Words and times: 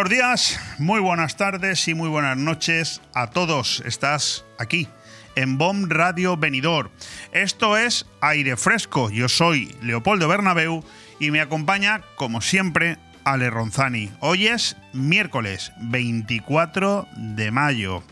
Buenos 0.00 0.16
días, 0.16 0.60
muy 0.78 0.98
buenas 0.98 1.36
tardes 1.36 1.86
y 1.86 1.92
muy 1.92 2.08
buenas 2.08 2.38
noches 2.38 3.02
a 3.12 3.26
todos. 3.26 3.82
Estás 3.84 4.46
aquí 4.58 4.88
en 5.34 5.58
BOM 5.58 5.90
Radio 5.90 6.38
Venidor. 6.38 6.90
Esto 7.32 7.76
es 7.76 8.06
Aire 8.22 8.56
Fresco. 8.56 9.10
Yo 9.10 9.28
soy 9.28 9.76
Leopoldo 9.82 10.26
Bernabeu 10.26 10.82
y 11.18 11.30
me 11.30 11.42
acompaña, 11.42 12.00
como 12.14 12.40
siempre, 12.40 12.96
Ale 13.24 13.50
Ronzani. 13.50 14.10
Hoy 14.20 14.46
es 14.46 14.78
miércoles 14.94 15.70
24 15.76 17.06
de 17.16 17.50
mayo. 17.50 18.02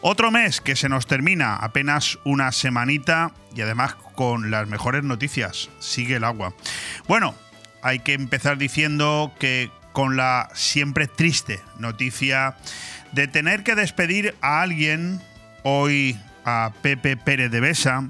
Otro 0.00 0.32
mes 0.32 0.60
que 0.60 0.74
se 0.74 0.88
nos 0.88 1.06
termina, 1.06 1.54
apenas 1.54 2.18
una 2.24 2.50
semanita 2.50 3.30
y 3.54 3.60
además 3.60 3.94
con 3.94 4.50
las 4.50 4.66
mejores 4.66 5.04
noticias. 5.04 5.70
Sigue 5.78 6.16
el 6.16 6.24
agua. 6.24 6.54
Bueno, 7.06 7.36
hay 7.82 8.00
que 8.00 8.14
empezar 8.14 8.58
diciendo 8.58 9.32
que 9.38 9.70
con 9.96 10.14
la 10.14 10.50
siempre 10.52 11.06
triste 11.06 11.62
noticia 11.78 12.54
de 13.12 13.28
tener 13.28 13.62
que 13.62 13.74
despedir 13.74 14.34
a 14.42 14.60
alguien, 14.60 15.22
hoy 15.62 16.20
a 16.44 16.70
Pepe 16.82 17.16
Pérez 17.16 17.50
de 17.50 17.60
Besa, 17.60 18.06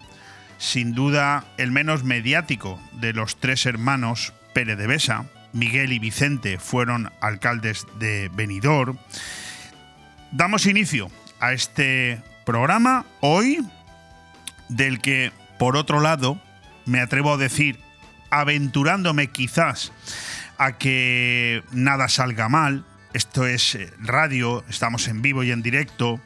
sin 0.59 0.97
duda 0.97 1.45
el 1.59 1.71
menos 1.71 2.03
mediático 2.03 2.81
de 2.95 3.13
los 3.13 3.39
tres 3.39 3.67
hermanos 3.67 4.33
Pérez 4.53 4.77
de 4.79 4.89
Besa, 4.89 5.27
Miguel 5.53 5.93
y 5.93 6.01
Vicente 6.01 6.59
fueron 6.59 7.13
alcaldes 7.21 7.87
de 8.01 8.33
Benidorm. 8.35 8.99
Damos 10.33 10.67
inicio 10.67 11.09
a 11.39 11.53
este 11.53 12.21
programa 12.45 13.07
hoy, 13.21 13.65
del 14.69 15.01
que, 15.01 15.31
por 15.57 15.77
otro 15.77 16.01
lado, 16.01 16.43
me 16.85 16.99
atrevo 16.99 17.35
a 17.35 17.37
decir, 17.37 17.79
aventurándome 18.31 19.29
quizás 19.29 19.93
a 20.59 20.73
que 20.73 21.63
nada 21.73 22.09
salga 22.09 22.49
mal. 22.49 22.85
Esto 23.13 23.47
es 23.47 23.75
eh, 23.75 23.93
radio, 23.99 24.65
estamos 24.69 25.09
en 25.09 25.23
vivo 25.23 25.43
y 25.43 25.51
en 25.51 25.63
directo, 25.63 26.21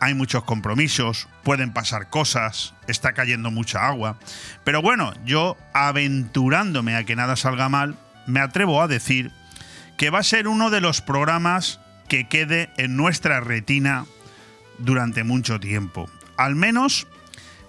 hay 0.00 0.14
muchos 0.14 0.42
compromisos, 0.42 1.28
pueden 1.44 1.72
pasar 1.72 2.10
cosas, 2.10 2.74
está 2.88 3.12
cayendo 3.12 3.50
mucha 3.50 3.86
agua. 3.86 4.18
Pero 4.64 4.82
bueno, 4.82 5.12
yo 5.24 5.56
aventurándome 5.72 6.96
a 6.96 7.04
que 7.04 7.14
nada 7.14 7.36
salga 7.36 7.68
mal, 7.68 7.96
me 8.26 8.40
atrevo 8.40 8.82
a 8.82 8.88
decir 8.88 9.30
que 9.96 10.10
va 10.10 10.18
a 10.18 10.24
ser 10.24 10.48
uno 10.48 10.70
de 10.70 10.80
los 10.80 11.00
programas 11.00 11.78
que 12.08 12.26
quede 12.28 12.70
en 12.76 12.96
nuestra 12.96 13.40
retina 13.40 14.06
durante 14.78 15.22
mucho 15.22 15.60
tiempo. 15.60 16.10
Al 16.36 16.56
menos, 16.56 17.06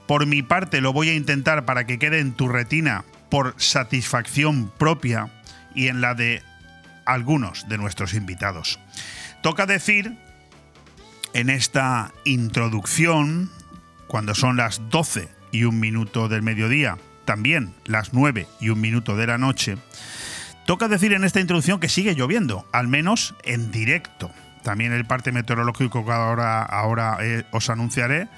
por 0.07 0.25
mi 0.25 0.41
parte, 0.41 0.81
lo 0.81 0.93
voy 0.93 1.09
a 1.09 1.15
intentar 1.15 1.65
para 1.65 1.85
que 1.85 1.99
quede 1.99 2.19
en 2.19 2.33
tu 2.33 2.47
retina 2.47 3.05
por 3.29 3.53
satisfacción 3.57 4.71
propia 4.77 5.29
y 5.75 5.87
en 5.87 6.01
la 6.01 6.15
de 6.15 6.43
algunos 7.05 7.67
de 7.67 7.77
nuestros 7.77 8.13
invitados. 8.13 8.79
Toca 9.41 9.65
decir 9.65 10.17
en 11.33 11.49
esta 11.49 12.13
introducción, 12.25 13.49
cuando 14.07 14.35
son 14.35 14.57
las 14.57 14.89
12 14.89 15.27
y 15.51 15.63
un 15.63 15.79
minuto 15.79 16.29
del 16.29 16.43
mediodía, 16.43 16.97
también 17.25 17.73
las 17.85 18.13
9 18.13 18.47
y 18.59 18.69
un 18.69 18.81
minuto 18.81 19.15
de 19.15 19.27
la 19.27 19.37
noche, 19.37 19.77
toca 20.65 20.87
decir 20.87 21.13
en 21.13 21.23
esta 21.23 21.39
introducción 21.39 21.79
que 21.79 21.89
sigue 21.89 22.15
lloviendo, 22.15 22.67
al 22.71 22.87
menos 22.87 23.35
en 23.43 23.71
directo. 23.71 24.31
También 24.63 24.93
el 24.93 25.05
parte 25.05 25.31
meteorológico 25.31 26.05
que 26.05 26.11
ahora, 26.11 26.61
ahora 26.61 27.17
eh, 27.21 27.43
os 27.51 27.69
anunciaré, 27.69 28.29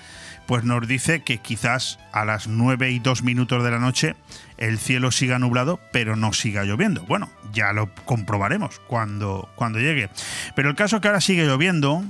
pues 0.47 0.63
nos 0.63 0.87
dice 0.87 1.23
que 1.23 1.37
quizás 1.39 1.99
a 2.11 2.25
las 2.25 2.47
9 2.47 2.91
y 2.91 2.99
2 2.99 3.23
minutos 3.23 3.63
de 3.63 3.71
la 3.71 3.79
noche 3.79 4.15
el 4.57 4.79
cielo 4.79 5.11
siga 5.11 5.39
nublado, 5.39 5.79
pero 5.91 6.15
no 6.15 6.33
siga 6.33 6.63
lloviendo. 6.63 7.03
Bueno, 7.03 7.29
ya 7.53 7.73
lo 7.73 7.93
comprobaremos 8.05 8.79
cuando, 8.87 9.49
cuando 9.55 9.79
llegue. 9.79 10.09
Pero 10.55 10.69
el 10.69 10.75
caso 10.75 10.97
es 10.97 11.01
que 11.01 11.07
ahora 11.07 11.21
sigue 11.21 11.45
lloviendo 11.45 12.03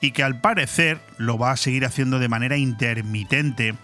y 0.00 0.12
que 0.12 0.22
al 0.22 0.40
parecer 0.40 1.00
lo 1.16 1.38
va 1.38 1.52
a 1.52 1.56
seguir 1.56 1.84
haciendo 1.84 2.18
de 2.18 2.28
manera 2.28 2.56
intermitente 2.56 3.74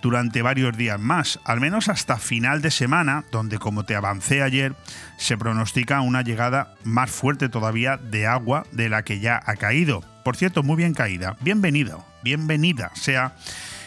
durante 0.00 0.42
varios 0.42 0.76
días 0.76 1.00
más, 1.00 1.40
al 1.44 1.60
menos 1.60 1.88
hasta 1.88 2.18
final 2.18 2.62
de 2.62 2.70
semana, 2.70 3.24
donde 3.32 3.58
como 3.58 3.84
te 3.84 3.96
avancé 3.96 4.42
ayer, 4.42 4.74
se 5.18 5.36
pronostica 5.36 6.00
una 6.00 6.22
llegada 6.22 6.74
más 6.84 7.10
fuerte 7.10 7.48
todavía 7.48 7.96
de 7.96 8.26
agua 8.26 8.64
de 8.72 8.88
la 8.88 9.02
que 9.02 9.18
ya 9.18 9.40
ha 9.44 9.56
caído. 9.56 10.02
Por 10.24 10.36
cierto, 10.36 10.62
muy 10.62 10.76
bien 10.76 10.94
caída. 10.94 11.36
Bienvenido, 11.40 12.04
bienvenida 12.22 12.90
sea 12.94 13.34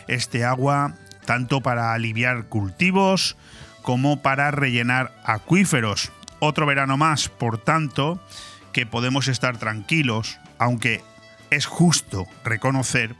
este 0.08 0.44
agua 0.44 0.96
tanto 1.26 1.62
para 1.62 1.94
aliviar 1.94 2.46
cultivos 2.46 3.38
como 3.82 4.22
para 4.22 4.52
rellenar 4.52 5.12
acuíferos. 5.24 6.12
Otro 6.40 6.66
verano 6.66 6.98
más, 6.98 7.30
por 7.30 7.58
tanto, 7.58 8.24
que 8.72 8.86
podemos 8.86 9.28
estar 9.28 9.58
tranquilos, 9.58 10.40
aunque 10.58 11.02
es 11.50 11.66
justo 11.66 12.28
reconocer 12.44 13.16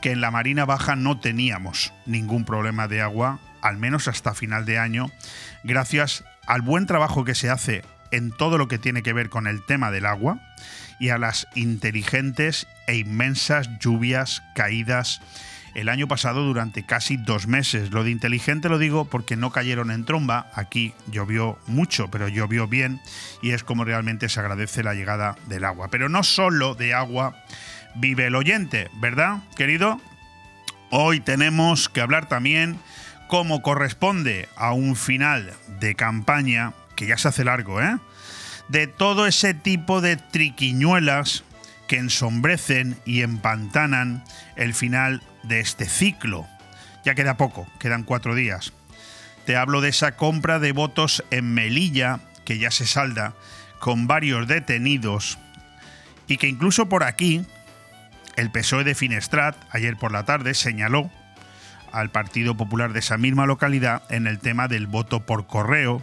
que 0.00 0.12
en 0.12 0.20
la 0.20 0.30
Marina 0.30 0.64
Baja 0.64 0.96
no 0.96 1.18
teníamos 1.18 1.92
ningún 2.06 2.44
problema 2.44 2.88
de 2.88 3.00
agua, 3.00 3.40
al 3.62 3.78
menos 3.78 4.08
hasta 4.08 4.34
final 4.34 4.64
de 4.64 4.78
año, 4.78 5.10
gracias 5.64 6.24
al 6.46 6.62
buen 6.62 6.86
trabajo 6.86 7.24
que 7.24 7.34
se 7.34 7.50
hace 7.50 7.82
en 8.10 8.30
todo 8.30 8.58
lo 8.58 8.68
que 8.68 8.78
tiene 8.78 9.02
que 9.02 9.12
ver 9.12 9.28
con 9.28 9.46
el 9.46 9.64
tema 9.64 9.90
del 9.90 10.06
agua 10.06 10.40
y 10.98 11.10
a 11.10 11.18
las 11.18 11.46
inteligentes 11.54 12.66
e 12.86 12.96
inmensas 12.96 13.68
lluvias 13.78 14.42
caídas 14.54 15.20
el 15.74 15.88
año 15.88 16.08
pasado 16.08 16.44
durante 16.44 16.84
casi 16.84 17.16
dos 17.16 17.46
meses. 17.46 17.90
Lo 17.90 18.04
de 18.04 18.10
inteligente 18.10 18.68
lo 18.68 18.78
digo 18.78 19.04
porque 19.04 19.36
no 19.36 19.50
cayeron 19.50 19.90
en 19.90 20.04
tromba, 20.04 20.50
aquí 20.54 20.94
llovió 21.10 21.58
mucho, 21.66 22.08
pero 22.10 22.28
llovió 22.28 22.66
bien 22.66 23.00
y 23.42 23.50
es 23.50 23.64
como 23.64 23.84
realmente 23.84 24.28
se 24.28 24.40
agradece 24.40 24.82
la 24.82 24.94
llegada 24.94 25.36
del 25.46 25.64
agua. 25.64 25.88
Pero 25.90 26.08
no 26.08 26.22
solo 26.22 26.74
de 26.74 26.94
agua 26.94 27.44
vive 27.94 28.26
el 28.26 28.34
oyente, 28.34 28.90
¿verdad, 29.00 29.38
querido? 29.56 30.00
Hoy 30.90 31.20
tenemos 31.20 31.88
que 31.88 32.00
hablar 32.00 32.28
también, 32.28 32.78
como 33.26 33.60
corresponde 33.60 34.48
a 34.56 34.72
un 34.72 34.96
final 34.96 35.52
de 35.80 35.94
campaña, 35.94 36.72
que 36.96 37.06
ya 37.06 37.18
se 37.18 37.28
hace 37.28 37.44
largo, 37.44 37.82
¿eh? 37.82 37.98
De 38.68 38.86
todo 38.86 39.26
ese 39.26 39.54
tipo 39.54 40.00
de 40.00 40.16
triquiñuelas 40.16 41.44
que 41.88 41.96
ensombrecen 41.96 42.98
y 43.04 43.22
empantanan 43.22 44.24
el 44.56 44.74
final 44.74 45.22
de 45.42 45.60
este 45.60 45.86
ciclo. 45.86 46.46
Ya 47.04 47.14
queda 47.14 47.36
poco, 47.36 47.66
quedan 47.78 48.04
cuatro 48.04 48.34
días. 48.34 48.72
Te 49.46 49.56
hablo 49.56 49.80
de 49.80 49.88
esa 49.88 50.12
compra 50.12 50.58
de 50.58 50.72
votos 50.72 51.24
en 51.30 51.54
Melilla, 51.54 52.20
que 52.44 52.58
ya 52.58 52.70
se 52.70 52.86
salda, 52.86 53.34
con 53.78 54.06
varios 54.06 54.46
detenidos, 54.46 55.38
y 56.26 56.36
que 56.36 56.48
incluso 56.48 56.88
por 56.88 57.04
aquí, 57.04 57.46
el 58.36 58.50
PSOE 58.50 58.84
de 58.84 58.94
Finestrat, 58.94 59.56
ayer 59.70 59.96
por 59.96 60.12
la 60.12 60.24
tarde, 60.24 60.54
señaló 60.54 61.10
al 61.92 62.10
Partido 62.10 62.56
Popular 62.56 62.92
de 62.92 63.00
esa 63.00 63.16
misma 63.16 63.46
localidad 63.46 64.02
en 64.10 64.26
el 64.26 64.38
tema 64.38 64.68
del 64.68 64.86
voto 64.86 65.24
por 65.24 65.46
correo, 65.46 66.02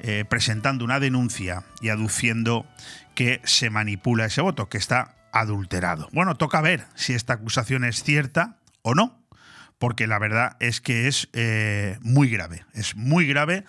eh, 0.00 0.24
presentando 0.28 0.84
una 0.84 1.00
denuncia 1.00 1.62
y 1.80 1.88
aduciendo 1.88 2.66
que 3.14 3.40
se 3.44 3.70
manipula 3.70 4.26
ese 4.26 4.42
voto, 4.42 4.68
que 4.68 4.78
está 4.78 5.15
adulterado. 5.40 6.08
Bueno, 6.12 6.36
toca 6.36 6.60
ver 6.60 6.86
si 6.94 7.14
esta 7.14 7.34
acusación 7.34 7.84
es 7.84 8.02
cierta 8.02 8.56
o 8.82 8.94
no, 8.94 9.22
porque 9.78 10.06
la 10.06 10.18
verdad 10.18 10.56
es 10.60 10.80
que 10.80 11.06
es 11.06 11.28
eh, 11.34 11.98
muy 12.00 12.30
grave. 12.30 12.64
Es 12.72 12.96
muy 12.96 13.26
grave 13.26 13.64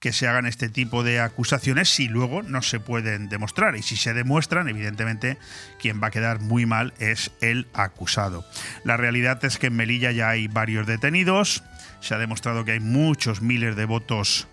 que 0.00 0.12
se 0.12 0.26
hagan 0.26 0.46
este 0.46 0.68
tipo 0.68 1.04
de 1.04 1.20
acusaciones 1.20 1.88
si 1.88 2.08
luego 2.08 2.42
no 2.42 2.62
se 2.62 2.80
pueden 2.80 3.28
demostrar. 3.28 3.76
Y 3.76 3.82
si 3.82 3.96
se 3.96 4.12
demuestran, 4.12 4.68
evidentemente, 4.68 5.38
quien 5.80 6.02
va 6.02 6.08
a 6.08 6.10
quedar 6.10 6.40
muy 6.40 6.66
mal 6.66 6.94
es 6.98 7.30
el 7.40 7.68
acusado. 7.74 8.44
La 8.84 8.96
realidad 8.96 9.44
es 9.44 9.58
que 9.58 9.68
en 9.68 9.76
Melilla 9.76 10.10
ya 10.10 10.30
hay 10.30 10.48
varios 10.48 10.86
detenidos. 10.86 11.62
Se 12.00 12.14
ha 12.14 12.18
demostrado 12.18 12.64
que 12.64 12.72
hay 12.72 12.80
muchos 12.80 13.40
miles 13.42 13.76
de 13.76 13.84
votos 13.84 14.48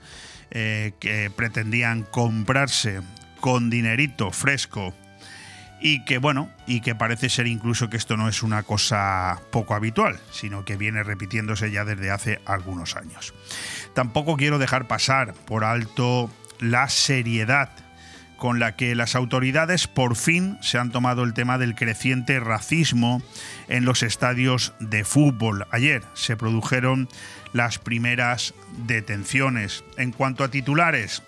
eh, 0.52 0.94
que 1.00 1.32
pretendían 1.36 2.04
comprarse 2.04 3.02
con 3.40 3.70
dinerito 3.72 4.32
fresco 4.32 4.94
y 5.82 6.04
que 6.04 6.18
bueno, 6.18 6.50
y 6.68 6.82
que 6.82 6.96
parece 6.96 7.30
ser 7.30 7.48
incluso 7.48 7.90
que 7.90 7.98
esto 7.98 8.18
no 8.18 8.28
es 8.28 8.44
una 8.44 8.64
cosa 8.64 9.40
poco 9.52 9.76
habitual, 9.76 10.20
sino 10.32 10.66
que 10.66 10.78
viene 10.78 11.04
repitiéndose 11.04 11.72
ya 11.72 11.86
desde 11.86 12.12
hace 12.12 12.40
algunos 12.46 12.96
años. 12.96 13.34
Tampoco 13.94 14.38
quiero 14.38 14.60
dejar 14.60 14.88
pasar 14.88 15.34
por 15.34 15.64
alto 15.64 16.30
la 16.60 16.90
seriedad 16.90 17.70
con 18.40 18.58
la 18.58 18.76
que 18.76 18.96
las 18.96 19.16
autoridades 19.16 19.88
por 19.88 20.16
fin 20.16 20.58
se 20.62 20.78
han 20.78 20.92
tomado 20.92 21.24
el 21.24 21.34
tema 21.34 21.58
del 21.58 21.76
creciente 21.76 22.40
racismo 22.40 23.22
en 23.68 23.86
los 23.86 24.02
estadios 24.02 24.74
de 24.80 25.04
fútbol. 25.04 25.68
Ayer 25.72 26.04
se 26.14 26.38
produjeron 26.38 27.10
las 27.52 27.80
primeras 27.80 28.54
detenciones. 28.86 29.84
En 29.98 30.14
cuanto 30.14 30.44
a 30.44 30.50
titulares, 30.50 31.22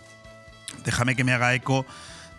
déjame 0.86 1.15
que 1.15 1.25
me 1.25 1.33
haga 1.33 1.53
eco 1.53 1.86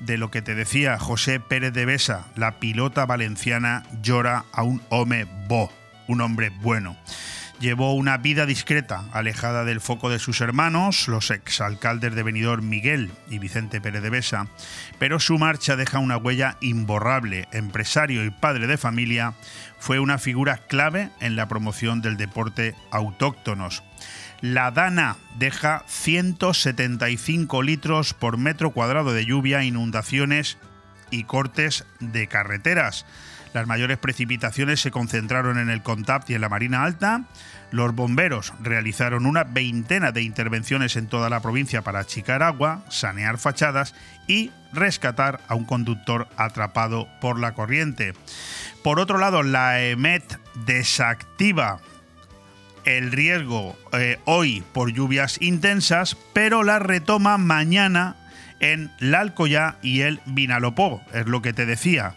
de 0.04 0.18
lo 0.18 0.30
que 0.30 0.42
te 0.42 0.54
decía 0.54 0.98
José 0.98 1.40
Pérez 1.40 1.72
de 1.72 1.86
Besa, 1.86 2.26
la 2.36 2.58
pilota 2.58 3.06
valenciana 3.06 3.84
llora 4.02 4.44
a 4.52 4.62
un 4.62 4.82
hombre 4.88 5.26
bo, 5.48 5.70
un 6.08 6.20
hombre 6.20 6.50
bueno. 6.60 6.96
Llevó 7.60 7.94
una 7.94 8.18
vida 8.18 8.44
discreta, 8.44 9.04
alejada 9.12 9.64
del 9.64 9.80
foco 9.80 10.10
de 10.10 10.18
sus 10.18 10.40
hermanos, 10.40 11.06
los 11.06 11.30
exalcaldes 11.30 12.12
de 12.12 12.24
Benidorm 12.24 12.68
Miguel 12.68 13.12
y 13.30 13.38
Vicente 13.38 13.80
Pérez 13.80 14.02
de 14.02 14.10
Besa, 14.10 14.48
pero 14.98 15.20
su 15.20 15.38
marcha 15.38 15.76
deja 15.76 16.00
una 16.00 16.16
huella 16.16 16.56
imborrable. 16.60 17.46
Empresario 17.52 18.24
y 18.24 18.30
padre 18.30 18.66
de 18.66 18.78
familia, 18.78 19.34
fue 19.78 20.00
una 20.00 20.18
figura 20.18 20.56
clave 20.56 21.10
en 21.20 21.36
la 21.36 21.46
promoción 21.46 22.02
del 22.02 22.16
deporte 22.16 22.74
autóctonos. 22.90 23.84
La 24.42 24.72
Dana 24.72 25.18
deja 25.38 25.84
175 25.86 27.62
litros 27.62 28.12
por 28.12 28.38
metro 28.38 28.72
cuadrado 28.72 29.12
de 29.12 29.24
lluvia, 29.24 29.62
inundaciones 29.62 30.58
y 31.12 31.22
cortes 31.22 31.86
de 32.00 32.26
carreteras. 32.26 33.06
Las 33.54 33.68
mayores 33.68 33.98
precipitaciones 33.98 34.80
se 34.80 34.90
concentraron 34.90 35.60
en 35.60 35.70
el 35.70 35.84
Contapt 35.84 36.28
y 36.28 36.34
en 36.34 36.40
la 36.40 36.48
Marina 36.48 36.82
Alta. 36.82 37.22
Los 37.70 37.94
bomberos 37.94 38.52
realizaron 38.60 39.26
una 39.26 39.44
veintena 39.44 40.10
de 40.10 40.22
intervenciones 40.22 40.96
en 40.96 41.06
toda 41.06 41.30
la 41.30 41.40
provincia 41.40 41.82
para 41.82 42.00
achicar 42.00 42.42
agua, 42.42 42.82
sanear 42.88 43.38
fachadas 43.38 43.94
y 44.26 44.50
rescatar 44.72 45.40
a 45.46 45.54
un 45.54 45.66
conductor 45.66 46.26
atrapado 46.36 47.06
por 47.20 47.38
la 47.38 47.52
corriente. 47.52 48.14
Por 48.82 48.98
otro 48.98 49.18
lado, 49.18 49.44
la 49.44 49.80
EMET 49.84 50.40
desactiva 50.66 51.78
el 52.84 53.12
riesgo 53.12 53.76
eh, 53.92 54.18
hoy 54.24 54.62
por 54.72 54.92
lluvias 54.92 55.38
intensas, 55.40 56.16
pero 56.32 56.62
la 56.62 56.78
retoma 56.78 57.38
mañana 57.38 58.16
en 58.60 58.90
la 59.00 59.32
y 59.82 60.00
el 60.00 60.20
Vinalopó, 60.26 61.02
es 61.12 61.26
lo 61.26 61.42
que 61.42 61.52
te 61.52 61.66
decía. 61.66 62.14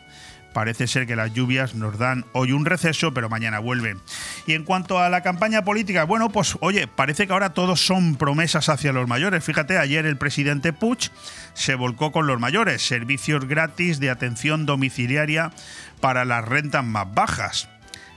Parece 0.53 0.88
ser 0.88 1.06
que 1.06 1.17
las 1.17 1.33
lluvias 1.33 1.75
nos 1.75 1.97
dan 1.97 2.23
hoy 2.31 2.53
un 2.53 2.65
receso, 2.65 3.13
pero 3.13 3.27
mañana 3.27 3.59
vuelven. 3.59 4.00
Y 4.47 4.53
en 4.53 4.63
cuanto 4.63 5.00
a 5.00 5.09
la 5.09 5.19
campaña 5.19 5.65
política, 5.65 6.06
bueno, 6.06 6.29
pues 6.29 6.57
oye, 6.62 6.88
parece 6.88 7.27
que 7.27 7.33
ahora 7.33 7.50
todos 7.50 7.85
son 7.85 8.15
promesas 8.15 8.69
hacia 8.69 8.94
los 8.94 9.06
mayores. 9.06 9.44
Fíjate, 9.44 9.77
ayer 9.77 10.06
el 10.06 10.15
presidente 10.15 10.71
Puig 10.71 11.11
se 11.53 11.75
volcó 11.75 12.13
con 12.13 12.25
los 12.25 12.39
mayores, 12.39 12.88
servicios 12.88 13.50
gratis 13.50 14.00
de 14.00 14.09
atención 14.09 14.65
domiciliaria 14.65 15.51
para 16.00 16.23
las 16.23 16.45
rentas 16.45 16.85
más 16.85 17.13
bajas. 17.13 17.68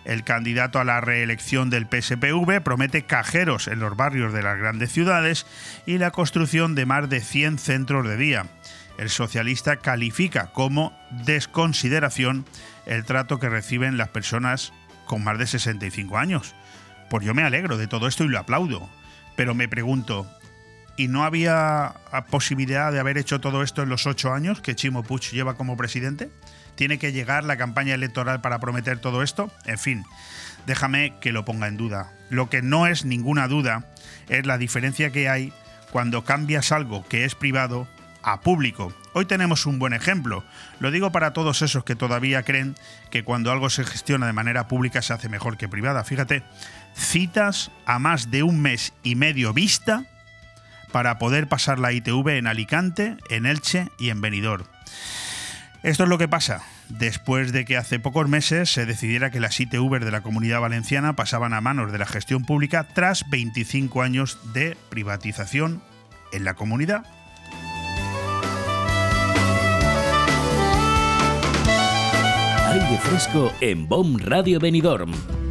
El 0.09 0.25
candidato 0.25 0.81
a 0.81 0.85
la 0.85 1.01
reelección 1.01 1.71
del 1.71 1.87
PSPV 1.87 2.63
promete 2.65 3.05
cajeros 3.05 3.69
en 3.69 3.79
los 3.79 3.97
barrios 3.97 4.33
de 4.33 4.43
las 4.43 4.59
grandes 4.59 4.91
ciudades 4.91 5.47
y 5.87 5.99
la 5.99 6.11
construcción 6.11 6.75
de 6.75 6.87
más 6.87 7.09
de 7.09 7.21
100 7.21 7.59
centros 7.59 8.09
de 8.09 8.17
día 8.17 8.47
el 8.99 9.11
socialista 9.11 9.77
califica 9.77 10.49
como 10.49 10.93
desconsideración 11.25 12.45
el 12.85 13.05
trato 13.05 13.39
que 13.39 13.49
reciben 13.49 13.97
las 13.97 14.09
personas 14.09 14.73
con 15.07 15.25
más 15.25 15.39
de 15.39 15.47
65 15.47 16.19
años. 16.19 16.55
Pues 17.09 17.25
yo 17.25 17.33
me 17.33 17.45
alegro 17.45 17.79
de 17.79 17.87
todo 17.87 18.09
esto 18.09 18.25
y 18.25 18.29
lo 18.29 18.39
aplaudo. 18.39 18.89
Pero 19.37 19.55
me 19.55 19.69
pregunto, 19.69 20.27
¿y 20.97 21.07
no 21.07 21.25
había 21.25 21.95
posibilidad 22.29 22.93
de 22.93 22.99
haber 22.99 23.19
hecho 23.19 23.41
todo 23.41 23.63
esto 23.63 23.85
en 23.85 23.89
los 23.89 24.07
ocho 24.07 24.35
años 24.35 24.61
que 24.61 24.75
Chimo 24.75 25.05
Puig 25.05 25.31
lleva 25.31 25.55
como 25.55 25.77
presidente? 25.77 26.29
¿Tiene 26.79 27.01
que 27.01 27.11
llegar 27.11 27.43
la 27.43 27.57
campaña 27.57 27.95
electoral 27.95 28.41
para 28.41 28.61
prometer 28.61 29.01
todo 29.01 29.25
esto? 29.25 29.51
En 29.65 29.79
fin, 29.79 30.05
déjame 30.65 31.13
que 31.21 31.33
lo 31.33 31.45
ponga 31.45 31.67
en 31.67 31.77
duda. 31.77 32.13
Lo 32.31 32.49
que 32.49 32.63
no 32.63 32.87
es 32.87 33.05
ninguna 33.05 33.49
duda 33.49 33.85
es 34.29 34.47
la 34.47 34.59
diferencia 34.59 35.11
que 35.11 35.29
hay 35.29 35.53
cuando 35.91 36.23
cambias 36.23 36.71
algo 36.71 37.05
que 37.09 37.25
es 37.25 37.35
privado 37.35 37.89
a 38.23 38.43
público. 38.43 38.95
Hoy 39.13 39.25
tenemos 39.25 39.67
un 39.67 39.81
buen 39.81 39.93
ejemplo. 39.93 40.45
Lo 40.79 40.93
digo 40.93 41.11
para 41.11 41.33
todos 41.33 41.63
esos 41.63 41.83
que 41.83 41.97
todavía 41.97 42.45
creen 42.45 42.77
que 43.11 43.25
cuando 43.25 43.51
algo 43.51 43.71
se 43.71 43.83
gestiona 43.83 44.29
de 44.29 44.33
manera 44.33 44.69
pública 44.69 45.03
se 45.03 45.13
hace 45.13 45.29
mejor 45.29 45.57
que 45.57 45.69
privada. 45.69 46.05
Fíjate, 46.05 46.45
citas 46.95 47.73
a 47.87 47.99
más 47.99 48.31
de 48.31 48.45
un 48.45 48.61
mes 48.61 48.93
y 49.03 49.17
medio 49.17 49.53
vista 49.53 50.05
para 50.93 51.19
poder 51.19 51.49
pasar 51.49 51.81
la 51.81 51.91
ITV 51.91 52.39
en 52.39 52.47
Alicante, 52.47 53.17
en 53.31 53.47
Elche 53.47 53.89
y 53.99 54.11
en 54.11 54.21
Benidorm. 54.21 54.65
Esto 55.89 56.03
es 56.03 56.11
lo 56.11 56.19
que 56.19 56.29
pasa 56.29 56.61
después 56.91 57.51
de 57.51 57.65
que 57.65 57.79
hace 57.79 57.99
pocos 57.99 58.29
meses 58.29 58.71
se 58.71 58.85
decidiera 58.85 59.31
que 59.31 59.41
las 59.41 59.59
ITV 59.59 60.05
de 60.05 60.11
la 60.11 60.21
comunidad 60.21 60.61
valenciana 60.61 61.17
pasaban 61.17 61.55
a 61.55 61.63
manos 61.63 61.93
de 61.93 61.97
la 61.97 62.05
gestión 62.05 62.45
pública 62.45 62.87
tras 62.93 63.25
25 63.31 64.03
años 64.03 64.39
de 64.53 64.77
privatización 64.91 65.81
en 66.31 66.45
la 66.45 66.53
comunidad. 66.53 67.07
Aire 72.67 72.99
fresco 72.99 73.51
en 73.63 73.89
BOM 73.89 74.19
Radio 74.19 74.61
Benidorm. 74.61 75.38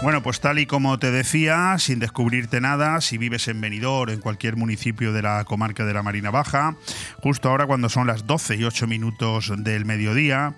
Bueno, 0.00 0.22
pues 0.22 0.40
tal 0.40 0.60
y 0.60 0.66
como 0.66 0.96
te 1.00 1.10
decía, 1.10 1.74
sin 1.78 1.98
descubrirte 1.98 2.60
nada, 2.60 3.00
si 3.00 3.18
vives 3.18 3.48
en 3.48 3.60
Benidorm, 3.60 4.12
en 4.12 4.20
cualquier 4.20 4.54
municipio 4.54 5.12
de 5.12 5.22
la 5.22 5.44
comarca 5.44 5.84
de 5.84 5.92
la 5.92 6.04
Marina 6.04 6.30
Baja, 6.30 6.76
justo 7.20 7.48
ahora 7.48 7.66
cuando 7.66 7.88
son 7.88 8.06
las 8.06 8.24
12 8.24 8.56
y 8.56 8.64
8 8.64 8.86
minutos 8.86 9.52
del 9.58 9.84
mediodía, 9.84 10.54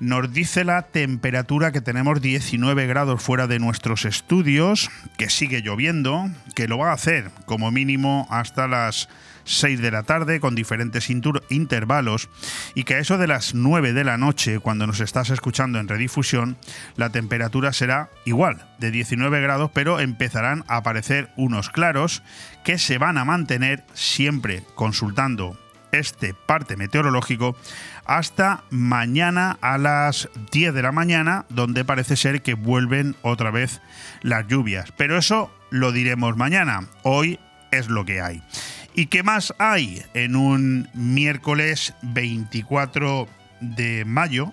nos 0.00 0.32
dice 0.34 0.64
la 0.64 0.82
temperatura 0.82 1.72
que 1.72 1.80
tenemos 1.80 2.20
19 2.20 2.86
grados 2.86 3.22
fuera 3.22 3.46
de 3.46 3.58
nuestros 3.58 4.04
estudios, 4.04 4.90
que 5.16 5.30
sigue 5.30 5.62
lloviendo, 5.62 6.28
que 6.54 6.68
lo 6.68 6.76
va 6.76 6.90
a 6.90 6.94
hacer 6.94 7.30
como 7.46 7.70
mínimo 7.70 8.28
hasta 8.30 8.68
las 8.68 9.08
6 9.48 9.80
de 9.80 9.90
la 9.90 10.02
tarde 10.02 10.40
con 10.40 10.54
diferentes 10.54 11.08
intervalos 11.10 12.28
y 12.74 12.84
que 12.84 12.94
a 12.94 12.98
eso 12.98 13.18
de 13.18 13.26
las 13.26 13.54
9 13.54 13.92
de 13.92 14.04
la 14.04 14.18
noche, 14.18 14.58
cuando 14.58 14.86
nos 14.86 15.00
estás 15.00 15.30
escuchando 15.30 15.80
en 15.80 15.88
redifusión, 15.88 16.58
la 16.96 17.10
temperatura 17.10 17.72
será 17.72 18.10
igual, 18.24 18.68
de 18.78 18.90
19 18.90 19.40
grados, 19.40 19.70
pero 19.72 20.00
empezarán 20.00 20.64
a 20.68 20.76
aparecer 20.76 21.30
unos 21.36 21.70
claros 21.70 22.22
que 22.64 22.78
se 22.78 22.98
van 22.98 23.16
a 23.16 23.24
mantener 23.24 23.84
siempre 23.94 24.62
consultando 24.74 25.58
este 25.90 26.34
parte 26.34 26.76
meteorológico 26.76 27.56
hasta 28.04 28.64
mañana 28.70 29.58
a 29.62 29.78
las 29.78 30.28
10 30.52 30.74
de 30.74 30.82
la 30.82 30.92
mañana, 30.92 31.46
donde 31.48 31.84
parece 31.84 32.16
ser 32.16 32.42
que 32.42 32.54
vuelven 32.54 33.16
otra 33.22 33.50
vez 33.50 33.80
las 34.22 34.46
lluvias. 34.46 34.92
Pero 34.96 35.16
eso 35.16 35.50
lo 35.70 35.92
diremos 35.92 36.36
mañana. 36.36 36.88
Hoy 37.02 37.38
es 37.70 37.88
lo 37.88 38.04
que 38.04 38.20
hay. 38.20 38.42
¿Y 38.98 39.06
qué 39.06 39.22
más 39.22 39.54
hay 39.58 40.02
en 40.12 40.34
un 40.34 40.88
miércoles 40.92 41.94
24 42.02 43.28
de 43.60 44.04
mayo? 44.04 44.52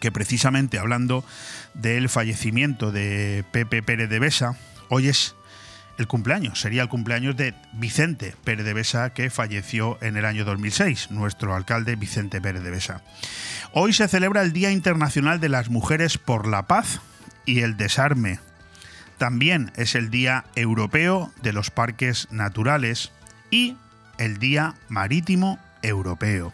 Que 0.00 0.10
precisamente 0.10 0.80
hablando 0.80 1.24
del 1.72 2.08
fallecimiento 2.08 2.90
de 2.90 3.44
Pepe 3.52 3.80
Pérez 3.80 4.10
de 4.10 4.18
Besa, 4.18 4.56
hoy 4.88 5.06
es 5.06 5.36
el 5.98 6.08
cumpleaños, 6.08 6.60
sería 6.60 6.82
el 6.82 6.88
cumpleaños 6.88 7.36
de 7.36 7.54
Vicente 7.74 8.34
Pérez 8.42 8.66
de 8.66 8.74
Besa, 8.74 9.10
que 9.10 9.30
falleció 9.30 9.98
en 10.02 10.16
el 10.16 10.24
año 10.24 10.44
2006, 10.44 11.12
nuestro 11.12 11.54
alcalde 11.54 11.94
Vicente 11.94 12.40
Pérez 12.40 12.64
de 12.64 12.72
Besa. 12.72 13.02
Hoy 13.70 13.92
se 13.92 14.08
celebra 14.08 14.42
el 14.42 14.52
Día 14.52 14.72
Internacional 14.72 15.38
de 15.38 15.50
las 15.50 15.70
Mujeres 15.70 16.18
por 16.18 16.48
la 16.48 16.66
Paz 16.66 17.00
y 17.46 17.60
el 17.60 17.76
Desarme. 17.76 18.40
También 19.16 19.70
es 19.76 19.94
el 19.94 20.10
Día 20.10 20.44
Europeo 20.56 21.32
de 21.40 21.52
los 21.52 21.70
Parques 21.70 22.26
Naturales 22.32 23.12
y 23.54 23.76
el 24.18 24.38
Día 24.38 24.74
Marítimo 24.88 25.60
Europeo. 25.80 26.52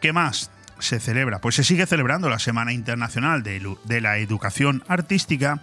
¿Qué 0.00 0.14
más 0.14 0.50
se 0.78 0.98
celebra? 0.98 1.42
Pues 1.42 1.54
se 1.54 1.64
sigue 1.64 1.84
celebrando 1.84 2.30
la 2.30 2.38
Semana 2.38 2.72
Internacional 2.72 3.42
de, 3.42 4.00
la 4.00 4.16
Educación 4.16 4.82
Artística 4.88 5.60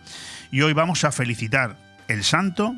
y 0.51 0.62
hoy 0.62 0.74
vamos 0.74 1.03
a 1.03 1.12
felicitar 1.12 1.79
el 2.07 2.24
santo 2.24 2.75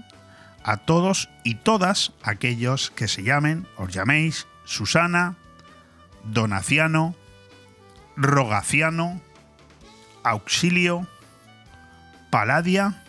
a 0.63 0.77
todos 0.77 1.29
y 1.44 1.56
todas 1.56 2.13
aquellos 2.24 2.89
que 2.91 3.10
se 3.10 3.24
llamen, 3.24 3.68
os 3.75 3.94
llaméis 3.94 4.48
Susana, 4.63 5.36
Donaciano, 6.24 7.15
Rogaciano, 8.15 9.22
Auxilio, 10.24 11.06
Paladia 12.29 13.03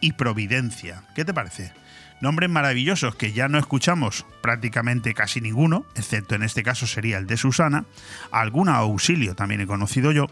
y 0.00 0.12
Providencia. 0.12 1.02
¿Qué 1.14 1.26
te 1.26 1.34
parece? 1.34 1.81
Nombres 2.22 2.48
maravillosos 2.48 3.16
que 3.16 3.32
ya 3.32 3.48
no 3.48 3.58
escuchamos 3.58 4.26
prácticamente 4.42 5.12
casi 5.12 5.40
ninguno, 5.40 5.84
excepto 5.96 6.36
en 6.36 6.44
este 6.44 6.62
caso 6.62 6.86
sería 6.86 7.18
el 7.18 7.26
de 7.26 7.36
Susana. 7.36 7.84
Alguna 8.30 8.76
auxilio 8.76 9.34
también 9.34 9.60
he 9.60 9.66
conocido 9.66 10.12
yo, 10.12 10.28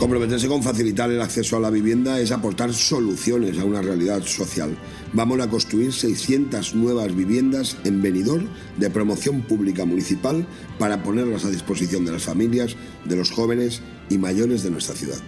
Comprometerse 0.00 0.48
con 0.48 0.62
facilitar 0.62 1.10
el 1.10 1.20
acceso 1.20 1.58
a 1.58 1.60
la 1.60 1.68
vivienda 1.68 2.18
es 2.18 2.32
aportar 2.32 2.72
soluciones 2.72 3.58
a 3.58 3.66
una 3.66 3.82
realidad 3.82 4.22
social. 4.22 4.74
Vamos 5.12 5.38
a 5.40 5.50
construir 5.50 5.92
600 5.92 6.74
nuevas 6.74 7.14
viviendas 7.14 7.76
en 7.84 8.00
Benidorm 8.00 8.48
de 8.78 8.88
promoción 8.88 9.42
pública 9.42 9.84
municipal 9.84 10.46
para 10.78 11.02
ponerlas 11.02 11.44
a 11.44 11.50
disposición 11.50 12.06
de 12.06 12.12
las 12.12 12.22
familias, 12.22 12.76
de 13.04 13.16
los 13.16 13.30
jóvenes 13.30 13.82
y 14.08 14.16
mayores 14.16 14.62
de 14.62 14.70
nuestra 14.70 14.96
ciudad. 14.96 15.20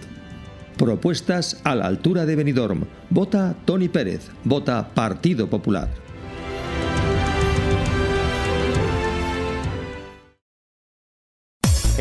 Propuestas 0.75 1.61
a 1.63 1.75
la 1.75 1.85
altura 1.85 2.25
de 2.25 2.35
Benidorm. 2.35 2.85
Vota 3.11 3.55
Tony 3.65 3.89
Pérez. 3.89 4.31
Vota 4.43 4.91
Partido 4.95 5.51
Popular. 5.51 6.02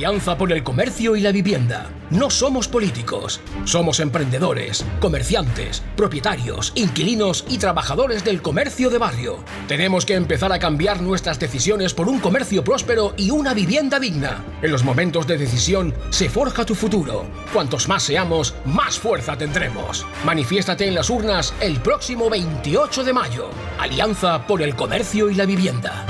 Alianza 0.00 0.38
por 0.38 0.50
el 0.50 0.62
Comercio 0.62 1.14
y 1.14 1.20
la 1.20 1.30
Vivienda. 1.30 1.90
No 2.08 2.30
somos 2.30 2.68
políticos, 2.68 3.38
somos 3.64 4.00
emprendedores, 4.00 4.82
comerciantes, 4.98 5.82
propietarios, 5.94 6.72
inquilinos 6.74 7.44
y 7.50 7.58
trabajadores 7.58 8.24
del 8.24 8.40
comercio 8.40 8.88
de 8.88 8.96
barrio. 8.96 9.44
Tenemos 9.68 10.06
que 10.06 10.14
empezar 10.14 10.54
a 10.54 10.58
cambiar 10.58 11.02
nuestras 11.02 11.38
decisiones 11.38 11.92
por 11.92 12.08
un 12.08 12.18
comercio 12.18 12.64
próspero 12.64 13.12
y 13.18 13.30
una 13.30 13.52
vivienda 13.52 14.00
digna. 14.00 14.42
En 14.62 14.72
los 14.72 14.84
momentos 14.84 15.26
de 15.26 15.36
decisión 15.36 15.92
se 16.08 16.30
forja 16.30 16.64
tu 16.64 16.74
futuro. 16.74 17.26
Cuantos 17.52 17.86
más 17.86 18.02
seamos, 18.02 18.54
más 18.64 18.98
fuerza 18.98 19.36
tendremos. 19.36 20.06
Manifiéstate 20.24 20.88
en 20.88 20.94
las 20.94 21.10
urnas 21.10 21.52
el 21.60 21.78
próximo 21.78 22.30
28 22.30 23.04
de 23.04 23.12
mayo. 23.12 23.50
Alianza 23.78 24.46
por 24.46 24.62
el 24.62 24.74
Comercio 24.74 25.28
y 25.28 25.34
la 25.34 25.44
Vivienda. 25.44 26.06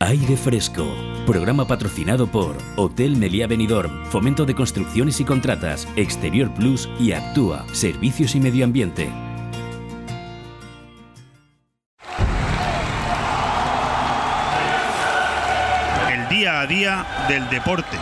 Aire 0.00 0.36
Fresco, 0.36 0.86
programa 1.24 1.66
patrocinado 1.66 2.26
por 2.26 2.58
Hotel 2.76 3.16
Meliá 3.16 3.46
Benidorm, 3.46 4.04
Fomento 4.04 4.44
de 4.44 4.54
Construcciones 4.54 5.20
y 5.20 5.24
Contratas, 5.24 5.88
Exterior 5.96 6.52
Plus 6.52 6.86
y 7.00 7.12
Actúa, 7.12 7.64
Servicios 7.72 8.34
y 8.34 8.40
Medio 8.40 8.66
Ambiente. 8.66 9.10
El 16.12 16.28
día 16.28 16.60
a 16.60 16.66
día 16.66 17.06
del 17.30 17.48
deporte. 17.48 17.96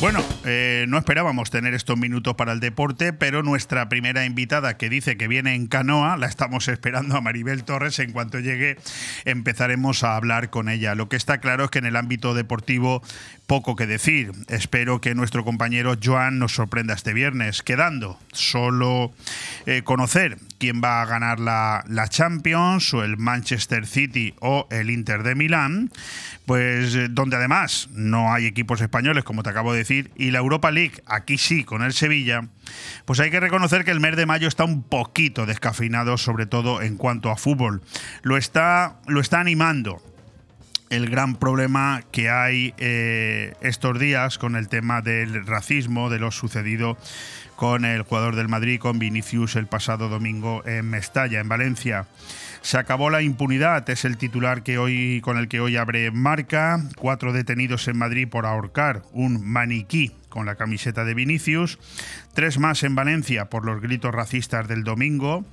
Bueno, 0.00 0.20
eh, 0.44 0.86
no 0.88 0.98
esperábamos 0.98 1.50
tener 1.50 1.74
estos 1.74 1.96
minutos 1.96 2.34
para 2.34 2.52
el 2.52 2.60
deporte, 2.60 3.12
pero 3.12 3.42
nuestra 3.42 3.88
primera 3.88 4.24
invitada 4.24 4.76
que 4.76 4.88
dice 4.88 5.16
que 5.16 5.28
viene 5.28 5.54
en 5.54 5.66
canoa, 5.66 6.16
la 6.16 6.26
estamos 6.26 6.68
esperando 6.68 7.16
a 7.16 7.20
Maribel 7.20 7.64
Torres. 7.64 7.98
En 7.98 8.12
cuanto 8.12 8.40
llegue, 8.40 8.76
empezaremos 9.24 10.04
a 10.04 10.16
hablar 10.16 10.50
con 10.50 10.68
ella. 10.68 10.94
Lo 10.94 11.08
que 11.08 11.16
está 11.16 11.38
claro 11.38 11.64
es 11.64 11.70
que 11.70 11.78
en 11.78 11.86
el 11.86 11.96
ámbito 11.96 12.34
deportivo 12.34 13.02
poco 13.52 13.76
que 13.76 13.86
decir. 13.86 14.32
Espero 14.48 15.02
que 15.02 15.14
nuestro 15.14 15.44
compañero 15.44 15.94
Joan 16.02 16.38
nos 16.38 16.54
sorprenda 16.54 16.94
este 16.94 17.12
viernes, 17.12 17.62
quedando 17.62 18.18
solo 18.32 19.12
eh, 19.66 19.82
conocer 19.82 20.38
quién 20.58 20.80
va 20.82 21.02
a 21.02 21.04
ganar 21.04 21.38
la, 21.38 21.84
la, 21.86 22.08
Champions 22.08 22.94
o 22.94 23.04
el 23.04 23.18
Manchester 23.18 23.86
City 23.86 24.32
o 24.40 24.66
el 24.70 24.88
Inter 24.88 25.22
de 25.22 25.34
Milán, 25.34 25.90
pues 26.46 26.94
eh, 26.94 27.08
donde 27.10 27.36
además 27.36 27.88
no 27.92 28.32
hay 28.32 28.46
equipos 28.46 28.80
españoles, 28.80 29.22
como 29.22 29.42
te 29.42 29.50
acabo 29.50 29.72
de 29.72 29.80
decir, 29.80 30.10
y 30.16 30.30
la 30.32 30.38
Europa 30.38 30.70
League, 30.70 31.02
aquí 31.06 31.38
sí, 31.38 31.64
con 31.64 31.82
el 31.82 31.92
Sevilla, 31.92 32.48
pues 33.04 33.20
hay 33.20 33.30
que 33.30 33.40
reconocer 33.40 33.84
que 33.84 33.90
el 33.90 34.00
mes 34.00 34.16
de 34.16 34.26
mayo 34.26 34.48
está 34.48 34.64
un 34.64 34.82
poquito 34.82 35.46
descafeinado, 35.46 36.18
sobre 36.18 36.46
todo 36.46 36.82
en 36.82 36.96
cuanto 36.96 37.30
a 37.30 37.36
fútbol. 37.36 37.82
Lo 38.22 38.36
está, 38.36 38.96
lo 39.06 39.20
está 39.20 39.40
animando 39.40 40.02
el 40.92 41.08
gran 41.08 41.36
problema 41.36 42.02
que 42.12 42.28
hay 42.28 42.74
eh, 42.76 43.54
estos 43.62 43.98
días 43.98 44.36
con 44.36 44.56
el 44.56 44.68
tema 44.68 45.00
del 45.00 45.46
racismo, 45.46 46.10
de 46.10 46.18
lo 46.18 46.30
sucedido 46.30 46.98
con 47.56 47.84
el 47.84 48.02
jugador 48.02 48.36
del 48.36 48.48
Madrid, 48.48 48.78
con 48.78 48.98
Vinicius, 48.98 49.56
el 49.56 49.66
pasado 49.66 50.08
domingo 50.08 50.62
en 50.66 50.90
Mestalla, 50.90 51.40
en 51.40 51.48
Valencia. 51.48 52.06
Se 52.62 52.78
acabó 52.78 53.10
la 53.10 53.22
impunidad, 53.22 53.88
es 53.90 54.04
el 54.04 54.16
titular 54.16 54.62
que 54.62 54.78
hoy, 54.78 55.20
con 55.20 55.36
el 55.36 55.48
que 55.48 55.60
hoy 55.60 55.76
abre 55.76 56.12
marca. 56.12 56.80
Cuatro 56.96 57.32
detenidos 57.32 57.88
en 57.88 57.98
Madrid 57.98 58.28
por 58.28 58.46
ahorcar 58.46 59.02
un 59.12 59.44
maniquí 59.44 60.12
con 60.28 60.46
la 60.46 60.54
camiseta 60.54 61.04
de 61.04 61.12
Vinicius, 61.12 61.78
tres 62.34 62.58
más 62.58 62.84
en 62.84 62.94
Valencia 62.94 63.50
por 63.50 63.66
los 63.66 63.82
gritos 63.82 64.14
racistas 64.14 64.68
del 64.68 64.84
domingo 64.84 65.44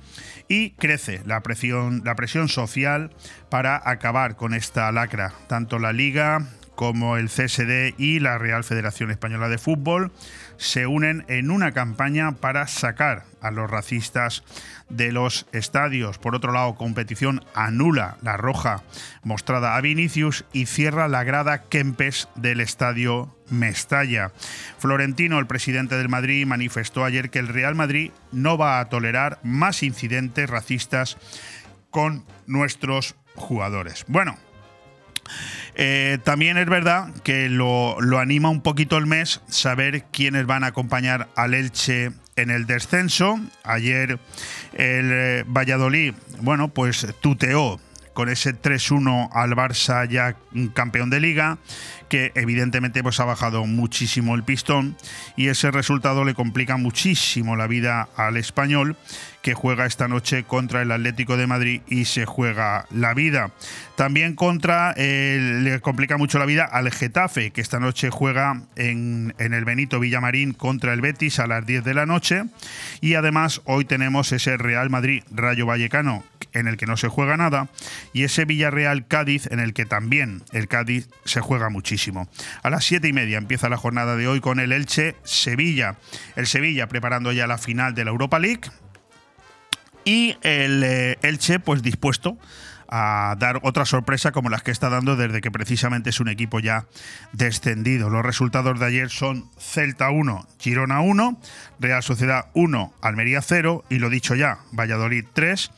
y 0.48 0.70
crece 0.70 1.20
la 1.26 1.42
presión, 1.42 2.02
la 2.04 2.14
presión 2.14 2.48
social 2.48 3.10
para 3.50 3.82
acabar 3.84 4.36
con 4.36 4.54
esta 4.54 4.90
lacra. 4.92 5.34
Tanto 5.48 5.80
la 5.80 5.92
Liga 5.92 6.46
como 6.76 7.18
el 7.18 7.26
CSD 7.26 7.94
y 7.98 8.20
la 8.20 8.38
Real 8.38 8.64
Federación 8.64 9.10
Española 9.10 9.48
de 9.48 9.58
Fútbol 9.58 10.12
se 10.60 10.86
unen 10.86 11.24
en 11.28 11.50
una 11.50 11.72
campaña 11.72 12.32
para 12.32 12.66
sacar 12.66 13.24
a 13.40 13.50
los 13.50 13.70
racistas 13.70 14.44
de 14.90 15.10
los 15.10 15.46
estadios. 15.52 16.18
Por 16.18 16.34
otro 16.34 16.52
lado, 16.52 16.74
competición 16.74 17.42
anula 17.54 18.18
la 18.20 18.36
roja 18.36 18.82
mostrada 19.24 19.74
a 19.74 19.80
Vinicius 19.80 20.44
y 20.52 20.66
cierra 20.66 21.08
la 21.08 21.24
grada 21.24 21.62
Kempes 21.62 22.28
del 22.34 22.60
estadio 22.60 23.34
Mestalla. 23.48 24.32
Florentino, 24.78 25.38
el 25.38 25.46
presidente 25.46 25.96
del 25.96 26.10
Madrid, 26.10 26.46
manifestó 26.46 27.06
ayer 27.06 27.30
que 27.30 27.38
el 27.38 27.48
Real 27.48 27.74
Madrid 27.74 28.10
no 28.30 28.58
va 28.58 28.80
a 28.80 28.88
tolerar 28.90 29.38
más 29.42 29.82
incidentes 29.82 30.50
racistas 30.50 31.16
con 31.88 32.26
nuestros 32.46 33.16
jugadores. 33.34 34.04
Bueno, 34.08 34.36
eh, 35.74 36.18
también 36.24 36.58
es 36.58 36.66
verdad 36.66 37.12
que 37.22 37.48
lo, 37.48 37.96
anima 38.18 38.50
un 38.50 38.62
poquito 38.62 38.96
el 38.98 39.06
mes 39.06 39.40
saber 39.48 40.04
quiénes 40.12 40.46
van 40.46 40.64
a 40.64 40.68
acompañar 40.68 41.28
al 41.36 41.54
Elche 41.54 42.12
en 42.36 42.50
el 42.50 42.66
descenso. 42.66 43.40
Ayer 43.64 44.18
el 44.72 45.10
eh, 45.12 45.44
Valladolid, 45.46 46.14
bueno, 46.40 46.68
pues 46.68 47.06
tuteó 47.20 47.80
con 48.12 48.28
ese 48.28 48.54
3-1 48.54 49.30
al 49.32 49.52
Barça 49.52 50.06
ya 50.08 50.36
campeón 50.74 51.10
de 51.10 51.20
liga, 51.20 51.58
que 52.08 52.32
evidentemente 52.34 53.02
pues 53.02 53.20
ha 53.20 53.24
bajado 53.24 53.64
muchísimo 53.64 54.34
el 54.34 54.42
pistón 54.42 54.96
y 55.36 55.48
ese 55.48 55.70
resultado 55.70 56.24
le 56.24 56.34
complica 56.34 56.76
muchísimo 56.76 57.56
la 57.56 57.66
vida 57.66 58.08
al 58.16 58.36
español 58.36 58.96
que 59.42 59.54
juega 59.54 59.86
esta 59.86 60.08
noche 60.08 60.44
contra 60.44 60.82
el 60.82 60.92
Atlético 60.92 61.36
de 61.36 61.46
Madrid 61.46 61.80
y 61.88 62.04
se 62.04 62.26
juega 62.26 62.86
la 62.90 63.14
vida. 63.14 63.50
También 63.96 64.34
contra, 64.34 64.94
le 64.96 65.80
complica 65.80 66.16
mucho 66.16 66.38
la 66.38 66.46
vida 66.46 66.64
al 66.64 66.90
Getafe, 66.90 67.50
que 67.50 67.60
esta 67.60 67.80
noche 67.80 68.10
juega 68.10 68.62
en, 68.76 69.34
en, 69.38 69.54
el 69.54 69.64
Benito 69.64 70.00
Villamarín 70.00 70.52
contra 70.52 70.92
el 70.92 71.00
Betis 71.00 71.38
a 71.38 71.46
las 71.46 71.66
10 71.66 71.84
de 71.84 71.94
la 71.94 72.06
noche. 72.06 72.44
Y 73.00 73.14
además 73.14 73.60
hoy 73.64 73.84
tenemos 73.84 74.32
ese 74.32 74.56
Real 74.56 74.90
Madrid 74.90 75.22
Rayo 75.30 75.66
Vallecano 75.66 76.24
en 76.52 76.66
el 76.66 76.76
que 76.76 76.86
no 76.86 76.96
se 76.96 77.08
juega 77.08 77.36
nada 77.36 77.68
y 78.12 78.24
ese 78.24 78.44
Villarreal 78.44 79.06
Cádiz 79.06 79.46
en 79.50 79.60
el 79.60 79.72
que 79.72 79.86
también 79.86 80.42
el 80.52 80.68
Cádiz 80.68 81.08
se 81.24 81.40
juega 81.40 81.68
muchísimo. 81.68 82.28
A 82.62 82.70
las 82.70 82.84
7 82.84 83.06
y 83.08 83.12
media 83.12 83.38
empieza 83.38 83.68
la 83.68 83.76
jornada 83.76 84.16
de 84.16 84.26
hoy 84.26 84.40
con 84.40 84.60
el 84.60 84.72
Elche 84.72 85.16
Sevilla. 85.22 85.96
El 86.36 86.46
Sevilla 86.46 86.88
preparando 86.88 87.32
ya 87.32 87.46
la 87.46 87.58
final 87.58 87.94
de 87.94 88.04
la 88.04 88.10
Europa 88.10 88.38
League 88.38 88.70
y 90.04 90.36
el 90.42 90.82
eh, 90.84 91.18
Elche 91.22 91.58
pues 91.58 91.82
dispuesto 91.82 92.36
a 92.90 93.36
dar 93.38 93.60
otra 93.62 93.84
sorpresa 93.84 94.32
como 94.32 94.50
las 94.50 94.62
que 94.62 94.72
está 94.72 94.88
dando 94.88 95.14
desde 95.14 95.40
que 95.40 95.50
precisamente 95.50 96.10
es 96.10 96.18
un 96.18 96.28
equipo 96.28 96.58
ya 96.58 96.86
descendido. 97.32 98.10
Los 98.10 98.24
resultados 98.24 98.80
de 98.80 98.86
ayer 98.86 99.10
son 99.10 99.48
Celta 99.58 100.10
1, 100.10 100.46
Girona 100.58 101.00
1, 101.00 101.40
Real 101.78 102.02
Sociedad 102.02 102.46
1, 102.54 102.92
Almería 103.00 103.42
0 103.42 103.84
y 103.88 104.00
lo 104.00 104.10
dicho 104.10 104.34
ya, 104.34 104.58
Valladolid 104.72 105.24
3, 105.32 105.70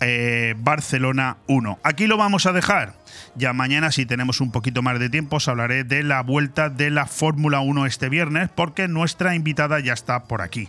eh, 0.00 0.54
Barcelona 0.58 1.36
1. 1.46 1.78
Aquí 1.84 2.08
lo 2.08 2.16
vamos 2.16 2.46
a 2.46 2.52
dejar. 2.52 2.94
Ya 3.36 3.52
mañana, 3.52 3.92
si 3.92 4.04
tenemos 4.04 4.40
un 4.40 4.50
poquito 4.50 4.82
más 4.82 4.98
de 4.98 5.08
tiempo, 5.08 5.36
os 5.36 5.46
hablaré 5.46 5.84
de 5.84 6.02
la 6.02 6.22
vuelta 6.22 6.70
de 6.70 6.90
la 6.90 7.06
Fórmula 7.06 7.60
1 7.60 7.86
este 7.86 8.08
viernes 8.08 8.50
porque 8.52 8.88
nuestra 8.88 9.36
invitada 9.36 9.78
ya 9.78 9.92
está 9.92 10.24
por 10.24 10.42
aquí. 10.42 10.68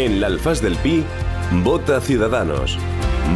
En 0.00 0.18
la 0.18 0.28
Alfaz 0.28 0.62
del 0.62 0.76
Pi 0.76 1.04
Vota 1.62 2.00
Ciudadanos. 2.00 2.78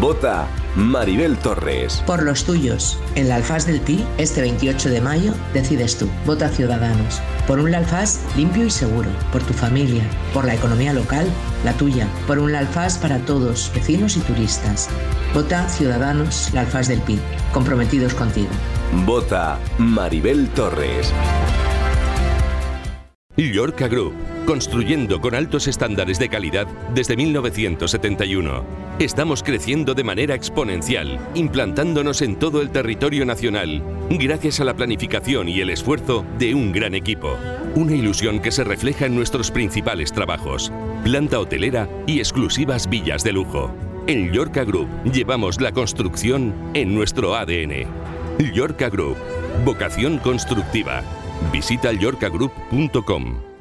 Vota 0.00 0.48
Maribel 0.74 1.36
Torres. 1.36 2.02
Por 2.06 2.22
los 2.22 2.44
tuyos. 2.44 2.98
En 3.16 3.28
la 3.28 3.36
Alfaz 3.36 3.66
del 3.66 3.82
Pi, 3.82 4.02
este 4.16 4.40
28 4.40 4.88
de 4.88 5.02
mayo, 5.02 5.34
decides 5.52 5.98
tú. 5.98 6.08
Vota 6.24 6.48
Ciudadanos. 6.48 7.20
Por 7.46 7.58
un 7.58 7.74
Alfaz 7.74 8.20
limpio 8.34 8.64
y 8.64 8.70
seguro. 8.70 9.10
Por 9.30 9.42
tu 9.42 9.52
familia. 9.52 10.04
Por 10.32 10.46
la 10.46 10.54
economía 10.54 10.94
local, 10.94 11.26
la 11.66 11.74
tuya. 11.74 12.08
Por 12.26 12.38
un 12.38 12.54
Alfaz 12.54 12.96
para 12.96 13.18
todos, 13.18 13.70
vecinos 13.74 14.16
y 14.16 14.20
turistas. 14.20 14.88
Vota 15.34 15.68
Ciudadanos, 15.68 16.48
la 16.54 16.62
Alfaz 16.62 16.88
del 16.88 17.02
Pi. 17.02 17.18
Comprometidos 17.52 18.14
contigo. 18.14 18.48
Vota 19.04 19.58
Maribel 19.76 20.48
Torres. 20.48 21.12
Llorca 23.36 23.88
Group 23.88 24.14
construyendo 24.44 25.20
con 25.20 25.34
altos 25.34 25.66
estándares 25.66 26.18
de 26.18 26.28
calidad 26.28 26.66
desde 26.94 27.16
1971. 27.16 28.64
Estamos 28.98 29.42
creciendo 29.42 29.94
de 29.94 30.04
manera 30.04 30.34
exponencial, 30.34 31.18
implantándonos 31.34 32.22
en 32.22 32.36
todo 32.36 32.60
el 32.60 32.70
territorio 32.70 33.24
nacional, 33.24 33.82
gracias 34.10 34.60
a 34.60 34.64
la 34.64 34.74
planificación 34.74 35.48
y 35.48 35.60
el 35.60 35.70
esfuerzo 35.70 36.24
de 36.38 36.54
un 36.54 36.72
gran 36.72 36.94
equipo. 36.94 37.36
Una 37.74 37.94
ilusión 37.94 38.40
que 38.40 38.52
se 38.52 38.64
refleja 38.64 39.06
en 39.06 39.16
nuestros 39.16 39.50
principales 39.50 40.12
trabajos, 40.12 40.70
planta 41.02 41.40
hotelera 41.40 41.88
y 42.06 42.18
exclusivas 42.18 42.88
villas 42.88 43.24
de 43.24 43.32
lujo. 43.32 43.74
En 44.06 44.30
Llorca 44.30 44.64
Group 44.64 44.88
llevamos 45.10 45.60
la 45.60 45.72
construcción 45.72 46.54
en 46.74 46.94
nuestro 46.94 47.34
ADN. 47.34 47.86
Llorca 48.52 48.90
Group, 48.90 49.16
vocación 49.64 50.18
constructiva. 50.18 51.02
Visita 51.50 51.92
llorcagroup.com. 51.92 53.53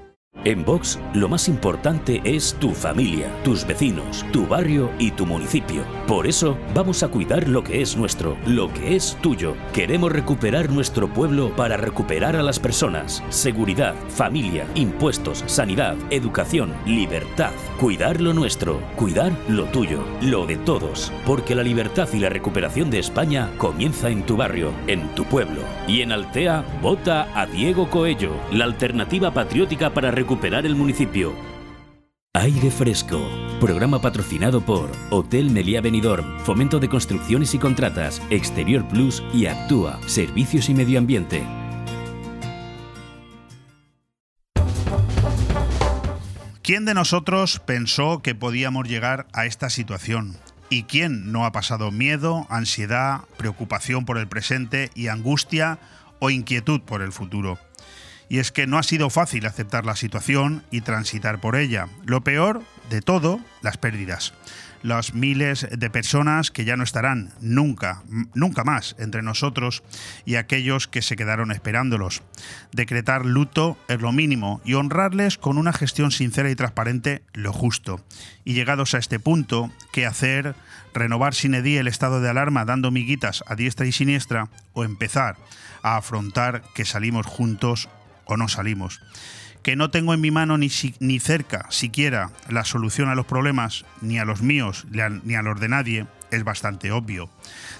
En 0.45 0.65
Vox, 0.65 0.99
lo 1.13 1.29
más 1.29 1.47
importante 1.47 2.21
es 2.25 2.55
tu 2.59 2.71
familia, 2.71 3.31
tus 3.45 3.65
vecinos, 3.65 4.25
tu 4.33 4.45
barrio 4.45 4.91
y 4.99 5.11
tu 5.11 5.25
municipio. 5.25 5.83
Por 6.05 6.27
eso, 6.27 6.57
vamos 6.75 7.01
a 7.01 7.07
cuidar 7.07 7.47
lo 7.47 7.63
que 7.63 7.81
es 7.81 7.95
nuestro, 7.95 8.35
lo 8.45 8.67
que 8.73 8.97
es 8.97 9.17
tuyo. 9.21 9.55
Queremos 9.71 10.11
recuperar 10.11 10.69
nuestro 10.69 11.07
pueblo 11.07 11.55
para 11.55 11.77
recuperar 11.77 12.35
a 12.35 12.43
las 12.43 12.59
personas. 12.59 13.23
Seguridad, 13.29 13.95
familia, 14.09 14.67
impuestos, 14.75 15.45
sanidad, 15.47 15.95
educación, 16.09 16.73
libertad. 16.85 17.51
Cuidar 17.79 18.19
lo 18.19 18.33
nuestro, 18.33 18.81
cuidar 18.97 19.31
lo 19.47 19.63
tuyo, 19.67 20.03
lo 20.21 20.45
de 20.45 20.57
todos. 20.57 21.13
Porque 21.25 21.55
la 21.55 21.63
libertad 21.63 22.09
y 22.11 22.19
la 22.19 22.27
recuperación 22.27 22.89
de 22.89 22.99
España 22.99 23.49
comienza 23.57 24.09
en 24.09 24.25
tu 24.25 24.35
barrio, 24.35 24.73
en 24.87 25.07
tu 25.15 25.23
pueblo. 25.23 25.61
Y 25.87 26.01
en 26.01 26.11
Altea, 26.11 26.65
vota 26.81 27.29
a 27.33 27.45
Diego 27.45 27.89
Coello, 27.89 28.31
la 28.51 28.65
alternativa 28.65 29.33
patriótica 29.33 29.93
para 29.93 30.11
recuperar 30.11 30.32
recuperar 30.33 30.65
el 30.65 30.75
municipio. 30.75 31.31
Aire 32.33 32.71
Fresco, 32.71 33.21
programa 33.59 34.01
patrocinado 34.01 34.65
por 34.65 34.89
Hotel 35.11 35.51
Meliá 35.51 35.79
Benidorm, 35.79 36.39
Fomento 36.39 36.79
de 36.79 36.89
Construcciones 36.89 37.53
y 37.53 37.59
Contratas, 37.59 38.19
Exterior 38.31 38.87
Plus 38.87 39.21
y 39.31 39.45
Actúa, 39.45 39.99
Servicios 40.07 40.69
y 40.69 40.73
Medio 40.73 40.97
Ambiente. 40.97 41.43
¿Quién 46.63 46.85
de 46.85 46.95
nosotros 46.95 47.59
pensó 47.59 48.23
que 48.23 48.33
podíamos 48.33 48.89
llegar 48.89 49.27
a 49.33 49.45
esta 49.45 49.69
situación? 49.69 50.35
¿Y 50.71 50.83
quién 50.85 51.31
no 51.31 51.45
ha 51.45 51.51
pasado 51.51 51.91
miedo, 51.91 52.47
ansiedad, 52.49 53.21
preocupación 53.37 54.05
por 54.05 54.17
el 54.17 54.27
presente 54.27 54.89
y 54.95 55.09
angustia 55.09 55.77
o 56.17 56.31
inquietud 56.31 56.81
por 56.81 57.03
el 57.03 57.11
futuro? 57.11 57.59
Y 58.33 58.39
es 58.39 58.51
que 58.51 58.65
no 58.65 58.79
ha 58.79 58.83
sido 58.83 59.11
fácil 59.11 59.45
aceptar 59.45 59.85
la 59.85 59.95
situación 59.95 60.63
y 60.71 60.81
transitar 60.81 61.39
por 61.39 61.55
ella. 61.55 61.87
Lo 62.03 62.23
peor 62.23 62.63
de 62.89 62.99
todo, 62.99 63.39
las 63.61 63.77
pérdidas. 63.77 64.33
Los 64.81 65.13
miles 65.13 65.67
de 65.69 65.89
personas 65.91 66.49
que 66.49 66.65
ya 66.65 66.75
no 66.75 66.83
estarán 66.83 67.29
nunca, 67.41 68.01
nunca 68.33 68.63
más 68.63 68.95
entre 68.97 69.21
nosotros 69.21 69.83
y 70.25 70.33
aquellos 70.33 70.87
que 70.87 71.03
se 71.03 71.15
quedaron 71.15 71.51
esperándolos. 71.51 72.23
Decretar 72.71 73.23
luto 73.23 73.77
es 73.87 74.01
lo 74.01 74.11
mínimo 74.11 74.61
y 74.65 74.73
honrarles 74.73 75.37
con 75.37 75.59
una 75.59 75.71
gestión 75.71 76.09
sincera 76.09 76.49
y 76.49 76.55
transparente 76.55 77.21
lo 77.33 77.53
justo. 77.53 78.03
Y 78.45 78.55
llegados 78.55 78.95
a 78.95 78.97
este 78.97 79.19
punto, 79.19 79.71
¿qué 79.91 80.07
hacer? 80.07 80.55
¿Renovar 80.95 81.35
sin 81.35 81.53
edí 81.53 81.77
el 81.77 81.87
estado 81.87 82.19
de 82.19 82.31
alarma 82.31 82.65
dando 82.65 82.89
miguitas 82.89 83.43
a 83.45 83.53
diestra 83.53 83.85
y 83.85 83.91
siniestra? 83.91 84.49
¿O 84.73 84.83
empezar 84.83 85.37
a 85.83 85.97
afrontar 85.97 86.63
que 86.73 86.83
salimos 86.83 87.27
juntos 87.27 87.89
o 88.25 88.37
no 88.37 88.47
salimos. 88.47 89.01
Que 89.61 89.75
no 89.75 89.91
tengo 89.91 90.13
en 90.13 90.21
mi 90.21 90.29
mano 90.29 90.57
ni, 90.57 90.69
ni 90.99 91.19
cerca 91.19 91.67
siquiera 91.69 92.31
la 92.49 92.65
solución 92.65 93.09
a 93.09 93.15
los 93.15 93.25
problemas, 93.25 93.85
ni 94.01 94.19
a 94.19 94.25
los 94.25 94.41
míos, 94.41 94.85
ni 94.91 95.35
a 95.35 95.41
los 95.41 95.59
de 95.59 95.69
nadie, 95.69 96.05
es 96.31 96.43
bastante 96.43 96.91
obvio. 96.91 97.29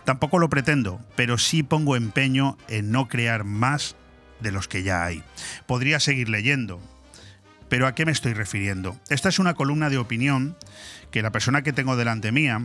Tampoco 0.06 0.40
lo 0.40 0.50
pretendo, 0.50 1.02
pero 1.16 1.38
sí 1.38 1.64
pongo 1.64 1.96
empeño 1.96 2.58
en 2.68 2.92
no 2.92 3.08
crear 3.08 3.44
más 3.44 3.96
de 4.40 4.52
los 4.52 4.68
que 4.68 4.84
ya 4.84 5.04
hay. 5.04 5.24
Podría 5.66 6.00
seguir 6.00 6.30
leyendo, 6.30 6.80
pero 7.70 7.88
¿a 7.88 7.96
qué 7.96 8.06
me 8.06 8.12
estoy 8.12 8.34
refiriendo? 8.34 8.96
Esta 9.10 9.30
es 9.30 9.40
una 9.40 9.56
columna 9.56 9.90
de 9.90 9.98
opinión 9.98 10.56
que 11.12 11.22
la 11.22 11.32
persona 11.32 11.64
que 11.64 11.74
tengo 11.74 11.96
delante 11.96 12.32
mía, 12.32 12.62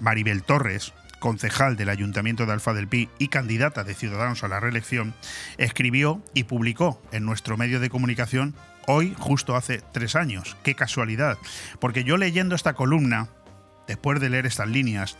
Maribel 0.00 0.42
Torres, 0.42 0.92
concejal 1.22 1.76
del 1.76 1.88
Ayuntamiento 1.88 2.46
de 2.46 2.52
Alfa 2.52 2.74
del 2.74 2.88
Pi 2.88 3.08
y 3.20 3.28
candidata 3.28 3.84
de 3.84 3.94
Ciudadanos 3.94 4.42
a 4.42 4.48
la 4.48 4.58
reelección, 4.58 5.14
escribió 5.56 6.20
y 6.34 6.44
publicó 6.44 7.00
en 7.12 7.24
nuestro 7.24 7.56
medio 7.56 7.78
de 7.78 7.90
comunicación 7.90 8.56
hoy, 8.88 9.14
justo 9.20 9.54
hace 9.54 9.80
tres 9.92 10.16
años. 10.16 10.56
Qué 10.64 10.74
casualidad. 10.74 11.38
Porque 11.78 12.02
yo 12.02 12.16
leyendo 12.16 12.56
esta 12.56 12.74
columna, 12.74 13.28
después 13.86 14.18
de 14.18 14.30
leer 14.30 14.46
estas 14.46 14.66
líneas, 14.66 15.16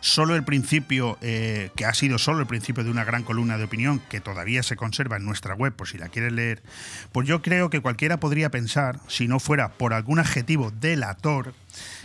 solo 0.00 0.36
el 0.36 0.44
principio, 0.44 1.16
eh, 1.22 1.70
que 1.76 1.86
ha 1.86 1.94
sido 1.94 2.18
solo 2.18 2.40
el 2.40 2.46
principio 2.46 2.84
de 2.84 2.90
una 2.90 3.04
gran 3.04 3.22
columna 3.22 3.56
de 3.56 3.64
opinión 3.64 4.02
que 4.10 4.20
todavía 4.20 4.62
se 4.62 4.76
conserva 4.76 5.16
en 5.16 5.24
nuestra 5.24 5.54
web 5.54 5.72
por 5.72 5.88
si 5.88 5.96
la 5.96 6.10
quieres 6.10 6.34
leer, 6.34 6.62
pues 7.10 7.26
yo 7.26 7.40
creo 7.40 7.70
que 7.70 7.80
cualquiera 7.80 8.20
podría 8.20 8.50
pensar, 8.50 9.00
si 9.08 9.28
no 9.28 9.40
fuera 9.40 9.70
por 9.70 9.94
algún 9.94 10.18
adjetivo 10.18 10.70
delator, 10.70 11.54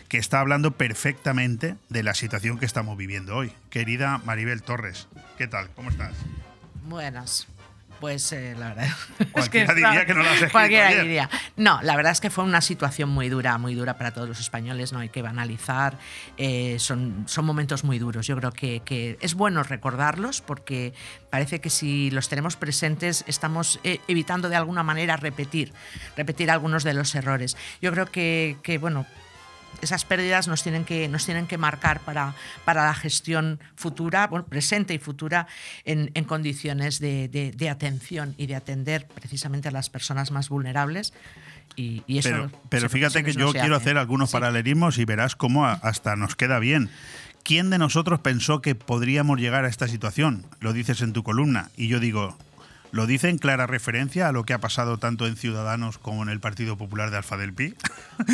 que 0.08 0.18
está 0.18 0.40
hablando 0.40 0.72
perfectamente 0.72 1.76
de 1.90 2.04
la 2.04 2.14
situación 2.14 2.58
que 2.60 2.66
estamos 2.66 2.98
viviendo 2.98 3.36
hoy. 3.36 3.52
Querida 3.70 4.20
Maribel 4.20 4.62
Torres, 4.64 5.08
¿qué 5.38 5.48
tal? 5.48 5.70
¿Cómo 5.76 5.90
estás? 5.90 6.14
Buenas. 6.84 7.48
Pues 8.00 8.30
eh, 8.34 8.56
la 8.60 8.68
verdad. 8.74 8.90
Cualquiera 9.32 9.74
diría 9.74 10.06
que 10.06 10.14
no 10.14 10.20
lo 10.20 10.26
has 10.26 10.34
escrito 10.36 10.52
Cualquiera 10.52 10.90
bien. 10.90 11.02
diría. 11.04 11.30
No, 11.56 11.80
la 11.82 11.96
verdad 11.96 12.12
es 12.12 12.20
que 12.20 12.30
fue 12.30 12.44
una 12.44 12.60
situación 12.60 13.10
muy 13.10 13.30
dura, 13.30 13.58
muy 13.58 13.74
dura 13.74 13.98
para 13.98 14.12
todos 14.14 14.28
los 14.28 14.40
españoles, 14.42 14.92
no 14.92 15.00
hay 15.00 15.08
que 15.08 15.22
banalizar. 15.22 15.98
eh, 16.38 16.76
son, 16.78 17.24
son 17.28 17.46
momentos 17.46 17.86
muy 17.86 17.98
duros. 17.98 18.28
Yo 18.28 18.36
creo 18.36 18.52
que, 18.52 18.82
que 18.84 19.18
es 19.22 19.34
bueno 19.34 19.64
recordarlos 19.64 20.42
porque 20.42 20.94
parece 21.30 21.62
que 21.62 21.70
si 21.70 22.12
los 22.12 22.28
tenemos 22.28 22.58
presentes 22.58 23.24
estamos 23.28 23.80
eh, 23.86 24.02
evitando 24.10 24.50
de 24.50 24.58
alguna 24.58 24.84
manera 24.84 25.16
repetir, 25.16 25.72
repetir 26.18 26.52
algunos 26.52 26.84
de 26.84 26.94
los 26.94 27.16
errores. 27.16 27.56
Yo 27.82 27.94
creo 27.94 28.08
que, 28.08 28.58
que 28.62 28.78
bueno, 28.78 29.06
esas 29.82 30.06
pérdidas 30.06 30.48
nos 30.48 30.64
tienen 30.64 30.86
que, 30.86 31.08
nos 31.08 31.26
tienen 31.26 31.48
que 31.48 31.58
marcar 31.58 32.00
para, 32.02 32.34
para 32.66 32.86
la 32.86 32.94
gestión 32.94 33.60
futura, 33.76 34.28
bueno, 34.28 34.46
presente 34.46 34.94
y 34.94 35.00
futura, 35.00 35.48
en, 35.86 36.12
en 36.14 36.24
condiciones 36.26 37.00
de, 37.00 37.28
de- 37.28 37.52
de 37.52 37.70
atención 37.70 38.34
y 38.38 38.48
de 38.48 38.56
atender 38.56 39.08
precisamente 39.08 39.68
a 39.68 39.72
las 39.72 39.90
personas 39.90 40.32
más 40.32 40.50
vulnerables. 40.50 41.14
Y, 41.76 42.04
y 42.08 42.20
eso, 42.20 42.30
Pero, 42.30 42.52
pero 42.70 42.90
fíjate 42.90 43.24
que 43.24 43.34
yo 43.34 43.48
no 43.48 43.52
quiero 43.52 43.76
hace. 43.76 43.84
hacer 43.90 43.98
algunos 43.98 44.32
paralelismos 44.32 44.98
y 44.98 45.06
verás 45.06 45.36
cómo 45.36 45.66
hasta 45.66 46.16
nos 46.16 46.36
queda 46.36 46.60
bien. 46.60 46.90
¿Quién 47.44 47.70
de 47.70 47.78
nosotros 47.78 48.20
pensó 48.22 48.62
que 48.62 48.76
podríamos 48.76 49.40
llegar 49.40 49.66
a 49.66 49.68
esta 49.68 49.88
situación? 49.88 50.46
Lo 50.62 50.74
dices 50.74 51.02
en 51.02 51.14
tu 51.14 51.24
columna. 51.24 51.70
Y 51.78 51.88
yo 51.88 52.00
digo, 52.00 52.38
¿lo 52.96 53.06
dice 53.08 53.28
en 53.28 53.38
clara 53.38 53.68
referencia 53.68 54.30
a 54.30 54.32
lo 54.32 54.46
que 54.46 54.54
ha 54.54 54.60
pasado 54.60 54.98
tanto 54.98 55.28
en 55.28 55.36
Ciudadanos 55.36 55.98
como 55.98 56.24
en 56.24 56.30
el 56.30 56.40
Partido 56.40 56.78
Popular 56.78 57.12
de 57.12 57.18
Alfa 57.18 57.36
del 57.36 57.54
Pi? 57.54 57.76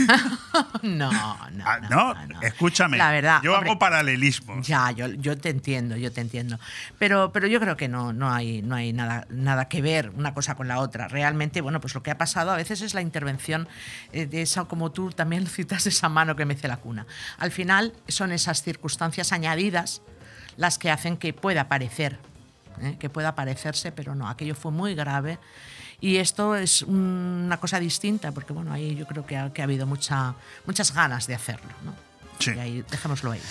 No, 0.84 1.12
no, 1.12 1.64
Ah, 1.66 1.80
no, 1.90 2.42
escúchame. 2.42 2.98
La 2.98 3.12
verdad, 3.12 3.42
Yo 3.44 3.54
hombre, 3.54 3.72
hago 3.72 3.80
paralelismos. 3.80 4.68
Ya, 4.68 4.92
yo, 4.92 5.08
yo 5.08 5.38
te 5.38 5.50
entiendo, 5.50 5.96
yo 5.96 6.12
te 6.12 6.22
entiendo. 6.22 6.60
Pero, 7.00 7.32
pero 7.32 7.48
yo 7.48 7.60
creo 7.60 7.76
que 7.76 7.88
no, 7.88 8.14
no 8.14 8.32
hay, 8.32 8.62
no 8.62 8.76
hay 8.76 8.94
nada, 8.94 9.26
nada 9.30 9.68
que 9.68 9.82
ver 9.82 10.12
una 10.12 10.34
cosa 10.36 10.56
con 10.56 10.68
la 10.68 10.80
otra. 10.80 11.08
Realmente, 11.08 11.62
bueno, 11.62 11.82
pues 11.82 11.96
lo 11.96 12.04
que 12.04 12.12
ha 12.12 12.18
pasado 12.18 12.52
a 12.52 12.56
veces 12.58 12.82
es 12.82 12.94
la 12.94 13.02
intervención 13.02 13.68
eh, 14.12 14.28
de 14.28 14.44
esa, 14.44 14.66
como 14.66 14.92
tú 14.92 15.10
también 15.12 15.48
citas, 15.48 15.88
esa 15.88 16.08
mano 16.10 16.36
que 16.36 16.46
mece 16.46 16.68
la 16.68 16.78
cuna. 16.78 17.08
Al 17.40 17.52
final 17.52 17.94
son 18.08 18.32
esas 18.32 18.62
circunstancias 18.62 19.32
añadidas 19.32 20.02
las 20.58 20.78
que 20.78 20.92
hacen 20.92 21.18
que 21.18 21.34
pueda 21.34 21.68
parecer, 21.68 22.20
¿eh? 22.82 22.98
que 23.00 23.10
pueda 23.10 23.36
parecerse, 23.36 23.92
pero 23.92 24.16
no, 24.16 24.30
aquello 24.30 24.56
fue 24.56 24.72
muy 24.72 24.96
grave. 24.96 25.40
Y 26.00 26.18
esto 26.18 26.56
es 26.56 26.82
una 26.82 27.60
cosa 27.60 27.80
distinta, 27.80 28.32
porque 28.32 28.54
bueno, 28.54 28.74
ahí 28.74 28.96
yo 28.96 29.06
creo 29.06 29.26
que 29.26 29.38
ha, 29.38 29.54
que 29.54 29.62
ha 29.62 29.66
habido 29.66 29.86
mucha, 29.86 30.36
muchas 30.66 30.94
ganas 30.94 31.28
de 31.28 31.36
hacerlo. 31.36 31.70
¿no? 31.84 31.94
Sí. 32.40 32.52
Y 32.56 32.60
ahí, 32.60 32.86
dejémoslo 32.90 33.32
ahí. 33.32 33.42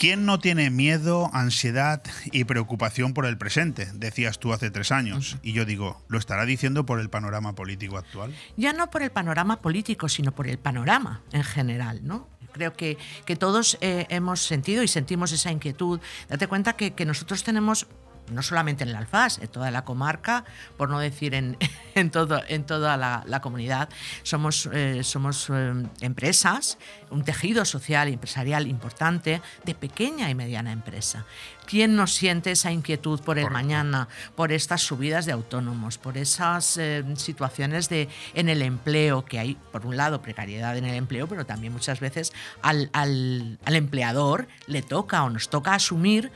¿Quién 0.00 0.24
no 0.24 0.38
tiene 0.38 0.70
miedo, 0.70 1.28
ansiedad 1.34 2.02
y 2.32 2.44
preocupación 2.44 3.12
por 3.12 3.26
el 3.26 3.36
presente? 3.36 3.86
Decías 3.92 4.38
tú 4.38 4.54
hace 4.54 4.70
tres 4.70 4.92
años. 4.92 5.36
Y 5.42 5.52
yo 5.52 5.66
digo, 5.66 6.02
¿lo 6.08 6.16
estará 6.16 6.46
diciendo 6.46 6.86
por 6.86 7.00
el 7.00 7.10
panorama 7.10 7.54
político 7.54 7.98
actual? 7.98 8.34
ya 8.56 8.72
no 8.72 8.88
por 8.88 9.02
el 9.02 9.10
panorama 9.10 9.60
político, 9.60 10.08
sino 10.08 10.32
por 10.32 10.48
el 10.48 10.56
panorama 10.56 11.20
en 11.32 11.44
general, 11.44 12.00
¿no? 12.02 12.30
Creo 12.52 12.72
que, 12.72 12.96
que 13.26 13.36
todos 13.36 13.76
eh, 13.82 14.06
hemos 14.08 14.40
sentido 14.40 14.82
y 14.82 14.88
sentimos 14.88 15.32
esa 15.32 15.52
inquietud. 15.52 16.00
Date 16.30 16.46
cuenta 16.46 16.72
que, 16.72 16.94
que 16.94 17.04
nosotros 17.04 17.44
tenemos, 17.44 17.86
no 18.30 18.42
solamente 18.42 18.84
en 18.84 18.90
el 18.90 18.96
Alfaz, 18.96 19.38
en 19.38 19.48
toda 19.48 19.70
la 19.70 19.84
comarca, 19.84 20.44
por 20.76 20.88
no 20.90 20.98
decir 20.98 21.34
en, 21.34 21.56
en, 21.94 22.10
todo, 22.10 22.40
en 22.48 22.64
toda 22.64 22.96
la, 22.96 23.22
la 23.26 23.40
comunidad, 23.40 23.88
somos, 24.22 24.68
eh, 24.72 25.02
somos 25.04 25.48
eh, 25.52 25.72
empresas, 26.00 26.78
un 27.10 27.24
tejido 27.24 27.64
social 27.64 28.08
y 28.08 28.12
empresarial 28.14 28.66
importante 28.68 29.42
de 29.64 29.74
pequeña 29.74 30.30
y 30.30 30.34
mediana 30.34 30.72
empresa. 30.72 31.24
¿Quién 31.66 31.94
no 31.94 32.08
siente 32.08 32.50
esa 32.50 32.72
inquietud 32.72 33.20
por 33.20 33.38
el 33.38 33.48
mañana, 33.50 34.08
por 34.34 34.50
estas 34.50 34.82
subidas 34.82 35.24
de 35.24 35.30
autónomos, 35.32 35.98
por 35.98 36.18
esas 36.18 36.76
eh, 36.78 37.04
situaciones 37.16 37.88
de, 37.88 38.08
en 38.34 38.48
el 38.48 38.62
empleo, 38.62 39.24
que 39.24 39.38
hay, 39.38 39.56
por 39.70 39.86
un 39.86 39.96
lado, 39.96 40.20
precariedad 40.20 40.76
en 40.76 40.84
el 40.84 40.94
empleo, 40.96 41.28
pero 41.28 41.46
también 41.46 41.72
muchas 41.72 42.00
veces 42.00 42.32
al, 42.62 42.90
al- 42.92 43.58
al 43.64 43.76
empleador 43.76 44.48
le 44.66 44.82
toca 44.82 45.22
o 45.22 45.30
nos 45.30 45.48
toca 45.48 45.74
asumir 45.74 46.32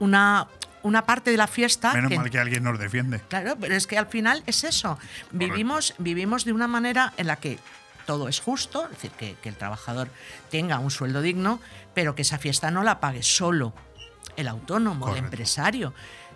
una, 0.00 0.48
una 0.86 1.04
parte 1.04 1.30
de 1.30 1.36
la 1.36 1.46
fiesta 1.46 1.92
Menos 1.92 2.10
que- 2.10 2.18
mal 2.18 2.30
que 2.30 2.38
alguien 2.38 2.62
nos 2.62 2.78
defiende. 2.78 3.20
Claro, 3.28 3.56
pero 3.60 3.74
es 3.74 3.86
que 3.86 3.98
al 3.98 4.06
final 4.06 4.42
es 4.46 4.64
eso. 4.64 4.98
Vivimos, 5.32 5.94
vivimos 5.98 6.44
de 6.44 6.52
una 6.52 6.68
manera 6.68 7.12
en 7.16 7.26
la 7.26 7.36
que 7.36 7.58
todo 8.06 8.28
es 8.28 8.40
justo, 8.40 8.84
es 8.84 8.90
decir, 8.92 9.10
que, 9.12 9.36
que 9.42 9.48
el 9.48 9.56
trabajador 9.56 10.08
tenga 10.50 10.78
un 10.78 10.90
sueldo 10.90 11.22
digno, 11.22 11.60
pero 11.94 12.14
que 12.14 12.22
esa 12.22 12.38
fiesta 12.38 12.70
no 12.70 12.82
la 12.82 13.00
pague 13.00 13.22
solo 13.22 13.74
el 14.36 14.48
autónomo, 14.48 15.08
el 15.10 15.16
empresario. 15.16 15.92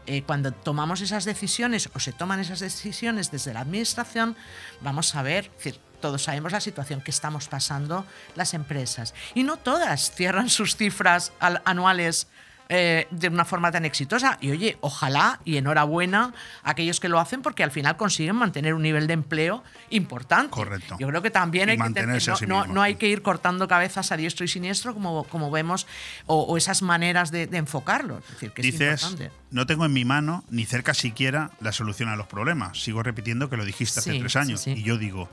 Eh, 0.06 0.22
cuando 0.26 0.50
tomamos 0.52 1.00
esas 1.02 1.24
decisiones 1.24 1.88
o 1.94 2.00
se 2.00 2.12
toman 2.12 2.40
esas 2.40 2.58
decisiones 2.60 3.30
desde 3.30 3.52
la 3.54 3.60
administración, 3.60 4.34
vamos 4.80 5.14
a 5.14 5.22
ver, 5.22 5.44
es 5.44 5.56
decir, 5.64 5.80
todos 6.00 6.22
sabemos 6.22 6.50
la 6.52 6.60
situación 6.60 7.02
que 7.02 7.10
estamos 7.10 7.46
pasando 7.48 8.06
las 8.34 8.54
empresas. 8.54 9.14
Y 9.34 9.42
no 9.44 9.58
todas 9.58 10.10
cierran 10.12 10.48
sus 10.48 10.74
cifras 10.74 11.32
al- 11.38 11.60
anuales 11.66 12.26
eh, 12.72 13.06
de 13.10 13.28
una 13.28 13.44
forma 13.44 13.70
tan 13.72 13.84
exitosa. 13.84 14.38
Y 14.40 14.50
oye, 14.52 14.78
ojalá 14.80 15.40
y 15.44 15.56
enhorabuena 15.56 16.32
a 16.62 16.70
aquellos 16.70 17.00
que 17.00 17.08
lo 17.08 17.18
hacen 17.18 17.42
porque 17.42 17.64
al 17.64 17.72
final 17.72 17.96
consiguen 17.96 18.36
mantener 18.36 18.74
un 18.74 18.82
nivel 18.82 19.06
de 19.08 19.14
empleo 19.14 19.62
importante. 19.90 20.50
Correcto. 20.50 20.96
Yo 20.98 21.08
creo 21.08 21.20
que 21.20 21.30
también 21.30 21.68
hay 21.68 21.76
que 21.76 21.90
tener- 21.90 22.26
no, 22.28 22.36
sí 22.36 22.46
no- 22.46 22.66
no 22.66 22.80
hay 22.80 22.94
que 22.94 23.08
ir 23.08 23.22
cortando 23.22 23.66
cabezas 23.68 24.12
a 24.12 24.16
diestro 24.16 24.44
y 24.44 24.48
siniestro 24.48 24.94
como, 24.94 25.24
como 25.24 25.50
vemos 25.50 25.86
o, 26.26 26.42
o 26.42 26.56
esas 26.56 26.80
maneras 26.82 27.30
de, 27.30 27.46
de 27.48 27.58
enfocarlo. 27.58 28.18
Es 28.18 28.30
decir, 28.34 28.52
que 28.52 28.62
es 28.62 28.66
Dices, 28.66 29.02
importante. 29.02 29.32
no 29.50 29.66
tengo 29.66 29.84
en 29.84 29.92
mi 29.92 30.04
mano 30.04 30.44
ni 30.48 30.64
cerca 30.64 30.94
siquiera 30.94 31.50
la 31.60 31.72
solución 31.72 32.08
a 32.08 32.16
los 32.16 32.28
problemas. 32.28 32.80
Sigo 32.80 33.02
repitiendo 33.02 33.50
que 33.50 33.56
lo 33.56 33.64
dijiste 33.64 34.00
hace 34.00 34.12
Sí, 34.12 34.20
tres 34.20 34.36
años. 34.36 34.60
sí. 34.60 34.70
Y 34.76 34.82
yo 34.84 34.96
digo, 34.96 35.28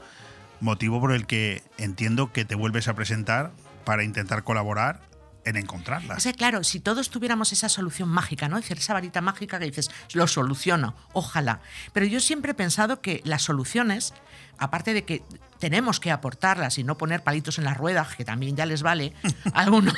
motivo 0.59 0.99
por 0.99 1.11
el 1.11 1.27
que 1.27 1.61
entiendo 1.77 2.31
que 2.33 2.45
te 2.45 2.55
vuelves 2.55 2.87
a 2.87 2.95
presentar 2.95 3.51
para 3.85 4.03
intentar 4.03 4.43
colaborar 4.43 5.01
en 5.47 5.55
encontrarlas. 5.55 6.17
Es 6.17 6.31
que, 6.31 6.37
claro, 6.37 6.63
si 6.63 6.79
todos 6.79 7.09
tuviéramos 7.09 7.53
esa 7.53 7.69
solución 7.69 8.09
mágica, 8.09 8.49
¿no? 8.49 8.57
Es 8.57 8.65
decir, 8.65 8.77
esa 8.77 8.93
varita 8.93 9.21
mágica 9.21 9.59
que 9.59 9.65
dices, 9.65 9.89
lo 10.13 10.27
soluciono, 10.27 10.95
ojalá. 11.13 11.61
Pero 11.93 12.05
yo 12.05 12.19
siempre 12.19 12.51
he 12.51 12.55
pensado 12.55 13.01
que 13.01 13.21
las 13.23 13.43
soluciones, 13.43 14.13
aparte 14.57 14.93
de 14.93 15.05
que 15.05 15.23
tenemos 15.59 15.99
que 15.99 16.11
aportarlas 16.11 16.77
y 16.77 16.83
no 16.83 16.97
poner 16.97 17.23
palitos 17.23 17.57
en 17.57 17.63
las 17.63 17.77
ruedas, 17.77 18.15
que 18.15 18.25
también 18.25 18.55
ya 18.55 18.65
les 18.65 18.83
vale 18.83 19.13
a 19.53 19.61
algunos, 19.61 19.95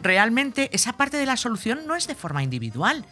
realmente 0.00 0.70
esa 0.72 0.92
parte 0.94 1.16
de 1.16 1.26
la 1.26 1.36
solución 1.36 1.86
no 1.86 1.96
es 1.96 2.06
de 2.06 2.14
forma 2.14 2.42
individual. 2.42 3.04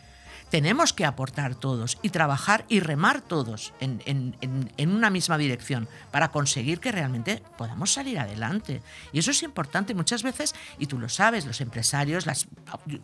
Tenemos 0.51 0.93
que 0.93 1.05
aportar 1.05 1.57
todos 1.57 1.99
y 2.03 2.11
trabajar 2.11 2.65
y 2.69 2.79
remar 2.79 3.21
todos 3.23 3.73
en, 3.81 4.01
en- 4.07 4.37
en- 4.41 4.73
en 4.77 4.91
una 4.95 5.11
misma 5.11 5.37
dirección 5.37 5.89
para 6.13 6.29
conseguir 6.31 6.79
que 6.79 6.93
realmente 6.93 7.43
podamos 7.59 7.93
salir 7.93 8.19
adelante. 8.21 8.81
Y 9.13 9.19
eso 9.19 9.33
es 9.33 9.43
importante 9.43 9.95
muchas 9.95 10.23
veces, 10.23 10.55
y 10.79 10.87
tú 10.87 10.99
lo 11.01 11.09
sabes, 11.09 11.45
los 11.45 11.61
empresarios, 11.61 12.27
las, 12.27 12.47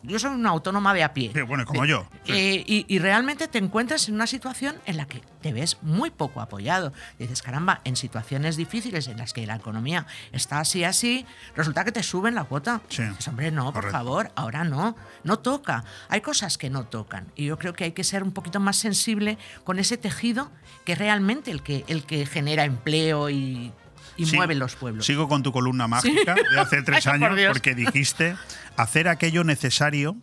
yo 0.04 0.18
soy 0.20 0.30
una 0.34 0.50
autónoma 0.50 0.94
de 0.94 1.02
a 1.02 1.12
pie. 1.12 1.32
Sí, 1.34 1.40
bueno, 1.42 1.64
como 1.64 1.84
yo. 1.84 2.06
sí. 2.24 2.32
Eh, 2.32 2.64
y, 2.66 2.84
y 2.88 2.98
realmente 3.00 3.48
te 3.48 3.58
encuentras 3.58 4.08
en 4.08 4.14
una 4.14 4.28
situación 4.28 4.76
en 4.86 4.96
la 4.96 5.06
que 5.06 5.20
te 5.42 5.52
ves 5.52 5.78
muy 5.82 6.10
poco 6.10 6.40
apoyado. 6.40 6.92
Dices, 7.18 7.42
caramba, 7.42 7.80
en 7.84 7.96
situaciones 7.96 8.56
difíciles 8.56 9.08
en 9.08 9.16
las 9.18 9.32
que 9.32 9.46
la 9.46 9.56
economía 9.56 10.06
está 10.30 10.60
así, 10.60 10.84
así, 10.84 11.26
resulta 11.56 11.84
que 11.84 11.90
te 11.92 12.02
suben 12.04 12.34
la 12.36 12.44
cuota. 12.44 12.80
Sí, 12.90 13.02
Dices, 13.02 13.26
hombre, 13.26 13.50
no, 13.50 13.72
por 13.72 13.90
favor, 13.90 14.30
ahora 14.36 14.62
no, 14.62 14.94
no 15.24 15.38
toca. 15.40 15.82
Hay 16.08 16.20
cosas 16.20 16.56
que 16.58 16.70
no 16.70 16.84
tocan. 16.84 17.26
Y 17.36 17.46
yo 17.46 17.58
creo 17.58 17.72
que 17.72 17.84
hay 17.84 17.92
que 17.92 18.04
ser 18.04 18.22
un 18.22 18.32
poquito 18.32 18.60
más 18.60 18.76
sensible 18.76 19.38
con 19.64 19.78
ese 19.78 19.96
tejido 19.96 20.50
que 20.84 20.94
realmente 20.94 21.50
el 21.50 21.62
que, 21.62 21.84
el 21.88 22.04
que 22.04 22.26
genera 22.26 22.64
empleo 22.64 23.30
y, 23.30 23.72
y 24.16 24.26
Sí, 24.26 24.36
mueve 24.36 24.54
los 24.54 24.76
pueblos. 24.76 25.06
Sigo 25.06 25.28
con 25.28 25.42
tu 25.42 25.52
columna 25.52 25.88
mágica 25.88 26.34
de 26.34 26.60
hace 26.60 26.82
tres 26.84 27.06
Ay, 27.06 27.22
años 27.22 27.40
porque 27.48 27.74
dijiste 27.74 28.36
hacer 28.76 29.08
aquello 29.08 29.44
necesario 29.44 30.16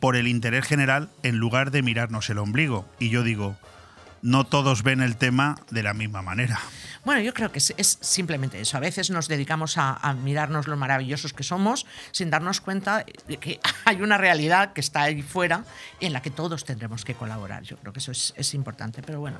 por 0.00 0.16
el 0.16 0.28
interés 0.28 0.66
general 0.66 1.10
en 1.22 1.36
lugar 1.36 1.70
de 1.70 1.82
mirarnos 1.82 2.30
el 2.30 2.38
ombligo. 2.38 2.88
Y 2.98 3.10
yo 3.10 3.22
digo, 3.22 3.56
no 4.22 4.44
todos 4.44 4.82
ven 4.82 5.00
el 5.00 5.16
tema 5.16 5.56
de 5.70 5.82
la 5.82 5.94
misma 5.94 6.22
manera. 6.22 6.60
Bueno, 7.04 7.20
yo 7.20 7.32
creo 7.34 7.50
que 7.52 7.58
es, 7.58 7.98
simplemente 8.00 8.60
eso. 8.60 8.76
A 8.76 8.80
veces 8.80 9.10
nos 9.10 9.28
dedicamos 9.28 9.76
a, 9.78 10.14
mirarnos 10.22 10.66
lo 10.66 10.76
maravillosos 10.76 11.32
que 11.32 11.42
somos 11.42 11.86
sin 12.10 12.30
darnos 12.30 12.60
cuenta 12.60 13.04
de 13.26 13.36
que 13.36 13.60
hay 13.84 14.02
una 14.02 14.18
realidad 14.18 14.72
que 14.72 14.80
está 14.80 15.02
ahí 15.02 15.22
fuera 15.22 15.64
en 16.00 16.12
la 16.12 16.22
que 16.22 16.30
todos 16.30 16.64
tendremos 16.64 17.04
que 17.04 17.14
colaborar. 17.14 17.62
Yo 17.62 17.76
creo 17.76 17.92
que 17.92 18.00
eso 18.00 18.12
es, 18.12 18.34
es 18.36 18.54
importante. 18.54 19.02
Pero 19.02 19.20
bueno, 19.20 19.38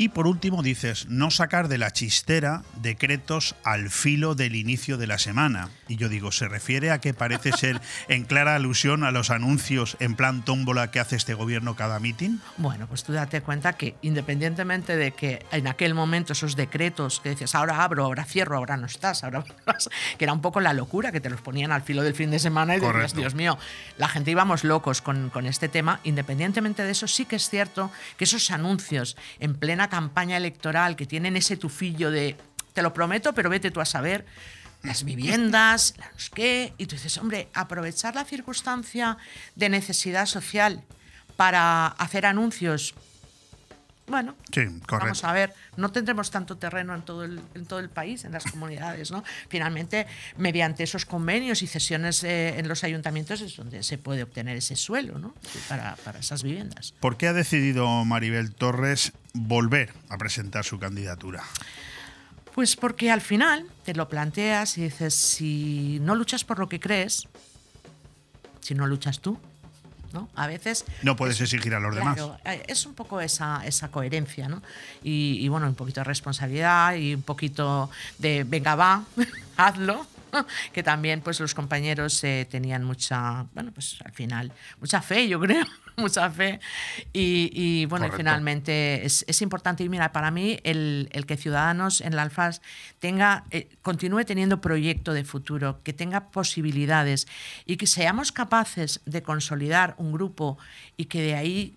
y 0.00 0.08
por 0.08 0.26
último 0.26 0.62
dices, 0.62 1.08
no 1.10 1.30
sacar 1.30 1.68
de 1.68 1.76
la 1.76 1.90
chistera 1.90 2.62
decretos 2.80 3.54
al 3.64 3.90
filo 3.90 4.34
del 4.34 4.56
inicio 4.56 4.96
de 4.96 5.06
la 5.06 5.18
semana. 5.18 5.68
Y 5.88 5.96
yo 5.96 6.08
digo, 6.08 6.32
¿se 6.32 6.48
refiere 6.48 6.90
a 6.90 7.02
que 7.02 7.12
parece 7.12 7.52
ser 7.58 7.82
en 8.08 8.24
clara 8.24 8.54
alusión 8.54 9.04
a 9.04 9.10
los 9.10 9.28
anuncios 9.28 9.98
en 10.00 10.14
plan 10.14 10.42
tómbola 10.42 10.90
que 10.90 11.00
hace 11.00 11.16
este 11.16 11.34
gobierno 11.34 11.76
cada 11.76 12.00
mitin? 12.00 12.40
Bueno, 12.56 12.86
pues 12.86 13.04
tú 13.04 13.12
date 13.12 13.42
cuenta 13.42 13.74
que 13.74 13.94
independientemente 14.00 14.96
de 14.96 15.10
que 15.10 15.44
en 15.52 15.66
aquel 15.66 15.92
momento 15.92 16.32
esos 16.32 16.56
decretos 16.56 17.20
que 17.20 17.28
decías, 17.28 17.54
ahora 17.54 17.84
abro, 17.84 18.06
ahora 18.06 18.24
cierro, 18.24 18.56
ahora 18.56 18.78
no 18.78 18.86
estás, 18.86 19.22
ahora 19.22 19.44
que 20.16 20.24
era 20.24 20.32
un 20.32 20.40
poco 20.40 20.62
la 20.62 20.72
locura, 20.72 21.12
que 21.12 21.20
te 21.20 21.28
los 21.28 21.42
ponían 21.42 21.72
al 21.72 21.82
filo 21.82 22.02
del 22.02 22.14
fin 22.14 22.30
de 22.30 22.38
semana 22.38 22.74
y 22.74 22.80
decías, 22.80 23.14
Dios 23.14 23.34
mío, 23.34 23.58
la 23.98 24.08
gente 24.08 24.30
íbamos 24.30 24.64
locos 24.64 25.02
con, 25.02 25.28
con 25.28 25.44
este 25.44 25.68
tema. 25.68 26.00
Independientemente 26.04 26.84
de 26.84 26.92
eso, 26.92 27.06
sí 27.06 27.26
que 27.26 27.36
es 27.36 27.50
cierto 27.50 27.90
que 28.16 28.24
esos 28.24 28.50
anuncios 28.50 29.18
en 29.40 29.54
plena 29.56 29.89
campaña 29.90 30.38
electoral 30.38 30.96
que 30.96 31.04
tienen 31.04 31.36
ese 31.36 31.58
tufillo 31.58 32.10
de 32.10 32.36
te 32.72 32.82
lo 32.82 32.94
prometo, 32.94 33.34
pero 33.34 33.50
vete 33.50 33.70
tú 33.70 33.80
a 33.80 33.84
saber 33.84 34.24
las 34.82 35.04
viviendas, 35.04 35.94
las 35.98 36.30
qué, 36.30 36.72
y 36.78 36.86
tú 36.86 36.94
dices, 36.96 37.18
hombre, 37.18 37.48
aprovechar 37.52 38.14
la 38.14 38.24
circunstancia 38.24 39.18
de 39.54 39.68
necesidad 39.68 40.24
social 40.24 40.82
para 41.36 41.86
hacer 41.86 42.24
anuncios. 42.24 42.94
Bueno, 44.10 44.34
sí, 44.52 44.62
vamos 44.90 45.22
a 45.22 45.32
ver, 45.32 45.54
no 45.76 45.92
tendremos 45.92 46.32
tanto 46.32 46.56
terreno 46.56 46.96
en 46.96 47.02
todo, 47.02 47.24
el, 47.24 47.40
en 47.54 47.64
todo 47.64 47.78
el 47.78 47.88
país, 47.88 48.24
en 48.24 48.32
las 48.32 48.44
comunidades, 48.44 49.12
¿no? 49.12 49.22
Finalmente, 49.48 50.08
mediante 50.36 50.82
esos 50.82 51.06
convenios 51.06 51.62
y 51.62 51.68
cesiones 51.68 52.24
eh, 52.24 52.58
en 52.58 52.66
los 52.66 52.82
ayuntamientos 52.82 53.40
es 53.40 53.56
donde 53.56 53.84
se 53.84 53.98
puede 53.98 54.24
obtener 54.24 54.56
ese 54.56 54.74
suelo, 54.74 55.18
¿no? 55.18 55.32
Para, 55.68 55.94
para 56.04 56.18
esas 56.18 56.42
viviendas. 56.42 56.92
¿Por 56.98 57.16
qué 57.16 57.28
ha 57.28 57.32
decidido 57.32 58.04
Maribel 58.04 58.52
Torres 58.52 59.12
volver 59.32 59.94
a 60.08 60.18
presentar 60.18 60.64
su 60.64 60.80
candidatura? 60.80 61.44
Pues 62.52 62.74
porque 62.74 63.12
al 63.12 63.20
final 63.20 63.66
te 63.84 63.94
lo 63.94 64.08
planteas 64.08 64.76
y 64.76 64.82
dices, 64.82 65.14
si 65.14 65.98
no 66.00 66.16
luchas 66.16 66.42
por 66.42 66.58
lo 66.58 66.68
que 66.68 66.80
crees, 66.80 67.28
si 68.60 68.74
no 68.74 68.88
luchas 68.88 69.20
tú, 69.20 69.38
¿no? 70.12 70.28
A 70.34 70.46
veces... 70.46 70.84
No 71.02 71.16
puedes 71.16 71.36
es, 71.36 71.42
exigir 71.52 71.74
a 71.74 71.80
los 71.80 71.94
claro, 71.94 72.38
demás. 72.44 72.60
Es 72.66 72.86
un 72.86 72.94
poco 72.94 73.20
esa, 73.20 73.66
esa 73.66 73.90
coherencia, 73.90 74.48
¿no? 74.48 74.62
Y, 75.02 75.38
y, 75.40 75.48
bueno, 75.48 75.66
un 75.66 75.74
poquito 75.74 76.00
de 76.00 76.04
responsabilidad 76.04 76.94
y 76.94 77.14
un 77.14 77.22
poquito 77.22 77.90
de, 78.18 78.44
venga, 78.44 78.74
va, 78.74 79.04
hazlo. 79.56 80.06
que 80.72 80.82
también 80.82 81.20
pues 81.20 81.40
los 81.40 81.54
compañeros 81.54 82.22
eh, 82.24 82.46
tenían 82.50 82.84
mucha, 82.84 83.46
bueno, 83.54 83.72
pues 83.72 83.98
al 84.04 84.12
final, 84.12 84.52
mucha 84.80 85.02
fe, 85.02 85.28
yo 85.28 85.40
creo, 85.40 85.64
mucha 85.96 86.30
fe. 86.30 86.60
Y, 87.12 87.50
y 87.52 87.86
bueno, 87.86 88.06
y 88.06 88.10
finalmente 88.10 89.04
es, 89.04 89.24
es, 89.28 89.42
importante. 89.42 89.84
Y 89.84 89.88
mira, 89.88 90.12
para 90.12 90.30
mí 90.30 90.58
el, 90.64 91.08
el 91.12 91.26
que 91.26 91.36
Ciudadanos 91.36 92.00
en 92.00 92.16
la 92.16 92.22
Alfaz 92.22 92.60
tenga, 92.98 93.44
eh, 93.50 93.68
continúe 93.82 94.24
teniendo 94.24 94.60
proyecto 94.60 95.12
de 95.12 95.24
futuro, 95.24 95.80
que 95.82 95.92
tenga 95.92 96.30
posibilidades 96.30 97.26
y 97.66 97.76
que 97.76 97.86
seamos 97.86 98.32
capaces 98.32 99.00
de 99.06 99.22
consolidar 99.22 99.94
un 99.98 100.12
grupo 100.12 100.58
y 100.96 101.06
que 101.06 101.22
de 101.22 101.34
ahí 101.34 101.74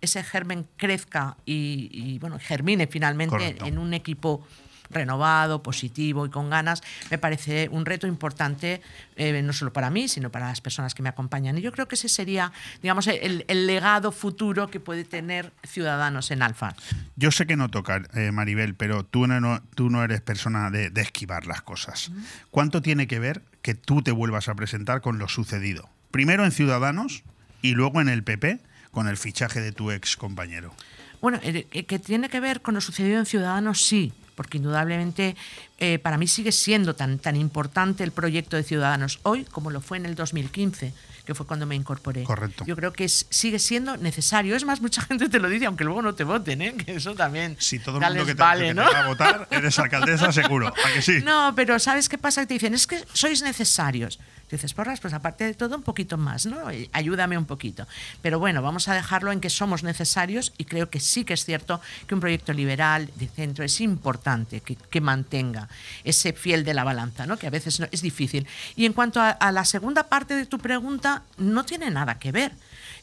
ese 0.00 0.22
germen 0.22 0.66
crezca 0.76 1.36
y, 1.44 1.90
y 1.92 2.18
bueno, 2.18 2.38
germine 2.38 2.86
finalmente 2.86 3.36
Correcto. 3.36 3.66
en 3.66 3.78
un 3.78 3.92
equipo 3.92 4.46
renovado, 4.90 5.62
positivo 5.62 6.26
y 6.26 6.30
con 6.30 6.50
ganas, 6.50 6.82
me 7.10 7.18
parece 7.18 7.68
un 7.70 7.86
reto 7.86 8.06
importante, 8.06 8.82
eh, 9.16 9.42
no 9.42 9.52
solo 9.52 9.72
para 9.72 9.90
mí, 9.90 10.08
sino 10.08 10.30
para 10.30 10.48
las 10.48 10.60
personas 10.60 10.94
que 10.94 11.02
me 11.02 11.08
acompañan. 11.08 11.56
Y 11.58 11.60
yo 11.60 11.72
creo 11.72 11.88
que 11.88 11.94
ese 11.94 12.08
sería, 12.08 12.52
digamos, 12.82 13.06
el, 13.06 13.44
el 13.48 13.66
legado 13.66 14.12
futuro 14.12 14.68
que 14.70 14.80
puede 14.80 15.04
tener 15.04 15.52
Ciudadanos 15.64 16.30
en 16.30 16.42
Alfa. 16.42 16.74
Yo 17.16 17.30
sé 17.30 17.46
que 17.46 17.56
no 17.56 17.68
toca, 17.68 18.02
eh, 18.14 18.32
Maribel, 18.32 18.74
pero 18.74 19.04
tú 19.04 19.26
no, 19.26 19.62
tú 19.74 19.90
no 19.90 20.02
eres 20.04 20.20
persona 20.20 20.70
de, 20.70 20.90
de 20.90 21.00
esquivar 21.00 21.46
las 21.46 21.62
cosas. 21.62 22.10
¿Cuánto 22.50 22.82
tiene 22.82 23.06
que 23.06 23.18
ver 23.18 23.42
que 23.62 23.74
tú 23.74 24.02
te 24.02 24.12
vuelvas 24.12 24.48
a 24.48 24.54
presentar 24.54 25.00
con 25.00 25.18
lo 25.18 25.28
sucedido? 25.28 25.88
Primero 26.10 26.44
en 26.44 26.50
Ciudadanos 26.50 27.22
y 27.62 27.72
luego 27.74 28.00
en 28.00 28.08
el 28.08 28.24
PP 28.24 28.60
con 28.90 29.08
el 29.08 29.16
fichaje 29.16 29.60
de 29.60 29.72
tu 29.72 29.90
ex 29.90 30.16
compañero. 30.16 30.74
Bueno, 31.20 31.38
eh, 31.42 31.84
que 31.84 31.98
tiene 31.98 32.28
que 32.28 32.40
ver 32.40 32.62
con 32.62 32.74
lo 32.74 32.80
sucedido 32.80 33.18
en 33.18 33.26
Ciudadanos, 33.26 33.84
sí, 33.84 34.12
porque 34.40 34.56
indudablemente 34.56 35.36
eh, 35.76 35.98
para 35.98 36.16
mí 36.16 36.26
sigue 36.26 36.50
siendo 36.50 36.96
tan, 36.96 37.18
tan 37.18 37.36
importante 37.36 38.02
el 38.04 38.10
proyecto 38.10 38.56
de 38.56 38.62
Ciudadanos 38.62 39.20
hoy 39.22 39.44
como 39.44 39.70
lo 39.70 39.82
fue 39.82 39.98
en 39.98 40.06
el 40.06 40.14
2015 40.14 40.94
que 41.26 41.34
fue 41.34 41.46
cuando 41.46 41.66
me 41.66 41.74
incorporé. 41.74 42.24
Correcto. 42.24 42.64
Yo 42.66 42.74
creo 42.74 42.90
que 42.94 43.04
es, 43.04 43.26
sigue 43.28 43.58
siendo 43.58 43.98
necesario. 43.98 44.56
Es 44.56 44.64
más, 44.64 44.80
mucha 44.80 45.02
gente 45.08 45.28
te 45.28 45.38
lo 45.38 45.50
dice, 45.50 45.66
aunque 45.66 45.84
luego 45.84 46.00
no 46.00 46.14
te 46.14 46.24
voten, 46.24 46.62
¿eh? 46.62 46.74
que 46.74 46.96
eso 46.96 47.14
también. 47.14 47.54
Si 47.58 47.80
todo 47.80 47.98
el 47.98 48.02
mundo 48.02 48.24
que 48.24 48.34
te, 48.34 48.40
vale, 48.40 48.68
que 48.68 48.74
¿no? 48.74 48.88
te 48.88 48.94
va 48.94 49.04
a 49.04 49.06
votar, 49.08 49.48
eres 49.50 49.78
alcaldesa 49.78 50.32
seguro. 50.32 50.68
¿A 50.68 50.92
que 50.94 51.02
sí? 51.02 51.20
No, 51.22 51.52
pero 51.54 51.78
¿sabes 51.78 52.08
qué 52.08 52.16
pasa? 52.16 52.40
Que 52.40 52.46
te 52.46 52.54
dicen, 52.54 52.72
es 52.72 52.86
que 52.86 53.04
sois 53.12 53.42
necesarios. 53.42 54.18
Dices, 54.50 54.74
porras, 54.74 55.00
pues 55.00 55.14
aparte 55.14 55.44
de 55.44 55.54
todo, 55.54 55.76
un 55.76 55.82
poquito 55.82 56.18
más, 56.18 56.46
¿no? 56.46 56.58
Ayúdame 56.92 57.38
un 57.38 57.44
poquito. 57.44 57.86
Pero 58.22 58.38
bueno, 58.38 58.62
vamos 58.62 58.88
a 58.88 58.94
dejarlo 58.94 59.32
en 59.32 59.40
que 59.40 59.50
somos 59.50 59.82
necesarios 59.82 60.52
y 60.58 60.64
creo 60.64 60.90
que 60.90 61.00
sí 61.00 61.24
que 61.24 61.34
es 61.34 61.44
cierto 61.44 61.80
que 62.06 62.14
un 62.14 62.20
proyecto 62.20 62.52
liberal 62.52 63.10
de 63.16 63.28
centro 63.28 63.64
es 63.64 63.80
importante 63.80 64.60
que, 64.60 64.76
que 64.76 65.00
mantenga 65.00 65.68
ese 66.04 66.32
fiel 66.32 66.64
de 66.64 66.74
la 66.74 66.84
balanza, 66.84 67.26
¿no? 67.26 67.36
Que 67.38 67.46
a 67.46 67.50
veces 67.50 67.80
no, 67.80 67.86
es 67.90 68.02
difícil. 68.02 68.46
Y 68.76 68.86
en 68.86 68.92
cuanto 68.92 69.20
a, 69.20 69.30
a, 69.30 69.52
la 69.52 69.64
segunda 69.64 70.04
parte 70.04 70.34
de 70.34 70.46
tu 70.46 70.58
pregunta, 70.58 71.22
no 71.38 71.64
tiene 71.64 71.90
nada 71.90 72.18
que 72.18 72.32
ver. 72.32 72.52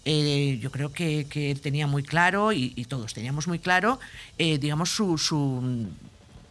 Eh, 0.09 0.57
yo 0.61 0.71
creo 0.71 0.93
que, 0.93 1.27
que, 1.29 1.51
él 1.51 1.59
tenía 1.59 1.85
muy 1.85 2.01
claro, 2.01 2.53
y, 2.53 2.69
todos 2.85 3.13
teníamos 3.13 3.45
muy 3.47 3.59
claro, 3.59 3.99
eh, 4.37 4.57
digamos, 4.57 4.89
su, 4.89 5.17
su, 5.17 5.89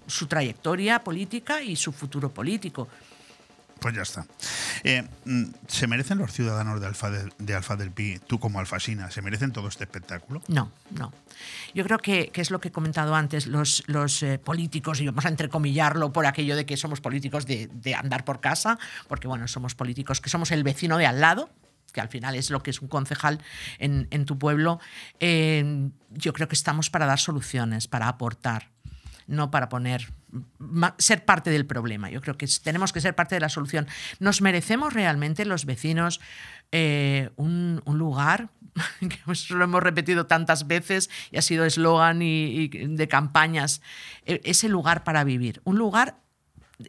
su 0.07 0.27
trayectoria 0.27 1.03
política 1.03 1.63
y 1.63 1.75
su 1.77 1.91
futuro 1.93 2.31
político. 2.31 2.87
Pues 3.87 3.95
ya 3.95 4.03
está. 4.03 4.27
Eh, 4.83 5.07
¿Se 5.69 5.87
merecen 5.87 6.19
los 6.19 6.33
ciudadanos 6.33 6.81
de 6.81 6.89
Alfa, 6.89 7.07
Alfa 7.07 7.77
del 7.77 7.93
Pi, 7.93 8.19
tú 8.27 8.41
como 8.41 8.59
alfasina, 8.59 9.13
¿se 9.13 9.23
merecen 9.23 9.53
todo 9.53 9.69
este 9.69 9.85
espectáculo? 9.85 10.43
No, 10.49 10.73
no. 10.91 11.13
Yo 11.73 11.85
creo 11.85 11.99
que, 11.99 12.33
es 12.35 12.51
lo 12.51 12.59
que 12.59 12.67
he 12.67 12.73
comentado 12.73 13.15
antes, 13.15 13.47
los, 13.47 13.85
eh, 14.25 14.41
políticos, 14.41 15.01
y 15.01 15.07
vamos 15.07 15.25
a 15.25 15.29
entrecomillarlo 15.29 16.13
por 16.13 16.27
aquello 16.27 16.57
de 16.57 16.67
que 16.67 16.77
somos 16.77 17.01
políticos 17.01 17.47
de, 17.47 17.95
andar 17.95 18.25
por 18.25 18.41
casa, 18.41 18.77
porque 19.07 19.29
bueno, 19.29 19.47
somos 19.47 19.77
políticos 19.77 20.21
que 20.21 20.31
somos 20.31 20.51
el 20.51 20.65
vecino 20.65 20.99
de 20.99 21.07
al 21.07 21.21
lado, 21.21 21.49
que 21.93 22.01
al 22.01 22.09
final 22.09 22.35
es 22.35 22.51
lo 22.51 22.65
que 22.65 22.71
es 22.73 22.83
un 22.83 22.89
concejal 22.89 23.41
en, 23.79 24.09
en 24.11 24.25
tu 24.25 24.37
pueblo, 24.37 24.81
eh, 25.21 25.91
yo 26.11 26.33
creo 26.33 26.49
que 26.49 26.57
estamos 26.57 26.91
para 26.91 27.07
dar 27.07 27.21
soluciones, 27.21 27.87
para 27.87 28.09
aportar, 28.09 28.69
no 29.29 29.53
para 29.53 29.69
poner 29.69 30.09
ser 30.99 31.25
parte 31.25 31.51
del 31.51 31.67
problema. 31.67 32.11
Yo 32.11 32.21
creo 32.21 32.37
que 32.37 32.47
tenemos 32.63 32.93
que 32.93 33.01
ser 33.01 33.15
parte 33.15 33.35
de 33.35 33.41
la 33.41 33.49
solución. 33.49 33.87
¿Nos 34.19 34.41
merecemos 34.41 34.93
realmente 34.93 35.45
los 35.45 35.65
vecinos 35.65 36.21
eh, 36.73 37.31
un, 37.37 37.83
lugar, 37.87 38.51
que 39.01 39.19
lo 39.51 39.65
hemos 39.65 39.83
repetido 39.83 40.27
tantas 40.27 40.67
veces 40.67 41.11
y 41.31 41.39
ha 41.39 41.43
sido 41.43 41.65
eslogan 41.65 42.23
y, 42.23 42.69
de 42.69 43.09
campañas, 43.09 43.81
eh, 44.25 44.41
ese 44.45 44.69
lugar 44.69 45.05
para 45.05 45.25
vivir? 45.25 45.61
Un 45.65 45.79
lugar 45.79 46.17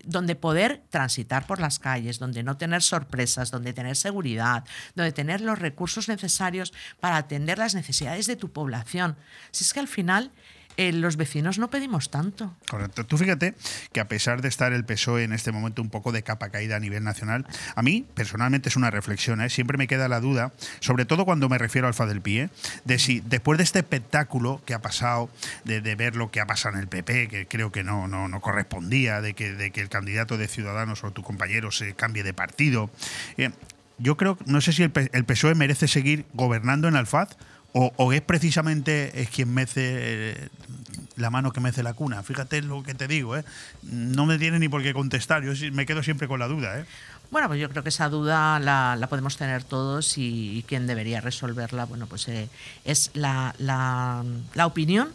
donde 0.04 0.36
poder 0.36 0.84
transitar 0.90 1.48
por 1.48 1.60
las 1.60 1.80
calles, 1.80 2.20
donde 2.20 2.44
no 2.44 2.58
tener 2.58 2.82
sorpresas, 2.82 3.52
donde 3.52 3.74
tener 3.74 3.96
seguridad, 3.96 4.66
donde 4.96 5.12
tener 5.12 5.42
los 5.42 5.60
recursos 5.60 6.10
necesarios 6.10 6.74
para 7.00 7.18
atender 7.18 7.58
las 7.58 7.76
necesidades 7.76 8.28
de 8.28 8.36
tu 8.36 8.52
población. 8.52 9.16
Si 9.52 9.64
es 9.64 9.74
que 9.74 9.80
al 9.80 9.88
final 9.88 10.32
eh, 10.78 10.92
los 10.94 11.18
vecinos 11.18 11.58
no 11.58 11.70
pedimos 11.70 12.10
tanto. 12.10 12.56
Correcto. 12.70 13.06
Tú 13.06 13.18
fíjate 13.18 13.56
que 13.92 14.00
a 14.00 14.08
pesar 14.08 14.42
de 14.42 14.48
estar 14.48 14.74
el 14.74 14.86
PSOE 14.86 15.24
en 15.24 15.34
este 15.34 15.52
momento 15.52 15.82
un 15.82 15.90
poco 15.90 16.12
de 16.12 16.24
capa 16.24 16.50
caída 16.50 16.76
a 16.76 16.80
nivel 16.80 17.04
nacional, 17.04 17.46
a 17.76 17.82
mí 17.82 18.06
personalmente 18.14 18.70
es 18.70 18.76
una 18.76 18.92
reflexión, 18.92 19.42
¿eh? 19.42 19.50
siempre 19.50 19.78
me 19.78 19.88
queda 19.88 20.08
la 20.08 20.20
duda, 20.20 20.54
sobre 20.80 21.06
todo 21.06 21.26
cuando 21.26 21.50
me 21.50 21.58
refiero 21.58 21.88
al 21.88 21.90
Alfa 21.90 22.06
del 22.06 22.22
Pie, 22.22 22.50
de 22.86 23.00
si 23.00 23.22
después 23.22 23.58
de 23.58 23.64
este 23.64 23.80
espectáculo 23.80 24.62
que 24.66 24.74
ha 24.74 24.82
pasado, 24.82 25.30
de, 25.64 25.80
ver 25.96 26.16
lo 26.16 26.30
que 26.30 26.42
ha 26.42 26.46
pasado 26.46 26.76
en 26.76 26.82
el 26.82 26.88
PP, 26.88 27.28
que 27.28 27.48
creo 27.48 27.72
que 27.72 27.84
no, 27.84 28.08
no, 28.08 28.28
no 28.28 28.40
correspondía, 28.40 29.22
de 29.22 29.34
que, 29.34 29.54
de 29.54 29.72
que 29.72 29.82
el 29.82 29.90
candidato 29.90 30.38
de 30.38 30.48
Ciudadanos 30.48 31.04
o 31.04 31.12
tu 31.12 31.24
compañero 31.24 31.72
se 31.72 31.94
cambie 31.96 32.24
de 32.24 32.34
partido, 32.34 32.92
eh, 33.38 33.50
yo 33.98 34.16
creo, 34.16 34.38
no 34.46 34.62
sé 34.62 34.74
si 34.74 34.84
el, 34.84 34.92
el 35.12 35.26
PSOE 35.26 35.56
merece 35.56 35.88
seguir 35.88 36.26
gobernando 36.34 36.88
en 36.88 36.96
Alfaz 36.96 37.36
o, 37.78 38.14
es 38.14 38.22
precisamente 38.22 39.22
es 39.22 39.30
quien 39.30 39.54
mece 39.54 39.82
eh, 39.86 40.50
la 41.16 41.30
mano 41.30 41.52
que 41.52 41.60
mece 41.60 41.84
la 41.84 41.94
cuna. 41.94 42.24
Fíjate 42.24 42.62
lo 42.62 42.84
que 42.84 42.94
te 42.94 43.08
digo, 43.08 43.38
¿eh? 43.38 43.44
No 43.84 44.26
me 44.26 44.38
tiene 44.38 44.60
ni 44.60 44.68
por 44.68 44.82
qué 44.82 44.94
contestar, 44.94 45.44
yo 45.44 45.54
me 45.72 45.86
quedo 45.86 46.02
siempre 46.04 46.28
con 46.28 46.40
la 46.40 46.48
duda, 46.48 46.80
¿eh? 46.80 46.86
Bueno, 47.30 47.48
pues 47.50 47.60
yo 47.60 47.70
creo 47.70 47.84
que 47.84 47.90
esa 47.90 48.08
duda 48.08 48.58
la, 48.60 48.96
la 48.98 49.08
podemos 49.08 49.36
tener 49.36 49.64
todos 49.64 50.18
y, 50.18 50.64
quien 50.68 50.88
debería 50.88 51.20
resolverla, 51.20 51.86
bueno, 51.86 52.08
pues 52.08 52.28
es 52.86 53.12
la, 53.14 53.54
la, 53.58 54.24
la 54.54 54.66
opinión 54.66 55.10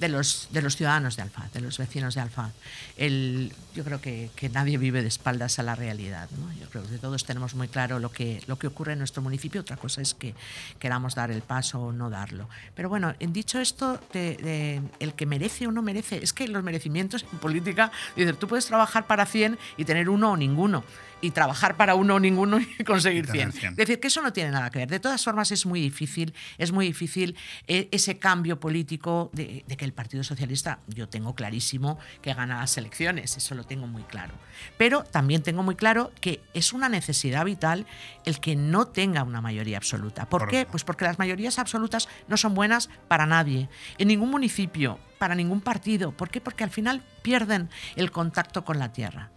de 0.00 0.08
los, 0.08 0.48
de 0.50 0.62
los 0.62 0.76
ciudadanos 0.76 1.16
de 1.16 1.22
Alfaz, 1.22 1.52
de 1.52 1.60
los 1.60 1.76
vecinos 1.76 2.14
de 2.14 2.22
Alfaz. 2.22 2.52
El, 3.00 3.52
yo 3.74 3.82
creo 3.82 4.00
que, 4.00 4.30
que, 4.36 4.50
nadie 4.50 4.76
vive 4.76 5.00
de 5.00 5.08
espaldas 5.08 5.58
a 5.58 5.62
la 5.62 5.74
realidad. 5.74 6.28
¿no? 6.38 6.52
Yo 6.60 6.68
creo 6.68 6.82
que 6.86 6.98
todos 6.98 7.24
tenemos 7.24 7.54
muy 7.54 7.66
claro 7.66 7.98
lo 7.98 8.12
que, 8.12 8.42
lo 8.46 8.58
que 8.58 8.66
ocurre 8.66 8.92
en 8.92 8.98
nuestro 8.98 9.22
municipio. 9.22 9.62
Otra 9.62 9.78
cosa 9.78 10.02
es 10.02 10.12
que 10.12 10.34
queramos 10.78 11.14
dar 11.14 11.30
el 11.30 11.40
paso 11.40 11.80
o 11.80 11.92
no 11.92 12.10
darlo. 12.10 12.48
Pero 12.74 12.90
bueno, 12.90 13.14
dicho 13.18 13.58
esto, 13.58 13.98
de, 14.12 14.36
de, 14.36 14.82
el 14.98 15.14
que 15.14 15.24
merece 15.24 15.66
o 15.66 15.72
no 15.72 15.80
merece, 15.80 16.22
es 16.22 16.34
que 16.34 16.46
los 16.46 16.62
merecimientos 16.62 17.24
en 17.32 17.38
política, 17.38 17.90
dices, 18.16 18.38
tú 18.38 18.46
puedes 18.46 18.66
trabajar 18.66 19.06
para 19.06 19.24
100 19.24 19.58
y 19.78 19.84
tener 19.86 20.10
uno 20.10 20.32
o 20.32 20.36
ninguno 20.36 20.84
y 21.20 21.30
trabajar 21.30 21.76
para 21.76 21.94
uno 21.94 22.16
o 22.16 22.20
ninguno 22.20 22.60
y 22.60 22.84
conseguir 22.84 23.26
100. 23.26 23.52
100. 23.52 23.70
Es 23.72 23.76
decir, 23.76 24.00
que 24.00 24.08
eso 24.08 24.22
no 24.22 24.32
tiene 24.32 24.50
nada 24.50 24.70
que 24.70 24.80
ver. 24.80 24.88
De 24.88 25.00
todas 25.00 25.22
formas, 25.22 25.50
es 25.52 25.66
muy 25.66 25.80
difícil, 25.80 26.34
es 26.58 26.72
muy 26.72 26.86
difícil 26.86 27.36
eh, 27.66 27.88
ese 27.90 28.18
cambio 28.18 28.58
político 28.58 29.30
de, 29.32 29.64
de, 29.66 29.76
que 29.76 29.84
el 29.84 29.92
Partido 29.92 30.24
Socialista, 30.24 30.80
yo 30.88 31.08
tengo 31.08 31.34
clarísimo 31.34 31.98
que 32.22 32.34
gana 32.34 32.60
las 32.60 32.76
elecciones, 32.76 32.89
eso 33.00 33.54
lo 33.54 33.64
tengo 33.64 33.86
muy 33.86 34.02
claro. 34.02 34.34
Pero 34.76 35.04
también 35.04 35.42
tengo 35.42 35.62
muy 35.62 35.74
claro 35.74 36.10
que 36.20 36.40
es 36.54 36.72
una 36.72 36.88
necesidad 36.88 37.44
vital 37.44 37.86
el 38.24 38.40
que 38.40 38.56
no 38.56 38.86
tenga 38.86 39.22
una 39.22 39.40
mayoría 39.40 39.76
absoluta. 39.76 40.28
¿Por 40.28 40.42
Correcto. 40.42 40.66
qué? 40.66 40.70
Pues 40.70 40.84
porque 40.84 41.04
las 41.04 41.18
mayorías 41.18 41.58
absolutas 41.58 42.08
no 42.28 42.36
son 42.36 42.54
buenas 42.54 42.88
para 43.08 43.26
nadie. 43.26 43.68
En 43.98 44.08
ningún 44.08 44.30
municipio, 44.30 44.98
para 45.20 45.34
ningún 45.34 45.60
partido. 45.60 46.12
¿Por 46.12 46.30
qué? 46.30 46.40
Porque 46.40 46.64
al 46.64 46.70
final 46.70 47.02
pierden 47.20 47.68
el 47.94 48.10
contacto 48.10 48.64
con 48.64 48.78
la 48.78 48.90
tierra. 48.90 49.28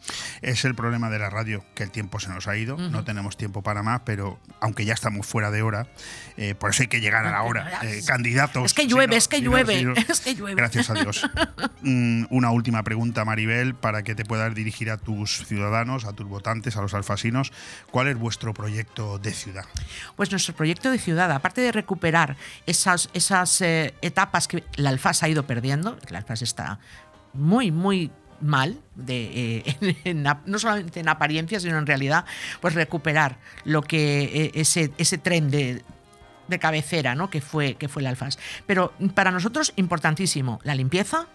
Es 0.41 0.63
el 0.63 0.75
problema 0.75 1.09
de 1.09 1.19
la 1.19 1.29
radio, 1.29 1.65
que 1.75 1.83
el 1.83 1.91
tiempo 1.91 2.21
se 2.21 2.29
nos 2.29 2.47
ha 2.47 2.55
ido, 2.55 2.75
uh 2.75 2.79
-huh. 2.79 2.89
no 2.89 3.03
tenemos 3.03 3.35
tiempo 3.35 3.61
para 3.61 3.83
más, 3.83 4.03
pero 4.05 4.39
aunque 4.61 4.85
ya 4.85 4.93
estamos 4.93 5.27
fuera 5.27 5.51
de 5.51 5.61
hora, 5.61 5.87
eh, 6.37 6.55
por 6.55 6.69
eso 6.69 6.83
hay 6.83 6.87
que 6.87 7.01
llegar 7.01 7.25
a 7.25 7.31
la 7.31 7.43
hora. 7.43 7.81
Eh, 7.83 8.01
candidatos. 8.05 8.63
Es 8.63 8.73
que 8.73 8.87
llueve, 8.87 9.07
si 9.07 9.11
no, 9.11 9.17
es, 9.17 9.27
que 9.27 9.37
si 9.37 9.43
llueve 9.43 9.83
no, 9.83 9.95
si 9.95 10.01
no, 10.01 10.07
es 10.13 10.21
que 10.21 10.35
llueve. 10.35 10.55
Gracias 10.55 10.89
a 10.89 10.93
Dios. 10.93 11.29
mm, 11.81 12.27
una 12.29 12.51
última 12.51 12.81
pregunta, 12.83 13.25
Maribel, 13.25 13.75
para 13.75 14.03
que 14.03 14.15
te 14.15 14.23
puedas 14.23 14.55
dirigir 14.55 14.89
a 14.89 14.95
tus 14.95 15.45
ciudadanos, 15.45 16.05
a 16.05 16.13
tus 16.13 16.27
votantes, 16.27 16.77
a 16.77 16.81
los 16.81 16.93
alfasinos. 16.93 17.51
¿Cuál 17.91 18.07
es 18.07 18.17
vuestro 18.17 18.53
proyecto 18.53 19.19
de 19.19 19.33
ciudad? 19.33 19.65
Pues 20.15 20.31
nuestro 20.31 20.55
proyecto 20.55 20.91
de 20.91 20.97
ciudad, 20.97 21.29
aparte 21.29 21.59
de 21.59 21.73
recuperar 21.73 22.37
esas, 22.67 23.09
esas 23.13 23.59
eh, 23.59 23.93
etapas 24.01 24.47
que 24.47 24.63
la 24.77 24.93
Alfas 24.93 25.23
ha 25.23 25.27
ido 25.27 25.43
perdiendo, 25.43 25.72
la 25.81 26.17
Alfas 26.19 26.41
está 26.41 26.79
muy, 27.33 27.71
muy 27.71 28.11
mal, 28.41 28.79
de, 28.95 29.63
eh, 29.81 30.13
no 30.45 30.59
solamente 30.59 30.99
en 30.99 31.09
apariencia, 31.09 31.59
sino 31.59 31.77
en 31.77 31.87
realidad, 31.87 32.25
pues 32.61 32.73
recuperar 32.73 33.37
lo 33.63 33.81
que 33.81 34.23
eh, 34.23 34.51
ese, 34.55 34.91
ese 34.97 35.17
tren 35.17 35.49
de, 35.49 35.83
de 36.47 36.59
cabecera 36.59 37.15
¿no? 37.15 37.29
que, 37.29 37.41
fue, 37.41 37.75
que 37.75 37.87
fue 37.87 38.01
el 38.01 38.07
Alfas. 38.07 38.37
Pero 38.65 38.93
para 39.15 39.31
nosotros, 39.31 39.73
importantísimo, 39.75 40.59
la 40.63 40.75
limpieza, 40.75 41.27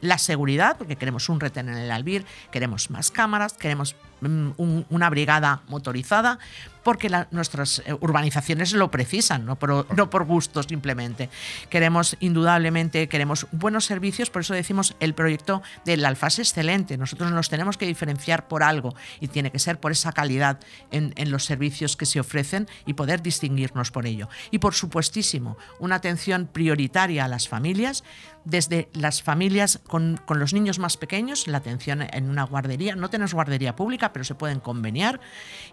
la 0.00 0.18
seguridad, 0.18 0.76
porque 0.76 0.96
queremos 0.96 1.28
un 1.28 1.40
retén 1.40 1.68
en 1.68 1.76
el 1.76 1.90
Albir, 1.90 2.24
queremos 2.50 2.90
más 2.90 3.10
cámaras, 3.10 3.54
queremos 3.54 3.96
un, 4.20 4.86
una 4.88 5.10
brigada 5.10 5.62
motorizada, 5.68 6.38
porque 6.82 7.10
nuestras 7.32 7.82
eh, 7.84 7.94
urbanizaciones 8.00 8.72
lo 8.72 8.90
precisan, 8.90 9.44
no 9.44 9.56
por, 9.56 9.92
no 9.96 10.08
por 10.08 10.24
gusto 10.24 10.62
simplemente. 10.62 11.28
Queremos, 11.68 12.16
indudablemente, 12.20 13.08
queremos 13.08 13.46
buenos 13.50 13.84
servicios, 13.84 14.30
por 14.30 14.42
eso 14.42 14.54
decimos 14.54 14.94
el 15.00 15.12
proyecto 15.12 15.62
del 15.84 16.04
Alfaz 16.04 16.38
excelente. 16.38 16.96
Nosotros 16.96 17.32
nos 17.32 17.48
tenemos 17.48 17.76
que 17.76 17.86
diferenciar 17.86 18.46
por 18.46 18.62
algo 18.62 18.94
y 19.20 19.28
tiene 19.28 19.50
que 19.50 19.58
ser 19.58 19.80
por 19.80 19.92
esa 19.92 20.12
calidad 20.12 20.60
en, 20.92 21.12
en 21.16 21.30
los 21.32 21.44
servicios 21.44 21.96
que 21.96 22.06
se 22.06 22.20
ofrecen 22.20 22.68
y 22.86 22.94
poder 22.94 23.20
distinguirnos 23.20 23.90
por 23.90 24.06
ello. 24.06 24.28
Y 24.52 24.58
por 24.58 24.74
supuestísimo, 24.74 25.58
una 25.80 25.96
atención 25.96 26.46
prioritaria 26.46 27.24
a 27.24 27.28
las 27.28 27.48
familias, 27.48 28.04
desde 28.46 28.88
las 28.94 29.22
familias 29.22 29.80
con, 29.88 30.20
los 30.28 30.54
niños 30.54 30.78
más 30.78 30.96
pequeños, 30.96 31.48
la 31.48 31.58
atención 31.58 32.02
en 32.02 32.30
una 32.30 32.44
guardería. 32.44 32.94
No 32.94 33.10
tenemos 33.10 33.34
guardería 33.34 33.74
pública, 33.74 34.12
pero 34.12 34.24
se 34.24 34.36
pueden 34.36 34.60
conveniar. 34.60 35.20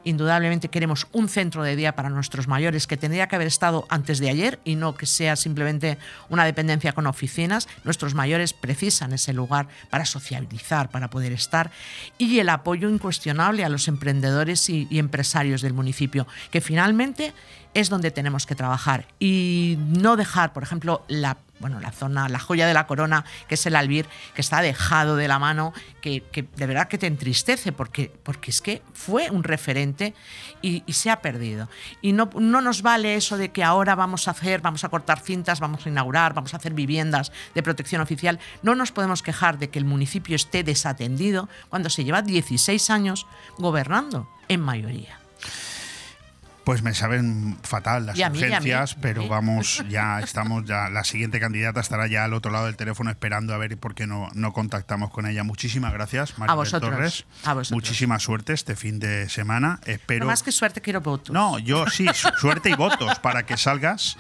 Indudablemente 0.04 0.70
queremos 0.70 1.08
un 1.12 1.30
centro 1.30 1.64
de 1.64 1.76
día 1.76 1.96
para 1.96 2.10
nuestros 2.10 2.48
mayores 2.48 2.88
que 2.88 2.98
tendría 2.98 3.28
que 3.28 3.36
haber 3.36 3.48
estado 3.48 3.86
antes 3.90 4.18
de 4.18 4.30
ayer 4.30 4.60
y 4.66 4.76
no 4.76 4.96
que 4.96 5.06
sea 5.06 5.36
simplemente 5.36 6.00
una 6.30 6.46
dependencia 6.46 6.94
con 6.94 7.06
oficinas. 7.06 7.70
Nuestros 7.84 8.16
mayores 8.16 8.54
precisan 8.54 9.14
ese 9.14 9.34
lugar 9.34 9.68
para 9.92 10.06
sociabilizar, 10.06 10.90
para 10.90 11.12
poder 11.12 11.32
estar. 11.32 11.70
Y 12.18 12.40
el 12.40 12.50
apoyo 12.50 12.90
incuestionable 12.90 13.64
a 13.64 13.70
los 13.70 13.88
emprendedores 13.88 14.68
y 14.70 14.88
empresarios 14.98 15.62
del 15.62 15.74
municipio, 15.74 16.26
que 16.50 16.60
finalmente 16.60 17.34
es 17.74 17.90
donde 17.90 18.12
tenemos 18.12 18.46
que 18.46 18.56
trabajar 18.56 19.08
y 19.20 19.78
no 19.80 20.16
dejar, 20.16 20.54
por 20.54 20.64
ejemplo, 20.64 21.04
la, 21.08 21.38
bueno, 21.64 21.80
la 21.80 21.94
zona, 21.94 22.28
la 22.28 22.40
joya 22.40 22.68
de 22.68 22.74
la 22.74 22.88
corona, 22.88 23.24
que 23.48 23.56
es 23.56 23.66
el 23.66 23.78
albir, 23.78 24.06
que 24.36 24.42
está 24.42 24.62
dejado 24.62 25.16
de 25.16 25.30
la 25.30 25.40
mano, 25.40 25.72
que, 26.02 26.22
que 26.22 26.44
de 26.44 26.66
verdad 26.68 26.90
que 26.90 26.98
te 26.98 27.08
entristece, 27.08 27.72
porque, 27.72 28.12
porque 28.22 28.52
es 28.52 28.60
que 28.60 28.82
fue 28.92 29.30
un 29.30 29.46
referente 29.46 30.14
y, 30.62 30.84
se 30.92 31.10
ha 31.10 31.22
perdido. 31.22 31.70
Y 32.02 32.12
no, 32.12 32.30
no 32.36 32.60
nos 32.60 32.82
vale 32.82 33.16
eso 33.16 33.38
de 33.38 33.54
que 33.54 33.64
ahora 33.64 33.96
vamos 33.96 34.28
a 34.28 34.32
hacer, 34.32 34.60
vamos 34.60 34.84
a 34.84 34.90
cortar 34.90 35.22
cintas, 35.22 35.62
vamos 35.62 35.86
a 35.86 35.90
inaugurar, 35.90 36.34
vamos 36.34 36.54
a 36.54 36.58
hacer 36.58 36.74
viviendas 36.74 37.32
de 37.56 37.64
protección 37.64 38.02
oficial. 38.02 38.40
No 38.62 38.76
nos 38.76 38.92
podemos 38.92 39.24
quejar 39.24 39.58
de 39.58 39.70
que 39.70 39.80
el 39.80 39.86
municipio 39.86 40.36
esté 40.36 40.66
desatendido 40.66 41.48
cuando 41.70 41.90
se 41.90 42.04
lleva 42.04 42.22
16 42.22 42.90
años 42.90 43.26
gobernando 43.58 44.30
en 44.50 44.60
mayoría. 44.60 45.23
Pues 46.64 46.82
me 46.82 46.94
saben 46.94 47.58
fatal 47.62 48.06
las 48.06 48.18
urgencias, 48.18 48.96
pero 48.96 49.28
vamos, 49.28 49.84
ya 49.90 50.20
estamos, 50.20 50.64
ya 50.66 50.90
la 50.90 51.04
siguiente 51.04 51.40
candidata 51.40 51.82
estará 51.82 52.08
ya 52.08 52.24
al 52.24 52.34
otro 52.34 52.52
lado 52.52 52.68
del 52.68 52.78
teléfono 52.78 53.10
esperando 53.10 53.54
a 53.54 53.58
ver 53.58 53.78
por 53.78 53.96
qué 53.96 54.08
no, 54.08 54.30
no 54.34 54.54
contactamos 54.54 55.12
con 55.12 55.26
ella. 55.26 55.44
Muchísimas 55.44 55.92
gracias, 55.92 56.38
María 56.38 56.56
Torres. 56.80 57.26
A 57.44 57.54
vosotros. 57.54 57.72
Muchísima 57.72 58.20
suerte 58.20 58.54
este 58.54 58.76
fin 58.76 59.00
de 59.00 59.30
semana. 59.30 59.80
Espero. 59.86 60.26
No 60.26 60.32
más 60.32 60.44
que 60.44 60.52
suerte 60.52 60.82
quiero 60.82 61.02
votos. 61.02 61.34
No, 61.34 61.60
yo 61.60 61.86
sí, 61.88 62.08
suerte 62.38 62.70
y 62.70 62.74
votos 62.76 63.20
para 63.20 63.46
que 63.46 63.58
salgas, 63.58 64.18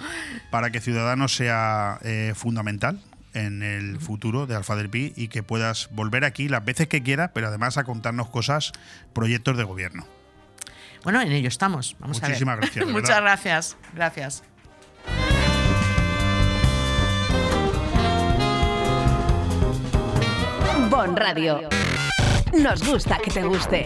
para 0.51 0.69
que 0.69 0.81
Ciudadanos 0.81 1.35
sea 1.35 1.99
eh, 2.03 2.33
fundamental 2.35 2.99
en 3.33 3.63
el 3.63 3.99
futuro 3.99 4.45
de 4.45 4.55
Alfa 4.55 4.75
del 4.75 4.89
Pi 4.89 5.13
y 5.15 5.27
que 5.27 5.43
puedas 5.43 5.89
volver 5.91 6.23
aquí 6.25 6.47
las 6.47 6.63
veces 6.63 6.87
que 6.87 7.03
quieras, 7.03 7.31
pero 7.33 7.47
además 7.47 7.77
a 7.77 7.83
contarnos 7.83 8.29
cosas, 8.29 8.71
proyectos 9.13 9.57
de 9.57 9.63
gobierno. 9.63 10.05
Bueno, 11.03 11.21
en 11.21 11.31
ello 11.31 11.47
estamos. 11.49 11.95
Vamos 11.99 12.21
Muchísimas 12.21 12.53
a 12.53 12.61
ver. 12.61 12.69
gracias. 12.71 12.87
Muchas 12.91 13.21
gracias. 13.21 13.77
Gracias. 13.93 14.43
Bon 20.89 21.15
Radio. 21.15 21.69
Nos 22.53 22.87
gusta 22.87 23.17
que 23.17 23.31
te 23.31 23.43
guste. 23.43 23.85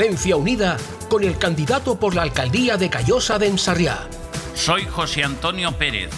Valencia 0.00 0.34
Unida 0.34 0.78
con 1.10 1.24
el 1.24 1.36
candidato 1.36 2.00
por 2.00 2.14
la 2.14 2.22
alcaldía 2.22 2.78
de 2.78 2.88
Callosa 2.88 3.38
de 3.38 3.48
Ensarriá. 3.48 4.08
Soy 4.54 4.86
José 4.86 5.24
Antonio 5.24 5.72
Pérez. 5.72 6.08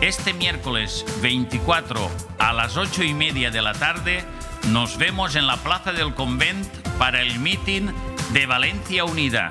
Este 0.00 0.32
miércoles 0.32 1.04
24 1.20 2.08
a 2.38 2.52
las 2.52 2.76
8 2.76 3.02
y 3.02 3.14
media 3.14 3.50
de 3.50 3.60
la 3.60 3.72
tarde 3.72 4.22
nos 4.68 4.98
vemos 4.98 5.34
en 5.34 5.48
la 5.48 5.56
Plaza 5.56 5.90
del 5.90 6.14
Convent 6.14 6.64
para 6.96 7.20
el 7.20 7.40
meeting 7.40 7.88
de 8.32 8.46
Valencia 8.46 9.04
Unida. 9.04 9.50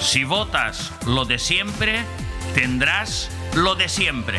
Si 0.00 0.24
votas 0.24 0.90
lo 1.04 1.26
de 1.26 1.38
siempre, 1.38 2.04
tendrás 2.54 3.28
lo 3.54 3.74
de 3.74 3.90
siempre. 3.90 4.38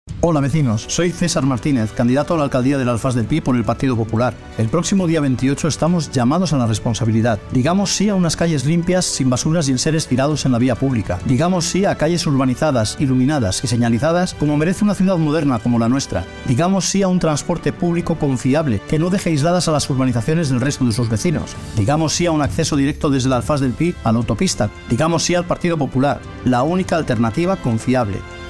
Hola 0.19 0.41
vecinos, 0.41 0.85
soy 0.87 1.11
César 1.11 1.45
Martínez, 1.45 1.91
candidato 1.93 2.33
a 2.33 2.37
la 2.37 2.43
alcaldía 2.43 2.77
del 2.77 2.89
Alfaz 2.89 3.15
del 3.15 3.25
Pi 3.25 3.39
por 3.39 3.55
el 3.55 3.63
Partido 3.63 3.95
Popular. 3.95 4.33
El 4.57 4.67
próximo 4.67 5.07
día 5.07 5.21
28 5.21 5.67
estamos 5.67 6.11
llamados 6.11 6.53
a 6.53 6.57
la 6.57 6.67
responsabilidad. 6.67 7.39
Digamos 7.51 7.91
sí 7.95 8.09
a 8.09 8.15
unas 8.15 8.35
calles 8.35 8.65
limpias, 8.65 9.05
sin 9.05 9.29
basuras 9.29 9.67
y 9.67 9.71
enseres 9.71 10.07
tirados 10.07 10.45
en 10.45 10.51
la 10.51 10.59
vía 10.59 10.75
pública. 10.75 11.19
Digamos 11.25 11.65
sí 11.65 11.85
a 11.85 11.95
calles 11.95 12.27
urbanizadas, 12.27 12.97
iluminadas 12.99 13.63
y 13.63 13.67
señalizadas 13.67 14.33
como 14.33 14.57
merece 14.57 14.83
una 14.83 14.95
ciudad 14.95 15.17
moderna 15.17 15.59
como 15.59 15.79
la 15.79 15.89
nuestra. 15.89 16.25
Digamos 16.47 16.85
sí 16.85 17.01
a 17.01 17.07
un 17.07 17.19
transporte 17.19 17.71
público 17.71 18.15
confiable 18.15 18.81
que 18.89 18.99
no 18.99 19.09
deje 19.09 19.29
aisladas 19.29 19.67
a 19.67 19.71
las 19.71 19.89
urbanizaciones 19.89 20.49
del 20.49 20.61
resto 20.61 20.85
de 20.85 20.91
sus 20.91 21.09
vecinos. 21.09 21.55
Digamos 21.77 22.13
sí 22.13 22.25
a 22.25 22.31
un 22.31 22.41
acceso 22.41 22.75
directo 22.75 23.09
desde 23.09 23.27
el 23.27 23.33
Alfaz 23.33 23.61
del 23.61 23.73
Pi 23.73 23.95
a 24.03 24.11
la 24.11 24.17
autopista. 24.19 24.69
Digamos 24.89 25.23
sí 25.23 25.35
al 25.35 25.45
Partido 25.45 25.77
Popular, 25.77 26.19
la 26.45 26.63
única 26.63 26.97
alternativa 26.97 27.55
confiable. 27.55 28.19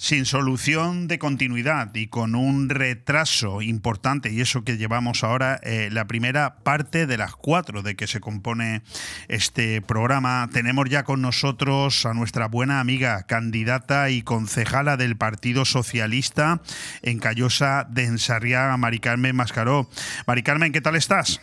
Sin 0.00 0.24
solución 0.24 1.08
de 1.08 1.18
continuidad 1.18 1.94
y 1.94 2.06
con 2.06 2.34
un 2.34 2.70
retraso 2.70 3.60
importante, 3.60 4.32
y 4.32 4.40
eso 4.40 4.64
que 4.64 4.78
llevamos 4.78 5.22
ahora, 5.22 5.60
eh, 5.62 5.90
la 5.92 6.06
primera 6.06 6.56
parte 6.64 7.06
de 7.06 7.18
las 7.18 7.36
cuatro 7.36 7.82
de 7.82 7.96
que 7.96 8.06
se 8.06 8.18
compone 8.18 8.80
este 9.28 9.82
programa. 9.82 10.48
Tenemos 10.54 10.88
ya 10.88 11.02
con 11.02 11.20
nosotros 11.20 12.06
a 12.06 12.14
nuestra 12.14 12.48
buena 12.48 12.80
amiga, 12.80 13.24
candidata 13.24 14.08
y 14.08 14.22
concejala 14.22 14.96
del 14.96 15.18
Partido 15.18 15.66
Socialista 15.66 16.62
en 17.02 17.18
Callosa 17.18 17.86
de 17.90 18.04
Ensarriaga, 18.04 18.78
Mari 18.78 19.00
Carmen 19.00 19.36
Mascaró. 19.36 19.90
Mari 20.26 20.42
Carmen, 20.42 20.72
¿qué 20.72 20.80
tal 20.80 20.96
estás? 20.96 21.42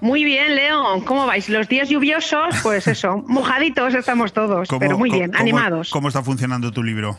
Muy 0.00 0.24
bien, 0.24 0.56
Leo. 0.56 1.04
¿Cómo 1.04 1.24
vais? 1.24 1.48
Los 1.48 1.68
días 1.68 1.88
lluviosos, 1.88 2.52
pues 2.64 2.86
eso, 2.88 3.24
mojaditos 3.28 3.94
estamos 3.94 4.32
todos, 4.32 4.68
pero 4.80 4.98
muy 4.98 5.08
bien, 5.08 5.36
animados. 5.36 5.90
¿Cómo 5.90 6.08
está 6.08 6.24
funcionando 6.24 6.72
tu 6.72 6.82
libro? 6.82 7.16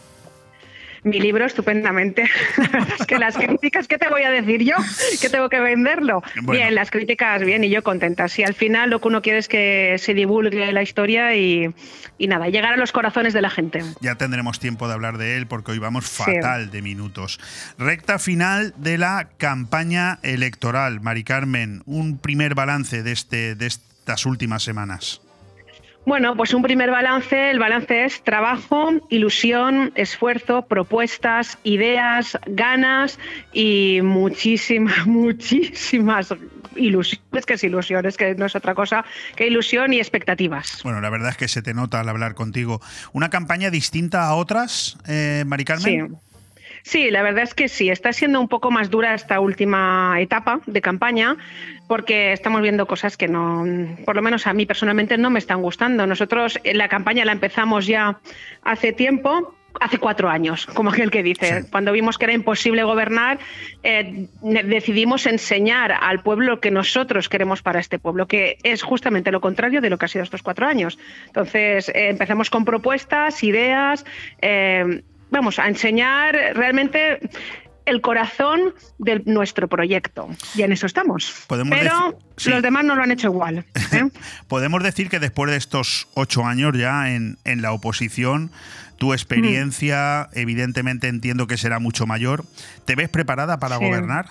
Mi 1.08 1.20
libro 1.20 1.46
estupendamente. 1.46 2.24
es 3.00 3.06
que 3.06 3.18
las 3.18 3.36
críticas, 3.36 3.88
¿qué 3.88 3.98
te 3.98 4.10
voy 4.10 4.24
a 4.24 4.32
decir 4.32 4.64
yo? 4.64 4.76
Que 5.22 5.30
tengo 5.30 5.50
que 5.50 5.60
venderlo. 5.60 6.22
Bien, 6.44 6.76
las 6.76 6.92
críticas, 6.92 7.44
bien, 7.44 7.64
y 7.64 7.70
yo 7.70 7.84
contenta. 7.84 8.28
Si 8.28 8.44
al 8.44 8.54
final 8.54 8.90
lo 8.90 9.00
que 9.00 9.08
uno 9.08 9.22
quiere 9.22 9.40
es 9.40 9.48
que 9.48 9.96
se 9.98 10.14
divulgue 10.14 10.72
la 10.72 10.82
historia 10.82 11.36
y, 11.36 11.74
nada, 12.20 12.50
llegar 12.50 12.74
a 12.74 12.78
los 12.78 12.92
corazones 12.92 13.34
de 13.34 13.42
la 13.42 13.50
gente. 13.50 13.84
Ya 14.02 14.16
tendremos 14.16 14.60
tiempo 14.60 14.88
de 14.88 14.94
hablar 14.94 15.18
de 15.18 15.38
él 15.38 15.48
porque 15.48 15.72
hoy 15.72 15.80
vamos 15.80 16.06
fatal 16.06 16.72
de 16.72 16.82
minutos. 16.82 17.40
Recta 17.78 18.20
final 18.20 18.74
de 18.78 18.98
la 18.98 19.30
campaña 19.38 20.20
electoral. 20.24 21.02
Mari 21.02 21.24
Carmen, 21.24 21.82
un 21.86 22.18
primer 22.18 22.56
balance 22.56 23.04
de, 23.04 23.12
este, 23.12 23.56
de 23.56 23.68
estas 23.68 24.26
últimas 24.26 24.64
semanas. 24.64 25.22
Bueno, 26.08 26.38
pues 26.38 26.54
un 26.54 26.62
primer 26.62 26.90
balance, 26.90 27.52
el 27.52 27.60
balance 27.60 28.06
es 28.06 28.24
trabajo, 28.24 28.92
ilusión, 29.10 29.92
esfuerzo, 29.96 30.62
propuestas, 30.62 31.58
ideas, 31.66 32.40
ganas 32.46 33.20
y 33.52 34.00
muchísimas, 34.02 35.06
muchísimas 35.06 36.34
ilusiones, 36.78 37.46
que 37.46 37.56
es 37.56 37.64
ilusiones, 37.66 38.16
que 38.16 38.36
no 38.36 38.46
es 38.46 38.56
otra 38.56 38.74
cosa 38.74 39.04
que 39.36 39.48
ilusión 39.48 39.92
y 39.92 39.98
expectativas. 39.98 40.80
Bueno, 40.82 41.02
la 41.02 41.10
verdad 41.10 41.32
es 41.32 41.38
que 41.38 41.50
se 41.50 41.62
te 41.62 41.74
nota 41.74 42.00
al 42.00 42.08
hablar 42.08 42.36
contigo. 42.36 42.80
¿Una 43.12 43.30
campaña 43.30 43.70
distinta 43.70 44.28
a 44.28 44.36
otras, 44.36 44.98
eh, 45.10 45.44
Mari 45.46 45.66
Carmen? 45.66 46.08
Sí. 46.08 46.16
Sí, 46.88 47.12
la 47.12 47.22
verdad 47.22 47.44
es 47.44 47.54
que 47.54 47.68
sí, 47.68 47.90
está 47.90 48.14
siendo 48.14 48.40
un 48.40 48.48
poco 48.48 48.72
más 48.72 48.90
dura 48.90 49.14
esta 49.14 49.42
última 49.42 50.16
etapa 50.22 50.62
de 50.68 50.80
campaña 50.80 51.36
porque 51.86 52.32
estamos 52.32 52.62
viendo 52.62 52.86
cosas 52.86 53.18
que 53.18 53.28
no, 53.28 53.66
por 54.06 54.16
lo 54.16 54.22
menos 54.22 54.48
a 54.48 54.54
mí 54.54 54.66
personalmente 54.66 55.18
no 55.18 55.30
me 55.30 55.38
están 55.38 55.62
gustando. 55.62 56.08
Nosotros 56.08 56.58
la 56.64 56.88
campaña 56.88 57.26
la 57.26 57.34
empezamos 57.34 57.88
ya 57.88 58.22
hace 58.64 58.94
tiempo, 58.94 59.54
hace 59.82 59.98
cuatro 59.98 60.30
años, 60.30 60.66
como 60.66 60.92
aquel 60.92 61.12
que 61.12 61.24
dice. 61.24 61.66
Cuando 61.70 61.92
vimos 61.92 62.18
que 62.18 62.24
era 62.24 62.34
imposible 62.34 62.86
gobernar, 62.86 63.40
eh, 63.84 64.30
decidimos 64.42 65.26
enseñar 65.26 65.92
al 65.92 66.22
pueblo 66.22 66.52
lo 66.52 66.62
que 66.62 66.72
nosotros 66.72 67.28
queremos 67.28 67.62
para 67.62 67.82
este 67.82 68.00
pueblo, 68.00 68.30
que 68.30 68.60
es 68.64 68.82
justamente 68.82 69.34
lo 69.34 69.42
contrario 69.42 69.82
de 69.82 69.90
lo 69.90 69.98
que 69.98 70.06
ha 70.06 70.08
sido 70.08 70.24
estos 70.24 70.42
cuatro 70.42 70.66
años. 70.66 70.98
Entonces, 71.26 71.90
eh, 71.90 72.08
empezamos 72.12 72.50
con 72.50 72.64
propuestas, 72.64 73.44
ideas. 73.44 74.06
Eh, 74.42 75.04
vamos 75.30 75.60
a 75.60 75.68
enseñar 75.68 76.36
realmente 76.54 77.20
el 77.88 78.02
corazón 78.02 78.74
de 78.98 79.22
nuestro 79.26 79.68
proyecto. 79.68 80.28
Y 80.56 80.62
en 80.62 80.74
eso 80.74 80.86
estamos. 80.86 81.46
Pero 81.48 82.20
los 82.46 82.62
demás 82.62 82.84
no 82.84 82.96
lo 82.96 83.02
han 83.02 83.12
hecho 83.12 83.28
igual. 83.28 83.66
¿eh? 83.94 84.10
Podemos 84.48 84.84
decir 84.84 85.10
que 85.10 85.20
después 85.20 85.50
de 85.50 85.58
estos 85.58 86.08
ocho 86.14 86.46
años 86.46 86.78
ya 86.78 87.10
en, 87.10 87.38
la 87.46 87.72
oposición, 87.72 88.52
tu 88.98 89.14
experiencia, 89.14 90.28
mm. 90.34 90.40
evidentemente 90.40 91.08
entiendo 91.08 91.48
que 91.48 91.58
será 91.58 91.80
mucho 91.80 92.06
mayor. 92.06 92.44
¿Te 92.86 92.96
ves 92.96 93.08
preparada 93.08 93.58
para 93.58 93.78
gobernar? 93.78 94.28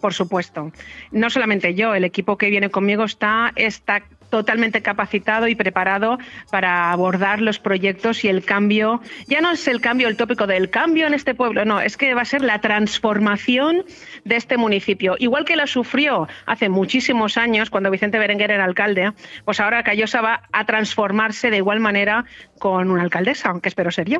Por 0.00 0.12
supuesto. 0.12 0.72
No 1.12 1.30
solamente 1.30 1.74
yo, 1.74 1.94
el 1.94 2.04
equipo 2.04 2.36
que 2.36 2.50
viene 2.50 2.70
conmigo 2.70 3.04
está, 3.04 3.52
está 3.56 4.02
totalmente 4.34 4.82
capacitado 4.82 5.46
y 5.46 5.54
preparado 5.54 6.18
para 6.50 6.90
abordar 6.90 7.40
los 7.40 7.60
proyectos 7.60 8.24
y 8.24 8.28
el 8.28 8.44
cambio. 8.44 9.00
Ya 9.28 9.40
no 9.40 9.52
es 9.52 9.68
el 9.68 9.80
cambio, 9.80 10.08
el 10.08 10.16
tópico 10.16 10.48
del 10.48 10.70
cambio 10.70 11.06
en 11.06 11.14
este 11.14 11.36
pueblo, 11.36 11.64
no, 11.64 11.80
es 11.80 11.96
que 11.96 12.14
va 12.14 12.22
a 12.22 12.24
ser 12.24 12.42
la 12.42 12.60
transformación 12.60 13.84
de 14.24 14.34
este 14.34 14.56
municipio. 14.56 15.14
Igual 15.20 15.44
que 15.44 15.54
la 15.54 15.68
sufrió 15.68 16.26
hace 16.46 16.68
muchísimos 16.68 17.36
años 17.36 17.70
cuando 17.70 17.92
Vicente 17.92 18.18
Berenguer 18.18 18.50
era 18.50 18.64
alcalde, 18.64 19.12
pues 19.44 19.60
ahora 19.60 19.84
Callosa 19.84 20.20
va 20.20 20.42
a 20.50 20.66
transformarse 20.66 21.50
de 21.50 21.58
igual 21.58 21.78
manera 21.78 22.24
con 22.58 22.90
una 22.90 23.02
alcaldesa, 23.02 23.50
aunque 23.50 23.68
espero 23.68 23.92
ser 23.92 24.08
yo. 24.08 24.18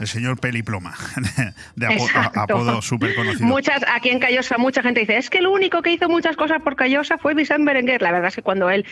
El 0.00 0.08
señor 0.08 0.40
Peliploma, 0.40 0.94
de 1.76 1.86
apodo, 2.34 2.82
súper 2.82 3.14
conocido. 3.14 3.46
Muchas, 3.46 3.84
aquí 3.94 4.08
en 4.08 4.18
Callosa 4.18 4.58
mucha 4.58 4.82
gente 4.82 4.98
dice, 5.00 5.18
es 5.18 5.30
que 5.30 5.38
el 5.38 5.46
único 5.46 5.82
que 5.82 5.92
hizo 5.92 6.08
muchas 6.08 6.34
cosas 6.34 6.60
por 6.62 6.74
Callosa 6.74 7.16
fue 7.18 7.34
Vicente 7.34 7.64
Berenguer. 7.64 8.02
La 8.02 8.10
verdad 8.10 8.28
es 8.28 8.34
que 8.34 8.42
cuando 8.42 8.68
él 8.68 8.84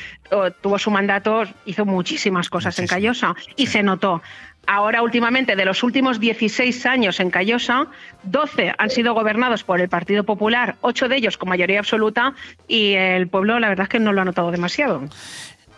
tuvo 0.60 0.78
su 0.78 0.90
mandato, 0.90 1.44
hizo 1.64 1.84
muchísimas 1.84 2.48
cosas 2.48 2.78
en 2.78 2.86
Callosa 2.86 3.34
y 3.56 3.66
se 3.66 3.82
notó. 3.82 4.22
Ahora, 4.66 5.02
últimamente, 5.02 5.56
de 5.56 5.64
los 5.64 5.82
últimos 5.82 6.20
16 6.20 6.86
años 6.86 7.18
en 7.18 7.30
Callosa, 7.30 7.86
12 8.24 8.74
han 8.76 8.90
sido 8.90 9.14
gobernados 9.14 9.64
por 9.64 9.80
el 9.80 9.88
Partido 9.88 10.24
Popular, 10.24 10.76
8 10.82 11.08
de 11.08 11.16
ellos 11.16 11.38
con 11.38 11.48
mayoría 11.48 11.80
absoluta, 11.80 12.34
y 12.68 12.92
el 12.94 13.28
pueblo, 13.28 13.58
la 13.58 13.68
verdad 13.68 13.84
es 13.84 13.88
que 13.88 13.98
no 14.00 14.12
lo 14.12 14.20
ha 14.20 14.24
notado 14.24 14.50
demasiado. 14.50 15.02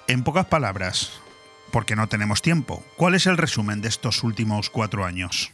En 0.09 0.25
pocas 0.25 0.47
palabras, 0.47 1.21
porque 1.71 1.97
no 1.97 2.09
tenemos 2.09 2.43
tiempo, 2.43 2.85
¿cuál 2.97 3.15
es 3.15 3.27
el 3.27 3.39
resumen 3.39 3.81
de 3.81 3.89
estos 3.89 4.25
últimos 4.25 4.69
cuatro 4.69 5.05
años? 5.05 5.53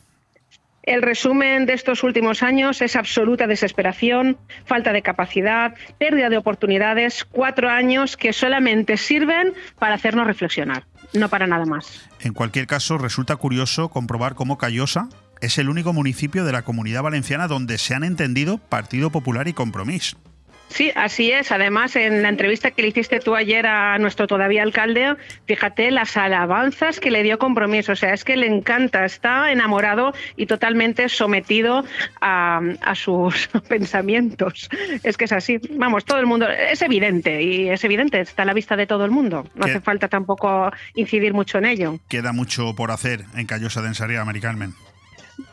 El 0.89 1.03
resumen 1.03 1.67
de 1.67 1.75
estos 1.75 2.03
últimos 2.03 2.43
años 2.43 2.81
es 2.81 2.97
absoluta 2.97 3.47
desesperación, 3.47 4.39
falta 4.65 4.95
de 4.95 5.03
capacidad, 5.03 5.75
pérdida 5.99 6.31
de 6.31 6.39
oportunidades, 6.39 7.27
cuatro 7.31 7.69
años 7.69 8.17
que 8.17 8.33
solamente 8.33 8.97
sirven 8.97 9.53
para 9.79 9.97
hacernos 9.97 10.27
reflexionar, 10.27 10.87
no 11.13 11.29
para 11.29 11.47
nada 11.47 11.67
más. 11.67 12.09
En 12.21 12.33
cualquier 12.33 12.67
caso, 12.67 12.97
resulta 12.97 13.37
curioso 13.37 13.91
comprobar 13.91 14.35
cómo 14.35 14.57
Callosa, 14.57 15.11
es 15.43 15.59
el 15.59 15.69
único 15.69 15.93
municipio 15.93 16.47
de 16.47 16.53
la 16.53 16.63
comunidad 16.63 17.03
valenciana 17.03 17.49
donde 17.49 17.77
se 17.77 17.95
han 17.95 18.03
entendido 18.03 18.57
Partido 18.57 19.11
Popular 19.11 19.47
y 19.47 19.53
Compromís. 19.53 20.17
Sí, 20.69 20.93
así 20.95 21.33
es. 21.33 21.51
Además, 21.53 21.97
en 21.97 22.23
la 22.23 22.29
entrevista 22.29 22.71
que 22.71 22.83
le 22.83 22.89
hiciste 22.89 23.21
tú 23.21 23.35
ayer 23.35 23.67
a 23.67 23.99
nuestro 23.99 24.27
todavía 24.27 24.63
alcalde, 24.63 25.17
fíjate 25.47 25.91
las 25.91 26.17
alabanzas 26.17 27.01
que 27.01 27.11
le 27.11 27.23
dio 27.23 27.39
compromiso. 27.39 27.93
O 27.93 27.97
sea, 27.97 28.13
es 28.15 28.25
que 28.25 28.37
le 28.37 28.47
encanta, 28.47 29.05
está 29.05 29.51
enamorado 29.51 30.13
y 30.37 30.47
totalmente 30.47 31.09
sometido 31.09 31.85
a, 32.21 32.61
a 32.83 32.95
sus 32.95 33.49
pensamientos. 33.69 34.69
Es 35.03 35.17
que 35.17 35.25
es 35.25 35.33
así. 35.33 35.59
Vamos, 35.71 36.05
todo 36.05 36.19
el 36.19 36.27
mundo, 36.27 36.49
es 36.49 36.83
evidente 36.83 37.43
y 37.43 37.69
es 37.69 37.83
evidente, 37.85 38.21
está 38.21 38.43
a 38.43 38.47
la 38.47 38.55
vista 38.55 38.77
de 38.77 38.87
todo 38.87 39.05
el 39.05 39.11
mundo. 39.11 39.47
No 39.55 39.65
¿Qué? 39.65 39.73
hace 39.73 39.81
falta 39.81 40.09
tampoco 40.09 40.71
incidir 40.95 41.33
mucho 41.33 41.59
en 41.59 41.67
ello. 41.67 41.99
Queda 42.09 42.33
mucho 42.33 42.75
por 42.75 42.91
hacer 42.91 43.25
en 43.37 43.47
Callosa 43.47 43.83
de 43.83 43.89
Ensarriá, 43.89 44.25
Mari 44.25 44.41
Carmen. 44.41 44.75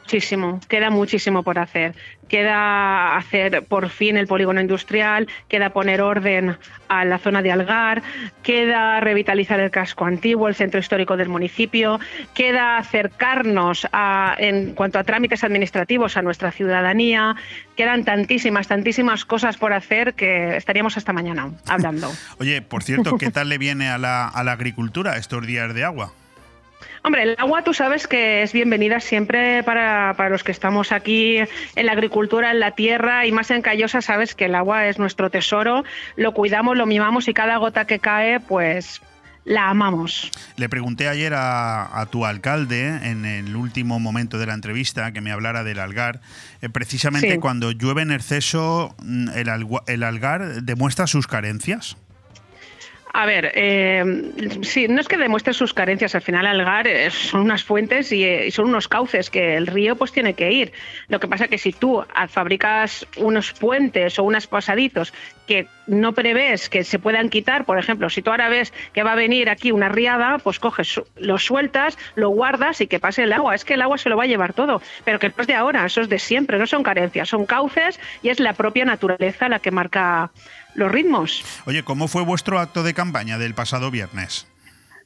Muchísimo, 0.06 0.60
queda 0.70 0.91
muchísimo 0.91 1.41
por 1.41 1.58
hacer. 1.58 1.95
Queda 2.30 3.18
hacer 3.18 3.66
por 3.68 3.89
fin 3.89 4.18
el 4.18 4.28
polígono 4.28 4.62
industrial, 4.62 5.28
queda 5.47 5.72
poner 5.72 5.99
orden 5.99 6.58
a 6.88 7.06
la 7.06 7.18
zona 7.18 7.41
de 7.41 7.51
Algar, 7.51 8.03
queda 8.43 8.99
revitalizar 8.99 9.60
el 9.60 9.72
casco 9.72 10.06
antiguo, 10.06 10.47
el 10.47 10.53
centro 10.53 10.80
histórico 10.80 11.18
del 11.18 11.30
municipio, 11.30 11.99
queda 12.36 12.78
acercarnos 12.78 13.88
a, 13.91 14.36
en 14.38 14.76
cuanto 14.76 14.99
a 14.99 15.03
trámites 15.03 15.43
administrativos 15.43 16.18
a 16.18 16.22
nuestra 16.22 16.51
ciudadanía. 16.51 17.36
Quedan 17.76 18.06
tantísimas, 18.06 18.68
tantísimas 18.68 19.26
cosas 19.26 19.58
por 19.58 19.74
hacer 19.74 20.14
que 20.14 20.56
estaríamos 20.56 20.97
hasta 20.97 21.14
mañana 21.14 21.49
hablando. 21.68 22.12
Oye, 22.38 22.62
por 22.62 22.84
cierto, 22.84 23.18
¿qué 23.18 23.32
tal 23.32 23.49
le 23.49 23.58
viene 23.58 23.89
a 23.89 23.97
la, 23.97 24.28
a 24.28 24.43
la 24.43 24.51
agricultura 24.51 25.18
estos 25.18 25.47
días 25.47 25.74
de 25.74 25.84
agua? 25.84 26.14
Hombre, 27.06 27.22
el 27.22 27.36
agua 27.38 27.64
tú 27.64 27.72
sabes 27.72 28.08
que 28.08 28.41
es 28.41 28.51
bienvenida 28.51 28.99
siempre 28.99 29.62
para, 29.62 30.16
para, 30.18 30.30
los 30.30 30.43
que 30.43 30.51
estamos 30.51 30.91
aquí 30.91 31.38
en 31.38 31.86
la 31.86 31.91
agricultura, 31.91 32.49
en 32.49 32.60
la 32.60 32.72
tierra 32.72 33.28
y 33.28 33.32
más 33.32 33.51
en 33.51 33.62
Callosa, 33.62 34.01
sabes 34.01 34.34
que 34.34 34.45
el 34.45 34.56
agua 34.56 34.88
es 34.88 34.97
nuestro 34.97 35.30
tesoro, 35.30 35.84
lo 36.16 36.34
cuidamos, 36.34 36.76
lo 36.76 36.88
mimamos 36.88 37.28
y 37.28 37.36
cada 37.36 37.58
gota 37.58 37.86
que 37.86 37.99
cae, 37.99 38.39
pues 38.39 39.03
la 39.43 39.70
amamos. 39.70 40.32
Le 40.56 40.68
pregunté 40.68 41.08
ayer 41.08 41.36
a, 41.36 42.01
a, 42.01 42.08
tu 42.08 42.26
alcalde 42.26 42.88
en 42.88 43.26
el 43.26 43.56
último 43.56 43.99
momento 43.99 44.39
de 44.39 44.47
la 44.47 44.56
entrevista 44.56 45.12
que 45.12 45.22
me 45.22 45.32
hablara 45.32 45.64
del 45.64 45.78
algar. 45.78 46.22
Eh, 46.64 46.70
precisamente 46.70 47.34
sí. 47.34 47.38
cuando 47.38 47.72
llueve 47.72 48.01
en 48.01 48.10
exceso, 48.10 48.95
el, 49.36 49.68
el 49.86 50.03
algar 50.03 50.64
demuestra 50.64 51.06
sus 51.06 51.28
carencias. 51.28 51.97
A 53.18 53.26
ver, 53.26 53.53
eh, 53.55 54.03
sí, 54.63 54.89
no 54.89 54.99
es 54.99 55.07
que 55.07 55.16
demuestre 55.16 55.53
sus 55.53 55.74
carencias, 55.74 56.16
al 56.16 56.22
final 56.22 56.45
Algar 56.45 56.86
eh, 56.86 57.09
son 57.09 57.39
unas 57.39 57.63
fuentes 57.63 58.11
y, 58.11 58.26
eh, 58.26 58.51
son 58.51 58.66
unos 58.66 58.89
cauces 58.89 59.30
que 59.30 59.55
el 59.55 59.68
río 59.68 59.95
pues 59.95 60.11
tiene 60.11 60.34
que 60.34 60.51
ir. 60.51 60.74
Lo 61.07 61.22
que 61.22 61.30
pasa 61.30 61.45
es 61.45 61.49
que 61.49 61.57
si 61.57 61.72
tú 61.72 62.03
fabricas 62.28 63.07
unos 63.16 63.53
puentes 63.53 64.20
o 64.20 64.24
unos 64.24 64.47
pasadizos 64.47 65.13
que 65.47 65.68
no 65.88 66.11
prevés 66.11 66.68
que 66.68 66.84
se 66.84 66.99
puedan 66.99 67.30
quitar, 67.30 67.63
por 67.63 67.80
ejemplo, 67.80 68.09
si 68.09 68.22
tú 68.22 68.32
ahora 68.32 68.49
ves 68.49 68.74
que 68.91 69.03
va 69.03 69.13
a 69.13 69.16
venir 69.16 69.49
aquí 69.49 69.72
una 69.72 69.88
riada, 69.88 70.39
pues 70.39 70.59
coges, 70.59 70.99
lo 71.16 71.38
sueltas, 71.38 71.97
lo 72.16 72.32
guardas 72.32 72.82
y 72.82 72.88
que 72.88 72.99
pase 72.99 73.24
el 73.24 73.32
agua. 73.32 73.55
Es 73.55 73.63
que 73.63 73.76
el 73.76 73.82
agua 73.82 73.97
se 73.97 74.09
lo 74.09 74.18
va 74.18 74.24
a 74.24 74.28
llevar 74.28 74.51
todo, 74.51 74.82
pero 75.05 75.20
que 75.20 75.30
no 75.30 75.36
es 75.38 75.47
de 75.47 75.55
ahora, 75.55 75.86
eso 75.86 76.01
es 76.01 76.09
de 76.09 76.20
siempre, 76.20 76.59
no 76.59 76.68
son 76.68 76.84
carencias, 76.84 77.30
son 77.30 77.45
cauces 77.45 77.97
y 78.24 78.28
es 78.28 78.41
la 78.41 78.51
propia 78.51 78.84
naturaleza 78.84 79.47
la 79.47 79.59
que 79.59 79.72
marca 79.72 80.32
los 80.76 80.92
ritmos. 80.92 81.44
Oye, 81.66 81.84
¿cómo 81.84 82.08
fue 82.08 82.24
vuestro 82.24 82.60
acto 82.60 82.84
de 82.84 82.94
campaña 82.94 83.38
del 83.38 83.56
pasado 83.56 83.92
viernes? 83.92 84.48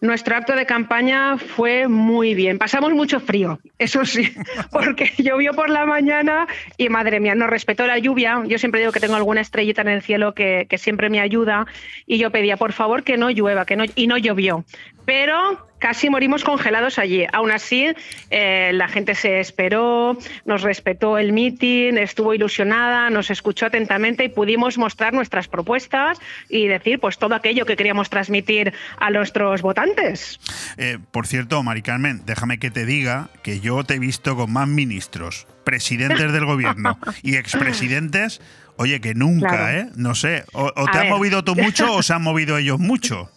Nuestro 0.02 0.38
acto 0.38 0.56
de 0.56 0.66
campaña 0.66 1.38
fue 1.38 1.90
muy 1.90 2.34
bien. 2.34 2.58
Pasamos 2.58 2.94
mucho 2.94 3.20
frío, 3.20 3.60
eso 3.78 4.06
sí, 4.06 4.34
porque 4.72 5.12
llovió 5.18 5.54
por 5.54 5.70
la 5.70 5.86
mañana 5.86 6.48
y 6.78 6.88
madre 6.88 7.20
mía, 7.20 7.36
nos 7.36 7.50
respetó 7.50 7.86
la 7.86 8.00
lluvia. 8.00 8.42
Yo 8.48 8.58
siempre 8.58 8.80
digo 8.80 8.94
que 8.94 9.02
tengo 9.02 9.16
alguna 9.16 9.42
estrellita 9.42 9.82
en 9.82 9.90
el 9.90 10.02
cielo 10.02 10.34
que, 10.34 10.68
que 10.70 10.78
siempre 10.78 11.10
me 11.10 11.20
ayuda 11.20 11.68
y 12.06 12.18
yo 12.18 12.32
pedía, 12.32 12.56
por 12.56 12.72
favor, 12.72 13.04
que 13.04 13.18
no 13.18 13.30
llueva, 13.30 13.66
que 13.66 13.76
no, 13.76 13.84
y 13.94 14.08
no 14.08 14.18
llovió. 14.18 14.64
Pero 15.04 15.69
casi 15.80 16.10
morimos 16.10 16.44
congelados 16.44 17.00
allí. 17.00 17.26
Aún 17.34 17.52
así, 17.52 17.88
eh, 18.30 18.72
la 18.74 18.88
gente 18.88 19.16
se 19.16 19.40
esperó, 19.40 20.18
nos 20.46 20.62
respetó 20.62 21.18
el 21.18 21.32
mitin, 21.32 21.98
estuvo 21.98 22.34
ilusionada, 22.34 23.10
nos 23.10 23.32
escuchó 23.32 23.66
atentamente 23.66 24.26
y 24.26 24.30
pudimos 24.30 24.78
mostrar 24.78 25.14
nuestras 25.14 25.48
propuestas 25.48 26.20
y 26.50 26.68
decir 26.68 27.00
pues 27.00 27.18
todo 27.18 27.36
aquello 27.36 27.66
que 27.66 27.76
queríamos 27.76 28.10
transmitir 28.10 28.74
a 29.00 29.10
nuestros 29.10 29.62
votantes. 29.62 30.40
Eh, 30.78 31.00
por 31.12 31.26
cierto, 31.26 31.64
Mari 31.64 31.82
Carmen, 31.82 32.22
déjame 32.26 32.60
que 32.60 32.70
te 32.70 32.86
diga 32.86 33.30
que 33.42 33.60
yo 33.60 33.84
te 33.84 33.96
he 33.96 34.00
visto 34.00 34.36
con 34.36 34.52
más 34.52 34.68
ministros, 34.68 35.48
presidentes 35.64 36.32
del 36.32 36.46
gobierno 36.46 37.00
y 37.24 37.36
expresidentes. 37.36 38.42
Oye, 38.76 39.02
que 39.02 39.14
nunca, 39.14 39.50
claro. 39.50 39.78
¿eh? 39.78 39.90
No 39.96 40.16
sé, 40.16 40.46
o, 40.54 40.72
o 40.74 40.86
te 40.86 40.98
has 40.98 41.10
movido 41.10 41.44
tú 41.44 41.54
mucho 41.54 41.94
o 41.96 42.02
se 42.04 42.14
han 42.14 42.22
movido 42.22 42.58
ellos 42.58 42.80
mucho. 42.80 43.30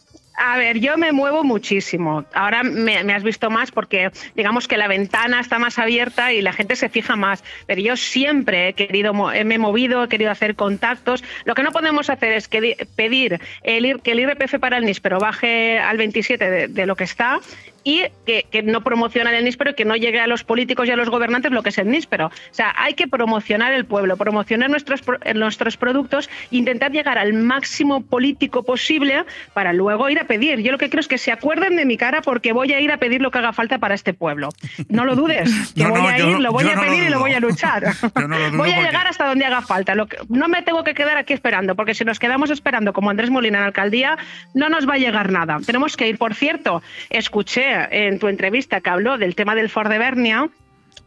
A 0.44 0.58
ver, 0.58 0.80
yo 0.80 0.98
me 0.98 1.12
muevo 1.12 1.44
muchísimo. 1.44 2.24
Ahora 2.34 2.64
me, 2.64 2.96
has 2.96 3.22
visto 3.22 3.48
más 3.48 3.70
porque 3.70 4.10
digamos 4.34 4.66
que 4.66 4.76
la 4.76 4.88
ventana 4.88 5.38
está 5.38 5.60
más 5.60 5.78
abierta 5.78 6.32
y 6.32 6.42
la 6.42 6.52
gente 6.52 6.74
se 6.74 6.88
fija 6.88 7.14
más. 7.14 7.44
Pero 7.66 7.80
yo 7.80 7.96
siempre 7.96 8.70
he 8.70 8.72
querido, 8.72 9.14
me 9.14 9.54
he 9.54 9.58
movido, 9.58 10.02
he 10.02 10.08
querido 10.08 10.32
hacer 10.32 10.56
contactos. 10.56 11.22
Lo 11.44 11.54
que 11.54 11.62
no 11.62 11.70
podemos 11.70 12.10
hacer 12.10 12.32
es 12.32 12.48
que, 12.48 12.88
pedir 12.96 13.40
el, 13.62 14.02
que 14.02 14.10
el 14.10 14.18
IRPF 14.18 14.58
para 14.58 14.78
el 14.78 14.84
NIS 14.84 14.98
pero 14.98 15.20
baje 15.20 15.78
al 15.78 15.96
27 15.96 16.50
de, 16.50 16.66
de 16.66 16.86
lo 16.86 16.96
que 16.96 17.04
está 17.04 17.38
y 17.84 18.04
que, 18.26 18.46
que, 18.50 18.62
no 18.62 18.82
promociona 18.82 19.36
el 19.36 19.44
níspero 19.44 19.70
y 19.70 19.74
que 19.74 19.84
no 19.84 19.96
llegue 19.96 20.20
a 20.20 20.26
los 20.26 20.44
políticos 20.44 20.88
y 20.88 20.90
a 20.90 20.96
los 20.96 21.10
gobernantes 21.10 21.52
lo 21.52 21.62
que 21.62 21.70
es 21.70 21.78
el 21.78 21.90
níspero. 21.90 22.26
O 22.26 22.54
sea, 22.54 22.74
hay 22.76 22.94
que 22.94 23.08
promocionar 23.08 23.72
el 23.72 23.84
pueblo, 23.84 24.16
promocionar 24.16 24.70
nuestros, 24.70 25.02
nuestros 25.34 25.76
productos, 25.76 26.30
intentar 26.50 26.92
llegar 26.92 27.18
al 27.18 27.32
máximo 27.32 28.02
político 28.02 28.62
posible 28.62 29.24
para 29.54 29.72
luego 29.72 30.08
ir 30.08 30.18
a 30.20 30.24
pedir. 30.24 30.60
Yo 30.60 30.72
lo 30.72 30.78
que 30.78 30.90
creo 30.90 31.00
es 31.00 31.08
que 31.08 31.18
se 31.18 31.32
acuerden 31.32 31.76
de 31.76 31.84
mi 31.84 31.96
cara 31.96 32.22
porque 32.22 32.52
voy 32.52 32.72
a 32.72 32.80
ir 32.80 32.92
a 32.92 32.98
pedir 32.98 33.20
lo 33.20 33.30
que 33.30 33.38
haga 33.38 33.52
falta 33.52 33.78
para 33.78 33.94
este 33.94 34.14
pueblo. 34.14 34.50
No 34.88 35.04
lo 35.04 35.16
dudes, 35.16 35.72
que 35.74 35.84
no, 35.84 35.90
voy 35.90 36.02
no, 36.02 36.08
a 36.08 36.18
ir, 36.18 36.38
lo 36.38 36.52
voy 36.52 36.64
a 36.64 36.80
pedir 36.80 37.02
lo 37.02 37.06
y 37.06 37.10
lo 37.10 37.18
voy 37.18 37.32
a 37.32 37.40
luchar. 37.40 37.82
No 38.22 38.28
lo 38.28 38.36
voy 38.56 38.70
a 38.70 38.74
porque... 38.76 38.86
llegar 38.86 39.06
hasta 39.06 39.26
donde 39.26 39.44
haga 39.44 39.62
falta. 39.62 39.94
Lo 39.94 40.06
que, 40.06 40.18
no 40.28 40.46
me 40.46 40.62
tengo 40.62 40.84
que 40.84 40.94
quedar 40.94 41.16
aquí 41.16 41.32
esperando, 41.32 41.74
porque 41.74 41.94
si 41.94 42.04
nos 42.04 42.18
quedamos 42.18 42.50
esperando 42.50 42.92
como 42.92 43.10
Andrés 43.10 43.30
Molina 43.30 43.58
en 43.58 43.62
la 43.62 43.66
alcaldía, 43.68 44.16
no 44.54 44.68
nos 44.68 44.88
va 44.88 44.94
a 44.94 44.98
llegar 44.98 45.32
nada. 45.32 45.58
Tenemos 45.64 45.96
que 45.96 46.08
ir. 46.08 46.18
Por 46.18 46.34
cierto, 46.34 46.82
escuché 47.10 47.71
en 47.90 48.18
tu 48.18 48.28
entrevista 48.28 48.80
que 48.80 48.90
habló 48.90 49.18
del 49.18 49.34
tema 49.34 49.54
del 49.54 49.68
Ford 49.68 49.90
de 49.90 49.98
Bernia, 49.98 50.50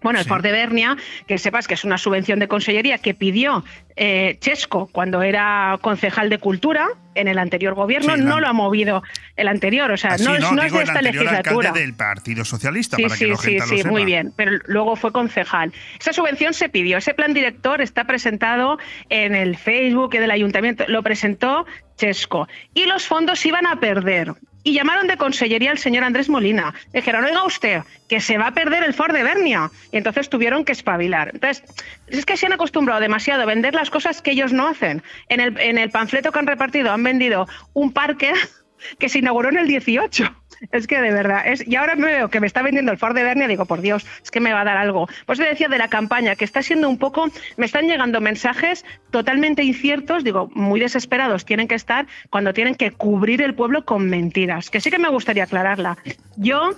bueno, 0.01 0.19
el 0.19 0.25
sí. 0.25 0.29
Ford 0.29 0.43
de 0.43 0.51
Bernia, 0.51 0.97
que 1.27 1.37
sepas 1.37 1.67
que 1.67 1.73
es 1.73 1.83
una 1.83 1.97
subvención 1.97 2.37
de 2.39 2.47
consellería 2.47 2.99
que 2.99 3.13
pidió 3.13 3.63
eh, 3.95 4.37
Chesco 4.39 4.87
cuando 4.91 5.23
era 5.23 5.79
concejal 5.81 6.29
de 6.29 6.37
Cultura 6.37 6.89
en 7.15 7.27
el 7.27 7.39
anterior 7.39 7.73
gobierno, 7.73 8.15
sí, 8.15 8.21
no, 8.21 8.39
lo 8.39 8.47
ha 8.47 8.53
movido 8.53 9.01
el 9.35 9.47
anterior, 9.47 9.89
o 9.89 9.97
sea, 9.97 10.11
Así, 10.11 10.23
no, 10.23 10.37
no, 10.37 10.51
no 10.51 10.63
es 10.63 10.73
de 10.73 10.83
esta 10.83 11.01
legislatura. 11.01 11.71
del 11.71 11.93
Partido 11.93 12.45
Socialista, 12.45 12.97
sí, 12.97 13.03
para 13.03 13.15
sí, 13.15 13.25
que 13.25 13.31
la 13.31 13.37
sí, 13.37 13.47
gente 13.49 13.63
sí, 13.65 13.71
lo 13.71 13.77
sepa. 13.77 13.89
muy 13.89 14.05
bien, 14.05 14.33
pero 14.35 14.51
luego 14.65 14.95
fue 14.95 15.11
concejal. 15.11 15.73
Esa 15.99 16.13
subvención 16.13 16.53
se 16.53 16.69
pidió, 16.69 16.97
ese 16.97 17.13
plan 17.13 17.33
director 17.33 17.81
está 17.81 18.03
presentado 18.03 18.77
en 19.09 19.33
el 19.33 19.57
Facebook 19.57 20.11
del 20.11 20.29
ayuntamiento, 20.29 20.83
lo 20.87 21.01
presentó 21.01 21.65
Chesco, 21.97 22.47
y 22.73 22.85
los 22.85 23.07
fondos 23.07 23.43
iban 23.45 23.65
a 23.65 23.79
perder 23.79 24.33
y 24.65 24.73
llamaron 24.73 25.07
de 25.07 25.15
consellería 25.15 25.69
al 25.69 25.77
señor 25.77 26.03
Andrés 26.03 26.27
Molina. 26.27 26.73
Dijeron, 26.91 27.23
oiga 27.23 27.43
usted, 27.43 27.83
que 28.09 28.19
se 28.19 28.39
va 28.39 28.47
a 28.47 28.53
perder 28.53 28.83
el 28.83 28.95
Ford 28.95 29.13
de 29.13 29.21
Bernia. 29.21 29.69
Y 29.91 29.97
entonces 29.97 30.27
tuvieron 30.27 30.65
que 30.65 30.71
espabilar. 30.71 31.29
Entonces, 31.35 31.63
es 32.07 32.25
que 32.25 32.35
se 32.35 32.47
han 32.47 32.53
acostumbrado 32.53 32.99
demasiado 32.99 33.43
a 33.43 33.45
vender 33.45 33.75
las 33.75 33.91
cosas 33.91 34.23
que 34.23 34.31
ellos 34.31 34.51
no 34.51 34.67
hacen. 34.67 35.03
En 35.29 35.39
el, 35.39 35.59
en 35.59 35.77
el 35.77 35.91
panfleto 35.91 36.31
que 36.31 36.39
han 36.39 36.47
repartido 36.47 36.91
han 36.91 37.03
vendido 37.03 37.47
un 37.73 37.93
parque 37.93 38.33
que 38.99 39.07
se 39.07 39.19
inauguró 39.19 39.49
en 39.49 39.57
el 39.57 39.67
18. 39.67 40.35
Es 40.71 40.87
que 40.87 41.01
de 41.01 41.11
verdad, 41.11 41.43
es, 41.45 41.67
y 41.67 41.75
ahora 41.75 41.95
me 41.95 42.07
veo 42.07 42.29
que 42.29 42.39
me 42.39 42.47
está 42.47 42.61
vendiendo 42.61 42.91
el 42.91 42.97
Ford 42.97 43.15
de 43.15 43.23
Bernia, 43.23 43.47
digo, 43.47 43.65
por 43.65 43.81
Dios, 43.81 44.05
es 44.23 44.31
que 44.31 44.39
me 44.39 44.53
va 44.53 44.61
a 44.61 44.65
dar 44.65 44.77
algo. 44.77 45.07
Pues 45.25 45.39
te 45.39 45.45
decía 45.45 45.67
de 45.67 45.77
la 45.77 45.87
campaña, 45.87 46.35
que 46.35 46.45
está 46.45 46.61
siendo 46.61 46.89
un 46.89 46.97
poco, 46.97 47.29
me 47.57 47.65
están 47.65 47.87
llegando 47.87 48.21
mensajes 48.21 48.85
totalmente 49.11 49.63
inciertos, 49.63 50.23
digo, 50.23 50.49
muy 50.53 50.79
desesperados 50.79 51.45
tienen 51.45 51.67
que 51.67 51.75
estar 51.75 52.07
cuando 52.29 52.53
tienen 52.53 52.75
que 52.75 52.91
cubrir 52.91 53.41
el 53.41 53.55
pueblo 53.55 53.85
con 53.85 54.09
mentiras, 54.09 54.69
que 54.69 54.81
sí 54.81 54.91
que 54.91 54.99
me 54.99 55.09
gustaría 55.09 55.43
aclararla. 55.43 55.97
Yo 56.37 56.71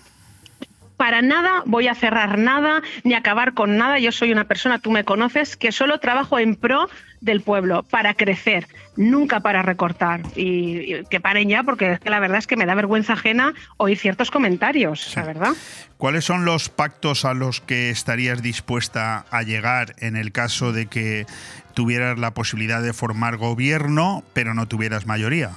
para 0.97 1.21
nada 1.21 1.61
voy 1.65 1.87
a 1.87 1.95
cerrar 1.95 2.37
nada 2.39 2.81
ni 3.03 3.13
acabar 3.13 3.53
con 3.53 3.77
nada. 3.77 3.99
Yo 3.99 4.11
soy 4.11 4.31
una 4.31 4.45
persona, 4.45 4.79
tú 4.79 4.91
me 4.91 5.03
conoces, 5.03 5.55
que 5.55 5.71
solo 5.71 5.99
trabajo 5.99 6.39
en 6.39 6.55
pro 6.55 6.89
del 7.21 7.41
pueblo, 7.41 7.83
para 7.83 8.13
crecer, 8.13 8.67
nunca 8.95 9.39
para 9.39 9.61
recortar. 9.61 10.21
Y, 10.35 10.95
y 10.95 11.03
que 11.09 11.19
paren 11.19 11.49
ya, 11.49 11.63
porque 11.63 11.93
es 11.93 11.99
que 11.99 12.09
la 12.09 12.19
verdad 12.19 12.37
es 12.37 12.47
que 12.47 12.57
me 12.57 12.65
da 12.65 12.75
vergüenza 12.75 13.13
ajena 13.13 13.53
oír 13.77 13.97
ciertos 13.97 14.31
comentarios, 14.31 15.01
sí. 15.01 15.15
la 15.15 15.25
verdad. 15.25 15.53
¿Cuáles 15.97 16.25
son 16.25 16.45
los 16.45 16.69
pactos 16.69 17.25
a 17.25 17.33
los 17.33 17.61
que 17.61 17.89
estarías 17.89 18.41
dispuesta 18.41 19.25
a 19.31 19.41
llegar 19.41 19.95
en 19.99 20.15
el 20.15 20.31
caso 20.31 20.71
de 20.71 20.85
que 20.85 21.25
tuvieras 21.73 22.19
la 22.19 22.33
posibilidad 22.33 22.81
de 22.81 22.93
formar 22.93 23.37
gobierno, 23.37 24.23
pero 24.33 24.53
no 24.53 24.67
tuvieras 24.67 25.05
mayoría? 25.05 25.51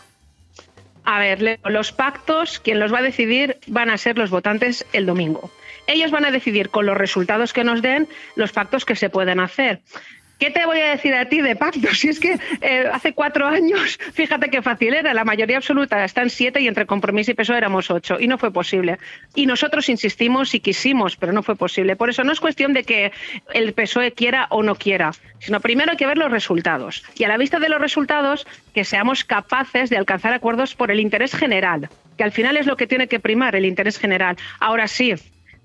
A 1.05 1.19
ver, 1.19 1.59
los 1.65 1.93
pactos, 1.93 2.61
quien 2.61 2.79
los 2.79 2.93
va 2.93 2.99
a 2.99 3.03
decidir 3.03 3.59
van 3.67 3.91
a 3.91 3.99
ser 3.99 4.19
los 4.19 4.31
votantes 4.31 4.87
el 4.93 5.07
domingo. 5.07 5.51
ellos 5.87 6.11
van 6.11 6.25
a 6.25 6.31
decidir 6.31 6.71
con 6.71 6.87
los 6.87 6.97
resultados 6.97 7.53
que 7.53 7.65
nos 7.65 7.83
den 7.83 8.07
los 8.37 8.53
pactos 8.53 8.85
que 8.85 8.95
se 8.95 9.11
pueden 9.11 9.41
hacer. 9.41 9.81
¿Qué 10.41 10.51
te 10.51 10.65
voy 10.65 10.81
a 10.81 10.89
decir 10.89 11.15
a 11.15 11.27
ti 11.27 11.43
de 11.43 11.55
pactos? 11.55 11.91
Si 12.01 12.09
es 12.09 12.19
que 12.19 12.39
eh, 12.63 12.89
hace 12.91 13.13
cuatro 13.13 13.47
años, 13.47 13.99
fíjate 14.15 14.49
qué 14.49 14.63
fácil 14.63 14.95
era, 14.95 15.13
la 15.13 15.25
mayoría 15.25 15.59
absoluta 15.59 16.03
está 16.03 16.23
en 16.23 16.31
siete 16.31 16.63
y 16.63 16.67
entre 16.67 16.87
compromiso 16.87 17.31
y 17.31 17.35
peso 17.35 17.55
éramos 17.55 17.91
ocho 17.91 18.19
y 18.19 18.27
no 18.27 18.39
fue 18.39 18.51
posible. 18.51 18.99
Y 19.35 19.45
nosotros 19.45 19.91
insistimos 19.91 20.55
y 20.55 20.61
quisimos, 20.61 21.17
pero 21.17 21.33
no 21.33 21.43
fue 21.43 21.57
posible. 21.57 21.95
Por 21.95 22.09
eso 22.09 22.25
no 22.25 22.33
es 22.33 22.41
cuestión 22.41 22.73
de 22.73 22.85
que 22.85 23.13
el 23.53 23.75
PSOE 23.75 24.13
quiera 24.13 24.47
o 24.49 24.63
no 24.63 24.77
quiera, 24.77 25.13
sino 25.41 25.61
primero 25.61 25.91
hay 25.91 25.99
que 25.99 26.07
ver 26.07 26.17
los 26.17 26.31
resultados. 26.31 27.05
Y 27.17 27.25
a 27.25 27.29
la 27.29 27.37
vista 27.37 27.59
de 27.59 27.69
los 27.69 27.81
resultados, 27.81 28.47
que 28.73 28.85
seamos 28.85 29.25
capaces 29.25 29.91
de 29.91 29.99
alcanzar 29.99 30.33
acuerdos 30.33 30.75
por 30.75 30.91
el 30.91 31.01
interés 31.01 31.35
general, 31.35 31.91
que 32.17 32.25
al 32.25 32.33
final 32.33 32.57
es 32.57 32.67
lo 32.67 32.79
que 32.79 32.87
tiene 32.87 33.09
que 33.09 33.21
primar, 33.21 33.57
el 33.57 33.67
interés 33.67 33.99
general. 33.99 34.39
Ahora 34.59 34.89
sí, 34.89 35.13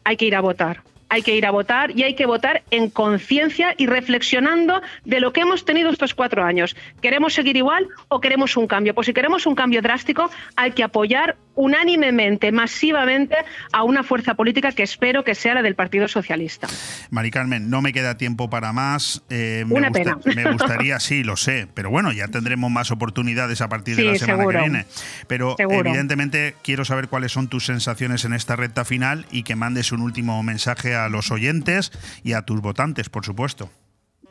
hay 0.04 0.18
que 0.18 0.26
ir 0.26 0.36
a 0.36 0.42
votar 0.42 0.82
hay 1.16 1.22
que 1.22 1.34
ir 1.34 1.46
a 1.46 1.52
votar 1.52 1.98
y 1.98 2.04
hay 2.04 2.14
que 2.14 2.26
votar 2.26 2.64
en 2.72 2.90
conciencia 2.90 3.74
y 3.78 3.88
reflexionando 3.88 4.82
de 5.06 5.22
lo 5.22 5.32
que 5.32 5.42
hemos 5.42 5.64
tenido 5.64 5.90
estos 5.90 6.14
cuatro 6.14 6.44
años. 6.44 6.76
¿Queremos 7.02 7.34
seguir 7.34 7.56
igual 7.56 7.88
o 8.10 8.20
queremos 8.20 8.58
un 8.58 8.68
cambio? 8.68 8.94
Pues 8.94 9.08
si 9.08 9.14
queremos 9.14 9.46
un 9.46 9.56
cambio 9.56 9.82
drástico, 9.82 10.30
hay 10.58 10.72
que 10.72 10.84
apoyar 10.84 11.38
unánimemente, 11.56 12.52
masivamente, 12.52 13.36
a 13.72 13.84
una 13.84 14.04
fuerza 14.04 14.36
política 14.36 14.72
que 14.72 14.84
espero 14.84 15.24
que 15.24 15.36
sea 15.36 15.56
la 15.56 15.62
del 15.62 15.76
Partido 15.76 16.08
Socialista. 16.08 16.68
Mari 17.10 17.32
Carmen, 17.32 17.70
no 17.70 17.82
me 17.82 17.94
queda 17.94 18.18
tiempo 18.18 18.50
para 18.50 18.74
más. 18.74 19.24
Eh, 19.30 19.64
me 19.68 19.76
una 19.76 19.92
pena. 19.92 20.18
Me 20.36 20.52
gustaría, 20.52 21.00
sí, 21.00 21.24
lo 21.24 21.38
sé, 21.38 21.68
pero 21.74 21.90
bueno, 21.90 22.12
ya 22.12 22.28
tendremos 22.28 22.72
más 22.72 22.92
oportunidades 22.92 23.62
a 23.62 23.70
partir 23.70 23.96
de 23.96 24.04
la 24.04 24.16
semana 24.16 24.46
que 24.48 24.58
viene. 24.58 24.86
Pero 25.28 25.56
evidentemente 25.58 26.56
quiero 26.64 26.86
saber 26.86 27.08
cuáles 27.08 27.32
son 27.32 27.48
tus 27.48 27.66
sensaciones 27.66 28.26
en 28.26 28.34
esta 28.34 28.56
recta 28.56 28.86
final 28.86 29.26
y 29.32 29.44
que 29.44 29.56
mandes 29.56 29.92
un 29.92 30.02
último 30.02 30.42
mensaje 30.44 30.96
a 30.96 31.10
los 31.10 31.32
oyentes 31.32 31.92
y 32.24 32.34
a 32.34 32.44
tus 32.44 32.62
votantes, 32.62 33.10
por 33.10 33.26
supuesto. 33.26 33.70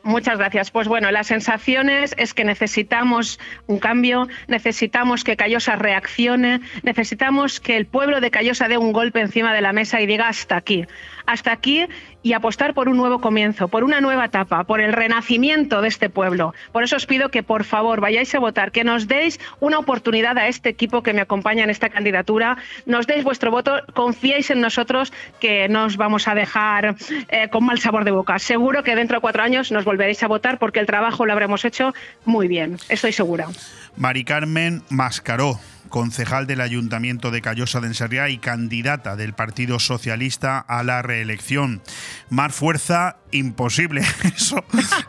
Muchas 0.05 0.37
gracias. 0.37 0.69
Pues 0.69 0.87
bueno, 0.87 1.09
las 1.09 1.25
sensaciones 1.25 2.13
es 2.19 2.35
que 2.35 2.43
necesitamos 2.43 3.39
un 3.65 3.79
cambio, 3.79 4.27
necesitamos 4.47 5.23
que 5.23 5.35
Callosa 5.35 5.77
reaccione, 5.77 6.61
necesitamos 6.83 7.59
que 7.59 7.75
el 7.75 7.87
pueblo 7.87 8.21
de 8.21 8.29
Callosa 8.29 8.67
dé 8.67 8.77
un 8.77 8.93
golpe 8.93 9.19
encima 9.19 9.51
de 9.51 9.61
la 9.61 9.73
mesa 9.73 9.99
y 10.01 10.05
diga 10.05 10.27
hasta 10.27 10.57
aquí, 10.57 10.85
hasta 11.25 11.51
aquí 11.51 11.85
y 12.23 12.33
apostar 12.33 12.73
por 12.73 12.89
un 12.89 12.97
nuevo 12.97 13.21
comienzo, 13.21 13.67
por 13.67 13.83
una 13.83 14.01
nueva 14.01 14.25
etapa, 14.25 14.63
por 14.63 14.81
el 14.81 14.93
renacimiento 14.93 15.81
de 15.81 15.87
este 15.87 16.09
pueblo. 16.09 16.53
Por 16.71 16.83
eso 16.83 16.95
os 16.95 17.05
pido 17.05 17.29
que 17.29 17.43
por 17.43 17.63
favor 17.63 18.01
vayáis 18.01 18.33
a 18.33 18.39
votar, 18.39 18.71
que 18.71 18.83
nos 18.83 19.07
deis 19.07 19.39
una 19.59 19.77
oportunidad 19.77 20.37
a 20.37 20.47
este 20.47 20.69
equipo 20.69 21.03
que 21.03 21.13
me 21.13 21.21
acompaña 21.21 21.63
en 21.63 21.69
esta 21.69 21.89
candidatura, 21.89 22.57
nos 22.85 23.05
deis 23.05 23.23
vuestro 23.23 23.51
voto, 23.51 23.81
confiéis 23.93 24.49
en 24.49 24.61
nosotros 24.61 25.13
que 25.39 25.67
no 25.69 25.85
os 25.85 25.97
vamos 25.97 26.27
a 26.27 26.35
dejar 26.35 26.95
eh, 27.29 27.49
con 27.49 27.65
mal 27.65 27.79
sabor 27.79 28.05
de 28.05 28.11
boca. 28.11 28.39
Seguro 28.39 28.83
que 28.83 28.95
dentro 28.95 29.17
de 29.17 29.21
cuatro 29.21 29.43
años 29.43 29.71
nos 29.71 29.85
volveréis 29.85 30.23
a 30.23 30.27
votar 30.27 30.57
porque 30.57 30.79
el 30.79 30.87
trabajo 30.87 31.25
lo 31.25 31.33
habremos 31.33 31.63
hecho 31.63 31.93
muy 32.25 32.47
bien, 32.47 32.77
estoy 32.89 33.11
segura. 33.11 33.47
Mari 33.97 34.25
Mascaró 34.89 35.59
concejal 35.89 36.47
del 36.47 36.61
Ayuntamiento 36.61 37.31
de 37.31 37.41
Callosa 37.41 37.79
de 37.79 37.87
Enserriá 37.87 38.29
y 38.29 38.37
candidata 38.37 39.15
del 39.15 39.33
Partido 39.33 39.79
Socialista 39.79 40.59
a 40.59 40.83
la 40.83 41.01
reelección. 41.01 41.81
Más 42.29 42.53
fuerza, 42.53 43.17
imposible. 43.31 44.01
Eso, 44.35 44.63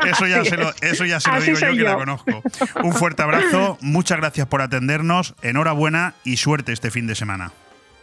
eso 0.06 0.26
ya 0.26 0.44
se 0.44 0.56
lo, 0.56 0.72
eso 0.82 1.04
ya 1.04 1.20
se 1.20 1.30
lo 1.30 1.40
digo 1.40 1.58
yo, 1.58 1.72
que 1.72 1.82
la 1.82 1.94
conozco. 1.94 2.42
Un 2.82 2.92
fuerte 2.92 3.22
abrazo, 3.22 3.78
muchas 3.80 4.18
gracias 4.18 4.46
por 4.46 4.62
atendernos, 4.62 5.34
enhorabuena 5.42 6.14
y 6.24 6.36
suerte 6.36 6.72
este 6.72 6.90
fin 6.90 7.06
de 7.06 7.14
semana. 7.14 7.52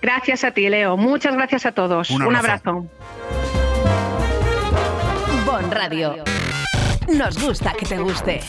Gracias 0.01 0.43
a 0.43 0.51
ti, 0.51 0.67
Leo. 0.69 0.97
Muchas 0.97 1.33
gracias 1.35 1.65
a 1.65 1.71
todos. 1.71 2.09
Un 2.09 2.21
abrazo. 2.21 2.29
Un 2.29 2.35
abrazo. 2.35 2.89
Bon 5.45 5.71
Radio. 5.71 6.23
Nos 7.07 7.41
gusta 7.41 7.73
que 7.73 7.85
te 7.85 7.97
guste. 7.97 8.41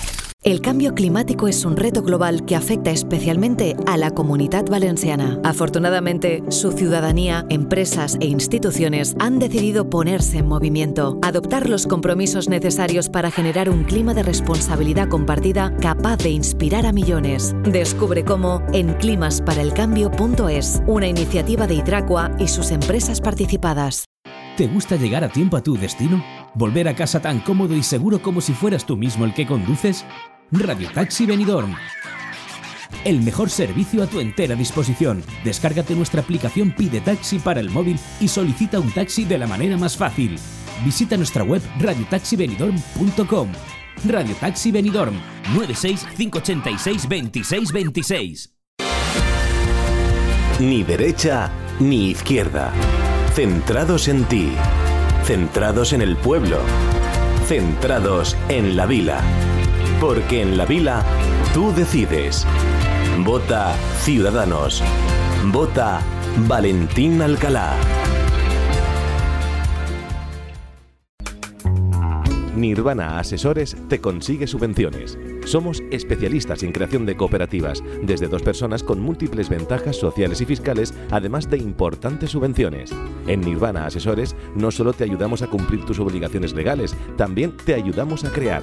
El 0.45 0.61
cambio 0.61 0.95
climático 0.95 1.49
es 1.49 1.65
un 1.65 1.75
reto 1.75 2.03
global 2.03 2.45
que 2.45 2.55
afecta 2.55 2.91
especialmente 2.91 3.77
a 3.87 3.97
la 3.97 4.11
comunidad 4.11 4.67
valenciana. 4.67 5.41
Afortunadamente, 5.43 6.43
su 6.51 6.73
ciudadanía, 6.73 7.47
empresas 7.49 8.19
e 8.21 8.27
instituciones 8.27 9.17
han 9.19 9.39
decidido 9.39 9.89
ponerse 9.89 10.37
en 10.37 10.47
movimiento, 10.47 11.19
adoptar 11.23 11.71
los 11.71 11.87
compromisos 11.87 12.51
necesarios 12.51 13.09
para 13.09 13.31
generar 13.31 13.71
un 13.71 13.85
clima 13.85 14.13
de 14.13 14.23
responsabilidad 14.23 15.09
compartida 15.09 15.75
capaz 15.81 16.19
de 16.19 16.29
inspirar 16.33 16.85
a 16.85 16.93
millones. 16.93 17.57
Descubre 17.63 18.23
cómo 18.23 18.63
en 18.75 18.93
climasparaelcambio.es, 18.99 20.83
una 20.87 21.07
iniciativa 21.07 21.67
de 21.67 21.77
Hidracua 21.77 22.33
y 22.39 22.49
sus 22.49 22.71
empresas 22.71 23.23
participadas. 23.23 24.05
¿Te 24.59 24.67
gusta 24.67 24.97
llegar 24.97 25.25
a 25.25 25.31
tiempo 25.31 25.57
a 25.57 25.63
tu 25.63 25.75
destino? 25.79 26.23
¿Volver 26.55 26.87
a 26.87 26.95
casa 26.95 27.21
tan 27.21 27.41
cómodo 27.41 27.75
y 27.75 27.83
seguro 27.83 28.21
como 28.21 28.43
si 28.43 28.53
fueras 28.53 28.85
tú 28.85 28.97
mismo 28.97 29.25
el 29.25 29.33
que 29.33 29.47
conduces? 29.47 30.05
Radio 30.57 30.89
Taxi 30.95 31.27
Benidorm. 31.27 31.75
El 33.05 33.23
mejor 33.23 33.51
servicio 33.51 34.05
a 34.05 34.07
tu 34.07 34.21
entera 34.21 34.55
disposición. 34.55 35.23
Descárgate 35.43 35.95
nuestra 35.95 36.21
aplicación 36.23 36.71
Pide 36.71 37.01
Taxi 37.01 37.41
para 37.41 37.61
el 37.61 37.71
móvil 37.71 37.99
y 38.21 38.29
solicita 38.29 38.79
un 38.79 38.91
taxi 38.93 39.25
de 39.25 39.37
la 39.37 39.49
manera 39.49 39.77
más 39.77 39.97
fácil. 39.97 40.39
Visita 40.85 41.17
nuestra 41.17 41.43
web 41.43 41.61
radiotaxibenidorm.com. 41.81 43.49
Radio 44.09 44.35
Taxi 44.37 44.71
Benidorm 44.71 45.15
96 45.55 46.07
586 46.17 47.03
2626. 47.03 48.55
Ni 50.61 50.85
derecha 50.85 51.51
ni 51.81 52.11
izquierda. 52.11 52.73
Centrados 53.35 54.07
en 54.07 54.25
ti. 54.27 54.53
Centrados 55.25 55.93
en 55.93 56.03
el 56.03 56.17
pueblo. 56.17 56.61
Centrados 57.49 58.37
en 58.49 58.77
la 58.77 58.87
vila. 58.87 59.21
Porque 60.07 60.43
en 60.43 60.59
la 60.59 60.67
vila 60.67 61.03
tú 61.55 61.73
decides. 61.75 62.47
Vota 63.25 63.75
Ciudadanos. 64.01 64.83
Vota 65.51 66.03
Valentín 66.47 67.23
Alcalá. 67.23 67.75
Nirvana 72.55 73.19
Asesores 73.19 73.79
te 73.89 74.03
consigue 74.03 74.47
subvenciones. 74.47 75.19
Somos 75.47 75.83
especialistas 75.91 76.63
en 76.65 76.73
creación 76.73 77.07
de 77.07 77.17
cooperativas, 77.17 77.83
desde 78.03 78.29
dos 78.29 78.43
personas 78.43 78.83
con 78.83 79.01
múltiples 79.01 79.49
ventajas 79.49 79.97
sociales 79.97 80.43
y 80.43 80.45
fiscales, 80.45 80.93
además 81.11 81.49
de 81.49 81.57
importantes 81.57 82.33
subvenciones. 82.33 82.91
En 83.27 83.41
Nirvana 83.41 83.87
Asesores 83.87 84.37
no 84.55 84.71
solo 84.71 84.93
te 84.93 85.05
ayudamos 85.05 85.41
a 85.41 85.47
cumplir 85.47 85.83
tus 85.87 85.99
obligaciones 85.99 86.53
legales, 86.53 86.95
también 87.17 87.57
te 87.57 87.73
ayudamos 87.73 88.25
a 88.25 88.31
crear. 88.31 88.63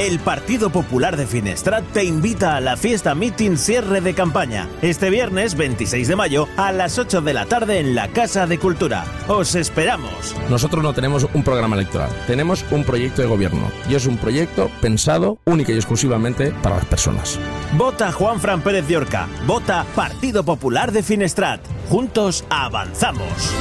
El 0.00 0.18
Partido 0.18 0.70
Popular 0.70 1.18
de 1.18 1.26
Finestrat 1.26 1.84
te 1.92 2.04
invita 2.04 2.56
a 2.56 2.60
la 2.62 2.78
fiesta 2.78 3.14
meeting 3.14 3.58
cierre 3.58 4.00
de 4.00 4.14
campaña 4.14 4.66
este 4.80 5.10
viernes 5.10 5.54
26 5.58 6.08
de 6.08 6.16
mayo 6.16 6.48
a 6.56 6.72
las 6.72 6.98
8 6.98 7.20
de 7.20 7.34
la 7.34 7.44
tarde 7.44 7.80
en 7.80 7.94
la 7.94 8.08
Casa 8.08 8.46
de 8.46 8.58
Cultura. 8.58 9.04
Os 9.28 9.54
esperamos. 9.54 10.34
Nosotros 10.48 10.82
no 10.82 10.94
tenemos 10.94 11.28
un 11.34 11.42
programa 11.42 11.76
electoral, 11.76 12.08
tenemos 12.26 12.64
un 12.70 12.82
proyecto 12.82 13.20
de 13.20 13.28
gobierno 13.28 13.70
y 13.90 13.94
es 13.94 14.06
un 14.06 14.16
proyecto 14.16 14.70
pensado 14.80 15.36
única 15.44 15.72
y 15.72 15.76
exclusivamente 15.76 16.50
para 16.62 16.76
las 16.76 16.86
personas. 16.86 17.38
Vota 17.76 18.10
Juan 18.10 18.40
Fran 18.40 18.62
Pérez 18.62 18.88
de 18.88 18.96
Orca, 18.96 19.28
vota 19.46 19.84
Partido 19.94 20.44
Popular 20.44 20.92
de 20.92 21.02
Finestrat. 21.02 21.60
Juntos 21.90 22.46
avanzamos. 22.48 23.54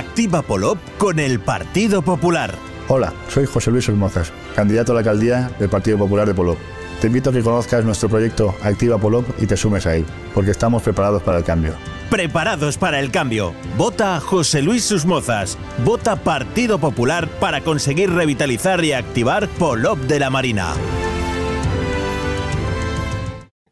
Activa 0.00 0.40
Polop 0.40 0.78
con 0.96 1.18
el 1.18 1.40
Partido 1.40 2.00
Popular. 2.00 2.54
Hola, 2.88 3.12
soy 3.28 3.44
José 3.44 3.70
Luis 3.70 3.86
Olmozas, 3.90 4.32
candidato 4.56 4.92
a 4.92 4.94
la 4.94 5.00
alcaldía 5.00 5.50
del 5.58 5.68
Partido 5.68 5.98
Popular 5.98 6.26
de 6.26 6.32
Polop. 6.32 6.56
Te 7.02 7.08
invito 7.08 7.28
a 7.28 7.32
que 7.34 7.42
conozcas 7.42 7.84
nuestro 7.84 8.08
proyecto 8.08 8.56
Activa 8.62 8.96
Polop 8.96 9.26
y 9.38 9.46
te 9.46 9.58
sumes 9.58 9.84
a 9.84 9.96
él, 9.96 10.06
porque 10.32 10.52
estamos 10.52 10.82
preparados 10.82 11.22
para 11.22 11.36
el 11.36 11.44
cambio. 11.44 11.74
Preparados 12.08 12.78
para 12.78 12.98
el 12.98 13.10
cambio. 13.10 13.52
Vota 13.76 14.18
José 14.20 14.62
Luis 14.62 14.84
Susmozas. 14.84 15.58
Vota 15.84 16.16
Partido 16.16 16.78
Popular 16.78 17.28
para 17.28 17.60
conseguir 17.60 18.10
revitalizar 18.10 18.82
y 18.82 18.94
activar 18.94 19.48
Polop 19.48 19.98
de 19.98 20.18
la 20.18 20.30
Marina. 20.30 20.72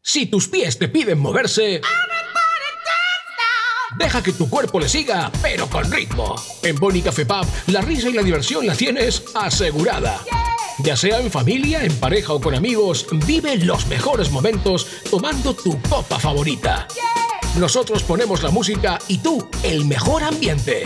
Si 0.03 0.27
tus 0.27 0.47
pies 0.47 0.77
te 0.77 0.89
piden 0.89 1.17
moverse... 1.17 1.81
Deja 3.99 4.23
que 4.23 4.31
tu 4.31 4.49
cuerpo 4.49 4.79
le 4.79 4.87
siga, 4.87 5.29
pero 5.41 5.69
con 5.69 5.91
ritmo. 5.91 6.33
En 6.63 6.77
Boni 6.77 7.01
Café 7.01 7.25
Pub, 7.25 7.45
la 7.67 7.81
risa 7.81 8.07
y 8.07 8.13
la 8.13 8.23
diversión 8.23 8.65
la 8.65 8.73
tienes 8.73 9.23
asegurada. 9.35 10.21
Ya 10.79 10.95
sea 10.95 11.19
en 11.19 11.29
familia, 11.29 11.83
en 11.83 11.93
pareja 11.99 12.31
o 12.31 12.39
con 12.39 12.55
amigos, 12.55 13.07
vive 13.27 13.57
los 13.57 13.87
mejores 13.87 14.31
momentos 14.31 14.87
tomando 15.11 15.53
tu 15.53 15.81
copa 15.81 16.17
favorita. 16.17 16.87
Nosotros 17.57 18.03
ponemos 18.03 18.41
la 18.41 18.51
música 18.51 18.99
y 19.09 19.17
tú 19.17 19.45
el 19.63 19.83
mejor 19.83 20.23
ambiente. 20.23 20.83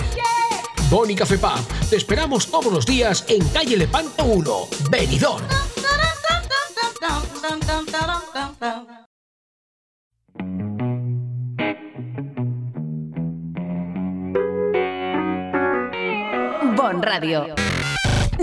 Boni 0.89 1.13
Café 1.15 1.37
Pub, 1.37 1.67
te 1.91 1.97
esperamos 1.97 2.47
todos 2.47 2.73
los 2.73 2.83
días 2.83 3.25
en 3.27 3.47
calle 3.49 3.77
Lepanto 3.77 4.25
1, 4.25 4.67
Benidorm. 4.89 5.45
Bon 16.83 17.01
Radio. 17.01 17.45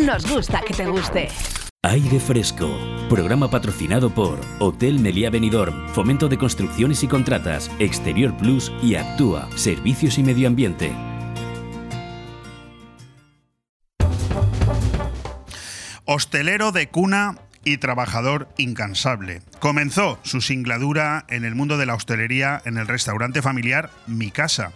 Nos 0.03 0.27
gusta 0.27 0.63
que 0.67 0.73
te 0.73 0.87
guste. 0.87 1.29
Aire 1.83 2.19
Fresco, 2.19 2.75
programa 3.11 3.51
patrocinado 3.51 4.09
por 4.09 4.41
Hotel 4.61 4.99
Meliá 4.99 5.29
Benidorm, 5.29 5.91
Fomento 5.91 6.27
de 6.27 6.39
Construcciones 6.39 7.03
y 7.03 7.07
Contratas, 7.07 7.71
Exterior 7.79 8.35
Plus 8.39 8.73
y 8.83 8.95
Actúa, 8.95 9.47
Servicios 9.57 10.17
y 10.17 10.23
Medio 10.23 10.49
Ambiente. 10.49 10.91
Hostelero 16.07 16.73
de 16.73 16.89
cuna 16.89 17.37
y 17.63 17.77
trabajador 17.77 18.49
incansable. 18.57 19.43
Comenzó 19.59 20.19
su 20.23 20.41
singladura 20.41 21.27
en 21.29 21.45
el 21.45 21.55
mundo 21.55 21.77
de 21.77 21.85
la 21.85 21.95
hostelería 21.95 22.63
en 22.65 22.79
el 22.79 22.89
restaurante 22.89 23.43
familiar 23.43 23.91
Mi 24.07 24.31
Casa. 24.31 24.73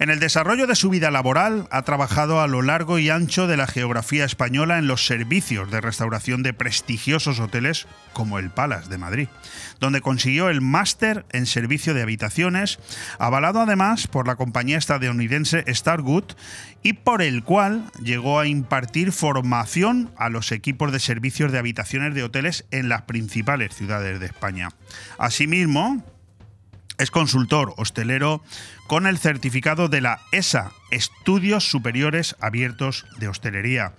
En 0.00 0.10
el 0.10 0.20
desarrollo 0.20 0.68
de 0.68 0.76
su 0.76 0.90
vida 0.90 1.10
laboral 1.10 1.66
ha 1.72 1.82
trabajado 1.82 2.40
a 2.40 2.46
lo 2.46 2.62
largo 2.62 3.00
y 3.00 3.10
ancho 3.10 3.48
de 3.48 3.56
la 3.56 3.66
geografía 3.66 4.24
española 4.24 4.78
en 4.78 4.86
los 4.86 5.06
servicios 5.06 5.72
de 5.72 5.80
restauración 5.80 6.44
de 6.44 6.52
prestigiosos 6.52 7.40
hoteles 7.40 7.88
como 8.12 8.38
el 8.38 8.50
Palace 8.50 8.88
de 8.88 8.98
Madrid, 8.98 9.28
donde 9.80 10.00
consiguió 10.00 10.50
el 10.50 10.60
máster 10.60 11.26
en 11.32 11.46
servicio 11.46 11.94
de 11.94 12.02
habitaciones, 12.02 12.78
avalado 13.18 13.60
además 13.60 14.06
por 14.06 14.28
la 14.28 14.36
compañía 14.36 14.78
estadounidense 14.78 15.64
Stargood 15.66 16.36
y 16.84 16.92
por 16.92 17.20
el 17.20 17.42
cual 17.42 17.90
llegó 18.00 18.38
a 18.38 18.46
impartir 18.46 19.10
formación 19.10 20.12
a 20.16 20.28
los 20.28 20.52
equipos 20.52 20.92
de 20.92 21.00
servicios 21.00 21.50
de 21.50 21.58
habitaciones 21.58 22.14
de 22.14 22.22
hoteles 22.22 22.66
en 22.70 22.88
las 22.88 23.02
principales 23.02 23.74
ciudades 23.74 24.20
de 24.20 24.26
España. 24.26 24.68
Asimismo, 25.18 26.04
es 26.98 27.10
consultor 27.10 27.74
hostelero 27.76 28.42
con 28.86 29.06
el 29.06 29.18
certificado 29.18 29.88
de 29.88 30.00
la 30.00 30.20
ESA, 30.32 30.72
Estudios 30.90 31.70
Superiores 31.70 32.36
Abiertos 32.40 33.06
de 33.18 33.28
Hostelería. 33.28 33.92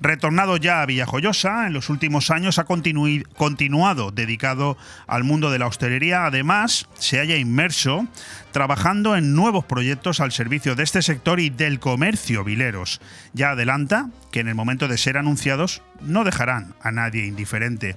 Retornado 0.00 0.56
ya 0.56 0.80
a 0.80 0.86
Villajoyosa, 0.86 1.66
en 1.66 1.72
los 1.72 1.90
últimos 1.90 2.30
años 2.30 2.58
ha 2.58 2.64
continuado 2.64 4.12
dedicado 4.12 4.78
al 5.06 5.24
mundo 5.24 5.50
de 5.50 5.58
la 5.58 5.66
hostelería. 5.66 6.24
Además, 6.24 6.88
se 6.94 7.18
haya 7.18 7.36
inmerso 7.36 8.06
trabajando 8.52 9.16
en 9.16 9.34
nuevos 9.34 9.64
proyectos 9.64 10.20
al 10.20 10.32
servicio 10.32 10.76
de 10.76 10.84
este 10.84 11.02
sector 11.02 11.40
y 11.40 11.50
del 11.50 11.80
comercio 11.80 12.44
vileros. 12.44 13.00
Ya 13.32 13.50
adelanta 13.50 14.08
que 14.30 14.40
en 14.40 14.48
el 14.48 14.54
momento 14.54 14.88
de 14.88 14.98
ser 14.98 15.18
anunciados 15.18 15.82
no 16.00 16.22
dejarán 16.24 16.74
a 16.80 16.92
nadie 16.92 17.26
indiferente. 17.26 17.96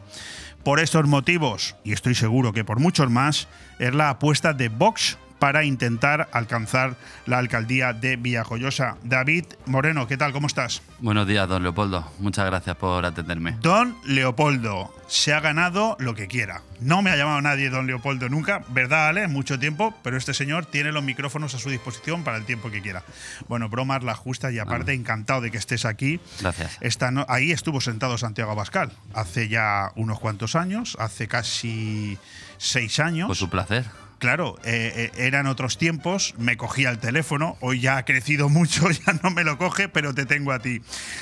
Por 0.64 0.80
estos 0.80 1.08
motivos, 1.08 1.76
y 1.84 1.92
estoy 1.92 2.14
seguro 2.14 2.54
que 2.54 2.64
por 2.64 2.80
muchos 2.80 3.10
más, 3.10 3.48
es 3.80 3.96
la 3.96 4.12
apuesta 4.12 4.54
de 4.54 4.70
Vox 4.70 5.18
para 5.42 5.64
intentar 5.64 6.30
alcanzar 6.34 6.98
la 7.26 7.40
alcaldía 7.40 7.94
de 7.94 8.16
Villajoyosa. 8.16 8.98
David 9.02 9.46
Moreno, 9.66 10.06
¿qué 10.06 10.16
tal? 10.16 10.34
¿Cómo 10.34 10.46
estás? 10.46 10.84
Buenos 11.00 11.26
días, 11.26 11.50
don 11.50 11.64
Leopoldo. 11.64 12.08
Muchas 12.20 12.46
gracias 12.46 12.76
por 12.76 13.04
atenderme. 13.08 13.58
Don 13.60 13.98
Leopoldo, 14.06 14.94
se 15.08 15.34
ha 15.34 15.40
ganado 15.40 15.98
lo 15.98 16.14
que 16.14 16.28
quiera. 16.28 16.62
No 16.80 17.02
me 17.02 17.10
ha 17.10 17.16
llamado 17.16 17.42
nadie 17.42 17.72
don 17.72 17.88
Leopoldo 17.88 18.30
nunca, 18.30 18.64
¿verdad, 18.68 19.08
Ale? 19.08 19.28
Mucho 19.28 19.58
tiempo, 19.58 19.96
pero 20.04 20.16
este 20.16 20.36
señor 20.36 20.68
tiene 20.68 20.92
los 20.92 21.04
micrófonos 21.04 21.56
a 21.56 21.58
su 21.58 21.72
disposición 21.72 22.24
para 22.24 22.38
el 22.38 22.46
tiempo 22.46 22.70
que 22.70 22.84
quiera. 22.84 23.02
Bueno, 23.48 23.68
bromas 23.68 24.04
la 24.04 24.14
justa 24.14 24.52
y 24.52 24.60
aparte 24.60 24.94
encantado 24.94 25.42
de 25.42 25.50
que 25.50 25.58
estés 25.58 25.86
aquí. 25.86 26.20
Gracias. 26.40 26.80
ahí 27.28 27.52
estuvo 27.52 27.82
sentado 27.82 28.20
Santiago 28.20 28.52
Abascal 28.52 28.92
hace 29.16 29.48
ya 29.48 29.92
unos 29.96 30.20
cuantos 30.20 30.56
años, 30.56 30.96
hace 31.00 31.28
casi 31.28 32.20
seis 32.60 33.00
años. 33.00 33.26
Por 33.26 33.36
su 33.36 33.50
placer 33.50 33.86
claro, 34.22 34.56
eh, 34.64 35.12
eh, 35.18 35.26
eran 35.26 35.48
otros 35.48 35.80
tiempos, 35.80 36.36
me 36.38 36.56
cogía 36.56 36.92
el 36.92 37.00
teléfono, 37.00 37.58
hoy 37.60 37.80
ya 37.82 37.98
ha 37.98 38.06
crecido 38.06 38.50
mucho, 38.50 38.90
ya 39.06 39.14
no 39.24 39.32
me 39.32 39.44
lo 39.44 39.58
coge, 39.58 39.90
pero 39.90 40.14
te 40.14 40.26
tengo 40.28 40.52
a 40.52 40.60
ti. 40.60 40.82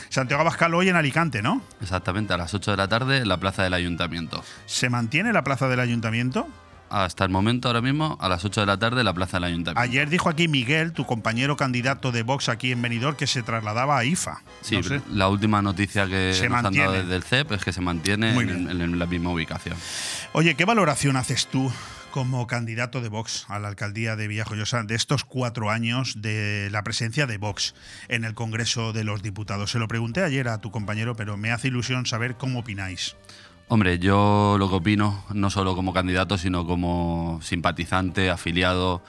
Santiago 0.09 0.41
Abascal 0.41 0.75
hoy 0.75 0.89
en 0.89 0.97
Alicante, 0.97 1.41
¿no? 1.41 1.61
Exactamente, 1.81 2.33
a 2.33 2.37
las 2.37 2.53
8 2.53 2.71
de 2.71 2.77
la 2.77 2.89
tarde 2.89 3.19
en 3.19 3.29
la 3.29 3.37
plaza 3.37 3.63
del 3.63 3.73
ayuntamiento. 3.73 4.43
¿Se 4.65 4.89
mantiene 4.89 5.31
la 5.31 5.45
plaza 5.45 5.69
del 5.69 5.79
ayuntamiento? 5.79 6.47
Hasta 6.89 7.23
el 7.23 7.29
momento, 7.29 7.69
ahora 7.69 7.81
mismo, 7.81 8.17
a 8.19 8.27
las 8.27 8.43
8 8.43 8.61
de 8.61 8.65
la 8.65 8.77
tarde, 8.77 9.03
la 9.03 9.13
plaza 9.13 9.37
del 9.37 9.45
ayuntamiento. 9.45 9.79
Ayer 9.79 10.09
dijo 10.09 10.27
aquí 10.27 10.49
Miguel, 10.49 10.91
tu 10.91 11.05
compañero 11.05 11.55
candidato 11.55 12.11
de 12.11 12.23
Vox 12.23 12.49
aquí 12.49 12.73
en 12.73 12.81
Benidorm, 12.81 13.15
que 13.15 13.27
se 13.27 13.43
trasladaba 13.43 13.97
a 13.97 14.03
IFA. 14.03 14.41
Sí, 14.61 14.81
la 15.13 15.29
última 15.29 15.61
noticia 15.61 16.07
que 16.07 16.33
se 16.33 16.49
nos 16.49 16.65
han 16.65 16.73
dado 16.73 16.91
desde 16.91 17.15
el 17.15 17.23
CEP 17.23 17.53
es 17.53 17.63
que 17.63 17.71
se 17.71 17.79
mantiene 17.79 18.31
en 18.31 18.99
la 18.99 19.05
misma 19.05 19.29
ubicación. 19.29 19.77
Oye, 20.33 20.55
¿qué 20.55 20.65
valoración 20.65 21.15
haces 21.15 21.47
tú 21.47 21.71
como 22.11 22.47
candidato 22.47 23.01
de 23.01 23.09
Vox 23.09 23.45
a 23.47 23.59
la 23.59 23.67
alcaldía 23.67 24.15
de 24.15 24.27
Villajoyosa 24.27 24.83
de 24.83 24.95
estos 24.95 25.23
cuatro 25.23 25.69
años 25.69 26.21
de 26.21 26.69
la 26.71 26.83
presencia 26.83 27.27
de 27.27 27.37
Vox 27.37 27.75
en 28.07 28.25
el 28.25 28.33
Congreso 28.33 28.93
de 28.93 29.03
los 29.03 29.21
Diputados. 29.21 29.71
Se 29.71 29.79
lo 29.79 29.87
pregunté 29.87 30.23
ayer 30.23 30.47
a 30.47 30.59
tu 30.59 30.71
compañero, 30.71 31.15
pero 31.15 31.37
me 31.37 31.51
hace 31.51 31.67
ilusión 31.67 32.05
saber 32.05 32.35
cómo 32.35 32.59
opináis. 32.59 33.15
Hombre, 33.67 33.99
yo 33.99 34.55
lo 34.57 34.69
que 34.69 34.75
opino, 34.75 35.23
no 35.33 35.49
solo 35.49 35.75
como 35.75 35.93
candidato, 35.93 36.37
sino 36.37 36.65
como 36.65 37.39
simpatizante, 37.43 38.29
afiliado 38.29 39.03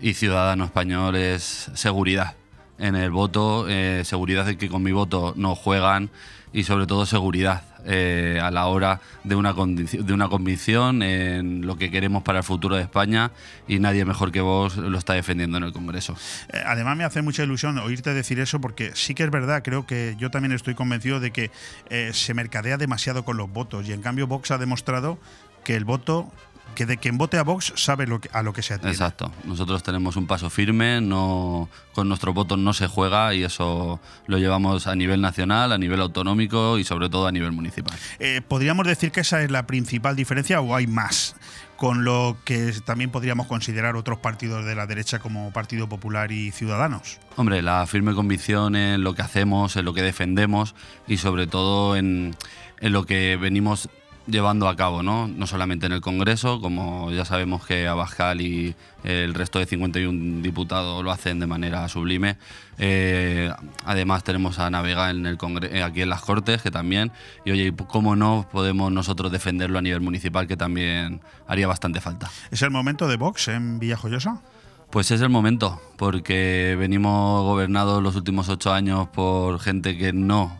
y 0.00 0.14
ciudadano 0.14 0.64
español, 0.64 1.16
es 1.16 1.70
seguridad 1.74 2.36
en 2.78 2.96
el 2.96 3.10
voto, 3.10 3.66
eh, 3.68 4.02
seguridad 4.04 4.46
de 4.46 4.56
que 4.56 4.68
con 4.68 4.82
mi 4.82 4.92
voto 4.92 5.34
no 5.36 5.54
juegan 5.54 6.10
y 6.52 6.64
sobre 6.64 6.86
todo 6.86 7.06
seguridad 7.06 7.62
eh, 7.86 8.40
a 8.42 8.50
la 8.50 8.66
hora 8.66 9.00
de 9.22 9.36
una, 9.36 9.52
de 9.52 10.12
una 10.12 10.28
convicción 10.28 11.02
en 11.02 11.64
lo 11.64 11.76
que 11.76 11.90
queremos 11.90 12.22
para 12.22 12.38
el 12.38 12.44
futuro 12.44 12.74
de 12.74 12.82
España 12.82 13.30
y 13.68 13.78
nadie 13.78 14.04
mejor 14.04 14.32
que 14.32 14.40
vos 14.40 14.76
lo 14.76 14.98
está 14.98 15.12
defendiendo 15.12 15.58
en 15.58 15.64
el 15.64 15.72
Congreso. 15.72 16.16
Eh, 16.52 16.60
además 16.66 16.96
me 16.96 17.04
hace 17.04 17.22
mucha 17.22 17.44
ilusión 17.44 17.78
oírte 17.78 18.12
decir 18.12 18.40
eso 18.40 18.60
porque 18.60 18.90
sí 18.94 19.14
que 19.14 19.22
es 19.22 19.30
verdad, 19.30 19.62
creo 19.62 19.86
que 19.86 20.16
yo 20.18 20.30
también 20.30 20.52
estoy 20.52 20.74
convencido 20.74 21.20
de 21.20 21.30
que 21.30 21.50
eh, 21.88 22.10
se 22.12 22.34
mercadea 22.34 22.76
demasiado 22.76 23.24
con 23.24 23.36
los 23.36 23.50
votos 23.50 23.88
y 23.88 23.92
en 23.92 24.02
cambio 24.02 24.26
Vox 24.26 24.50
ha 24.50 24.58
demostrado 24.58 25.18
que 25.64 25.76
el 25.76 25.84
voto 25.84 26.32
que 26.74 26.86
de 26.86 26.98
quien 26.98 27.18
vote 27.18 27.38
a 27.38 27.42
Vox 27.42 27.72
sabe 27.76 28.06
lo 28.06 28.20
que, 28.20 28.28
a 28.32 28.42
lo 28.42 28.52
que 28.52 28.62
se 28.62 28.74
atiende. 28.74 28.92
Exacto. 28.92 29.32
Nosotros 29.44 29.82
tenemos 29.82 30.16
un 30.16 30.26
paso 30.26 30.50
firme, 30.50 31.00
no, 31.00 31.68
con 31.92 32.08
nuestro 32.08 32.32
voto 32.34 32.56
no 32.56 32.72
se 32.74 32.86
juega 32.86 33.34
y 33.34 33.44
eso 33.44 34.00
lo 34.26 34.38
llevamos 34.38 34.86
a 34.86 34.94
nivel 34.94 35.20
nacional, 35.20 35.72
a 35.72 35.78
nivel 35.78 36.00
autonómico 36.00 36.78
y 36.78 36.84
sobre 36.84 37.08
todo 37.08 37.26
a 37.26 37.32
nivel 37.32 37.52
municipal. 37.52 37.96
Eh, 38.18 38.42
¿Podríamos 38.46 38.86
decir 38.86 39.10
que 39.10 39.20
esa 39.20 39.42
es 39.42 39.50
la 39.50 39.66
principal 39.66 40.16
diferencia 40.16 40.60
o 40.60 40.76
hay 40.76 40.86
más? 40.86 41.34
Con 41.76 42.04
lo 42.04 42.38
que 42.44 42.72
también 42.84 43.10
podríamos 43.10 43.46
considerar 43.46 43.96
otros 43.96 44.18
partidos 44.18 44.64
de 44.64 44.74
la 44.74 44.86
derecha 44.86 45.18
como 45.18 45.50
Partido 45.52 45.88
Popular 45.88 46.32
y 46.32 46.50
Ciudadanos. 46.50 47.18
Hombre, 47.36 47.60
la 47.60 47.86
firme 47.86 48.14
convicción 48.14 48.76
en 48.76 49.02
lo 49.02 49.14
que 49.14 49.22
hacemos, 49.22 49.76
en 49.76 49.84
lo 49.84 49.92
que 49.92 50.02
defendemos 50.02 50.74
y 51.06 51.18
sobre 51.18 51.46
todo 51.46 51.96
en, 51.96 52.34
en 52.80 52.92
lo 52.92 53.04
que 53.04 53.36
venimos 53.36 53.90
llevando 54.26 54.68
a 54.68 54.76
cabo, 54.76 55.02
¿no? 55.02 55.28
no 55.28 55.46
solamente 55.46 55.86
en 55.86 55.92
el 55.92 56.00
Congreso, 56.00 56.60
como 56.60 57.10
ya 57.12 57.24
sabemos 57.24 57.64
que 57.64 57.86
Abascal 57.86 58.40
y 58.40 58.74
el 59.04 59.34
resto 59.34 59.58
de 59.58 59.66
51 59.66 60.42
diputados 60.42 61.02
lo 61.04 61.10
hacen 61.10 61.38
de 61.38 61.46
manera 61.46 61.88
sublime. 61.88 62.36
Eh, 62.78 63.50
además 63.84 64.24
tenemos 64.24 64.58
a 64.58 64.68
Navega 64.68 65.10
en 65.10 65.26
el 65.26 65.38
eh, 65.62 65.82
aquí 65.82 66.02
en 66.02 66.08
las 66.08 66.22
Cortes, 66.22 66.62
que 66.62 66.70
también, 66.70 67.12
y 67.44 67.52
oye, 67.52 67.72
¿cómo 67.86 68.16
no 68.16 68.48
podemos 68.50 68.90
nosotros 68.92 69.30
defenderlo 69.30 69.78
a 69.78 69.82
nivel 69.82 70.00
municipal, 70.00 70.46
que 70.46 70.56
también 70.56 71.20
haría 71.46 71.68
bastante 71.68 72.00
falta? 72.00 72.30
¿Es 72.50 72.62
el 72.62 72.70
momento 72.70 73.06
de 73.08 73.16
Vox 73.16 73.48
en 73.48 73.78
Villajoyosa? 73.78 74.42
Pues 74.90 75.10
es 75.10 75.20
el 75.20 75.28
momento, 75.28 75.80
porque 75.96 76.76
venimos 76.78 77.42
gobernados 77.42 78.02
los 78.02 78.14
últimos 78.14 78.48
ocho 78.48 78.72
años 78.72 79.08
por 79.08 79.58
gente 79.58 79.98
que 79.98 80.12
no 80.12 80.58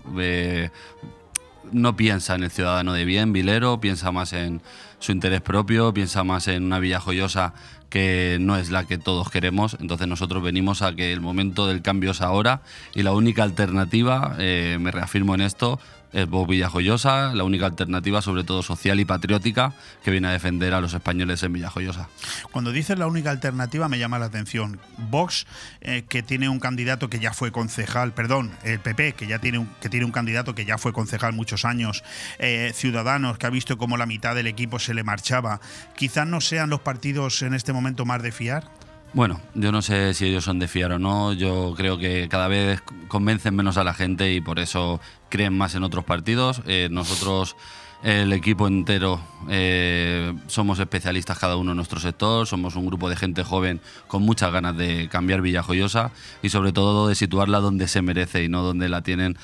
no 1.72 1.96
piensa 1.96 2.34
en 2.34 2.44
el 2.44 2.50
ciudadano 2.50 2.92
de 2.92 3.04
bien, 3.04 3.32
Vilero, 3.32 3.80
piensa 3.80 4.12
más 4.12 4.32
en 4.32 4.60
su 4.98 5.12
interés 5.12 5.40
propio, 5.40 5.92
piensa 5.92 6.24
más 6.24 6.48
en 6.48 6.64
una 6.64 6.78
villa 6.78 7.00
joyosa 7.00 7.54
que 7.90 8.38
no 8.40 8.56
es 8.56 8.70
la 8.70 8.84
que 8.84 8.98
todos 8.98 9.30
queremos. 9.30 9.76
Entonces 9.80 10.08
nosotros 10.08 10.42
venimos 10.42 10.82
a 10.82 10.94
que 10.94 11.12
el 11.12 11.20
momento 11.20 11.66
del 11.66 11.82
cambio 11.82 12.10
es 12.10 12.20
ahora 12.20 12.62
y 12.94 13.02
la 13.02 13.12
única 13.12 13.42
alternativa, 13.42 14.36
eh, 14.38 14.78
me 14.80 14.90
reafirmo 14.90 15.34
en 15.34 15.42
esto, 15.42 15.78
es 16.16 16.26
Vox 16.30 16.48
Villajoyosa, 16.48 17.34
la 17.34 17.44
única 17.44 17.66
alternativa, 17.66 18.22
sobre 18.22 18.42
todo 18.42 18.62
social 18.62 18.98
y 18.98 19.04
patriótica, 19.04 19.74
que 20.02 20.10
viene 20.10 20.28
a 20.28 20.30
defender 20.30 20.72
a 20.72 20.80
los 20.80 20.94
españoles 20.94 21.42
en 21.42 21.52
Villajoyosa. 21.52 22.08
Cuando 22.50 22.72
dices 22.72 22.98
la 22.98 23.06
única 23.06 23.30
alternativa 23.30 23.86
me 23.90 23.98
llama 23.98 24.18
la 24.18 24.24
atención. 24.24 24.80
Vox, 24.96 25.46
eh, 25.82 26.04
que 26.08 26.22
tiene 26.22 26.48
un 26.48 26.58
candidato 26.58 27.10
que 27.10 27.18
ya 27.18 27.34
fue 27.34 27.52
concejal, 27.52 28.14
perdón, 28.14 28.52
el 28.64 28.80
PP, 28.80 29.12
que 29.12 29.26
ya 29.26 29.40
tiene 29.40 29.58
un, 29.58 29.68
que 29.78 29.90
tiene 29.90 30.06
un 30.06 30.12
candidato 30.12 30.54
que 30.54 30.64
ya 30.64 30.78
fue 30.78 30.94
concejal 30.94 31.34
muchos 31.34 31.66
años, 31.66 32.02
eh, 32.38 32.72
Ciudadanos, 32.74 33.36
que 33.36 33.46
ha 33.46 33.50
visto 33.50 33.76
cómo 33.76 33.98
la 33.98 34.06
mitad 34.06 34.34
del 34.34 34.46
equipo 34.46 34.78
se 34.78 34.94
le 34.94 35.04
marchaba, 35.04 35.60
quizás 35.96 36.26
no 36.26 36.40
sean 36.40 36.70
los 36.70 36.80
partidos 36.80 37.42
en 37.42 37.52
este 37.52 37.74
momento 37.74 38.06
más 38.06 38.22
de 38.22 38.32
fiar. 38.32 38.64
Bueno, 39.12 39.40
yo 39.54 39.72
no 39.72 39.80
sé 39.80 40.12
si 40.14 40.26
ellos 40.26 40.44
son 40.44 40.58
de 40.58 40.68
fiar 40.68 40.92
o 40.92 40.98
no. 40.98 41.32
Yo 41.32 41.74
creo 41.76 41.98
que 41.98 42.28
cada 42.28 42.48
vez 42.48 42.82
convencen 43.08 43.54
menos 43.56 43.76
a 43.78 43.84
la 43.84 43.94
gente 43.94 44.32
y 44.32 44.40
por 44.40 44.58
eso 44.58 45.00
creen 45.28 45.56
más 45.56 45.74
en 45.74 45.84
otros 45.84 46.04
partidos. 46.04 46.60
Eh, 46.66 46.88
nosotros, 46.90 47.56
el 48.02 48.32
equipo 48.32 48.68
entero, 48.68 49.20
eh, 49.48 50.34
somos 50.48 50.78
especialistas 50.78 51.38
cada 51.38 51.56
uno 51.56 51.72
en 51.72 51.76
nuestro 51.76 51.98
sector. 51.98 52.46
Somos 52.46 52.76
un 52.76 52.86
grupo 52.86 53.08
de 53.08 53.16
gente 53.16 53.42
joven 53.42 53.80
con 54.06 54.22
muchas 54.22 54.52
ganas 54.52 54.76
de 54.76 55.08
cambiar 55.08 55.40
Villajoyosa 55.40 56.10
y 56.42 56.50
sobre 56.50 56.72
todo 56.72 57.08
de 57.08 57.14
situarla 57.14 57.60
donde 57.60 57.88
se 57.88 58.02
merece 58.02 58.44
y 58.44 58.48
no 58.48 58.62
donde 58.62 58.88
la 58.88 59.02
tienen 59.02 59.38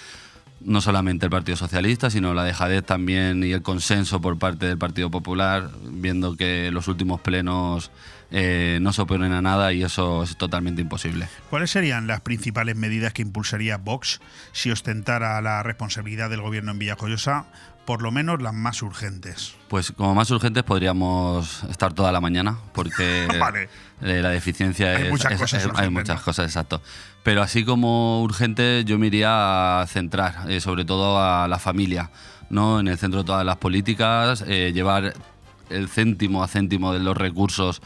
no 0.64 0.80
solamente 0.80 1.26
el 1.26 1.30
Partido 1.30 1.56
Socialista, 1.56 2.10
sino 2.10 2.34
la 2.34 2.44
dejadez 2.44 2.84
también 2.84 3.42
y 3.42 3.52
el 3.52 3.62
consenso 3.62 4.20
por 4.20 4.38
parte 4.38 4.66
del 4.66 4.78
Partido 4.78 5.10
Popular, 5.10 5.70
viendo 5.90 6.36
que 6.36 6.70
los 6.70 6.88
últimos 6.88 7.20
plenos 7.20 7.90
eh, 8.32 8.78
no 8.80 8.92
se 8.92 9.02
oponen 9.02 9.32
a 9.32 9.42
nada 9.42 9.72
y 9.72 9.82
eso 9.84 10.22
es 10.22 10.36
totalmente 10.36 10.80
imposible. 10.82 11.28
¿Cuáles 11.50 11.70
serían 11.70 12.06
las 12.06 12.20
principales 12.22 12.74
medidas 12.76 13.12
que 13.12 13.22
impulsaría 13.22 13.76
Vox 13.76 14.20
si 14.52 14.70
ostentara 14.70 15.40
la 15.42 15.62
responsabilidad 15.62 16.30
del 16.30 16.40
gobierno 16.40 16.72
en 16.72 16.78
Villajoyosa? 16.78 17.44
Por 17.84 18.00
lo 18.00 18.12
menos 18.12 18.40
las 18.40 18.54
más 18.54 18.80
urgentes. 18.82 19.56
Pues 19.68 19.90
como 19.90 20.14
más 20.14 20.30
urgentes 20.30 20.62
podríamos 20.62 21.64
estar 21.64 21.92
toda 21.92 22.12
la 22.12 22.20
mañana, 22.20 22.56
porque 22.72 23.26
eh, 24.02 24.20
la 24.22 24.28
deficiencia 24.30 24.96
Hay 24.96 25.02
es, 25.04 25.10
muchas 25.10 25.32
es- 25.32 25.40
cosas 25.40 25.64
es- 25.64 25.70
hay 25.74 25.90
muchas 25.90 26.18
¿no? 26.20 26.24
cosas, 26.24 26.46
exacto. 26.46 26.80
Pero 27.24 27.42
así 27.42 27.64
como 27.64 28.22
urgente, 28.22 28.84
yo 28.84 28.98
me 29.00 29.08
iría 29.08 29.80
a 29.80 29.86
centrar, 29.88 30.48
eh, 30.48 30.60
sobre 30.60 30.84
todo 30.84 31.20
a 31.20 31.48
la 31.48 31.58
familia, 31.58 32.10
¿no? 32.50 32.78
En 32.80 32.86
el 32.88 32.98
centro 32.98 33.20
de 33.20 33.26
todas 33.26 33.44
las 33.44 33.56
políticas, 33.56 34.44
eh, 34.46 34.70
llevar 34.72 35.14
el 35.68 35.88
céntimo 35.88 36.42
a 36.44 36.48
céntimo 36.48 36.92
de 36.92 37.00
los 37.00 37.16
recursos 37.16 37.82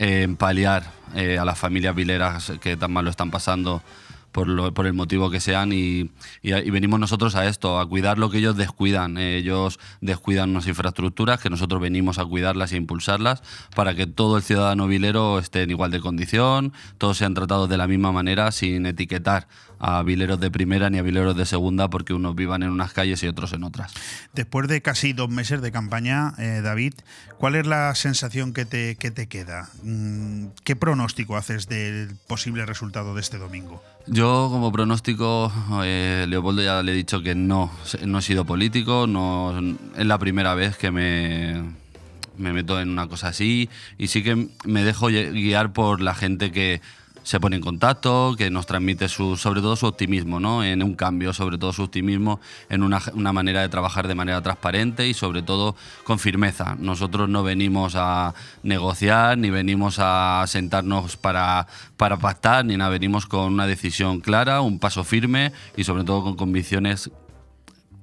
en 0.00 0.36
paliar 0.36 0.82
eh, 1.14 1.38
a 1.38 1.44
las 1.44 1.58
familias 1.58 1.94
vileras 1.94 2.52
que 2.62 2.74
tan 2.76 2.90
mal 2.90 3.04
lo 3.04 3.10
están 3.10 3.30
pasando 3.30 3.82
por, 4.32 4.46
lo- 4.48 4.72
por 4.72 4.86
el 4.86 4.92
motivo 4.94 5.28
que 5.28 5.40
sean 5.40 5.72
y, 5.72 6.08
venimos 6.42 6.98
nosotros 7.00 7.34
a 7.34 7.46
esto, 7.46 7.78
a 7.78 7.86
cuidar 7.86 8.16
lo 8.16 8.30
que 8.30 8.38
ellos 8.38 8.56
descuidan. 8.56 9.18
Eh, 9.18 9.36
Ellos 9.38 9.78
descuidan 10.00 10.50
unas 10.50 10.66
infraestructuras 10.68 11.40
que 11.40 11.50
nosotros 11.50 11.82
venimos 11.82 12.18
a 12.18 12.24
cuidarlas 12.24 12.72
e 12.72 12.76
impulsarlas 12.76 13.42
para 13.76 13.94
que 13.94 14.06
todo 14.06 14.36
el 14.38 14.42
ciudadano 14.42 14.86
vilero 14.86 15.38
esté 15.38 15.62
en 15.62 15.70
igual 15.70 15.90
de 15.90 16.00
condición, 16.00 16.72
todos 16.96 17.18
sean 17.18 17.34
tratados 17.34 17.68
de 17.68 17.76
la 17.76 17.86
misma 17.86 18.10
manera 18.12 18.52
sin 18.52 18.86
etiquetar 18.86 19.48
a 19.80 20.02
vileros 20.02 20.38
de 20.38 20.50
primera 20.50 20.90
ni 20.90 20.98
a 20.98 21.02
vileros 21.02 21.36
de 21.36 21.46
segunda 21.46 21.88
porque 21.88 22.12
unos 22.12 22.36
vivan 22.36 22.62
en 22.62 22.70
unas 22.70 22.92
calles 22.92 23.22
y 23.22 23.26
otros 23.26 23.52
en 23.54 23.64
otras. 23.64 23.92
Después 24.34 24.68
de 24.68 24.82
casi 24.82 25.14
dos 25.14 25.30
meses 25.30 25.62
de 25.62 25.72
campaña, 25.72 26.34
eh, 26.38 26.60
David, 26.62 26.94
¿cuál 27.38 27.56
es 27.56 27.66
la 27.66 27.94
sensación 27.94 28.52
que 28.52 28.66
te, 28.66 28.96
que 28.96 29.10
te 29.10 29.26
queda? 29.26 29.70
Mm, 29.82 30.48
¿Qué 30.64 30.76
pronóstico 30.76 31.36
haces 31.36 31.66
del 31.66 32.10
posible 32.26 32.66
resultado 32.66 33.14
de 33.14 33.22
este 33.22 33.38
domingo? 33.38 33.82
Yo 34.06 34.48
como 34.50 34.70
pronóstico, 34.70 35.52
eh, 35.82 36.26
Leopoldo 36.28 36.62
ya 36.62 36.82
le 36.82 36.92
he 36.92 36.94
dicho 36.94 37.22
que 37.22 37.34
no, 37.34 37.70
no 38.04 38.18
he 38.18 38.22
sido 38.22 38.44
político, 38.44 39.06
no, 39.06 39.58
es 39.96 40.06
la 40.06 40.18
primera 40.18 40.54
vez 40.54 40.76
que 40.76 40.90
me, 40.90 41.62
me 42.36 42.52
meto 42.52 42.80
en 42.80 42.90
una 42.90 43.06
cosa 43.06 43.28
así 43.28 43.70
y 43.98 44.08
sí 44.08 44.22
que 44.22 44.48
me 44.64 44.84
dejo 44.84 45.06
guiar 45.06 45.72
por 45.72 46.00
la 46.00 46.14
gente 46.14 46.50
que 46.52 46.80
se 47.22 47.40
pone 47.40 47.56
en 47.56 47.62
contacto, 47.62 48.34
que 48.36 48.50
nos 48.50 48.66
transmite 48.66 49.08
su, 49.08 49.36
sobre 49.36 49.60
todo 49.60 49.76
su 49.76 49.86
optimismo, 49.86 50.40
¿no? 50.40 50.64
En 50.64 50.82
un 50.82 50.94
cambio, 50.94 51.32
sobre 51.32 51.58
todo 51.58 51.72
su 51.72 51.82
optimismo, 51.82 52.40
en 52.68 52.82
una, 52.82 53.00
una 53.14 53.32
manera 53.32 53.62
de 53.62 53.68
trabajar 53.68 54.08
de 54.08 54.14
manera 54.14 54.42
transparente 54.42 55.06
y 55.08 55.14
sobre 55.14 55.42
todo 55.42 55.76
con 56.04 56.18
firmeza. 56.18 56.76
Nosotros 56.78 57.28
no 57.28 57.42
venimos 57.42 57.94
a 57.96 58.34
negociar, 58.62 59.38
ni 59.38 59.50
venimos 59.50 59.96
a 59.98 60.44
sentarnos 60.46 61.16
para, 61.16 61.66
para 61.96 62.18
pactar, 62.18 62.64
ni 62.64 62.76
nada, 62.76 62.90
venimos 62.90 63.26
con 63.26 63.52
una 63.52 63.66
decisión 63.66 64.20
clara, 64.20 64.60
un 64.60 64.78
paso 64.78 65.04
firme 65.04 65.52
y 65.76 65.84
sobre 65.84 66.04
todo 66.04 66.22
con 66.22 66.36
convicciones 66.36 67.10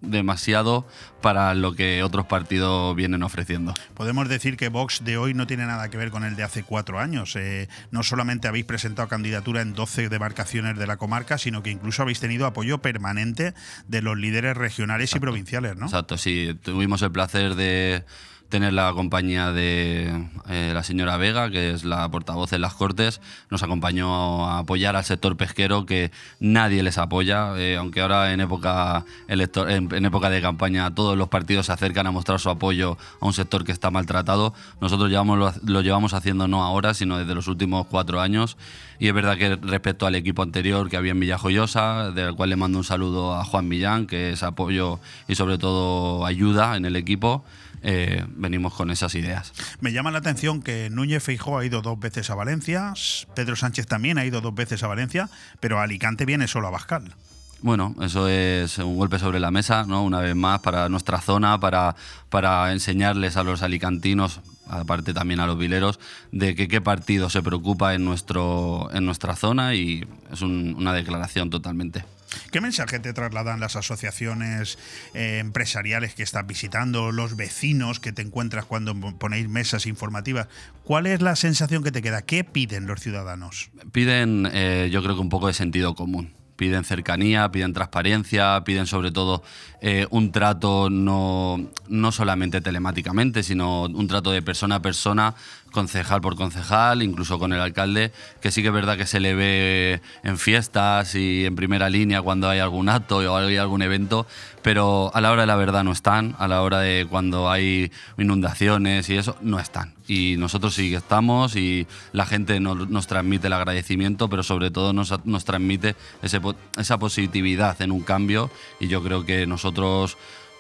demasiado 0.02 0.88
para 1.22 1.54
lo 1.54 1.74
que 1.74 2.04
otros 2.04 2.26
partidos 2.26 2.96
vienen 2.96 3.24
ofreciendo. 3.24 3.74
Podemos 3.94 4.30
decir 4.30 4.58
que 4.58 4.70
Vox 4.70 5.04
de 5.04 5.18
hoy 5.18 5.34
no 5.34 5.48
tiene 5.48 5.66
nada 5.66 5.90
que 5.90 5.98
ver 5.98 6.12
con 6.12 6.24
el 6.24 6.36
de 6.36 6.44
hace 6.44 6.64
cuatro 6.64 7.00
años. 7.00 7.36
Eh, 7.36 7.68
no 7.92 8.04
solamente 8.04 8.48
habéis 8.48 8.66
presentado 8.66 9.08
candidatura 9.08 9.62
en 9.62 9.74
12 9.74 10.10
demarcaciones 10.10 10.78
de 10.78 10.88
la 10.88 10.98
comarca, 10.98 11.38
sino 11.38 11.64
que 11.64 11.72
incluso 11.72 12.02
habéis 12.02 12.20
tenido 12.20 12.46
apoyo 12.46 12.80
permanente 12.80 13.54
de 13.88 14.02
los 14.02 14.18
líderes 14.18 14.56
regionales 14.56 15.16
y 15.16 15.20
provinciales, 15.20 15.76
¿no? 15.76 15.86
Exacto, 15.86 16.18
sí. 16.18 16.58
Tuvimos 16.62 17.02
el 17.02 17.12
placer 17.12 17.56
de 17.56 18.06
tener 18.50 18.74
la 18.74 18.94
compañía 18.94 19.52
de 19.52 20.26
eh, 20.50 20.72
la 20.74 20.84
señora 20.84 21.18
Vega, 21.18 21.50
que 21.50 21.72
es 21.72 21.84
la 21.84 22.10
portavoz 22.10 22.54
en 22.54 22.62
las 22.62 22.74
Cortes. 22.74 23.22
Nos 23.50 23.64
acompañó 23.64 24.48
a 24.48 24.60
apoyar 24.60 24.96
al 24.96 25.04
sector 25.04 25.36
pesquero, 25.36 25.86
que 25.86 26.12
nadie 26.40 26.84
les 26.84 26.98
apoya, 26.98 27.54
eh, 27.58 27.76
aunque 27.78 28.02
ahora 28.02 28.32
en 28.34 28.42
época, 28.42 29.06
elector- 29.28 29.70
en, 29.70 30.06
época 30.06 30.30
de 30.30 30.42
campaña 30.42 30.94
todos 30.96 31.18
los 31.18 31.28
partidos 31.28 31.68
se 31.68 31.74
acercan 31.74 32.08
a 32.08 32.12
mostrar 32.12 32.40
su 32.40 32.50
apoyo 32.50 32.98
a 33.20 33.26
un 33.26 33.34
sector 33.34 33.64
que 33.64 33.72
está 33.72 33.92
maltratado. 33.92 34.54
Nosotros 34.80 35.10
llevamos, 35.10 35.38
lo, 35.38 35.54
lo 35.66 35.82
llevamos 35.82 36.14
haciendo 36.14 36.48
no 36.48 36.64
ahora, 36.64 36.94
sino 36.94 37.18
desde 37.18 37.36
los 37.36 37.48
últimos 37.48 37.86
cuatro 37.88 38.22
años. 38.22 38.58
Y 39.00 39.10
es 39.10 39.14
verdad 39.14 39.38
que 39.38 39.58
respecto 39.58 40.08
al 40.08 40.16
equipo 40.16 40.42
anterior 40.42 40.90
que 40.90 40.98
había 40.98 41.12
en 41.12 41.20
Villajoyosa, 41.20 42.12
del 42.12 42.34
cual 42.34 42.50
le 42.50 42.56
mando 42.56 42.80
un 42.80 42.84
saludo 42.84 43.36
a 43.36 43.44
Juan 43.44 43.68
Millán, 43.68 44.08
que 44.08 44.32
es 44.32 44.42
apoyo 44.42 45.00
y 45.28 45.36
sobre 45.36 45.60
todo 45.60 46.26
ayuda 46.26 46.78
en 46.78 46.86
el 46.86 46.96
equipo, 46.96 47.44
eh, 47.82 48.26
venimos 48.30 48.74
con 48.74 48.92
esas 48.92 49.16
ideas. 49.16 49.54
Me 49.82 49.92
llama 49.94 50.12
la 50.12 50.20
atención 50.20 50.62
que 50.62 50.90
Núñez 50.90 51.24
Feijóo 51.24 51.58
ha 51.60 51.66
ido 51.66 51.82
dos 51.82 52.00
veces 52.00 52.30
a 52.30 52.36
Valencia, 52.36 52.94
Pedro 53.36 53.56
Sánchez 53.56 53.88
también 53.88 54.18
ha 54.18 54.26
ido 54.26 54.42
dos 54.42 54.56
veces 54.56 54.84
a 54.84 54.88
Valencia, 54.88 55.30
pero 55.60 55.80
a 55.80 55.84
Alicante 55.84 56.26
viene 56.26 56.48
solo 56.48 56.68
a 56.68 56.72
Bascal. 56.72 57.14
Bueno, 57.62 57.96
eso 58.02 58.28
es 58.30 58.78
un 58.78 58.98
golpe 58.98 59.18
sobre 59.18 59.40
la 59.40 59.50
mesa, 59.50 59.84
¿no? 59.88 60.04
Una 60.04 60.20
vez 60.20 60.36
más, 60.36 60.60
para 60.60 60.90
nuestra 60.90 61.20
zona, 61.22 61.60
para, 61.60 61.96
para 62.30 62.72
enseñarles 62.72 63.36
a 63.36 63.42
los 63.42 63.64
alicantinos, 63.64 64.42
aparte 64.70 65.12
también 65.12 65.40
a 65.40 65.48
los 65.48 65.58
vileros, 65.58 66.00
de 66.32 66.54
que 66.54 66.68
qué 66.68 66.82
partido 66.82 67.32
se 67.32 67.42
preocupa 67.42 67.96
en, 67.96 68.06
nuestro, 68.06 68.90
en 68.94 69.06
nuestra 69.06 69.36
zona 69.36 69.74
y 69.74 70.08
es 70.32 70.42
un- 70.42 70.76
una 70.78 70.94
declaración 70.94 71.50
totalmente. 71.50 72.06
¿Qué 72.52 72.62
mensaje 72.62 73.00
te 73.00 73.14
trasladan 73.14 73.60
las 73.60 73.76
asociaciones 73.76 74.78
eh, 75.14 75.40
empresariales 75.40 76.14
que 76.14 76.24
estás 76.24 76.46
visitando, 76.46 77.12
los 77.12 77.36
vecinos 77.36 78.00
que 78.00 78.12
te 78.12 78.22
encuentras 78.22 78.66
cuando 78.66 78.96
ponéis 79.18 79.50
mesas 79.50 79.86
informativas? 79.86 80.48
¿Cuál 80.84 81.08
es 81.08 81.22
la 81.22 81.36
sensación 81.36 81.84
que 81.84 81.92
te 81.92 82.02
queda? 82.02 82.22
¿Qué 82.22 82.44
piden 82.44 82.88
los 82.88 83.02
ciudadanos? 83.02 83.70
Piden, 83.92 84.48
eh, 84.52 84.90
yo 84.92 85.04
creo 85.04 85.16
que 85.16 85.22
un 85.22 85.30
poco 85.30 85.48
de 85.48 85.54
sentido 85.54 85.96
común. 85.96 86.34
Piden 86.58 86.84
cercanía, 86.84 87.50
piden 87.52 87.72
transparencia, 87.72 88.64
piden 88.66 88.88
sobre 88.88 89.12
todo 89.12 89.44
eh, 89.80 90.08
un 90.10 90.32
trato 90.32 90.90
no, 90.90 91.70
no 91.88 92.12
solamente 92.12 92.62
telemáticamente, 92.62 93.44
sino 93.44 93.84
un 93.84 94.08
trato 94.08 94.32
de 94.32 94.42
persona 94.42 94.76
a 94.76 94.82
persona, 94.82 95.36
concejal 95.72 96.22
por 96.22 96.36
concejal, 96.36 97.04
incluso 97.04 97.38
con 97.38 97.54
el 97.54 97.62
alcalde, 97.62 98.12
que 98.42 98.52
sí 98.52 98.62
que 98.62 98.70
es 98.70 98.74
verdad 98.74 98.98
que 98.98 99.06
se 99.06 99.20
le 99.20 99.36
ve 99.36 100.02
en 100.24 100.38
fiestas 100.38 101.14
y 101.14 101.46
en 101.46 101.56
primera 101.56 101.90
línea 101.90 102.22
cuando 102.22 102.50
hay 102.50 102.60
algún 102.60 102.90
acto 102.90 103.18
o 103.18 103.38
hay 103.38 103.58
algún 103.58 103.82
evento, 103.82 104.26
pero 104.64 105.12
a 105.14 105.22
la 105.22 105.32
hora 105.32 105.42
de 105.42 105.48
la 105.48 105.56
verdad 105.56 105.84
no 105.84 105.92
están, 105.92 106.36
a 106.40 106.48
la 106.48 106.62
hora 106.62 106.80
de 106.80 107.06
cuando 107.10 107.50
hay 107.50 107.92
inundaciones 108.18 109.10
y 109.10 109.18
eso, 109.18 109.38
no 109.42 109.60
están. 109.60 109.97
Y 110.08 110.36
nosotros 110.38 110.74
sí 110.74 110.90
que 110.90 110.96
estamos 110.96 111.56
y 111.56 111.86
la 112.14 112.26
gente 112.26 112.60
nos, 112.60 113.08
transmite 113.08 113.48
el 113.48 113.54
agradecimiento, 113.54 114.30
pero 114.30 114.44
sobre 114.44 114.72
todo 114.72 114.94
nos, 114.94 115.46
transmite 115.46 115.96
ese 116.22 116.40
esa 116.78 116.98
positividad 116.98 117.82
en 117.82 117.92
un 117.92 118.02
cambio 118.02 118.50
y 118.80 118.88
yo 118.88 119.04
creo 119.04 119.26
que 119.26 119.46
nosotros... 119.46 120.18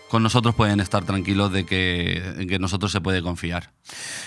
Con 0.10 0.24
nosotros 0.24 0.56
pueden 0.56 0.80
estar 0.80 1.04
tranquilos 1.04 1.52
de 1.52 1.66
que, 1.66 2.18
en 2.38 2.48
que 2.48 2.60
nosotros 2.60 2.94
se 2.94 3.02
puede 3.02 3.22
confiar. 3.22 3.72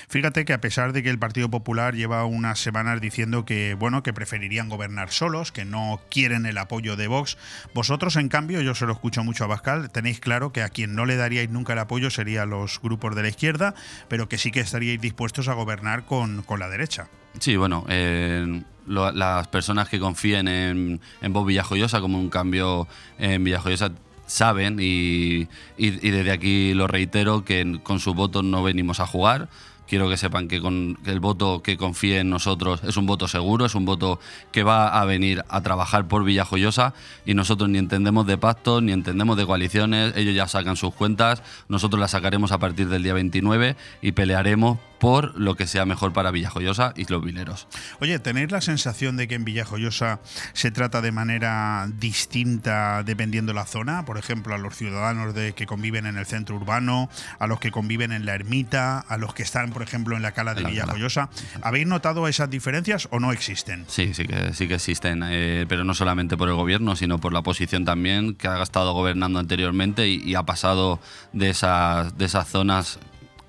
Fíjate 0.09 0.45
que 0.45 0.53
a 0.53 0.61
pesar 0.61 0.93
de 0.93 1.03
que 1.03 1.09
el 1.09 1.19
Partido 1.19 1.49
Popular 1.51 1.95
lleva 1.95 2.25
unas 2.27 2.59
semanas 2.61 3.01
diciendo 3.01 3.47
que 3.47 3.75
bueno 3.79 4.03
que 4.03 4.13
preferirían 4.13 4.69
gobernar 4.69 5.11
solos, 5.11 5.53
que 5.53 5.65
no 5.65 6.01
quieren 6.11 6.45
el 6.45 6.59
apoyo 6.59 6.97
de 6.97 7.09
Vox, 7.09 7.39
vosotros 7.73 8.17
en 8.17 8.29
cambio, 8.29 8.61
yo 8.61 8.75
se 8.75 8.85
lo 8.85 8.93
escucho 8.93 9.25
mucho 9.25 9.45
a 9.45 9.47
Bascal, 9.47 9.91
tenéis 9.91 10.21
claro 10.21 10.53
que 10.53 10.63
a 10.63 10.69
quien 10.69 10.95
no 10.95 11.07
le 11.07 11.17
daríais 11.17 11.49
nunca 11.49 11.73
el 11.73 11.79
apoyo 11.79 12.11
serían 12.11 12.51
los 12.51 12.79
grupos 12.83 13.15
de 13.17 13.23
la 13.23 13.29
izquierda, 13.29 13.75
pero 14.09 14.29
que 14.29 14.37
sí 14.37 14.51
que 14.51 14.61
estaríais 14.61 15.01
dispuestos 15.01 15.49
a 15.49 15.55
gobernar 15.55 16.05
con, 16.05 16.43
con 16.43 16.61
la 16.61 16.69
derecha. 16.69 17.09
Sí, 17.39 17.57
bueno, 17.57 17.87
eh, 17.89 18.63
lo- 18.87 19.13
las 19.13 19.49
personas 19.49 19.89
que 19.89 19.99
confíen 19.99 20.47
en, 20.49 21.01
en 21.23 21.33
Vox 21.33 21.47
Villajoyosa 21.47 22.01
como 22.01 22.19
un 22.19 22.29
cambio 22.29 22.87
en 23.19 23.45
Villajoyosa 23.45 23.93
saben 24.31 24.79
y, 24.81 25.49
y- 25.77 25.91
desde 26.11 26.31
aquí 26.31 26.73
lo 26.75 26.87
reitero 26.87 27.45
que 27.45 27.81
con 27.83 27.99
sus 28.01 28.15
votos 28.15 28.45
no 28.45 28.63
venimos 28.63 29.01
a 29.01 29.07
jugar. 29.07 29.49
Quiero 29.89 30.09
que 30.09 30.17
sepan 30.17 30.47
que, 30.47 30.61
con, 30.61 30.97
que 31.05 31.11
el 31.11 31.19
voto 31.19 31.63
que 31.65 31.77
confíe 31.77 32.21
en 32.21 32.31
nosotros 32.31 32.81
es 32.85 32.97
un 32.97 33.07
voto 33.07 33.27
seguro, 33.27 33.67
es 33.67 33.75
un 33.75 33.85
voto 33.85 34.21
que 34.53 34.63
va 34.63 35.01
a 35.01 35.05
venir 35.05 35.43
a 35.49 35.63
trabajar 35.63 36.07
por 36.07 36.23
Villajoyosa 36.23 36.95
y 37.27 37.35
nosotros 37.35 37.69
ni 37.69 37.79
entendemos 37.79 38.25
de 38.29 38.39
pactos, 38.39 38.85
ni 38.85 38.93
entendemos 38.93 39.37
de 39.37 39.47
coaliciones, 39.47 40.17
ellos 40.17 40.33
ya 40.37 40.47
sacan 40.47 40.77
sus 40.77 40.95
cuentas, 40.95 41.43
nosotros 41.69 41.99
las 41.99 42.13
sacaremos 42.13 42.53
a 42.53 42.59
partir 42.59 42.89
del 42.89 43.03
día 43.03 43.15
29 43.15 43.75
y 44.01 44.13
pelearemos 44.13 44.79
por 45.01 45.35
lo 45.41 45.57
que 45.57 45.67
sea 45.67 45.87
mejor 45.87 46.13
para 46.13 46.31
Villajoyosa 46.31 46.93
y 46.95 47.07
los 47.07 47.25
vileros. 47.25 47.67
Oye, 48.01 48.19
¿tenéis 48.19 48.53
la 48.53 48.61
sensación 48.61 49.17
de 49.17 49.27
que 49.27 49.35
en 49.35 49.45
Villajoyosa 49.45 50.21
se 50.53 50.71
trata 50.71 51.01
de 51.01 51.11
manera 51.11 51.89
distinta 51.99 53.03
dependiendo 53.03 53.55
la 53.55 53.65
zona? 53.65 54.05
Por 54.05 54.19
ejemplo, 54.19 54.55
a 54.55 54.59
los 54.59 54.77
ciudadanos 54.77 55.35
de 55.35 55.55
que 55.55 55.67
conviven 55.67 56.05
en 56.05 56.19
el 56.19 56.27
centro 56.27 56.57
urbano, 56.57 57.09
a 57.39 57.47
los 57.47 57.59
que 57.59 57.71
conviven 57.71 58.13
en 58.13 58.27
la 58.27 58.35
ermita, 58.35 59.01
a 59.01 59.17
los 59.17 59.33
que 59.33 59.43
están, 59.43 59.73
por 59.73 59.83
ejemplo, 59.83 60.17
en 60.17 60.23
la 60.23 60.33
cala 60.33 60.55
de 60.55 60.63
cala. 60.63 60.75
Villajoyosa. 60.75 61.31
¿Habéis 61.63 61.87
notado 61.87 62.29
esas 62.29 62.51
diferencias 62.51 63.09
o 63.11 63.19
no 63.19 63.33
existen? 63.33 63.87
Sí, 63.89 64.13
sí 64.13 64.27
que, 64.27 64.53
sí 64.53 64.69
que 64.69 64.75
existen, 64.75 65.23
eh, 65.25 65.65
pero 65.67 65.83
no 65.83 65.95
solamente 65.95 66.37
por 66.37 66.49
el 66.49 66.55
gobierno, 66.55 66.95
sino 66.95 67.19
por 67.19 67.33
la 67.33 67.39
oposición 67.39 67.87
también, 67.87 68.35
que 68.35 68.49
ha 68.49 68.63
estado 68.63 68.93
gobernando 68.93 69.39
anteriormente 69.39 70.09
y, 70.09 70.23
y 70.23 70.35
ha 70.35 70.43
pasado 70.43 71.01
de 71.33 71.49
esas, 71.49 72.19
de 72.19 72.27
esas 72.27 72.47
zonas 72.49 72.99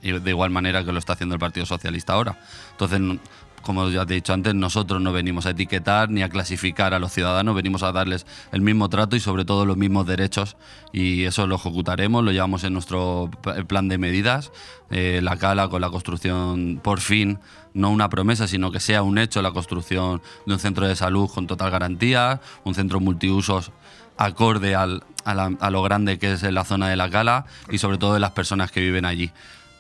de 0.02 0.30
igual 0.30 0.50
manera 0.50 0.84
que 0.84 0.92
lo 0.92 1.00
está 1.00 1.14
haciendo 1.14 1.36
el 1.36 1.40
Partido 1.40 1.66
Socialista 1.66 2.14
ahora. 2.14 2.40
Entonces, 2.72 3.20
como 3.62 3.88
ya 3.90 4.06
te 4.06 4.14
he 4.14 4.16
dicho 4.16 4.34
antes, 4.34 4.56
nosotros 4.56 5.02
no 5.02 5.14
venimos 5.14 5.46
a 5.46 5.52
etiquetar 5.52 6.10
ni 6.10 6.24
a 6.24 6.30
clasificar 6.30 6.94
a 6.94 7.00
los 7.00 7.12
ciudadanos, 7.12 7.56
venimos 7.56 7.84
a 7.84 7.92
darles 7.92 8.26
el 8.52 8.62
mismo 8.62 8.90
trato 8.90 9.16
y 9.16 9.20
sobre 9.20 9.46
todo 9.46 9.66
los 9.66 9.78
mismos 9.78 10.08
derechos 10.08 10.58
y 10.92 11.26
eso 11.26 11.48
lo 11.48 11.56
ejecutaremos, 11.56 12.24
lo 12.24 12.32
llevamos 12.32 12.64
en 12.64 12.74
nuestro 12.74 13.30
plan 13.68 13.88
de 13.88 13.98
medidas, 13.98 14.52
eh, 14.90 15.20
la 15.22 15.38
cala 15.38 15.68
con 15.70 15.82
la 15.82 15.90
construcción 15.90 16.80
por 16.84 17.00
fin, 17.00 17.40
no 17.74 17.92
una 17.92 18.10
promesa, 18.10 18.48
sino 18.48 18.72
que 18.72 18.80
sea 18.80 19.04
un 19.04 19.18
hecho 19.18 19.42
la 19.42 19.52
construcción 19.52 20.22
de 20.46 20.54
un 20.54 20.60
centro 20.60 20.88
de 20.88 20.96
salud 20.96 21.30
con 21.30 21.48
total 21.48 21.72
garantía, 21.72 22.42
un 22.64 22.76
centro 22.76 23.00
multiusos 23.00 23.72
acorde 24.18 24.76
a, 24.76 24.88
a 25.24 25.70
lo 25.70 25.84
grande 25.84 26.20
que 26.20 26.34
es 26.34 26.44
la 26.44 26.64
zona 26.64 26.90
de 26.90 26.96
la 26.96 27.10
cala 27.10 27.46
y 27.70 27.78
sobre 27.78 27.98
todo 27.98 28.14
de 28.14 28.20
las 28.20 28.32
personas 28.32 28.72
que 28.72 28.82
viven 28.82 29.06
allí. 29.06 29.32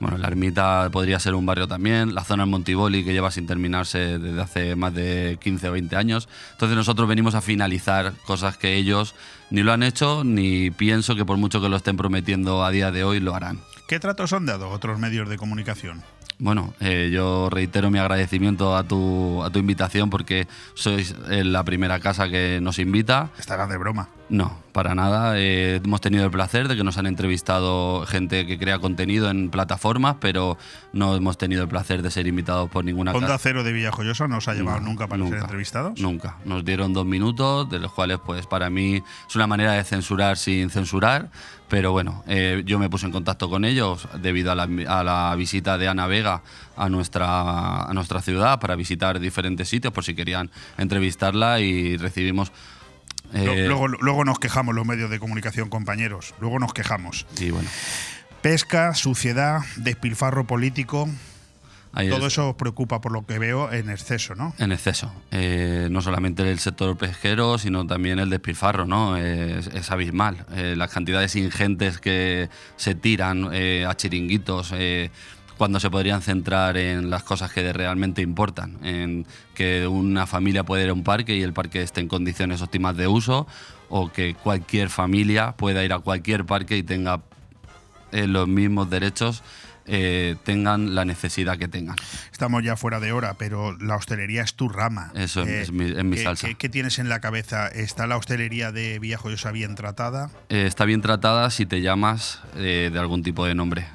Bueno, 0.01 0.17
la 0.17 0.29
ermita 0.29 0.89
podría 0.91 1.19
ser 1.19 1.35
un 1.35 1.45
barrio 1.45 1.67
también, 1.67 2.15
la 2.15 2.23
zona 2.23 2.41
del 2.41 2.49
Montiboli 2.49 3.05
que 3.05 3.13
lleva 3.13 3.29
sin 3.29 3.45
terminarse 3.45 4.17
desde 4.17 4.41
hace 4.41 4.75
más 4.75 4.95
de 4.95 5.37
15 5.39 5.69
o 5.69 5.71
20 5.73 5.95
años. 5.95 6.27
Entonces 6.53 6.75
nosotros 6.75 7.07
venimos 7.07 7.35
a 7.35 7.41
finalizar 7.41 8.13
cosas 8.25 8.57
que 8.57 8.73
ellos 8.73 9.13
ni 9.51 9.61
lo 9.61 9.71
han 9.71 9.83
hecho 9.83 10.23
ni 10.23 10.71
pienso 10.71 11.15
que 11.15 11.23
por 11.23 11.37
mucho 11.37 11.61
que 11.61 11.69
lo 11.69 11.77
estén 11.77 11.97
prometiendo 11.97 12.65
a 12.65 12.71
día 12.71 12.89
de 12.89 13.03
hoy 13.03 13.19
lo 13.19 13.35
harán. 13.35 13.59
¿Qué 13.87 13.99
tratos 13.99 14.33
han 14.33 14.47
dado 14.47 14.69
otros 14.69 14.97
medios 14.97 15.29
de 15.29 15.37
comunicación? 15.37 16.01
Bueno, 16.39 16.73
eh, 16.79 17.11
yo 17.13 17.51
reitero 17.51 17.91
mi 17.91 17.99
agradecimiento 17.99 18.75
a 18.75 18.83
tu, 18.83 19.43
a 19.43 19.51
tu 19.51 19.59
invitación 19.59 20.09
porque 20.09 20.47
sois 20.73 21.13
eh, 21.29 21.43
la 21.43 21.63
primera 21.63 21.99
casa 21.99 22.27
que 22.27 22.57
nos 22.59 22.79
invita. 22.79 23.29
Estará 23.37 23.67
de 23.67 23.77
broma. 23.77 24.09
No, 24.31 24.57
para 24.71 24.95
nada. 24.95 25.37
Eh, 25.37 25.81
hemos 25.83 25.99
tenido 25.99 26.23
el 26.23 26.31
placer 26.31 26.69
de 26.69 26.77
que 26.77 26.85
nos 26.85 26.97
han 26.97 27.05
entrevistado 27.05 28.05
gente 28.05 28.47
que 28.47 28.57
crea 28.57 28.79
contenido 28.79 29.29
en 29.29 29.49
plataformas, 29.49 30.15
pero 30.21 30.57
no 30.93 31.17
hemos 31.17 31.37
tenido 31.37 31.63
el 31.63 31.67
placer 31.67 32.01
de 32.01 32.09
ser 32.11 32.27
invitados 32.27 32.69
por 32.69 32.85
ninguna 32.85 33.11
¿Onda. 33.11 33.37
Cero 33.37 33.65
de 33.65 33.73
Villajoyosa 33.73 34.29
no 34.29 34.37
os 34.37 34.47
ha 34.47 34.53
llamado 34.53 34.79
No, 34.79 34.87
nunca 34.87 35.07
para 35.07 35.27
ser 35.27 35.39
entrevistados? 35.39 35.99
Nunca. 35.99 36.37
Nos 36.45 36.63
dieron 36.63 36.93
dos 36.93 37.05
minutos, 37.05 37.69
de 37.69 37.79
los 37.79 37.91
cuales, 37.91 38.19
pues, 38.25 38.47
para 38.47 38.69
mí 38.69 39.03
es 39.27 39.35
una 39.35 39.47
manera 39.47 39.73
de 39.73 39.83
censurar 39.83 40.37
sin 40.37 40.69
censurar. 40.69 41.29
Pero 41.67 41.91
bueno, 41.91 42.23
eh, 42.25 42.63
yo 42.65 42.79
me 42.79 42.89
puse 42.89 43.07
en 43.07 43.11
contacto 43.11 43.49
con 43.49 43.65
ellos 43.65 44.07
debido 44.21 44.53
a 44.53 44.55
la, 44.55 44.63
a 44.87 45.03
la 45.03 45.35
visita 45.35 45.77
de 45.77 45.89
Ana 45.89 46.07
Vega 46.07 46.41
a 46.77 46.87
nuestra, 46.87 47.83
a 47.83 47.93
nuestra 47.93 48.21
ciudad 48.21 48.61
para 48.61 48.77
visitar 48.77 49.19
diferentes 49.19 49.67
sitios 49.67 49.91
por 49.91 50.05
si 50.05 50.15
querían 50.15 50.51
entrevistarla 50.77 51.59
y 51.59 51.97
recibimos. 51.97 52.53
Eh, 53.33 53.65
Luego, 53.67 53.87
luego 53.87 54.25
nos 54.25 54.39
quejamos 54.39 54.75
los 54.75 54.85
medios 54.85 55.09
de 55.09 55.19
comunicación, 55.19 55.69
compañeros. 55.69 56.33
Luego 56.39 56.59
nos 56.59 56.73
quejamos. 56.73 57.25
Sí, 57.35 57.51
bueno. 57.51 57.69
Pesca, 58.41 58.93
suciedad, 58.95 59.59
despilfarro 59.77 60.45
político. 60.47 61.07
Ahí 61.93 62.07
Todo 62.09 62.27
es. 62.27 62.33
eso 62.33 62.49
os 62.51 62.55
preocupa, 62.55 63.01
por 63.01 63.11
lo 63.11 63.25
que 63.25 63.37
veo, 63.37 63.71
en 63.71 63.89
exceso, 63.89 64.33
¿no? 64.33 64.53
En 64.59 64.71
exceso. 64.71 65.13
Eh, 65.31 65.89
no 65.91 66.01
solamente 66.01 66.49
el 66.49 66.57
sector 66.59 66.97
pesquero, 66.97 67.57
sino 67.57 67.85
también 67.85 68.17
el 68.19 68.29
despilfarro, 68.29 68.85
¿no? 68.85 69.17
Es, 69.17 69.67
es 69.67 69.91
abismal. 69.91 70.45
Eh, 70.55 70.75
las 70.77 70.89
cantidades 70.89 71.35
ingentes 71.35 71.99
que 71.99 72.49
se 72.77 72.95
tiran 72.95 73.49
eh, 73.51 73.85
a 73.87 73.93
chiringuitos 73.95 74.73
cuando 75.61 75.79
se 75.79 75.91
podrían 75.91 76.23
centrar 76.23 76.75
en 76.75 77.11
las 77.11 77.21
cosas 77.21 77.51
que 77.53 77.71
realmente 77.71 78.23
importan. 78.23 78.79
En 78.83 79.27
que 79.53 79.85
una 79.85 80.25
familia 80.25 80.63
pueda 80.63 80.83
ir 80.83 80.89
a 80.89 80.93
un 80.93 81.03
parque 81.03 81.35
y 81.35 81.43
el 81.43 81.53
parque 81.53 81.83
esté 81.83 82.01
en 82.01 82.07
condiciones 82.07 82.63
óptimas 82.63 82.97
de 82.97 83.05
uso, 83.05 83.45
o 83.87 84.11
que 84.11 84.33
cualquier 84.33 84.89
familia 84.89 85.51
pueda 85.51 85.85
ir 85.85 85.93
a 85.93 85.99
cualquier 85.99 86.45
parque 86.47 86.77
y 86.77 86.81
tenga 86.81 87.21
eh, 88.11 88.25
los 88.25 88.47
mismos 88.47 88.89
derechos, 88.89 89.43
eh, 89.85 90.35
tengan 90.45 90.95
la 90.95 91.05
necesidad 91.05 91.59
que 91.59 91.67
tengan. 91.67 91.95
Estamos 92.31 92.63
ya 92.63 92.75
fuera 92.75 92.99
de 92.99 93.11
hora, 93.11 93.35
pero 93.35 93.77
la 93.77 93.97
hostelería 93.97 94.41
es 94.41 94.55
tu 94.55 94.67
rama. 94.67 95.11
Eso 95.13 95.43
es 95.43 95.71
mi- 95.71 95.91
es 95.91 96.03
mi 96.03 96.15
¿qué- 96.15 96.23
salsa. 96.23 96.47
¿qué, 96.47 96.55
qué 96.55 96.69
tienes 96.69 96.97
en 96.97 97.07
la 97.07 97.19
cabeza? 97.19 97.67
¿Está 97.67 98.07
la 98.07 98.17
hostelería 98.17 98.71
de 98.71 98.97
Villajoyosa 98.97 99.51
bien 99.51 99.75
tratada? 99.75 100.31
Eh, 100.49 100.65
está 100.65 100.85
bien 100.85 101.01
tratada 101.01 101.51
si 101.51 101.67
te 101.67 101.81
llamas 101.81 102.39
eh, 102.55 102.89
de 102.91 102.97
algún 102.99 103.21
tipo 103.21 103.45
de 103.45 103.53
nombre. 103.53 103.85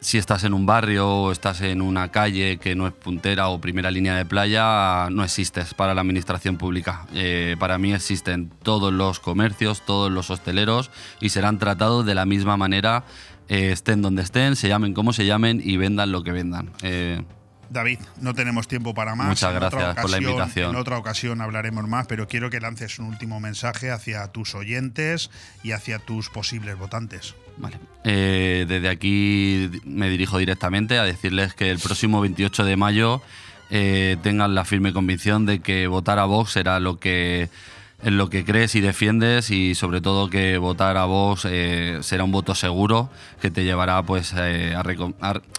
Si 0.00 0.16
estás 0.16 0.44
en 0.44 0.54
un 0.54 0.64
barrio 0.64 1.06
o 1.06 1.32
estás 1.32 1.60
en 1.60 1.82
una 1.82 2.10
calle 2.10 2.56
que 2.58 2.74
no 2.74 2.86
es 2.86 2.94
puntera 2.94 3.48
o 3.48 3.60
primera 3.60 3.90
línea 3.90 4.16
de 4.16 4.24
playa, 4.24 5.08
no 5.10 5.22
existes 5.22 5.74
para 5.74 5.94
la 5.94 6.00
administración 6.00 6.56
pública. 6.56 7.06
Eh, 7.12 7.56
para 7.58 7.76
mí 7.76 7.92
existen 7.92 8.50
todos 8.62 8.94
los 8.94 9.20
comercios, 9.20 9.84
todos 9.84 10.10
los 10.10 10.30
hosteleros 10.30 10.90
y 11.20 11.28
serán 11.28 11.58
tratados 11.58 12.06
de 12.06 12.14
la 12.14 12.24
misma 12.24 12.56
manera, 12.56 13.04
eh, 13.48 13.72
estén 13.72 14.00
donde 14.00 14.22
estén, 14.22 14.56
se 14.56 14.68
llamen 14.68 14.94
como 14.94 15.12
se 15.12 15.26
llamen 15.26 15.60
y 15.62 15.76
vendan 15.76 16.12
lo 16.12 16.24
que 16.24 16.32
vendan. 16.32 16.70
Eh, 16.82 17.22
David, 17.68 17.98
no 18.20 18.34
tenemos 18.34 18.68
tiempo 18.68 18.94
para 18.94 19.14
más. 19.14 19.28
Muchas 19.28 19.54
gracias 19.54 19.96
por 19.96 20.10
la 20.10 20.18
invitación. 20.18 20.70
En 20.70 20.76
otra 20.76 20.96
ocasión 20.96 21.42
hablaremos 21.42 21.86
más, 21.86 22.06
pero 22.06 22.26
quiero 22.26 22.48
que 22.48 22.58
lances 22.58 22.98
un 22.98 23.06
último 23.06 23.38
mensaje 23.38 23.90
hacia 23.90 24.26
tus 24.28 24.54
oyentes 24.54 25.30
y 25.62 25.72
hacia 25.72 25.98
tus 25.98 26.30
posibles 26.30 26.76
votantes. 26.78 27.34
Vale. 27.60 27.78
Eh, 28.04 28.64
desde 28.66 28.88
aquí 28.88 29.70
me 29.84 30.08
dirijo 30.08 30.38
directamente 30.38 30.98
a 30.98 31.04
decirles 31.04 31.52
que 31.54 31.70
el 31.70 31.78
próximo 31.78 32.20
28 32.22 32.64
de 32.64 32.76
mayo 32.76 33.20
eh, 33.70 34.16
tengan 34.22 34.54
la 34.54 34.64
firme 34.64 34.92
convicción 34.92 35.44
de 35.46 35.60
que 35.60 35.86
votar 35.86 36.18
a 36.18 36.24
Vox 36.24 36.52
será 36.52 36.80
lo 36.80 36.98
que 36.98 37.48
en 38.02 38.16
lo 38.16 38.30
que 38.30 38.46
crees 38.46 38.74
y 38.76 38.80
defiendes 38.80 39.50
y 39.50 39.74
sobre 39.74 40.00
todo 40.00 40.30
que 40.30 40.56
votar 40.56 40.96
a 40.96 41.04
Vox 41.04 41.44
eh, 41.44 41.98
será 42.00 42.24
un 42.24 42.32
voto 42.32 42.54
seguro 42.54 43.10
que 43.42 43.50
te 43.50 43.62
llevará 43.62 44.02
pues 44.02 44.32
a- 44.32 44.82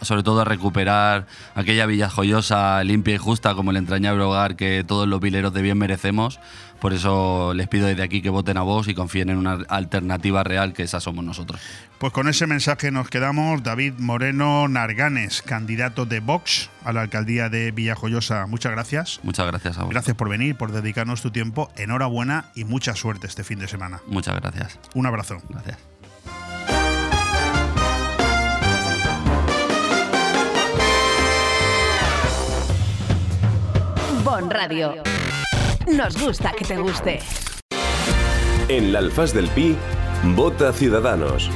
sobre 0.02 0.24
todo 0.24 0.42
a 0.42 0.46
recuperar 0.46 1.28
aquella 1.54 1.86
villa 1.86 2.10
joyosa 2.10 2.84
limpia 2.84 3.14
y 3.14 3.18
justa 3.20 3.54
como 3.54 3.70
el 3.70 3.78
entrañable 3.78 4.24
hogar 4.24 4.56
que 4.56 4.84
todos 4.84 5.08
los 5.08 5.20
vileros 5.22 5.54
de 5.54 5.62
bien 5.62 5.78
merecemos 5.78 6.40
por 6.82 6.94
eso 6.94 7.54
les 7.54 7.68
pido 7.68 7.86
desde 7.86 8.02
aquí 8.02 8.24
que 8.24 8.32
voten 8.32 8.58
a 8.58 8.64
Vox 8.64 8.88
y 8.88 8.96
confíen 8.96 9.30
en 9.30 9.38
una 9.38 9.60
alternativa 9.70 10.44
real 10.44 10.74
que 10.74 10.82
esa 10.82 11.00
somos 11.00 11.24
nosotros 11.24 11.62
Pues 12.00 12.12
con 12.12 12.28
ese 12.28 12.48
mensaje 12.48 12.90
nos 12.90 13.08
quedamos. 13.08 13.62
David 13.62 13.94
Moreno 14.00 14.68
Narganes, 14.68 15.44
candidato 15.44 16.08
de 16.08 16.20
Vox 16.20 16.72
a 16.84 16.92
la 16.92 17.02
alcaldía 17.02 17.50
de 17.50 17.70
Villajoyosa. 17.72 18.48
Muchas 18.48 18.72
gracias. 18.72 19.20
Muchas 19.22 19.46
gracias 19.46 19.78
a 19.78 19.84
vos. 19.84 19.92
Gracias 19.92 20.18
por 20.18 20.28
venir, 20.28 20.56
por 20.56 20.72
dedicarnos 20.72 21.22
tu 21.22 21.30
tiempo. 21.30 21.70
Enhorabuena 21.78 22.46
y 22.56 22.64
mucha 22.64 22.96
suerte 22.96 23.28
este 23.28 23.44
fin 23.44 23.60
de 23.60 23.68
semana. 23.68 24.02
Muchas 24.08 24.36
gracias. 24.36 24.80
Un 24.96 25.06
abrazo. 25.06 25.38
Gracias. 25.50 25.78
Bon 34.24 34.50
Radio. 34.50 35.04
Nos 35.96 36.18
gusta 36.22 36.54
que 36.58 36.64
te 36.64 36.78
guste. 36.78 37.20
En 38.70 38.94
la 38.94 39.00
Alfaz 39.00 39.34
del 39.34 39.48
Pi, 39.50 39.76
vota 40.36 40.72
Ciudadanos. 40.72 41.50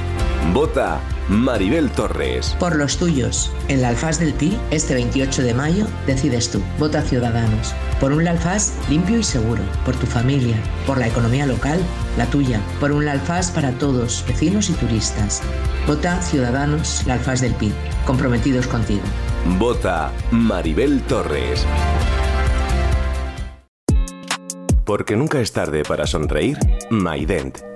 Vota 0.52 1.00
Maribel 1.28 1.90
Torres. 1.90 2.54
Por 2.58 2.76
los 2.76 2.98
tuyos. 2.98 3.50
En 3.68 3.80
la 3.80 3.88
Alfaz 3.88 4.20
del 4.20 4.34
Pi, 4.34 4.58
este 4.70 4.94
28 4.94 5.42
de 5.42 5.54
mayo, 5.54 5.86
decides 6.06 6.50
tú. 6.50 6.62
Vota 6.78 7.00
Ciudadanos. 7.00 7.74
Por 7.98 8.12
un 8.12 8.28
Alfaz 8.28 8.74
limpio 8.90 9.18
y 9.18 9.24
seguro. 9.24 9.62
Por 9.86 9.96
tu 9.96 10.06
familia. 10.06 10.56
Por 10.86 10.98
la 10.98 11.06
economía 11.06 11.46
local, 11.46 11.80
la 12.18 12.26
tuya. 12.26 12.60
Por 12.78 12.92
un 12.92 13.08
Alfaz 13.08 13.50
para 13.50 13.72
todos, 13.78 14.22
vecinos 14.28 14.68
y 14.68 14.74
turistas. 14.74 15.42
Vota 15.86 16.20
Ciudadanos, 16.20 17.04
la 17.06 17.14
Alfaz 17.14 17.40
del 17.40 17.54
Pi. 17.54 17.72
Comprometidos 18.04 18.66
contigo. 18.66 19.02
Vota 19.58 20.12
Maribel 20.30 21.00
Torres. 21.02 21.64
Porque 24.86 25.16
nunca 25.16 25.40
es 25.40 25.52
tarde 25.52 25.82
para 25.82 26.06
sonreír, 26.06 26.56
Maident. 26.90 27.75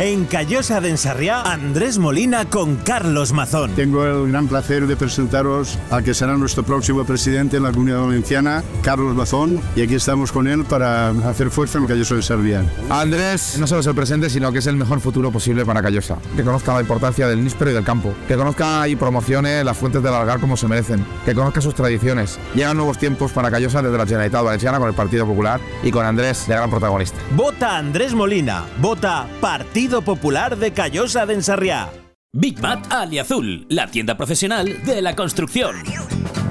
En 0.00 0.24
Callosa 0.24 0.80
de 0.80 0.88
Ensarriá, 0.88 1.42
Andrés 1.42 1.98
Molina 1.98 2.46
con 2.46 2.76
Carlos 2.76 3.34
Mazón. 3.34 3.72
Tengo 3.72 4.06
el 4.06 4.30
gran 4.30 4.48
placer 4.48 4.86
de 4.86 4.96
presentaros 4.96 5.78
al 5.90 6.02
que 6.02 6.14
será 6.14 6.38
nuestro 6.38 6.62
próximo 6.62 7.04
presidente 7.04 7.58
en 7.58 7.64
la 7.64 7.70
Comunidad 7.70 8.00
Valenciana, 8.06 8.64
Carlos 8.80 9.14
Mazón, 9.14 9.60
y 9.76 9.82
aquí 9.82 9.96
estamos 9.96 10.32
con 10.32 10.48
él 10.48 10.64
para 10.64 11.10
hacer 11.10 11.50
fuerza 11.50 11.76
en 11.76 11.86
Callosa 11.86 12.14
de 12.14 12.20
Ensarriá. 12.20 12.64
Andrés 12.88 13.58
no 13.60 13.66
solo 13.66 13.82
es 13.82 13.86
el 13.88 13.94
presente, 13.94 14.30
sino 14.30 14.50
que 14.50 14.60
es 14.60 14.66
el 14.68 14.76
mejor 14.76 15.00
futuro 15.00 15.30
posible 15.30 15.66
para 15.66 15.82
Callosa. 15.82 16.16
Que 16.34 16.44
conozca 16.44 16.72
la 16.72 16.80
importancia 16.80 17.28
del 17.28 17.44
níspero 17.44 17.70
y 17.70 17.74
del 17.74 17.84
campo. 17.84 18.14
Que 18.26 18.36
conozca 18.36 18.88
y 18.88 18.96
promocione 18.96 19.62
las 19.62 19.76
fuentes 19.76 20.02
del 20.02 20.14
Algar 20.14 20.40
como 20.40 20.56
se 20.56 20.66
merecen. 20.66 21.04
Que 21.26 21.34
conozca 21.34 21.60
sus 21.60 21.74
tradiciones. 21.74 22.38
Llegan 22.54 22.78
nuevos 22.78 22.96
tiempos 22.96 23.32
para 23.32 23.50
Callosa 23.50 23.82
desde 23.82 23.98
la 23.98 24.06
Generalitat 24.06 24.44
Valenciana 24.44 24.78
con 24.78 24.88
el 24.88 24.94
Partido 24.94 25.26
Popular 25.26 25.60
y 25.82 25.90
con 25.90 26.06
Andrés 26.06 26.46
de 26.46 26.54
gran 26.54 26.70
protagonista. 26.70 27.18
Vota 27.36 27.76
Andrés 27.76 28.14
Molina. 28.14 28.64
Vota 28.80 29.28
Partido 29.42 29.89
Popular 29.98 30.56
de 30.56 30.72
Callosa 30.72 31.26
de 31.26 31.34
Ensarriá. 31.34 31.90
Big 32.32 32.60
Mat 32.62 32.92
Aliazul, 32.92 33.66
la 33.68 33.88
tienda 33.88 34.16
profesional 34.16 34.84
de 34.84 35.02
la 35.02 35.16
construcción. 35.16 35.74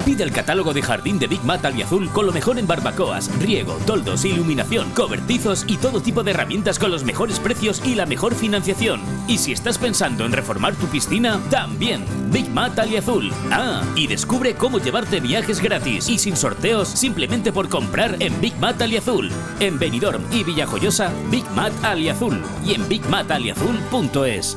Pide 0.04 0.24
el 0.24 0.32
catálogo 0.32 0.72
de 0.72 0.82
jardín 0.82 1.18
de 1.18 1.26
Big 1.26 1.44
Mat 1.44 1.64
Aliazul 1.64 2.08
con 2.10 2.26
lo 2.26 2.32
mejor 2.32 2.58
en 2.58 2.66
barbacoas, 2.66 3.30
riego, 3.40 3.74
toldos, 3.86 4.24
iluminación, 4.24 4.90
cobertizos 4.90 5.64
y 5.66 5.76
todo 5.76 6.00
tipo 6.00 6.22
de 6.22 6.30
herramientas 6.32 6.78
con 6.78 6.90
los 6.90 7.04
mejores 7.04 7.38
precios 7.38 7.82
y 7.84 7.94
la 7.94 8.06
mejor 8.06 8.34
financiación. 8.34 9.00
Y 9.28 9.38
si 9.38 9.52
estás 9.52 9.78
pensando 9.78 10.24
en 10.24 10.32
reformar 10.32 10.74
tu 10.74 10.86
piscina, 10.86 11.40
también 11.50 12.04
Big 12.30 12.48
Mat 12.50 12.78
Aliazul. 12.78 13.30
Ah, 13.50 13.82
y 13.94 14.06
descubre 14.06 14.54
cómo 14.54 14.78
llevarte 14.78 15.20
viajes 15.20 15.60
gratis 15.60 16.08
y 16.08 16.18
sin 16.18 16.36
sorteos 16.36 16.88
simplemente 16.88 17.52
por 17.52 17.68
comprar 17.68 18.16
en 18.20 18.40
Big 18.40 18.56
Mat 18.58 18.80
Aliazul. 18.80 19.30
En 19.60 19.78
Benidorm 19.78 20.22
y 20.32 20.44
Villajoyosa, 20.44 21.12
Big 21.30 21.48
Mat 21.50 21.72
Aliazul 21.84 22.40
y 22.64 22.74
en 22.74 22.88
bigmataliazul.es. 22.88 24.56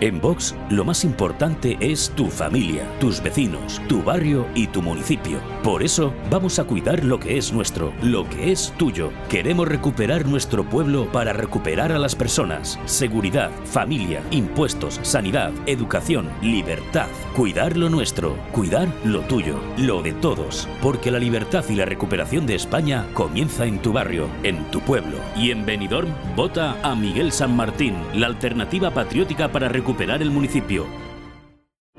En 0.00 0.20
Vox, 0.20 0.54
lo 0.70 0.84
más 0.84 1.04
importante 1.04 1.76
es 1.78 2.10
tu 2.16 2.26
familia, 2.26 2.84
tus 2.98 3.22
vecinos, 3.22 3.80
tu 3.88 4.02
barrio 4.02 4.46
y 4.54 4.66
tu 4.66 4.82
municipio. 4.82 5.38
Por 5.62 5.82
eso, 5.82 6.12
vamos 6.30 6.58
a 6.58 6.64
cuidar 6.64 7.04
lo 7.04 7.20
que 7.20 7.36
es 7.36 7.52
nuestro, 7.52 7.92
lo 8.02 8.28
que 8.28 8.50
es 8.50 8.72
tuyo. 8.78 9.12
Queremos 9.28 9.68
recuperar 9.68 10.26
nuestro 10.26 10.64
pueblo 10.64 11.06
para 11.12 11.32
recuperar 11.32 11.92
a 11.92 11.98
las 11.98 12.16
personas. 12.16 12.80
Seguridad, 12.84 13.50
familia, 13.64 14.22
impuestos, 14.30 14.98
sanidad, 15.02 15.52
educación, 15.66 16.30
libertad. 16.40 17.06
Cuidar 17.36 17.76
lo 17.76 17.88
nuestro, 17.88 18.36
cuidar 18.50 18.88
lo 19.04 19.20
tuyo, 19.20 19.60
lo 19.76 20.02
de 20.02 20.12
todos. 20.14 20.68
Porque 20.80 21.10
la 21.10 21.20
libertad 21.20 21.64
y 21.68 21.76
la 21.76 21.84
recuperación 21.84 22.46
de 22.46 22.56
España 22.56 23.06
comienza 23.14 23.66
en 23.66 23.78
tu 23.78 23.92
barrio, 23.92 24.26
en 24.42 24.64
tu 24.70 24.80
pueblo. 24.80 25.18
Y 25.36 25.52
en 25.52 25.64
Benidorm, 25.64 26.10
vota 26.34 26.76
a 26.82 26.96
Miguel 26.96 27.30
San 27.30 27.54
Martín, 27.54 27.94
la 28.14 28.26
alternativa 28.26 28.90
patriótica 28.90 29.52
para 29.52 29.68
recuperar 29.68 29.81
el 30.22 30.30
municipio. 30.30 30.86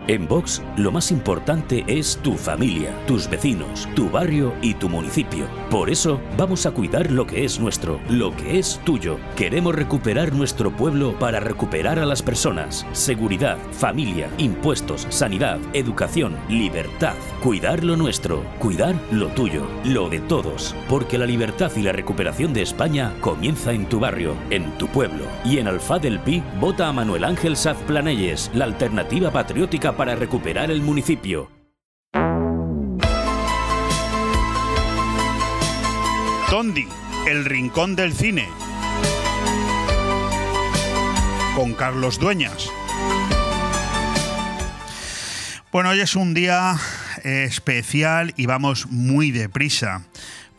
En 0.07 0.27
Vox, 0.27 0.61
lo 0.75 0.91
más 0.91 1.11
importante 1.11 1.85
es 1.87 2.17
tu 2.21 2.33
familia, 2.33 2.93
tus 3.07 3.29
vecinos, 3.29 3.87
tu 3.95 4.09
barrio 4.09 4.53
y 4.61 4.73
tu 4.73 4.89
municipio. 4.89 5.45
Por 5.69 5.89
eso, 5.89 6.19
vamos 6.37 6.65
a 6.65 6.71
cuidar 6.71 7.09
lo 7.09 7.25
que 7.25 7.45
es 7.45 7.57
nuestro, 7.57 8.01
lo 8.09 8.35
que 8.35 8.59
es 8.59 8.81
tuyo. 8.83 9.17
Queremos 9.37 9.73
recuperar 9.73 10.33
nuestro 10.33 10.75
pueblo 10.75 11.17
para 11.19 11.39
recuperar 11.39 11.99
a 11.99 12.05
las 12.05 12.21
personas. 12.21 12.85
Seguridad, 12.91 13.57
familia, 13.71 14.29
impuestos, 14.39 15.07
sanidad, 15.09 15.59
educación, 15.71 16.35
libertad. 16.49 17.15
Cuidar 17.41 17.83
lo 17.83 17.95
nuestro, 17.95 18.43
cuidar 18.59 18.95
lo 19.09 19.27
tuyo, 19.27 19.65
lo 19.85 20.09
de 20.09 20.19
todos. 20.19 20.75
Porque 20.89 21.17
la 21.17 21.25
libertad 21.25 21.71
y 21.77 21.81
la 21.81 21.93
recuperación 21.93 22.51
de 22.51 22.63
España 22.63 23.13
comienza 23.21 23.71
en 23.71 23.87
tu 23.87 24.01
barrio, 24.01 24.35
en 24.49 24.77
tu 24.77 24.87
pueblo. 24.87 25.23
Y 25.45 25.59
en 25.59 25.67
Alfa 25.67 25.97
del 25.97 26.19
Pi, 26.19 26.43
vota 26.59 26.89
a 26.89 26.93
Manuel 26.93 27.23
Ángel 27.23 27.55
Saz 27.55 27.77
Planelles, 27.87 28.51
la 28.53 28.65
alternativa 28.65 29.31
patriótica 29.31 29.82
para 29.91 30.15
recuperar 30.15 30.71
el 30.71 30.81
municipio. 30.81 31.51
Tondi, 36.49 36.87
el 37.27 37.43
rincón 37.43 37.95
del 37.95 38.13
cine. 38.13 38.47
Con 41.55 41.73
Carlos 41.73 42.17
Dueñas. 42.17 42.69
Bueno, 45.71 45.89
hoy 45.89 45.99
es 45.99 46.15
un 46.15 46.33
día 46.33 46.77
eh, 47.23 47.45
especial 47.47 48.33
y 48.37 48.45
vamos 48.45 48.87
muy 48.89 49.31
deprisa. 49.31 50.05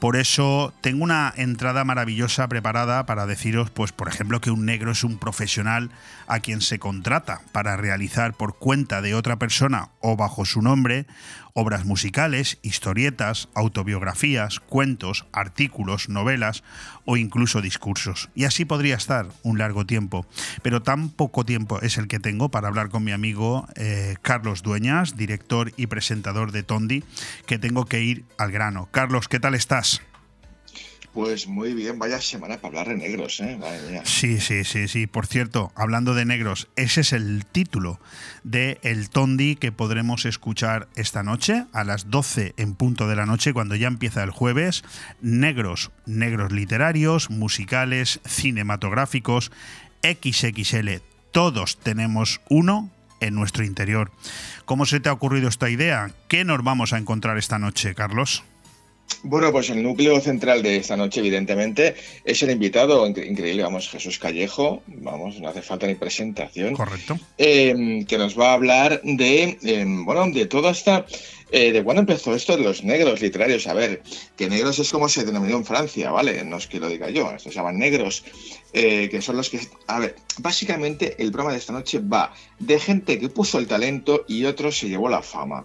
Por 0.05 0.17
eso 0.17 0.75
tengo 0.83 1.03
una 1.03 1.33
entrada 1.35 1.83
maravillosa 1.83 2.47
preparada 2.47 3.07
para 3.07 3.25
deciros, 3.25 3.71
pues, 3.71 3.93
por 3.93 4.07
ejemplo, 4.07 4.39
que 4.39 4.51
un 4.51 4.67
negro 4.67 4.91
es 4.91 5.03
un 5.03 5.17
profesional 5.17 5.91
a 6.27 6.41
quien 6.41 6.61
se 6.61 6.79
contrata 6.79 7.41
para 7.53 7.79
realizar 7.79 8.35
por 8.35 8.59
cuenta 8.59 9.01
de 9.01 9.15
otra 9.15 9.39
persona 9.39 9.89
o 10.01 10.15
bajo 10.15 10.45
su 10.45 10.61
nombre 10.61 11.07
obras 11.55 11.85
musicales, 11.85 12.59
historietas, 12.63 13.49
autobiografías, 13.55 14.59
cuentos, 14.61 15.25
artículos, 15.33 16.09
novelas 16.09 16.65
o 17.05 17.17
incluso 17.17 17.63
discursos. 17.63 18.29
Y 18.35 18.45
así 18.45 18.65
podría 18.65 18.97
estar 18.97 19.29
un 19.43 19.59
largo 19.59 19.87
tiempo. 19.87 20.27
Pero 20.63 20.83
tan 20.83 21.11
poco 21.11 21.45
tiempo 21.45 21.81
es 21.81 21.97
el 21.97 22.09
que 22.09 22.19
tengo 22.19 22.51
para 22.51 22.69
hablar 22.69 22.89
con 22.89 23.05
mi 23.05 23.13
amigo 23.13 23.69
eh, 23.77 24.17
Carlos 24.21 24.63
Dueñas, 24.63 25.17
director 25.17 25.73
y 25.77 25.87
presentador 25.87 26.51
de 26.51 26.65
Tondi, 26.65 27.05
que 27.47 27.59
tengo 27.59 27.87
que 27.87 28.03
ir 28.03 28.25
al 28.37 28.51
grano. 28.51 28.89
Carlos, 28.91 29.29
¿qué 29.29 29.39
tal 29.39 29.55
estás? 29.55 30.03
Pues 31.15 31.47
muy 31.47 31.75
bien, 31.75 32.01
vaya 32.01 32.21
semana 32.21 32.57
para 32.57 32.81
hablar 32.81 32.89
de 32.89 32.97
negros, 32.97 33.39
¿eh? 33.39 33.57
Sí, 34.03 34.41
sí, 34.41 34.65
sí, 34.65 34.89
sí. 34.89 35.07
Por 35.07 35.29
cierto, 35.29 35.71
hablando 35.77 36.13
de 36.13 36.25
negros, 36.25 36.67
ese 36.75 37.03
es 37.03 37.13
el 37.13 37.47
título 37.47 38.01
de 38.43 38.81
El 38.83 39.11
Tondi 39.11 39.55
que 39.55 39.71
podremos 39.71 40.27
escuchar 40.27 40.89
esta 40.97 41.23
noche 41.23 41.67
a 41.73 41.85
las 41.85 42.11
12 42.11 42.55
en 42.57 42.75
punto 42.75 43.07
de 43.07 43.15
la 43.15 43.27
noche, 43.27 43.53
cuando 43.53 43.77
ya 43.77 43.87
empieza 43.87 44.25
el 44.25 44.31
jueves. 44.31 44.83
Negros, 45.23 45.93
negros 46.05 46.51
literarios, 46.51 47.31
musicales, 47.31 48.21
cinematográficos, 48.27 49.53
XXL. 50.03 51.01
Todos 51.31 51.79
tenemos 51.79 52.41
uno 52.49 52.91
en 53.21 53.37
nuestro 53.37 53.65
interior. 53.65 54.11
¿Cómo 54.65 54.85
se 54.85 54.99
te 54.99 55.11
ha 55.11 55.13
ocurrido 55.13 55.49
esta 55.49 55.71
idea? 55.71 56.11
¿Qué 56.27 56.45
nos 56.45 56.65
vamos 56.65 56.93
a 56.93 56.99
encontrar 56.99 57.39
esta 57.39 57.61
noche, 57.61 57.95
Carlos? 57.95 58.43
Bueno, 59.23 59.51
pues 59.53 59.71
el 59.71 59.83
núcleo 59.83 60.21
central 60.21 60.63
de 60.63 60.77
esta 60.77 60.97
noche, 60.97 61.21
evidentemente, 61.21 61.95
es 62.25 62.43
el 62.43 62.51
invitado 62.51 63.07
increíble, 63.07 63.63
vamos, 63.63 63.89
Jesús 63.89 64.19
Callejo, 64.19 64.83
vamos, 64.87 65.41
no 65.41 65.49
hace 65.49 65.63
falta 65.63 65.87
ni 65.87 65.95
presentación. 65.95 66.75
Correcto. 66.75 67.19
Eh, 67.39 68.05
que 68.07 68.19
nos 68.19 68.39
va 68.39 68.51
a 68.51 68.55
hablar 68.55 69.01
de, 69.03 69.59
eh, 69.63 69.85
bueno, 69.87 70.29
de 70.31 70.45
toda 70.45 70.73
esta 70.73 71.07
eh, 71.57 71.71
¿De 71.71 71.85
cuándo 71.85 72.01
empezó 72.01 72.35
esto 72.35 72.57
de 72.57 72.65
los 72.65 72.83
negros 72.83 73.21
literarios? 73.21 73.69
A 73.69 73.75
ver, 73.75 74.03
que 74.37 74.49
negros 74.49 74.81
es 74.81 74.91
como 74.91 75.09
se 75.09 75.25
denominó 75.25 75.57
en 75.57 75.65
Francia, 75.65 76.11
¿vale? 76.11 76.45
No 76.45 76.57
es 76.57 76.67
que 76.67 76.81
lo 76.81 76.89
diga 76.89 77.11
yo, 77.11 77.31
estos 77.31 77.53
se 77.53 77.61
llaman 77.61 77.79
negros, 77.79 78.25
eh, 78.73 79.09
que 79.09 79.23
son 79.23 79.37
los 79.37 79.51
que... 79.51 79.61
A 79.87 80.01
ver, 80.01 80.17
básicamente 80.39 81.15
el 81.23 81.31
programa 81.31 81.53
de 81.53 81.59
esta 81.59 81.73
noche 81.73 82.01
va 82.01 82.35
de 82.59 82.81
gente 82.81 83.21
que 83.21 83.29
puso 83.29 83.61
el 83.61 83.69
talento 83.69 84.25
y 84.27 84.47
otros 84.47 84.77
se 84.77 84.89
llevó 84.89 85.09
la 85.09 85.23
fama. 85.23 85.65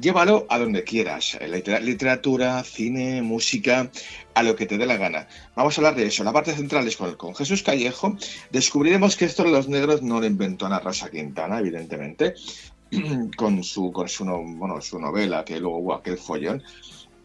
Llévalo 0.00 0.46
a 0.48 0.58
donde 0.58 0.84
quieras, 0.84 1.38
liter- 1.48 1.82
literatura, 1.82 2.62
cine, 2.64 3.22
música, 3.22 3.90
a 4.34 4.42
lo 4.42 4.56
que 4.56 4.66
te 4.66 4.78
dé 4.78 4.86
la 4.86 4.96
gana. 4.96 5.28
Vamos 5.54 5.76
a 5.76 5.80
hablar 5.80 5.94
de 5.94 6.06
eso. 6.06 6.24
La 6.24 6.32
parte 6.32 6.54
central 6.54 6.86
es 6.88 6.96
con, 6.96 7.34
Jesús 7.34 7.62
Callejo. 7.62 8.16
Descubriremos 8.50 9.16
que 9.16 9.24
esto 9.26 9.44
de 9.44 9.50
los 9.50 9.68
negros 9.68 10.02
no 10.02 10.20
lo 10.20 10.26
inventó 10.26 10.66
Ana 10.66 10.80
Rosa 10.80 11.10
Quintana, 11.10 11.58
evidentemente, 11.58 12.34
con 13.36 13.62
su, 13.62 13.92
con 13.92 14.08
su, 14.08 14.24
no- 14.24 14.42
bueno, 14.42 14.80
su 14.80 14.98
novela, 14.98 15.44
que 15.44 15.58
luego 15.60 15.78
hubo 15.78 15.94
aquel 15.94 16.18
follón. 16.18 16.62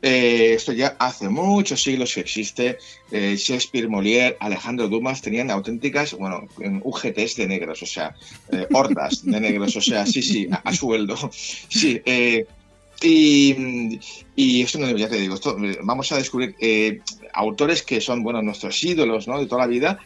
Eh, 0.09 0.53
esto 0.53 0.71
ya 0.71 0.95
hace 0.99 1.27
muchos 1.27 1.83
siglos 1.83 2.13
que 2.13 2.21
existe. 2.21 2.77
Eh, 3.11 3.35
Shakespeare, 3.37 3.89
Molière, 3.89 4.37
Alejandro 4.39 4.87
Dumas 4.87 5.21
tenían 5.21 5.51
auténticas, 5.51 6.13
bueno, 6.13 6.47
en 6.61 6.79
UGTs 6.81 7.35
de 7.35 7.45
negros, 7.47 7.83
o 7.83 7.85
sea, 7.85 8.15
eh, 8.53 8.67
hordas 8.71 9.25
de 9.25 9.37
negros, 9.41 9.75
o 9.75 9.81
sea, 9.81 10.05
sí, 10.05 10.21
sí, 10.21 10.47
a, 10.63 10.73
sueldo. 10.73 11.15
Sí, 11.69 12.01
eh, 12.05 12.45
y, 13.01 13.99
y 14.37 14.61
esto 14.61 14.79
no 14.79 14.89
ya 14.95 15.09
te 15.09 15.17
digo, 15.17 15.35
vamos 15.83 16.09
a 16.13 16.17
descubrir 16.17 16.55
autores 17.33 17.83
que 17.83 17.99
son, 17.99 18.23
bueno, 18.23 18.41
nuestros 18.41 18.81
ídolos, 18.83 19.27
¿no? 19.27 19.39
De 19.39 19.45
toda 19.45 19.63
la 19.63 19.67
vida. 19.67 19.99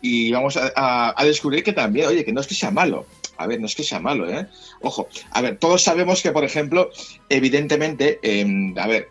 Y 0.00 0.30
vamos 0.30 0.56
a, 0.56 0.72
a- 0.76 1.14
a 1.20 1.24
descubrir 1.24 1.64
que 1.64 1.72
también, 1.72 2.06
oye, 2.06 2.24
que 2.24 2.32
no 2.32 2.40
es 2.40 2.46
que 2.46 2.54
sea 2.54 2.70
malo. 2.70 3.06
A 3.36 3.48
ver, 3.48 3.60
no 3.60 3.66
es 3.66 3.74
que 3.74 3.82
sea 3.82 3.98
malo, 3.98 4.30
¿eh? 4.30 4.46
Ojo, 4.82 5.08
a 5.32 5.42
ver, 5.42 5.58
todos 5.58 5.82
sabemos 5.82 6.22
que, 6.22 6.30
por 6.30 6.44
ejemplo, 6.44 6.90
evidentemente, 7.28 8.18
em, 8.22 8.72
a 8.78 8.86
ver, 8.86 9.08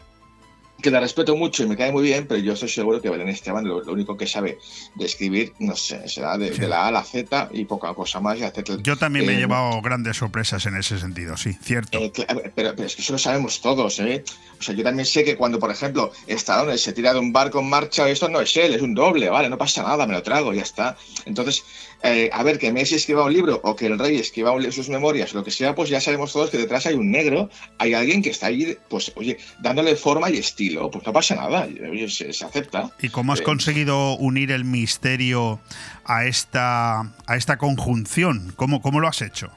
que 0.81 0.91
la 0.91 0.99
respeto 0.99 1.35
mucho 1.35 1.63
y 1.63 1.67
me 1.67 1.75
cae 1.75 1.91
muy 1.91 2.03
bien, 2.03 2.27
pero 2.27 2.39
yo 2.39 2.53
estoy 2.53 2.69
seguro 2.69 3.01
que 3.01 3.09
Belén 3.09 3.29
Esteban 3.29 3.65
lo, 3.65 3.83
lo 3.83 3.93
único 3.93 4.15
que 4.15 4.27
sabe 4.27 4.59
de 4.95 5.05
escribir, 5.05 5.53
no 5.59 5.75
sé, 5.75 6.07
será 6.07 6.37
de, 6.37 6.51
de 6.51 6.67
la 6.67 6.83
A 6.83 6.87
a 6.87 6.91
la 6.91 7.03
Z 7.03 7.49
y 7.51 7.65
poca 7.65 7.93
cosa 7.93 8.19
más. 8.19 8.37
Y 8.39 8.43
hacer, 8.43 8.63
Yo 8.83 8.95
también 8.95 9.25
me 9.25 9.33
he 9.33 9.35
eh, 9.35 9.39
llevado 9.39 9.81
grandes 9.81 10.17
sorpresas 10.17 10.65
en 10.65 10.75
ese 10.77 10.99
sentido, 10.99 11.35
sí, 11.37 11.53
cierto. 11.61 11.97
eh, 11.99 12.11
pero 12.55 12.71
es 12.83 12.95
que 12.95 13.01
eso 13.01 13.13
lo 13.13 13.19
sabemos 13.19 13.61
todos, 13.61 13.99
¿eh? 13.99 14.23
O 14.59 14.63
sea, 14.63 14.75
yo 14.75 14.83
también 14.83 15.05
sé 15.05 15.23
que 15.23 15.35
cuando, 15.35 15.59
por 15.59 15.71
ejemplo, 15.71 16.11
Stallone 16.27 16.77
se 16.77 16.93
tira 16.93 17.13
de 17.13 17.19
un 17.19 17.31
barco 17.33 17.59
en 17.59 17.69
marcha, 17.69 18.07
esto 18.09 18.29
no 18.29 18.41
es 18.41 18.55
él, 18.57 18.73
es 18.73 18.81
un 18.81 18.93
doble, 18.93 19.29
¿vale? 19.29 19.49
No 19.49 19.57
pasa 19.57 19.83
nada, 19.83 20.05
me 20.07 20.13
lo 20.13 20.23
trago, 20.23 20.53
ya 20.53 20.63
está. 20.63 20.97
Entonces, 21.25 21.63
eh, 22.03 22.30
a 22.32 22.44
ver, 22.44 22.60
que 22.60 22.72
Messi 22.72 22.95
escriba 22.95 23.26
un 23.26 23.34
libro 23.34 23.60
o 23.64 23.76
que 23.76 23.88
el 23.88 23.98
rey 23.98 24.18
escriba 24.18 24.52
un 24.52 24.72
sus 24.72 24.90
memorias, 24.90 25.34
lo 25.34 25.44
que 25.44 25.52
sea, 25.52 25.74
pues 25.76 25.90
ya 25.90 25.99
sabemos 25.99 26.32
todos 26.34 26.49
que 26.49 26.57
detrás 26.57 26.86
hay 26.86 26.95
un 26.95 27.10
negro, 27.11 27.49
hay 27.80 27.94
alguien 27.94 28.22
que 28.22 28.30
está 28.30 28.48
ahí, 28.48 28.78
pues, 28.90 29.11
oye, 29.15 29.38
dándole 29.60 29.95
forma 29.95 30.30
y 30.30 30.38
estilo, 30.38 30.91
pues 30.91 31.06
no 31.06 31.14
pasa 31.14 31.36
nada, 31.36 31.68
oye, 31.90 32.10
se, 32.10 32.32
se 32.34 32.45
acepta. 32.45 32.91
¿Y 33.02 33.10
cómo 33.10 33.34
has 33.34 33.40
Eh, 33.40 33.44
conseguido 33.44 34.15
unir 34.18 34.52
el 34.52 34.64
misterio 34.64 35.60
a 36.06 36.26
esta, 36.26 36.99
a 37.26 37.36
esta 37.36 37.57
conjunción? 37.57 38.53
¿Cómo, 38.56 38.82
¿Cómo 38.82 38.99
lo 38.99 39.07
has 39.07 39.22
hecho? 39.22 39.49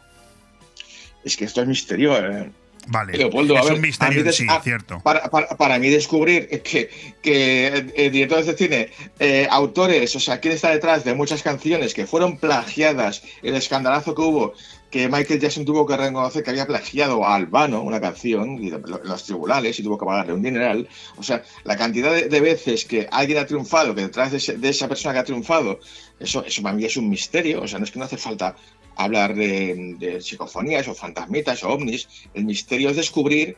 Es 1.24 1.36
que 1.36 1.44
esto 1.44 1.60
es 1.60 1.68
misterio, 1.68 2.16
¿eh? 2.16 2.50
Vale, 2.88 3.16
Leopoldo, 3.16 3.56
a 3.56 3.60
es 3.60 3.66
ver, 3.66 3.74
un 3.74 3.80
misterio 3.82 4.28
a 4.28 4.32
sí, 4.32 4.46
ah, 4.48 4.60
cierto. 4.64 5.00
Para, 5.04 5.28
para- 5.30 5.48
para 5.56 5.78
mí 5.78 5.88
descubrir 5.90 6.48
que, 6.62 6.90
que 7.22 7.90
eh, 7.94 8.10
directores 8.10 8.46
de 8.46 8.54
cine, 8.56 8.90
eh, 9.18 9.46
autores, 9.50 10.14
o 10.16 10.20
sea, 10.20 10.40
quién 10.40 10.54
está 10.54 10.70
detrás 10.70 11.04
de 11.04 11.14
muchas 11.14 11.42
canciones 11.42 11.94
que 11.94 12.06
fueron 12.06 12.38
plagiadas, 12.38 13.22
el 13.42 13.54
escandalazo 13.54 14.14
que 14.14 14.22
hubo, 14.22 14.54
que 14.90 15.08
Michael 15.08 15.38
Jackson 15.38 15.64
tuvo 15.64 15.86
que 15.86 15.96
reconocer 15.96 16.42
que 16.42 16.50
había 16.50 16.66
plagiado 16.66 17.24
a 17.24 17.36
Albano 17.36 17.82
una 17.82 18.00
canción 18.00 18.58
y 18.62 18.70
los 18.70 19.24
tribunales 19.24 19.78
y 19.78 19.84
tuvo 19.84 19.96
que 19.98 20.04
pagarle 20.06 20.32
un 20.32 20.42
dineral. 20.42 20.88
O 21.16 21.22
sea, 21.22 21.44
la 21.62 21.76
cantidad 21.76 22.12
de, 22.12 22.28
de 22.28 22.40
veces 22.40 22.86
que 22.86 23.06
alguien 23.12 23.38
ha 23.38 23.46
triunfado, 23.46 23.94
que 23.94 24.00
detrás 24.02 24.32
de, 24.32 24.38
ese- 24.38 24.56
de 24.58 24.68
esa 24.68 24.88
persona 24.88 25.12
que 25.14 25.20
ha 25.20 25.24
triunfado, 25.24 25.78
eso, 26.18 26.44
eso 26.44 26.60
para 26.62 26.74
mí 26.74 26.84
es 26.84 26.96
un 26.96 27.08
misterio. 27.08 27.62
O 27.62 27.68
sea, 27.68 27.78
no 27.78 27.84
es 27.84 27.92
que 27.92 28.00
no 28.00 28.04
hace 28.06 28.16
falta 28.16 28.56
hablar 29.04 29.34
de, 29.34 29.96
de 29.98 30.20
psicofonías 30.20 30.88
o 30.88 30.94
fantasmitas 30.94 31.62
o 31.64 31.70
ovnis. 31.70 32.08
El 32.34 32.44
misterio 32.44 32.90
es 32.90 32.96
descubrir 32.96 33.56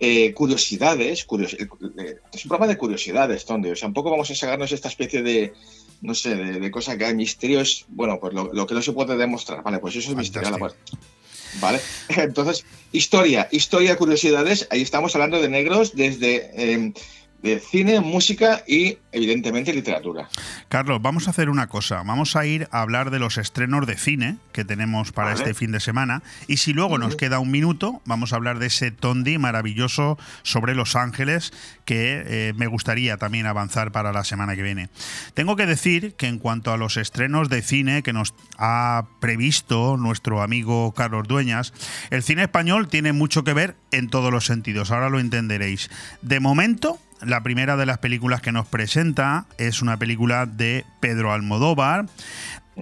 eh, 0.00 0.32
curiosidades. 0.34 1.24
curios- 1.26 1.54
eh, 1.54 1.66
es 2.32 2.44
un 2.44 2.48
programa 2.48 2.66
de 2.72 2.78
curiosidades, 2.78 3.44
donde, 3.46 3.72
o 3.72 3.76
sea, 3.76 3.88
un 3.88 3.94
poco 3.94 4.10
vamos 4.10 4.30
a 4.30 4.34
sacarnos 4.34 4.72
esta 4.72 4.88
especie 4.88 5.22
de, 5.22 5.52
no 6.02 6.14
sé, 6.14 6.34
de, 6.36 6.60
de 6.60 6.70
cosa 6.70 6.96
que 6.98 7.04
hay. 7.06 7.14
Misterio 7.14 7.60
es, 7.60 7.84
bueno, 7.88 8.18
pues 8.20 8.34
lo, 8.34 8.52
lo 8.52 8.66
que 8.66 8.74
no 8.74 8.82
se 8.82 8.92
puede 8.92 9.16
demostrar. 9.16 9.62
Vale, 9.62 9.78
pues 9.78 9.96
eso 9.96 10.10
es 10.10 10.16
misterio. 10.16 10.48
Vale, 11.60 11.80
entonces, 12.08 12.64
historia, 12.92 13.48
historia, 13.52 13.96
curiosidades. 13.96 14.66
Ahí 14.70 14.82
estamos 14.82 15.14
hablando 15.14 15.40
de 15.40 15.48
negros 15.48 15.94
desde 15.94 16.50
eh, 16.56 16.92
de 17.44 17.60
cine, 17.60 18.00
música 18.00 18.64
y, 18.66 18.96
evidentemente, 19.12 19.74
literatura. 19.74 20.30
Carlos, 20.70 21.02
vamos 21.02 21.26
a 21.26 21.30
hacer 21.30 21.50
una 21.50 21.66
cosa. 21.66 22.02
Vamos 22.02 22.36
a 22.36 22.46
ir 22.46 22.68
a 22.70 22.80
hablar 22.80 23.10
de 23.10 23.18
los 23.18 23.36
estrenos 23.36 23.86
de 23.86 23.98
cine 23.98 24.38
que 24.52 24.64
tenemos 24.64 25.12
para 25.12 25.28
Vale. 25.28 25.40
este 25.40 25.52
fin 25.52 25.70
de 25.70 25.78
semana. 25.78 26.22
Y 26.48 26.56
si 26.56 26.72
luego 26.72 26.96
nos 26.96 27.16
queda 27.16 27.40
un 27.40 27.50
minuto, 27.50 28.00
vamos 28.06 28.32
a 28.32 28.36
hablar 28.36 28.58
de 28.60 28.68
ese 28.68 28.92
Tondi 28.92 29.36
maravilloso 29.36 30.16
sobre 30.42 30.74
Los 30.74 30.96
Ángeles 30.96 31.52
que 31.84 32.24
eh, 32.26 32.52
me 32.56 32.66
gustaría 32.66 33.18
también 33.18 33.44
avanzar 33.44 33.92
para 33.92 34.10
la 34.14 34.24
semana 34.24 34.56
que 34.56 34.62
viene. 34.62 34.88
Tengo 35.34 35.54
que 35.54 35.66
decir 35.66 36.14
que 36.14 36.28
en 36.28 36.38
cuanto 36.38 36.72
a 36.72 36.78
los 36.78 36.96
estrenos 36.96 37.50
de 37.50 37.60
cine 37.60 38.02
que 38.02 38.14
nos 38.14 38.32
ha 38.56 39.04
previsto 39.20 39.98
nuestro 39.98 40.40
amigo 40.40 40.94
Carlos 40.94 41.28
Dueñas, 41.28 41.74
el 42.08 42.22
cine 42.22 42.44
español 42.44 42.88
tiene 42.88 43.12
mucho 43.12 43.44
que 43.44 43.52
ver 43.52 43.76
en 43.90 44.08
todos 44.08 44.32
los 44.32 44.46
sentidos. 44.46 44.90
Ahora 44.90 45.10
lo 45.10 45.20
entenderéis. 45.20 45.90
De 46.22 46.40
momento, 46.40 46.98
la 47.22 47.42
primera 47.42 47.76
de 47.76 47.86
las 47.86 47.98
películas 47.98 48.40
que 48.40 48.52
nos 48.52 48.66
presenta 48.66 49.46
es 49.58 49.82
una 49.82 49.96
película 49.98 50.46
de 50.46 50.84
Pedro 51.00 51.32
Almodóvar, 51.32 52.06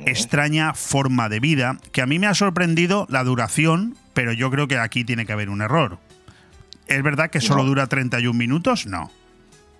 Extraña 0.06 0.72
forma 0.72 1.28
de 1.28 1.38
vida, 1.38 1.76
que 1.92 2.00
a 2.00 2.06
mí 2.06 2.18
me 2.18 2.26
ha 2.26 2.32
sorprendido 2.34 3.06
la 3.10 3.24
duración, 3.24 3.94
pero 4.14 4.32
yo 4.32 4.50
creo 4.50 4.66
que 4.66 4.78
aquí 4.78 5.04
tiene 5.04 5.26
que 5.26 5.34
haber 5.34 5.50
un 5.50 5.60
error. 5.60 5.98
¿Es 6.86 7.02
verdad 7.02 7.28
que 7.30 7.42
solo 7.42 7.62
No. 7.62 7.68
dura 7.68 7.86
31 7.88 8.32
minutos? 8.38 8.86
No. 8.86 9.10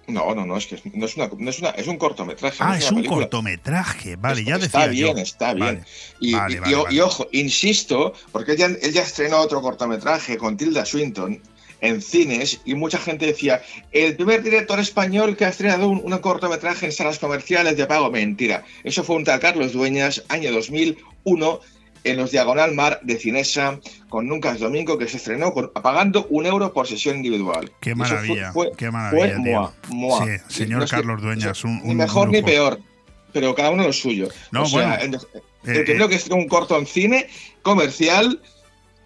No, 0.09 0.35
no, 0.35 0.45
no, 0.45 0.59
es 0.59 0.67
que 0.67 0.83
no 0.93 1.07
es, 1.07 1.17
una, 1.17 1.31
no 1.39 1.49
es, 1.49 1.61
una- 1.61 1.71
es 1.71 1.87
un 1.87 1.97
cortometraje. 1.97 2.63
no 2.63 2.71
Ah, 2.71 2.77
es 2.77 2.91
un 2.91 2.97
película. 2.99 3.21
cortometraje. 3.23 4.17
Vale, 4.17 4.45
ya 4.45 4.59
decía 4.59 4.67
Está 4.67 4.87
bien, 4.89 5.17
yo. 5.17 5.23
está 5.23 5.55
bien. 5.55 5.67
Vale. 5.67 5.85
Y, 6.21 6.35
Vale, 6.35 6.55
y- 6.55 6.59
vale, 6.59 6.71
y 6.71 6.75
o- 6.75 6.83
vale. 6.85 6.95
y 6.97 7.01
ojo, 7.01 7.29
insisto, 7.33 8.13
porque 8.33 8.53
él 8.53 8.59
ya, 8.59 8.67
él 8.67 8.93
ya 8.93 9.03
estrenó 9.03 9.39
otro 9.39 9.63
cortometraje 9.63 10.37
con 10.37 10.59
Tilda 10.59 10.85
Swinton 10.85 11.41
en 11.83 12.01
cines 12.01 12.61
y 12.65 12.75
mucha 12.75 12.97
gente 12.97 13.27
decía, 13.27 13.61
el 13.91 14.17
primer 14.17 14.43
director 14.43 14.81
español 14.81 15.37
que 15.37 15.45
ha 15.45 15.49
estrenado 15.51 15.89
un, 15.89 16.01
un 16.03 16.17
cortometraje 16.21 16.87
en 16.87 16.93
salas 16.93 17.19
comerciales 17.19 17.77
de 17.77 17.87
pago. 17.87 18.11
Mentira. 18.11 18.65
Eso 18.85 19.03
fue 19.05 19.17
un 19.17 19.25
tal 19.25 19.41
Carlos 19.41 19.73
Dueñas, 19.73 20.23
año 20.29 20.51
2001, 20.53 21.61
en 22.05 22.17
los 22.17 22.31
Diagonal 22.31 22.73
Mar 22.75 23.01
de 23.03 23.17
Cinesa, 23.17 23.79
con 24.09 24.27
Nunca 24.29 24.53
es 24.53 24.61
Domingo, 24.61 24.97
que 24.97 25.07
se 25.09 25.17
estrenó 25.19 25.53
con- 25.53 25.71
pagando 25.73 26.27
un 26.31 26.47
euro 26.47 26.73
por 26.73 26.87
sesión 26.87 27.17
individual. 27.17 27.71
Qué 27.81 27.91
fue- 27.95 27.99
maravilla, 28.09 28.53
fue- 28.53 28.71
qué 28.77 28.91
maravilla, 28.91 29.71
fue. 29.83 30.39
Sí, 30.49 30.55
señor 30.55 30.79
No 30.79 30.85
es 30.85 30.91
que- 30.91 30.97
Carlos 30.97 31.21
Dueñas, 31.23 31.65
un, 31.65 31.81
ni 31.85 31.95
mejor 31.95 32.31
ni 32.31 32.43
peor, 32.43 32.81
pero 33.33 33.55
cada 33.55 33.71
uno 33.71 33.85
lo 33.85 33.93
suyo. 33.93 34.29
No, 34.53 34.63
o 34.63 34.67
sea, 34.67 34.99
bueno. 34.99 35.21
el, 35.65 35.71
el 35.71 35.77
Eh, 35.77 35.85
eh. 35.97 36.09
que 36.09 36.15
estrenó 36.17 36.37
un 36.43 36.49
corto 36.49 36.77
en 36.79 36.87
cine, 36.87 37.29
comercial, 37.63 38.41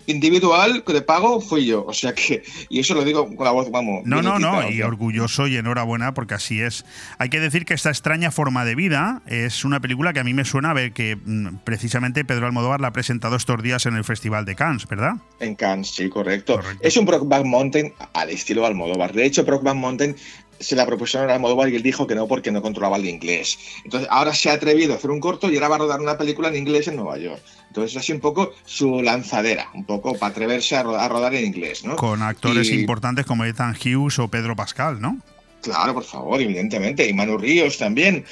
individual, 0.06 0.84
de 0.86 1.02
pago, 1.02 1.40
fui 1.40 1.66
yo. 1.66 1.84
O 1.86 1.92
sea 1.92 2.14
que, 2.14 2.42
y 2.68 2.80
eso 2.80 2.94
lo 2.94 3.04
digo 3.04 3.34
con 3.34 3.44
la 3.44 3.50
voz, 3.50 3.70
vamos. 3.70 4.04
No, 4.04 4.22
no, 4.22 4.38
no, 4.38 4.68
y 4.68 4.82
orgulloso 4.82 5.46
y 5.46 5.56
enhorabuena 5.56 6.14
porque 6.14 6.34
así 6.34 6.60
es. 6.60 6.84
Hay 7.18 7.28
que 7.28 7.40
decir 7.40 7.64
que 7.64 7.74
esta 7.74 7.90
extraña 7.90 8.30
forma 8.30 8.64
de 8.64 8.74
vida 8.74 9.22
es 9.26 9.64
una 9.64 9.80
película 9.80 10.12
que 10.12 10.20
a 10.20 10.24
mí 10.24 10.34
me 10.34 10.44
suena 10.44 10.70
a 10.70 10.74
ver 10.74 10.92
que 10.92 11.16
mm, 11.16 11.58
precisamente 11.64 12.24
Pedro 12.24 12.46
Almodóvar 12.46 12.80
la 12.80 12.88
ha 12.88 12.92
presentado 12.92 13.36
estos 13.36 13.62
días 13.62 13.86
en 13.86 13.96
el 13.96 14.04
Festival 14.04 14.44
de 14.44 14.54
Cannes, 14.54 14.86
¿verdad? 14.86 15.16
En 15.40 15.54
Cannes, 15.54 15.88
sí, 15.88 16.08
correcto. 16.08 16.60
Es 16.80 16.96
un 16.96 17.06
Brokeback 17.06 17.44
Mountain 17.44 17.92
al 18.12 18.30
estilo 18.30 18.66
Almodóvar. 18.66 19.12
De 19.12 19.24
hecho, 19.24 19.44
Brokeback 19.44 19.76
Mountain 19.76 20.16
se 20.60 20.76
la 20.76 20.86
propusieron 20.86 21.30
a 21.30 21.34
Almodóvar 21.34 21.68
y 21.68 21.76
él 21.76 21.82
dijo 21.82 22.06
que 22.06 22.14
no 22.14 22.26
porque 22.26 22.50
no 22.50 22.62
controlaba 22.62 22.96
el 22.96 23.06
inglés. 23.06 23.58
Entonces, 23.84 24.08
ahora 24.10 24.34
se 24.34 24.50
ha 24.50 24.54
atrevido 24.54 24.92
a 24.92 24.96
hacer 24.96 25.10
un 25.10 25.20
corto 25.20 25.50
y 25.50 25.54
ahora 25.56 25.68
va 25.68 25.74
a 25.76 25.78
rodar 25.78 26.00
una 26.00 26.16
película 26.18 26.48
en 26.48 26.56
inglés 26.56 26.88
en 26.88 26.96
Nueva 26.96 27.18
York. 27.18 27.40
Entonces, 27.68 27.92
es 27.92 27.98
así 27.98 28.12
un 28.12 28.20
poco 28.20 28.52
su 28.64 29.02
lanzadera, 29.02 29.68
un 29.74 29.84
poco 29.84 30.14
para 30.18 30.30
atreverse 30.32 30.76
a, 30.76 30.82
ro- 30.82 30.96
a 30.96 31.08
rodar 31.08 31.34
en 31.34 31.44
inglés, 31.46 31.84
¿no? 31.84 31.96
Con 31.96 32.22
actores 32.22 32.70
Y- 32.70 32.74
importantes 32.80 33.26
como 33.26 33.44
Ethan 33.44 33.74
Hughes 33.76 34.18
o 34.18 34.28
Pedro 34.28 34.56
Pascal, 34.56 35.00
¿no? 35.00 35.18
Claro, 35.62 35.94
por 35.94 36.04
favor, 36.04 36.40
evidentemente. 36.40 37.08
Y 37.08 37.12
Manu 37.12 37.38
Ríos 37.38 37.76
también. 37.76 38.24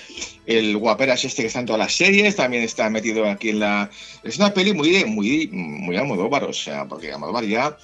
El 0.46 0.76
guaperas 0.76 1.24
este 1.24 1.42
que 1.42 1.48
está 1.48 1.58
en 1.60 1.66
todas 1.66 1.80
las 1.80 1.94
series, 1.96 2.36
también 2.36 2.62
está 2.62 2.88
metido 2.90 3.28
aquí 3.28 3.48
en 3.48 3.58
la... 3.60 3.90
Es 4.22 4.36
una 4.38 4.54
peli 4.54 4.72
muy, 4.72 5.04
muy, 5.06 5.48
muy 5.48 5.96
Almodóvar, 5.96 6.44
o 6.44 6.52
sea, 6.52 6.84
porque 6.84 7.12
Almodóvar 7.12 7.44
ya... 7.44 7.76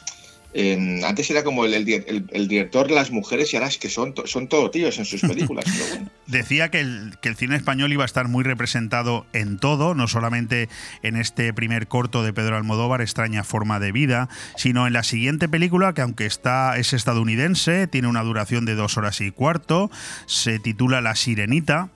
antes 1.04 1.30
era 1.30 1.44
como 1.44 1.64
el, 1.64 1.74
el 1.74 1.84
di- 1.84 1.94
el- 1.94 2.28
el 2.32 2.48
director 2.48 2.88
de 2.88 2.94
las 2.94 3.10
mujeres 3.10 3.52
y 3.52 3.56
ahora 3.56 3.68
es 3.68 3.78
que 3.78 3.88
son, 3.88 4.14
to- 4.14 4.26
son 4.26 4.48
todo 4.48 4.70
tíos 4.70 4.98
en 4.98 5.04
sus 5.04 5.20
películas. 5.20 5.64
pero 5.66 5.86
bueno. 5.90 6.10
Decía 6.26 6.70
que 6.70 6.80
el, 6.80 7.14
que 7.22 7.28
el 7.28 7.36
cine 7.36 7.56
español 7.56 7.92
iba 7.92 8.02
a 8.02 8.06
estar 8.06 8.28
muy 8.28 8.44
representado 8.44 9.26
en 9.32 9.58
todo, 9.58 9.94
no 9.94 10.06
solamente 10.08 10.68
en 11.02 11.16
este 11.16 11.52
primer 11.52 11.86
corto 11.88 12.22
de 12.22 12.32
Pedro 12.32 12.56
Almodóvar, 12.56 13.00
Extraña 13.00 13.44
forma 13.44 13.80
de 13.80 13.92
vida, 13.92 14.28
sino 14.56 14.86
en 14.86 14.92
la 14.92 15.02
siguiente 15.02 15.48
película, 15.48 15.92
que 15.92 16.02
aunque 16.02 16.26
está, 16.26 16.76
es 16.78 16.92
estadounidense, 16.92 17.86
tiene 17.86 18.08
una 18.08 18.22
duración 18.22 18.64
de 18.64 18.74
dos 18.74 18.96
horas 18.96 19.20
y 19.20 19.30
cuarto, 19.32 19.90
se 20.26 20.58
titula 20.58 21.00
La 21.00 21.14
Sirenita, 21.16 21.88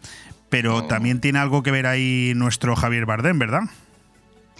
pero 0.48 0.84
también 0.84 1.20
tiene 1.20 1.38
algo 1.40 1.62
que 1.64 1.70
ver 1.72 1.86
ahí 1.86 2.32
nuestro 2.36 2.76
Javier 2.76 3.06
Bardem, 3.06 3.38
¿verdad? 3.38 3.62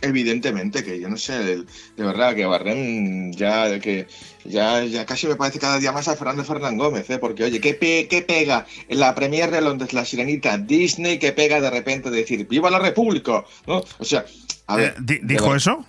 Evidentemente, 0.01 0.85
que 0.85 1.01
yo 1.01 1.09
no 1.09 1.17
sé, 1.17 1.33
de 1.39 1.65
verdad 1.97 2.35
que 2.35 2.45
Barrem 2.45 3.33
ya 3.33 3.79
que 3.81 4.07
ya, 4.45 4.85
ya 4.85 5.07
casi 5.07 5.27
me 5.27 5.37
parece 5.37 5.59
cada 5.59 5.79
día 5.79 5.93
más 5.93 6.09
a 6.09 6.17
Fernando 6.17 6.45
Fernán 6.45 6.77
Gómez, 6.77 7.09
¿eh? 7.09 7.19
porque 7.19 7.45
oye, 7.45 7.59
¿qué, 7.61 7.73
pe- 7.73 8.07
qué 8.09 8.21
pega 8.21 8.67
en 8.89 9.01
la 9.01 9.15
premier 9.15 9.51
de 9.51 9.63
Londres, 9.63 9.95
la 9.95 10.05
sirenita, 10.05 10.59
Disney, 10.59 11.19
que 11.19 11.33
pega 11.33 11.61
de 11.61 11.71
repente 11.71 12.11
decir 12.11 12.47
¡Viva 12.47 12.71
la 12.71 12.79
República! 12.81 13.45
¿no? 13.67 13.83
O 13.99 14.05
sea, 14.05 14.27
a 14.67 14.77
ver. 14.77 14.95
Eh, 14.99 15.01
de 15.01 15.21
¿Dijo 15.23 15.45
verdad, 15.45 15.57
eso? 15.57 15.87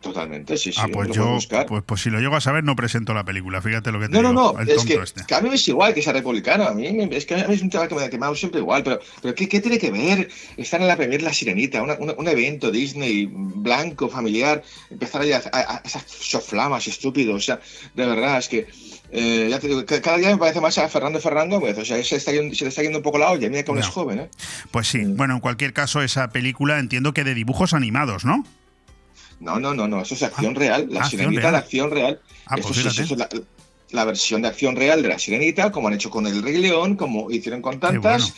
Totalmente, 0.00 0.56
sí, 0.56 0.72
sí. 0.72 0.80
Ah, 0.82 0.88
pues 0.90 1.10
yo, 1.10 1.36
pues, 1.68 1.82
pues 1.84 2.00
si 2.00 2.08
lo 2.08 2.20
llego 2.20 2.34
a 2.34 2.40
saber, 2.40 2.64
no 2.64 2.74
presento 2.74 3.12
la 3.12 3.22
película. 3.22 3.60
Fíjate 3.60 3.92
lo 3.92 4.00
que 4.00 4.08
te 4.08 4.12
No, 4.14 4.22
no, 4.22 4.30
digo, 4.30 4.52
no, 4.54 4.60
el 4.60 4.68
es 4.70 4.84
que, 4.86 4.94
este. 4.94 5.26
que 5.26 5.34
a 5.34 5.42
mí 5.42 5.50
me 5.50 5.56
es 5.56 5.68
igual 5.68 5.92
que 5.92 6.00
sea 6.00 6.14
republicano, 6.14 6.64
a 6.64 6.72
mí 6.72 6.86
es 7.10 7.26
que 7.26 7.34
a 7.34 7.46
mí 7.46 7.54
es 7.54 7.60
un 7.60 7.68
tema 7.68 7.86
que 7.86 7.94
me, 7.94 8.02
ha 8.04 8.08
dado 8.08 8.34
siempre 8.34 8.60
igual, 8.60 8.82
pero, 8.82 8.98
pero 9.20 9.34
¿qué, 9.34 9.46
qué 9.46 9.60
tiene 9.60 9.78
que 9.78 9.90
ver 9.90 10.30
estar 10.56 10.80
en 10.80 10.88
la 10.88 10.96
premier 10.96 11.20
La 11.20 11.34
Sirenita, 11.34 11.82
una- 11.82 11.96
una- 11.98 12.14
un 12.14 12.28
evento 12.28 12.70
Disney 12.70 13.28
blanco, 13.30 14.08
familiar, 14.08 14.62
empezar 14.90 15.20
a, 15.20 15.36
a- 15.58 15.74
a 15.76 15.82
esas 15.84 16.04
soflamas 16.08 16.86
estúpidos, 16.88 17.36
o 17.36 17.40
sea, 17.40 17.60
de 17.94 18.06
verdad, 18.06 18.38
es 18.38 18.48
que 18.48 18.68
eh, 19.12 19.48
ya 19.50 19.58
te 19.58 19.66
digo, 19.66 19.84
que 19.84 20.00
cada 20.00 20.16
día 20.16 20.30
me 20.30 20.38
parece 20.38 20.60
más 20.62 20.78
a 20.78 20.88
Fernando 20.88 21.20
Ferran 21.20 21.50
Gómez, 21.50 21.76
o 21.76 21.84
sea, 21.84 22.02
se, 22.02 22.16
está 22.16 22.32
yendo- 22.32 22.54
se 22.54 22.64
le 22.64 22.68
está 22.70 22.80
yendo 22.82 22.98
un 22.98 23.02
poco 23.04 23.18
la 23.18 23.30
olla, 23.32 23.50
mira 23.50 23.64
que 23.64 23.70
aún 23.70 23.80
es 23.80 23.86
No. 23.86 23.92
joven, 23.92 24.20
¿eh? 24.20 24.30
Pues 24.70 24.86
sí, 24.88 25.02
bueno, 25.04 25.34
en 25.34 25.40
cualquier 25.40 25.74
caso, 25.74 26.00
esa 26.00 26.30
película 26.30 26.78
entiendo 26.78 27.12
que 27.12 27.22
de 27.24 27.34
dibujos 27.34 27.74
animados, 27.74 28.24
¿no? 28.24 28.46
No, 29.40 29.58
no, 29.58 29.74
no, 29.74 29.88
no, 29.88 30.02
eso 30.02 30.14
es 30.14 30.22
acción 30.22 30.54
real, 30.54 30.86
la 30.90 31.00
ah, 31.00 31.02
acción 31.04 31.20
sirenita 31.20 31.40
real. 31.42 31.52
de 31.52 31.58
acción 31.58 31.90
real. 31.90 32.20
Ah, 32.46 32.56
Eso 32.58 32.68
pues 32.68 32.84
eso 32.86 33.02
es 33.02 33.10
la, 33.12 33.28
la 33.90 34.04
versión 34.04 34.42
de 34.42 34.48
acción 34.48 34.76
real 34.76 35.02
de 35.02 35.08
la 35.08 35.18
sirenita, 35.18 35.72
como 35.72 35.88
han 35.88 35.94
hecho 35.94 36.10
con 36.10 36.26
el 36.26 36.42
Rey 36.42 36.58
León, 36.58 36.96
como 36.96 37.30
hicieron 37.30 37.62
con 37.62 37.80
tantas. 37.80 38.34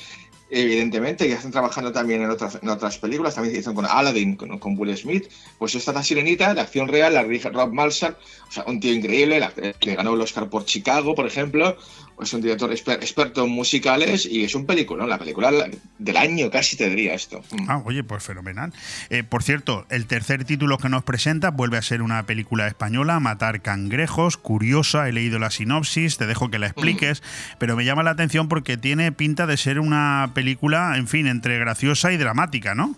Evidentemente, 0.54 1.26
ya 1.26 1.36
están 1.36 1.50
trabajando 1.50 1.92
también 1.92 2.20
en 2.22 2.28
otras, 2.28 2.58
en 2.62 2.68
otras 2.68 2.98
películas, 2.98 3.34
también 3.34 3.54
hicieron 3.56 3.74
con 3.74 3.86
Aladdin, 3.86 4.36
con, 4.36 4.58
con 4.58 4.78
Will 4.78 4.94
Smith. 4.98 5.24
Pues 5.58 5.74
esta 5.74 5.92
es 5.92 5.94
la 5.94 6.02
sirenita 6.02 6.52
de 6.52 6.60
acción 6.60 6.88
real, 6.88 7.14
la 7.14 7.24
dirige 7.24 7.48
Rob 7.48 7.72
Malsar, 7.72 8.18
o 8.48 8.52
sea, 8.52 8.64
un 8.66 8.78
tío 8.78 8.92
increíble, 8.92 9.40
la- 9.40 9.50
que 9.50 9.94
ganó 9.94 10.12
el 10.12 10.20
Oscar 10.20 10.50
por 10.50 10.66
Chicago, 10.66 11.14
por 11.14 11.26
ejemplo. 11.26 11.78
Es 12.20 12.32
un 12.34 12.40
director 12.40 12.70
exper- 12.70 12.94
experto 13.02 13.44
en 13.44 13.50
musicales 13.50 14.26
y 14.26 14.44
es 14.44 14.54
un 14.54 14.66
película, 14.66 15.06
la 15.06 15.18
película 15.18 15.50
del 15.98 16.16
año 16.16 16.50
casi 16.50 16.76
te 16.76 16.88
diría 16.88 17.14
esto. 17.14 17.42
Mm. 17.50 17.70
Ah, 17.70 17.82
oye, 17.84 18.04
pues 18.04 18.22
fenomenal. 18.22 18.72
Eh, 19.10 19.22
por 19.24 19.42
cierto, 19.42 19.86
el 19.90 20.06
tercer 20.06 20.44
título 20.44 20.78
que 20.78 20.88
nos 20.88 21.02
presenta 21.04 21.50
vuelve 21.50 21.78
a 21.78 21.82
ser 21.82 22.02
una 22.02 22.24
película 22.24 22.66
española, 22.66 23.18
Matar 23.20 23.60
cangrejos, 23.62 24.36
curiosa, 24.36 25.08
he 25.08 25.12
leído 25.12 25.38
la 25.38 25.50
sinopsis, 25.50 26.16
te 26.18 26.26
dejo 26.26 26.50
que 26.50 26.58
la 26.58 26.66
expliques, 26.66 27.22
pero 27.58 27.76
me 27.76 27.84
llama 27.84 28.02
la 28.02 28.10
atención 28.10 28.48
porque 28.48 28.76
tiene 28.76 29.12
pinta 29.12 29.46
de 29.46 29.56
ser 29.56 29.80
una 29.80 30.30
película, 30.34 30.96
en 30.96 31.08
fin, 31.08 31.26
entre 31.26 31.58
graciosa 31.58 32.12
y 32.12 32.16
dramática, 32.16 32.74
¿no? 32.74 32.94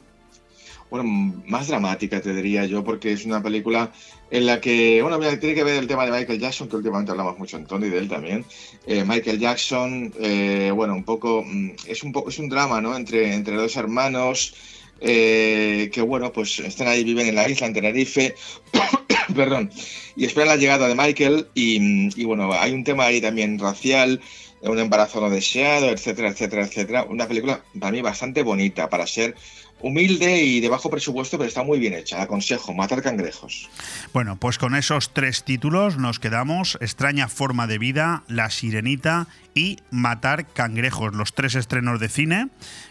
Bueno, 0.90 1.04
más 1.46 1.68
dramática 1.68 2.20
te 2.20 2.34
diría 2.34 2.66
yo, 2.66 2.84
porque 2.84 3.12
es 3.12 3.24
una 3.24 3.42
película 3.42 3.92
en 4.30 4.46
la 4.46 4.60
que, 4.60 5.00
bueno, 5.02 5.18
mira, 5.18 5.38
tiene 5.38 5.54
que 5.54 5.64
ver 5.64 5.76
el 5.76 5.86
tema 5.86 6.04
de 6.04 6.12
Michael 6.12 6.40
Jackson, 6.40 6.68
que 6.68 6.76
últimamente 6.76 7.12
hablamos 7.12 7.38
mucho 7.38 7.56
en 7.56 7.66
Tony 7.66 7.88
de 7.88 7.98
él 7.98 8.08
también. 8.08 8.44
Eh, 8.86 9.04
Michael 9.04 9.38
Jackson, 9.38 10.12
eh, 10.20 10.70
bueno, 10.74 10.94
un 10.94 11.04
poco, 11.04 11.44
mm, 11.46 11.70
es 11.86 12.02
un 12.02 12.12
poco, 12.12 12.30
es 12.30 12.38
un 12.38 12.48
drama, 12.48 12.80
¿no? 12.80 12.96
Entre, 12.96 13.34
entre 13.34 13.56
dos 13.56 13.76
hermanos 13.76 14.54
eh, 15.00 15.90
que, 15.92 16.00
bueno, 16.00 16.32
pues 16.32 16.58
están 16.60 16.88
ahí, 16.88 17.04
viven 17.04 17.26
en 17.26 17.34
la 17.34 17.48
isla, 17.48 17.66
en 17.66 17.74
Tenerife, 17.74 18.34
perdón, 19.36 19.70
y 20.16 20.24
esperan 20.24 20.48
la 20.48 20.56
llegada 20.56 20.88
de 20.88 20.94
Michael 20.94 21.48
y, 21.54 22.20
y, 22.20 22.24
bueno, 22.24 22.52
hay 22.52 22.72
un 22.72 22.84
tema 22.84 23.06
ahí 23.06 23.20
también 23.20 23.58
racial, 23.58 24.20
un 24.62 24.78
embarazo 24.78 25.20
no 25.20 25.30
deseado, 25.30 25.90
etcétera, 25.90 26.30
etcétera, 26.30 26.64
etcétera. 26.64 27.04
Una 27.04 27.28
película 27.28 27.62
para 27.78 27.92
mí 27.92 28.00
bastante 28.00 28.42
bonita, 28.42 28.88
para 28.88 29.06
ser 29.06 29.34
humilde 29.84 30.42
y 30.42 30.60
de 30.60 30.70
bajo 30.70 30.88
presupuesto, 30.88 31.36
pero 31.36 31.46
está 31.46 31.62
muy 31.62 31.78
bien 31.78 31.92
hecha. 31.92 32.22
Aconsejo, 32.22 32.72
matar 32.72 33.02
cangrejos. 33.02 33.68
Bueno, 34.14 34.36
pues 34.36 34.56
con 34.56 34.74
esos 34.74 35.12
tres 35.12 35.44
títulos 35.44 35.98
nos 35.98 36.18
quedamos. 36.18 36.78
Extraña 36.80 37.28
forma 37.28 37.66
de 37.66 37.76
vida, 37.78 38.24
La 38.26 38.48
Sirenita 38.48 39.28
y 39.54 39.76
Matar 39.90 40.46
cangrejos, 40.46 41.14
los 41.14 41.34
tres 41.34 41.54
estrenos 41.54 42.00
de 42.00 42.08
cine 42.08 42.48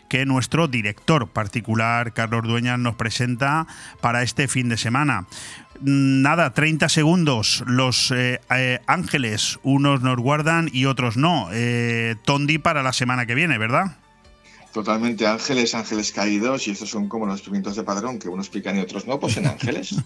que 0.08 0.28
nuestro 0.28 0.68
director 0.68 1.28
particular, 1.28 2.14
Carlos 2.14 2.44
Dueñas, 2.44 2.78
nos 2.78 2.96
presenta 2.96 3.66
para 4.00 4.22
este 4.22 4.48
fin 4.48 4.70
de 4.70 4.78
semana. 4.78 5.26
Nada, 5.82 6.54
30 6.54 6.88
segundos. 6.90 7.64
Los 7.66 8.12
eh, 8.12 8.40
eh, 8.56 8.80
ángeles, 8.86 9.60
unos 9.64 10.04
nos 10.04 10.18
guardan 10.18 10.70
y 10.72 10.86
otros 10.86 11.18
no. 11.18 11.50
Eh, 11.52 12.16
Tondi 12.24 12.60
para 12.60 12.84
la 12.84 12.94
semana 12.94 13.26
que 13.26 13.34
viene, 13.34 13.58
¿verdad? 13.58 13.98
Totalmente 14.74 15.28
ángeles, 15.28 15.76
ángeles 15.76 16.12
caídos, 16.12 16.68
y 16.68 16.72
estos 16.72 16.90
son 16.90 17.08
como 17.08 17.28
los 17.28 17.42
pimientos 17.42 17.76
de 17.76 17.84
padrón, 17.84 18.18
que 18.18 18.28
unos 18.28 18.50
pican 18.50 18.76
y 18.76 18.80
otros 18.80 19.06
no, 19.06 19.20
pues 19.20 19.38
en 19.38 19.48
ángeles. 19.48 19.96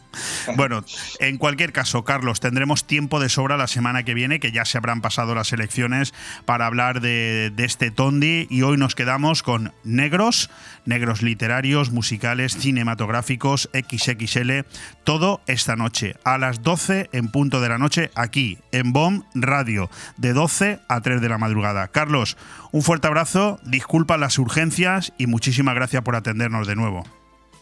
Bueno, 0.55 0.83
en 1.19 1.37
cualquier 1.37 1.73
caso, 1.73 2.03
Carlos, 2.03 2.39
tendremos 2.39 2.85
tiempo 2.85 3.19
de 3.19 3.27
sobra 3.27 3.57
la 3.57 3.67
semana 3.67 4.03
que 4.03 4.13
viene, 4.13 4.39
que 4.39 4.51
ya 4.51 4.63
se 4.63 4.77
habrán 4.77 5.01
pasado 5.01 5.35
las 5.35 5.51
elecciones, 5.51 6.13
para 6.45 6.65
hablar 6.65 7.01
de, 7.01 7.51
de 7.53 7.65
este 7.65 7.91
Tondi. 7.91 8.47
Y 8.49 8.61
hoy 8.61 8.77
nos 8.77 8.95
quedamos 8.95 9.43
con 9.43 9.73
negros, 9.83 10.49
negros 10.85 11.21
literarios, 11.21 11.91
musicales, 11.91 12.57
cinematográficos, 12.57 13.69
XXL, 13.73 14.65
todo 15.03 15.41
esta 15.47 15.75
noche, 15.75 16.15
a 16.23 16.37
las 16.37 16.63
12 16.63 17.09
en 17.11 17.29
punto 17.29 17.61
de 17.61 17.69
la 17.69 17.77
noche, 17.77 18.09
aquí, 18.15 18.57
en 18.71 18.93
BOM 18.93 19.23
Radio, 19.35 19.89
de 20.17 20.33
12 20.33 20.79
a 20.87 21.01
3 21.01 21.21
de 21.21 21.29
la 21.29 21.37
madrugada. 21.37 21.89
Carlos, 21.89 22.37
un 22.71 22.81
fuerte 22.81 23.07
abrazo, 23.07 23.59
disculpa 23.63 24.17
las 24.17 24.37
urgencias 24.39 25.13
y 25.17 25.27
muchísimas 25.27 25.75
gracias 25.75 26.03
por 26.03 26.15
atendernos 26.15 26.67
de 26.67 26.75
nuevo. 26.75 27.03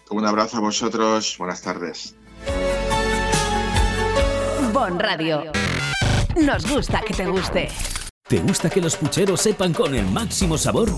Un 0.10 0.26
abrazo 0.26 0.58
a 0.58 0.62
vosotros, 0.62 1.36
buenas 1.38 1.62
tardes. 1.62 2.16
Bon 4.72 5.00
Radio. 5.00 5.52
Nos 6.36 6.70
gusta 6.70 7.02
que 7.02 7.14
te 7.14 7.26
guste. 7.26 7.70
¿Te 8.28 8.40
gusta 8.40 8.70
que 8.70 8.82
los 8.82 8.98
pucheros 8.98 9.42
sepan 9.42 9.74
con 9.74 9.96
el 9.96 10.06
máximo 10.08 10.58
sabor? 10.58 10.90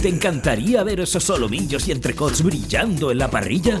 ¿Te 0.00 0.08
encantaría 0.08 0.84
ver 0.84 1.00
esos 1.00 1.24
solomillos 1.24 1.88
y 1.88 1.92
entrecots 1.92 2.42
brillando 2.42 3.10
en 3.10 3.18
la 3.18 3.30
parrilla? 3.30 3.80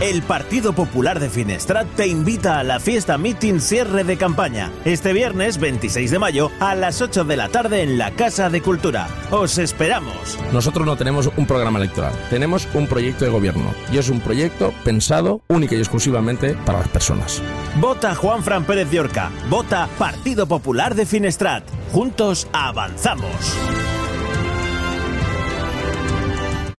El 0.00 0.22
Partido 0.22 0.72
Popular 0.72 1.20
de 1.20 1.28
Finestrat 1.28 1.86
te 1.94 2.06
invita 2.06 2.58
a 2.58 2.64
la 2.64 2.80
fiesta 2.80 3.18
meeting 3.18 3.60
cierre 3.60 4.02
de 4.02 4.16
campaña 4.16 4.72
este 4.86 5.12
viernes 5.12 5.60
26 5.60 6.10
de 6.10 6.18
mayo 6.18 6.50
a 6.58 6.74
las 6.74 7.02
8 7.02 7.24
de 7.24 7.36
la 7.36 7.50
tarde 7.50 7.82
en 7.82 7.98
la 7.98 8.10
Casa 8.12 8.48
de 8.48 8.62
Cultura. 8.62 9.08
Os 9.30 9.58
esperamos. 9.58 10.38
Nosotros 10.54 10.86
no 10.86 10.96
tenemos 10.96 11.30
un 11.36 11.44
programa 11.44 11.78
electoral, 11.78 12.14
tenemos 12.30 12.66
un 12.72 12.86
proyecto 12.86 13.26
de 13.26 13.30
gobierno 13.30 13.74
y 13.92 13.98
es 13.98 14.08
un 14.08 14.20
proyecto 14.20 14.72
pensado 14.84 15.42
única 15.48 15.74
y 15.74 15.80
exclusivamente 15.80 16.54
para 16.64 16.78
las 16.78 16.88
personas. 16.88 17.42
Vota 17.76 18.14
Juan 18.14 18.42
Fran 18.42 18.64
Pérez 18.64 18.90
de 18.90 19.00
Orca. 19.00 19.30
Vota 19.50 19.86
Partido 19.98 20.46
Popular 20.46 20.94
de 20.94 21.04
Finestrat. 21.04 21.62
Juntos 21.92 22.48
avanzamos. 22.54 23.54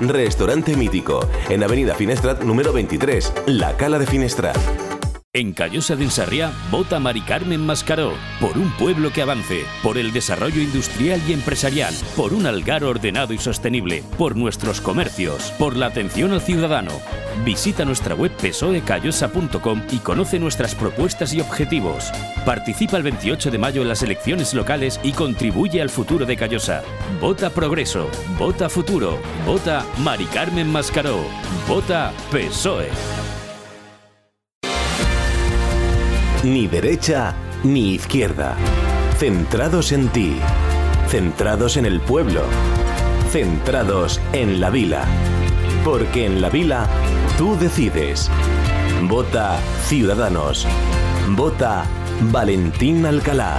Restaurante 0.00 0.76
Mítico, 0.76 1.20
en 1.48 1.62
Avenida 1.62 1.94
Finestrat 1.94 2.42
número 2.42 2.72
23, 2.72 3.32
La 3.46 3.76
Cala 3.76 3.98
de 3.98 4.06
Finestrat. 4.06 4.89
En 5.32 5.52
Callosa 5.52 5.94
del 5.94 6.10
Sarriá 6.10 6.50
vota 6.72 6.98
Mari 6.98 7.20
Carmen 7.20 7.64
Mascaró 7.64 8.14
por 8.40 8.58
un 8.58 8.68
pueblo 8.72 9.12
que 9.12 9.22
avance, 9.22 9.64
por 9.80 9.96
el 9.96 10.12
desarrollo 10.12 10.60
industrial 10.60 11.22
y 11.28 11.32
empresarial, 11.32 11.94
por 12.16 12.34
un 12.34 12.46
algar 12.46 12.82
ordenado 12.82 13.32
y 13.32 13.38
sostenible, 13.38 14.02
por 14.18 14.34
nuestros 14.34 14.80
comercios, 14.80 15.52
por 15.52 15.76
la 15.76 15.86
atención 15.86 16.32
al 16.32 16.40
ciudadano. 16.40 16.90
Visita 17.44 17.84
nuestra 17.84 18.16
web 18.16 18.32
psoecallosa.com 18.36 19.82
y 19.92 19.98
conoce 19.98 20.40
nuestras 20.40 20.74
propuestas 20.74 21.32
y 21.32 21.40
objetivos. 21.40 22.10
Participa 22.44 22.96
el 22.96 23.04
28 23.04 23.52
de 23.52 23.58
mayo 23.58 23.82
en 23.82 23.88
las 23.88 24.02
elecciones 24.02 24.52
locales 24.52 24.98
y 25.04 25.12
contribuye 25.12 25.80
al 25.80 25.90
futuro 25.90 26.26
de 26.26 26.36
Callosa. 26.36 26.82
Vota 27.20 27.50
Progreso, 27.50 28.10
vota 28.36 28.68
Futuro, 28.68 29.20
vota 29.46 29.86
Mari 29.98 30.24
Carmen 30.24 30.68
Mascaró, 30.72 31.20
vota 31.68 32.12
PSOE. 32.32 32.88
Ni 36.42 36.66
derecha 36.66 37.34
ni 37.62 37.92
izquierda. 37.94 38.56
Centrados 39.18 39.92
en 39.92 40.08
ti. 40.08 40.36
Centrados 41.08 41.76
en 41.76 41.84
el 41.84 42.00
pueblo. 42.00 42.40
Centrados 43.30 44.18
en 44.32 44.58
la 44.58 44.70
vila. 44.70 45.04
Porque 45.84 46.24
en 46.24 46.40
la 46.40 46.48
vila 46.48 46.88
tú 47.36 47.58
decides. 47.58 48.30
Vota 49.02 49.60
Ciudadanos. 49.84 50.66
Vota 51.28 51.84
Valentín 52.32 53.04
Alcalá. 53.04 53.58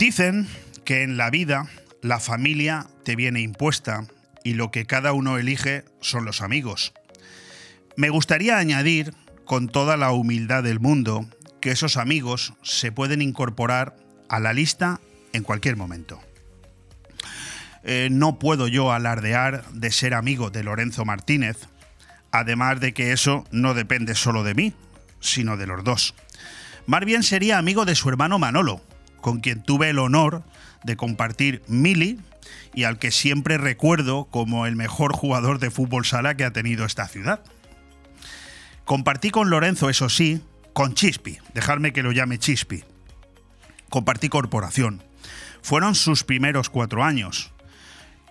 Dicen 0.00 0.48
que 0.86 1.02
en 1.02 1.18
la 1.18 1.28
vida 1.28 1.68
la 2.00 2.20
familia 2.20 2.86
te 3.04 3.16
viene 3.16 3.42
impuesta 3.42 4.06
y 4.42 4.54
lo 4.54 4.70
que 4.70 4.86
cada 4.86 5.12
uno 5.12 5.36
elige 5.36 5.84
son 6.00 6.24
los 6.24 6.40
amigos. 6.40 6.94
Me 7.96 8.08
gustaría 8.08 8.56
añadir, 8.56 9.12
con 9.44 9.68
toda 9.68 9.98
la 9.98 10.12
humildad 10.12 10.62
del 10.62 10.80
mundo, 10.80 11.28
que 11.60 11.70
esos 11.70 11.98
amigos 11.98 12.54
se 12.62 12.92
pueden 12.92 13.20
incorporar 13.20 13.94
a 14.30 14.40
la 14.40 14.54
lista 14.54 15.02
en 15.34 15.42
cualquier 15.42 15.76
momento. 15.76 16.18
Eh, 17.84 18.08
no 18.10 18.38
puedo 18.38 18.68
yo 18.68 18.92
alardear 18.92 19.68
de 19.70 19.90
ser 19.90 20.14
amigo 20.14 20.48
de 20.48 20.64
Lorenzo 20.64 21.04
Martínez, 21.04 21.68
además 22.30 22.80
de 22.80 22.94
que 22.94 23.12
eso 23.12 23.44
no 23.50 23.74
depende 23.74 24.14
solo 24.14 24.44
de 24.44 24.54
mí, 24.54 24.72
sino 25.20 25.58
de 25.58 25.66
los 25.66 25.84
dos. 25.84 26.14
Más 26.86 27.04
bien 27.04 27.22
sería 27.22 27.58
amigo 27.58 27.84
de 27.84 27.94
su 27.94 28.08
hermano 28.08 28.38
Manolo, 28.38 28.80
con 29.20 29.40
quien 29.40 29.62
tuve 29.62 29.90
el 29.90 29.98
honor 29.98 30.42
de 30.84 30.96
compartir 30.96 31.62
mili 31.68 32.18
y 32.74 32.84
al 32.84 32.98
que 32.98 33.10
siempre 33.10 33.58
recuerdo 33.58 34.26
como 34.26 34.66
el 34.66 34.76
mejor 34.76 35.12
jugador 35.12 35.58
de 35.58 35.70
fútbol 35.70 36.04
sala 36.04 36.36
que 36.36 36.44
ha 36.44 36.52
tenido 36.52 36.84
esta 36.84 37.08
ciudad. 37.08 37.42
Compartí 38.84 39.30
con 39.30 39.50
Lorenzo, 39.50 39.90
eso 39.90 40.08
sí, 40.08 40.42
con 40.72 40.94
Chispi, 40.94 41.38
dejarme 41.54 41.92
que 41.92 42.02
lo 42.02 42.12
llame 42.12 42.38
Chispi. 42.38 42.84
Compartí 43.88 44.28
corporación. 44.28 45.02
Fueron 45.62 45.94
sus 45.94 46.24
primeros 46.24 46.70
cuatro 46.70 47.04
años. 47.04 47.52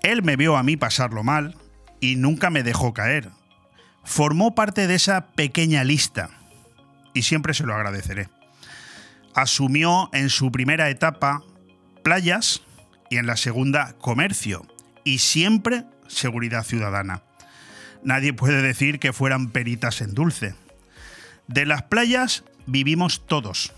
Él 0.02 0.24
me 0.24 0.36
vio 0.36 0.58
a 0.58 0.64
mí 0.64 0.78
pasarlo 0.78 1.24
mal 1.24 1.56
y 2.00 2.16
nunca 2.16 2.50
me 2.50 2.64
dejó 2.64 2.94
caer. 2.94 3.30
Formó 4.04 4.56
parte 4.56 4.88
de 4.88 4.96
esa 4.96 5.28
pequeña 5.28 5.84
lista 5.84 6.30
y 7.14 7.24
siempre 7.24 7.54
se 7.54 7.66
lo 7.66 7.76
agradeceré 7.76 8.30
asumió 9.42 10.10
en 10.14 10.30
su 10.30 10.52
primera 10.52 10.90
etapa 10.90 11.44
playas 12.04 12.62
y 13.10 13.18
en 13.18 13.26
la 13.26 13.38
segunda 13.38 13.94
comercio 14.00 14.66
y 15.04 15.20
siempre 15.20 15.86
seguridad 16.08 16.64
ciudadana. 16.64 17.24
Nadie 18.04 18.34
puede 18.34 18.62
decir 18.62 19.00
que 19.00 19.14
fueran 19.14 19.52
peritas 19.52 20.02
en 20.02 20.14
dulce. 20.14 20.56
De 21.48 21.66
las 21.66 21.84
playas 21.84 22.44
vivimos 22.66 23.26
todos. 23.26 23.74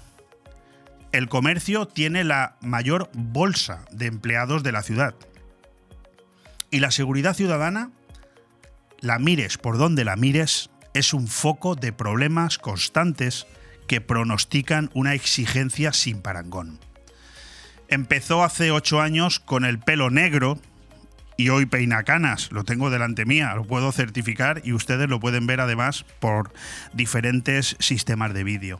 El 1.11 1.29
comercio 1.29 1.87
tiene 1.87 2.23
la 2.23 2.55
mayor 2.61 3.09
bolsa 3.13 3.85
de 3.91 4.07
empleados 4.07 4.63
de 4.63 4.71
la 4.71 4.81
ciudad. 4.81 5.15
Y 6.69 6.79
la 6.79 6.91
seguridad 6.91 7.35
ciudadana, 7.35 7.91
la 8.99 9.19
mires 9.19 9.57
por 9.57 9.77
donde 9.77 10.05
la 10.05 10.15
mires, 10.15 10.69
es 10.93 11.13
un 11.13 11.27
foco 11.27 11.75
de 11.75 11.93
problemas 11.93 12.57
constantes 12.57 13.45
que 13.91 13.99
pronostican 13.99 14.89
una 14.93 15.15
exigencia 15.15 15.91
sin 15.91 16.21
parangón. 16.21 16.79
Empezó 17.89 18.41
hace 18.41 18.71
ocho 18.71 19.01
años 19.01 19.41
con 19.41 19.65
el 19.65 19.79
pelo 19.79 20.09
negro 20.09 20.57
y 21.35 21.49
hoy 21.49 21.65
peina 21.65 22.03
canas, 22.03 22.53
lo 22.53 22.63
tengo 22.63 22.89
delante 22.89 23.25
mía, 23.25 23.53
lo 23.53 23.65
puedo 23.65 23.91
certificar 23.91 24.61
y 24.63 24.71
ustedes 24.71 25.09
lo 25.09 25.19
pueden 25.19 25.45
ver 25.45 25.59
además 25.59 26.05
por 26.21 26.53
diferentes 26.93 27.75
sistemas 27.79 28.33
de 28.33 28.45
vídeo. 28.45 28.79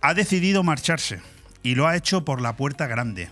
Ha 0.00 0.14
decidido 0.14 0.62
marcharse 0.62 1.20
y 1.64 1.74
lo 1.74 1.88
ha 1.88 1.96
hecho 1.96 2.24
por 2.24 2.40
la 2.40 2.54
puerta 2.54 2.86
grande, 2.86 3.28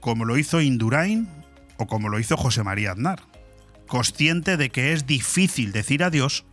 como 0.00 0.24
lo 0.24 0.36
hizo 0.36 0.60
Indurain 0.60 1.28
o 1.76 1.86
como 1.86 2.08
lo 2.08 2.18
hizo 2.18 2.36
José 2.36 2.64
María 2.64 2.90
Aznar, 2.90 3.22
consciente 3.86 4.56
de 4.56 4.70
que 4.70 4.92
es 4.94 5.06
difícil 5.06 5.70
decir 5.70 6.02
adiós 6.02 6.44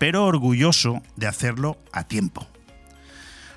pero 0.00 0.24
orgulloso 0.24 1.02
de 1.16 1.26
hacerlo 1.26 1.76
a 1.92 2.04
tiempo. 2.04 2.48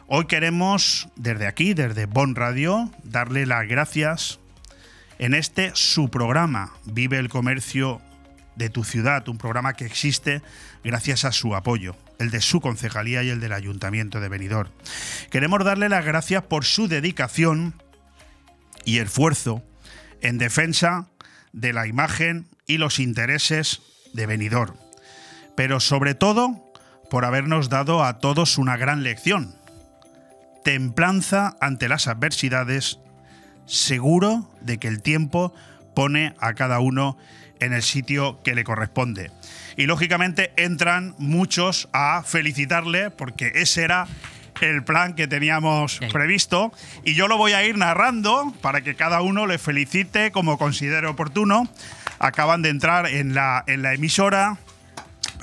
Hoy 0.08 0.26
queremos, 0.26 1.08
desde 1.16 1.48
aquí, 1.48 1.74
desde 1.74 2.06
Bon 2.06 2.36
Radio, 2.36 2.92
darle 3.06 3.46
las 3.46 3.66
gracias 3.66 4.42
en 5.20 5.36
este 5.36 5.72
su 5.74 6.10
programa, 6.10 6.74
Vive 6.84 7.18
el 7.18 7.30
Comercio 7.30 8.02
de 8.58 8.70
tu 8.70 8.84
ciudad, 8.84 9.26
un 9.30 9.38
programa 9.38 9.74
que 9.76 9.86
existe 9.86 10.42
gracias 10.84 11.24
a 11.24 11.32
su 11.32 11.56
apoyo, 11.56 11.96
el 12.20 12.30
de 12.30 12.42
su 12.42 12.60
concejalía 12.60 13.24
y 13.24 13.30
el 13.30 13.40
del 13.40 13.54
Ayuntamiento 13.54 14.20
de 14.20 14.28
Benidorm. 14.28 14.70
Queremos 15.32 15.64
darle 15.64 15.88
las 15.88 16.04
gracias 16.04 16.44
por 16.44 16.66
su 16.66 16.90
dedicación 16.90 17.82
y 18.84 18.98
esfuerzo 18.98 19.64
en 20.20 20.40
defensa 20.40 21.08
de 21.54 21.72
la 21.72 21.88
imagen 21.88 22.50
y 22.68 22.80
los 22.80 23.00
intereses 23.00 23.82
de 24.14 24.26
Benidorm 24.26 24.83
pero 25.56 25.80
sobre 25.80 26.16
todo 26.16 26.72
por 27.10 27.26
habernos 27.26 27.70
dado 27.70 28.04
a 28.04 28.20
todos 28.20 28.58
una 28.58 28.78
gran 28.78 29.04
lección. 29.04 29.56
Templanza 30.64 31.56
ante 31.60 31.88
las 31.88 32.08
adversidades, 32.08 33.00
seguro 33.66 34.50
de 34.62 34.78
que 34.78 34.88
el 34.88 35.02
tiempo 35.02 35.54
pone 35.94 36.34
a 36.40 36.54
cada 36.54 36.80
uno 36.80 37.18
en 37.60 37.74
el 37.74 37.84
sitio 37.84 38.42
que 38.44 38.56
le 38.56 38.64
corresponde. 38.64 39.32
Y 39.78 39.86
lógicamente 39.86 40.54
entran 40.58 41.16
muchos 41.18 41.90
a 41.94 42.24
felicitarle 42.24 43.12
porque 43.12 43.52
ese 43.56 43.84
era 43.84 44.08
el 44.62 44.84
plan 44.84 45.14
que 45.14 45.28
teníamos 45.28 46.00
previsto 46.12 46.72
y 47.04 47.16
yo 47.16 47.28
lo 47.28 47.38
voy 47.38 47.54
a 47.54 47.66
ir 47.66 47.78
narrando 47.78 48.54
para 48.62 48.82
que 48.82 48.96
cada 48.96 49.22
uno 49.22 49.48
le 49.48 49.58
felicite 49.58 50.32
como 50.32 50.58
considere 50.58 51.08
oportuno. 51.08 51.68
Acaban 52.20 52.62
de 52.62 52.70
entrar 52.70 53.08
en 53.08 53.34
la, 53.34 53.64
en 53.68 53.82
la 53.82 53.94
emisora 53.94 54.58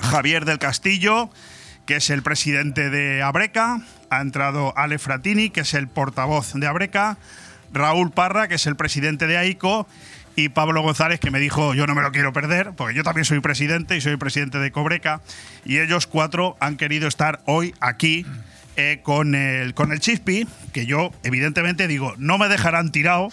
Javier 0.01 0.45
del 0.45 0.59
Castillo, 0.59 1.29
que 1.85 1.97
es 1.97 2.09
el 2.09 2.23
presidente 2.23 2.89
de 2.89 3.21
Abreca, 3.21 3.81
ha 4.09 4.21
entrado 4.21 4.73
Ale 4.77 4.99
Fratini, 4.99 5.49
que 5.49 5.61
es 5.61 5.73
el 5.73 5.87
portavoz 5.87 6.53
de 6.53 6.67
Abreca, 6.67 7.17
Raúl 7.73 8.11
Parra, 8.11 8.47
que 8.47 8.55
es 8.55 8.67
el 8.67 8.75
presidente 8.75 9.27
de 9.27 9.37
AICO, 9.37 9.87
y 10.35 10.49
Pablo 10.49 10.81
González, 10.81 11.19
que 11.19 11.31
me 11.31 11.39
dijo, 11.39 11.73
yo 11.73 11.87
no 11.87 11.95
me 11.95 12.01
lo 12.01 12.11
quiero 12.11 12.33
perder, 12.33 12.71
porque 12.75 12.95
yo 12.95 13.03
también 13.03 13.25
soy 13.25 13.39
presidente 13.39 13.97
y 13.97 14.01
soy 14.01 14.17
presidente 14.17 14.59
de 14.59 14.71
Cobreca, 14.71 15.21
y 15.65 15.79
ellos 15.79 16.07
cuatro 16.07 16.57
han 16.59 16.77
querido 16.77 17.07
estar 17.07 17.41
hoy 17.45 17.73
aquí 17.79 18.25
eh, 18.77 18.99
con, 19.03 19.35
el, 19.35 19.73
con 19.73 19.91
el 19.91 19.99
Chispi, 19.99 20.47
que 20.73 20.85
yo 20.85 21.11
evidentemente 21.23 21.87
digo, 21.87 22.13
no 22.17 22.37
me 22.37 22.47
dejarán 22.47 22.91
tirado, 22.91 23.29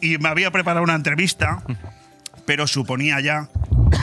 y 0.00 0.18
me 0.18 0.28
había 0.28 0.50
preparado 0.50 0.82
una 0.82 0.94
entrevista, 0.94 1.62
pero 2.46 2.66
suponía 2.66 3.20
ya 3.20 3.48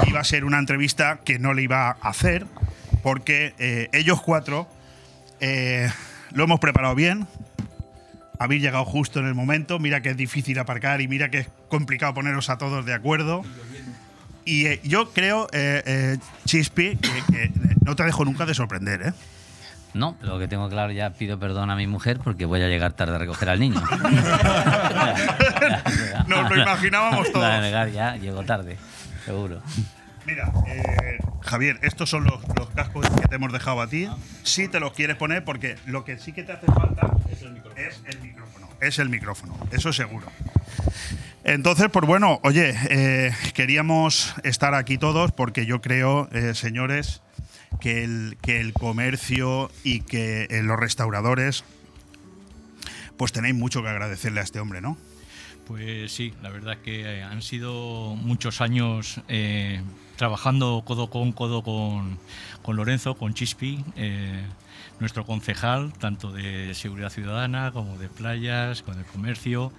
iba 0.08 0.20
a 0.20 0.24
ser 0.24 0.46
una 0.46 0.60
entrevista 0.60 1.20
que 1.24 1.40
no 1.40 1.54
le 1.54 1.64
iba 1.64 1.90
a 1.90 2.10
hacer 2.10 2.46
porque 3.04 3.54
eh, 3.60 3.90
ellos 3.94 4.22
cuatro 4.22 4.68
eh, 5.40 5.90
lo 6.32 6.44
hemos 6.44 6.60
preparado 6.60 6.96
bien. 6.96 7.28
Habéis 8.40 8.62
llegado 8.62 8.86
justo 8.86 9.20
en 9.20 9.28
el 9.28 9.36
momento. 9.36 9.80
Mira 9.80 10.02
que 10.02 10.10
es 10.10 10.18
difícil 10.18 10.60
aparcar 10.60 11.02
y 11.02 11.08
mira 11.08 11.30
que 11.30 11.40
es 11.40 11.50
complicado 11.68 12.14
poneros 12.14 12.50
a 12.50 12.58
todos 12.58 12.86
de 12.86 12.94
acuerdo. 12.94 13.44
Y 14.46 14.66
eh, 14.68 14.80
yo 14.84 15.12
creo, 15.12 15.48
Chispi, 16.46 16.96
que, 16.98 17.24
que 17.32 17.52
no 17.84 17.96
te 17.96 18.04
dejo 18.04 18.26
nunca 18.26 18.46
de 18.46 18.54
sorprender, 18.54 19.02
¿eh? 19.08 19.14
No, 19.94 20.16
lo 20.22 20.38
que 20.38 20.48
tengo 20.48 20.70
claro 20.70 20.92
ya 20.92 21.10
pido 21.12 21.40
perdón 21.40 21.72
a 21.72 21.76
mi 21.76 21.88
mujer 21.88 22.20
porque 22.24 22.46
voy 22.46 22.62
a 22.62 22.68
llegar 22.68 22.94
tarde 22.94 23.16
a 23.16 23.18
recoger 23.18 23.50
al 23.50 23.60
niño. 23.60 23.82
Nos 26.50 26.58
lo 26.58 26.64
imaginábamos 26.64 27.28
todos. 27.32 27.46
Para 27.46 27.62
negar 27.62 27.92
ya, 27.92 28.16
llego 28.16 28.44
tarde, 28.44 28.78
seguro. 29.26 29.62
Mira, 30.26 30.52
eh, 30.68 31.18
Javier, 31.42 31.80
estos 31.82 32.10
son 32.10 32.26
los, 32.26 32.40
los 32.56 32.70
cascos 32.70 33.10
que 33.10 33.28
te 33.28 33.36
hemos 33.36 33.52
dejado 33.52 33.82
a 33.82 33.88
ti. 33.88 34.08
Si 34.44 34.68
te 34.68 34.80
los 34.80 34.94
quieres 34.94 35.16
poner, 35.16 35.44
porque 35.44 35.78
lo 35.86 36.04
que 36.04 36.20
sí 36.20 36.34
que 36.34 36.44
te 36.44 36.52
hace 36.52 36.68
falta 36.68 37.12
es 37.32 37.42
el 37.42 37.52
micrófono. 38.22 38.70
Es 38.82 39.00
el 39.00 39.10
micrófono, 39.10 39.58
eso 39.72 39.92
seguro. 39.92 40.28
Entonces, 41.44 41.88
pues 41.92 42.06
bueno, 42.06 42.40
oye, 42.44 42.76
eh, 42.90 43.34
queríamos 43.54 44.36
estar 44.44 44.74
aquí 44.76 44.98
todos 44.98 45.32
porque 45.32 45.66
yo 45.66 45.82
creo, 45.82 46.30
eh, 46.32 46.54
señores, 46.54 47.22
que 47.80 48.04
el, 48.04 48.38
que 48.42 48.60
el 48.60 48.74
comercio 48.74 49.72
y 49.84 50.02
que 50.02 50.48
eh, 50.50 50.64
los 50.64 50.78
restauradores, 50.80 51.64
pues 53.18 53.32
tenéis 53.32 53.56
mucho 53.56 53.82
que 53.82 53.90
agradecerle 53.90 54.42
a 54.42 54.44
este 54.44 54.60
hombre, 54.60 54.82
¿no? 54.82 54.98
Pues 55.70 56.12
sí, 56.12 56.34
la 56.42 56.50
verdad 56.50 56.80
que 56.84 57.02
eh, 57.02 57.22
han 57.22 57.44
sido 57.44 58.16
muchos 58.16 58.60
años 58.60 59.22
eh, 59.28 59.84
trabajando 60.16 60.82
codo 60.84 61.12
con 61.12 61.32
codo 61.32 61.62
con, 61.62 62.18
con 62.64 62.76
Lorenzo, 62.76 63.14
con 63.14 63.36
Chispi, 63.36 63.86
eh, 63.96 64.42
nuestro 65.00 65.26
concejal, 65.26 65.94
tanto 65.94 66.32
de 66.32 66.74
seguridad 66.74 67.10
ciudadana 67.10 67.72
como 67.72 67.98
de 67.98 68.10
playas, 68.10 68.82
con 68.82 68.98
el 68.98 69.06
comercio, 69.06 69.72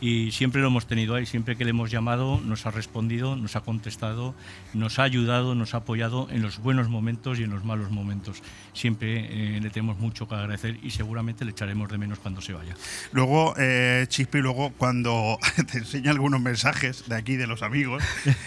y 0.00 0.30
siempre 0.30 0.60
lo 0.60 0.68
hemos 0.68 0.86
tenido 0.86 1.14
ahí, 1.14 1.26
siempre 1.26 1.56
que 1.56 1.64
le 1.64 1.70
hemos 1.70 1.90
llamado 1.90 2.40
nos 2.44 2.66
ha 2.66 2.70
respondido, 2.70 3.34
nos 3.36 3.56
ha 3.56 3.62
contestado, 3.62 4.34
nos 4.72 4.98
ha 4.98 5.02
ayudado, 5.02 5.54
nos 5.54 5.74
ha 5.74 5.78
apoyado 5.78 6.28
en 6.30 6.42
los 6.42 6.58
buenos 6.58 6.88
momentos 6.88 7.40
y 7.40 7.42
en 7.42 7.50
los 7.50 7.64
malos 7.64 7.90
momentos. 7.90 8.42
Siempre 8.72 9.56
eh, 9.56 9.60
le 9.60 9.70
tenemos 9.70 9.98
mucho 9.98 10.28
que 10.28 10.36
agradecer 10.36 10.78
y 10.82 10.90
seguramente 10.90 11.44
le 11.44 11.50
echaremos 11.50 11.90
de 11.90 11.98
menos 11.98 12.20
cuando 12.20 12.40
se 12.40 12.52
vaya. 12.52 12.74
Luego, 13.12 13.54
eh, 13.58 14.06
Chispi, 14.08 14.38
luego 14.38 14.72
cuando 14.76 15.38
te 15.72 15.78
enseña 15.78 16.12
algunos 16.12 16.40
mensajes 16.40 17.08
de 17.08 17.16
aquí, 17.16 17.36
de 17.36 17.46
los 17.48 17.62
amigos, 17.62 18.04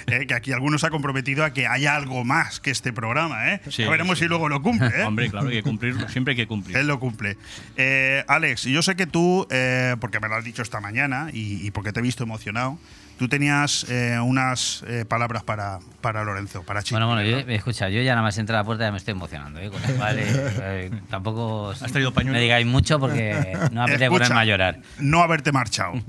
eh, 0.07 0.25
que 0.27 0.33
aquí 0.33 0.53
algunos 0.53 0.83
ha 0.85 0.89
comprometido 0.89 1.43
a 1.43 1.51
que 1.51 1.67
haya 1.67 1.95
algo 1.95 2.23
más 2.23 2.59
que 2.61 2.71
este 2.71 2.93
programa, 2.93 3.53
¿eh? 3.53 3.61
Sí, 3.69 3.83
Ya 3.83 3.89
veremos 3.89 4.17
sí. 4.17 4.25
si 4.25 4.29
luego 4.29 4.47
lo 4.47 4.61
cumple, 4.61 4.87
¿eh? 4.87 5.03
Hombre, 5.03 5.29
claro, 5.29 5.47
hay 5.47 5.55
que 5.55 5.63
cumplirlo, 5.63 6.07
siempre 6.07 6.20
que. 6.25 6.47
Él 6.73 6.87
lo 6.87 6.99
cumple. 6.99 7.37
Eh, 7.77 8.23
Alex, 8.27 8.63
yo 8.63 8.81
sé 8.81 8.95
que 8.95 9.07
tú, 9.07 9.47
eh, 9.49 9.95
porque 9.99 10.19
me 10.19 10.27
lo 10.27 10.35
has 10.35 10.43
dicho 10.43 10.61
esta 10.61 10.79
mañana 10.79 11.29
y 11.33 11.69
porque 11.71 11.91
te 11.91 11.99
he 11.99 12.03
visto 12.03 12.23
emocionado, 12.23 12.77
tú 13.21 13.27
tenías 13.27 13.85
eh, 13.87 14.19
unas 14.19 14.83
eh, 14.87 15.05
palabras 15.07 15.43
para, 15.43 15.77
para 16.01 16.23
Lorenzo, 16.23 16.63
para 16.63 16.81
Chispi. 16.81 16.95
Bueno, 16.95 17.05
bueno, 17.05 17.21
yo, 17.21 17.37
escucha, 17.53 17.87
yo 17.87 18.01
ya 18.01 18.13
nada 18.13 18.23
más 18.23 18.35
entré 18.39 18.55
a 18.55 18.59
la 18.61 18.65
puerta 18.65 18.83
ya 18.83 18.91
me 18.91 18.97
estoy 18.97 19.11
emocionando, 19.11 19.59
¿eh? 19.59 19.69
Con 19.69 19.79
lo 19.79 19.95
cual, 19.95 20.17
eh, 20.17 20.25
eh, 20.27 20.91
tampoco 21.07 21.69
¿Has 21.69 21.91
traído 21.91 22.11
pañuelo? 22.15 22.37
me 22.37 22.41
digáis 22.41 22.65
mucho 22.65 22.97
porque 22.99 23.55
no 23.71 23.83
apetece 23.83 24.09
ponerme 24.09 24.39
a 24.39 24.45
llorar. 24.45 24.79
No 24.97 25.21
haberte 25.21 25.51
marchado. 25.51 25.93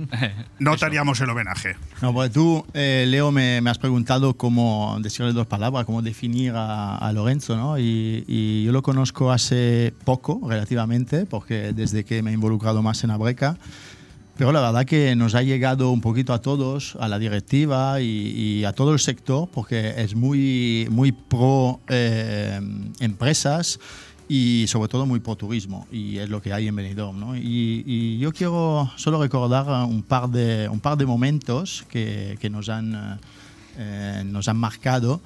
No 0.59 0.76
te 0.76 0.84
haríamos 0.84 1.20
el 1.20 1.28
homenaje. 1.28 1.76
No, 2.01 2.14
porque 2.14 2.30
tú, 2.30 2.64
eh, 2.72 3.05
Leo, 3.09 3.32
me, 3.32 3.60
me 3.60 3.68
has 3.68 3.78
preguntado 3.78 4.34
cómo 4.36 4.97
decirle 5.01 5.32
dos 5.32 5.47
palabras, 5.47 5.84
cómo 5.84 6.02
definir 6.02 6.55
a, 6.55 6.97
a 6.97 7.12
Lorenzo, 7.12 7.56
¿no? 7.56 7.78
Y, 7.78 8.24
y 8.28 8.64
yo 8.64 8.72
lo 8.72 8.82
conozco 8.82 9.32
hace 9.32 9.93
poco, 10.05 10.40
relativamente, 10.48 11.26
porque 11.26 11.72
desde 11.72 12.05
que 12.05 12.22
me 12.22 12.30
he 12.30 12.34
involucrado 12.34 12.80
más 12.80 13.02
en 13.02 13.10
Abreca, 13.10 13.59
pero 14.36 14.50
la 14.52 14.60
verdad 14.60 14.84
que 14.86 15.14
nos 15.14 15.34
ha 15.34 15.42
llegado 15.42 15.90
un 15.90 16.00
poquito 16.00 16.32
a 16.32 16.40
todos, 16.40 16.96
a 16.98 17.09
la 17.09 17.18
directiva 17.18 18.00
y, 18.00 18.06
y 18.06 18.64
a 18.64 18.72
todo 18.72 18.92
el 18.92 18.98
sector, 18.98 19.48
porque 19.52 19.94
es 19.96 20.14
muy, 20.14 20.88
muy 20.90 21.12
pro 21.12 21.80
eh, 21.88 22.60
empresas 23.00 23.78
y 24.28 24.64
sobre 24.66 24.88
todo 24.88 25.04
muy 25.04 25.20
pro 25.20 25.36
turismo 25.36 25.86
y 25.92 26.16
es 26.16 26.30
lo 26.30 26.40
que 26.40 26.54
hay 26.54 26.66
en 26.66 26.76
Benidorm. 26.76 27.20
¿no? 27.20 27.36
Y, 27.36 27.84
y 27.86 28.18
yo 28.18 28.32
quiero 28.32 28.90
solo 28.96 29.20
recordar 29.20 29.66
un 29.84 30.02
par 30.02 30.30
de, 30.30 30.68
un 30.70 30.80
par 30.80 30.96
de 30.96 31.04
momentos 31.04 31.84
que, 31.90 32.38
que 32.40 32.48
nos, 32.48 32.70
han, 32.70 33.20
eh, 33.76 34.22
nos 34.24 34.48
han 34.48 34.56
marcado. 34.56 35.20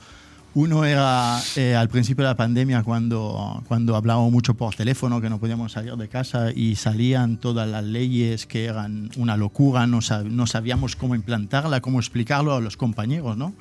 Uno 0.57 0.87
era 0.87 1.39
eh, 1.57 1.75
al 1.75 1.91
principio 1.91 2.25
de 2.25 2.31
la 2.31 2.35
pandemia 2.37 2.83
cuando, 2.83 3.63
cuando 3.69 3.95
hablábamos 3.95 4.33
mucho 4.33 4.55
por 4.55 4.75
teléfono, 4.75 5.21
que 5.21 5.29
no 5.29 5.39
podíamos 5.39 5.73
salir 5.73 5.95
de 5.97 6.09
casa 6.09 6.51
y 6.51 6.77
salían 6.77 7.37
todas 7.37 7.69
las 7.69 7.85
leyes 7.85 8.47
que 8.47 8.65
eran 8.65 9.11
una 9.19 9.37
locura, 9.37 9.87
no, 9.87 9.99
sab- 9.99 10.25
no 10.31 10.47
sabíamos 10.47 10.97
cómo 10.97 11.15
implantarla, 11.15 11.83
cómo 11.83 11.99
explicarlo 12.01 12.55
a 12.55 12.61
los 12.63 12.79
compañeros, 12.79 13.37
¿no? 13.37 13.53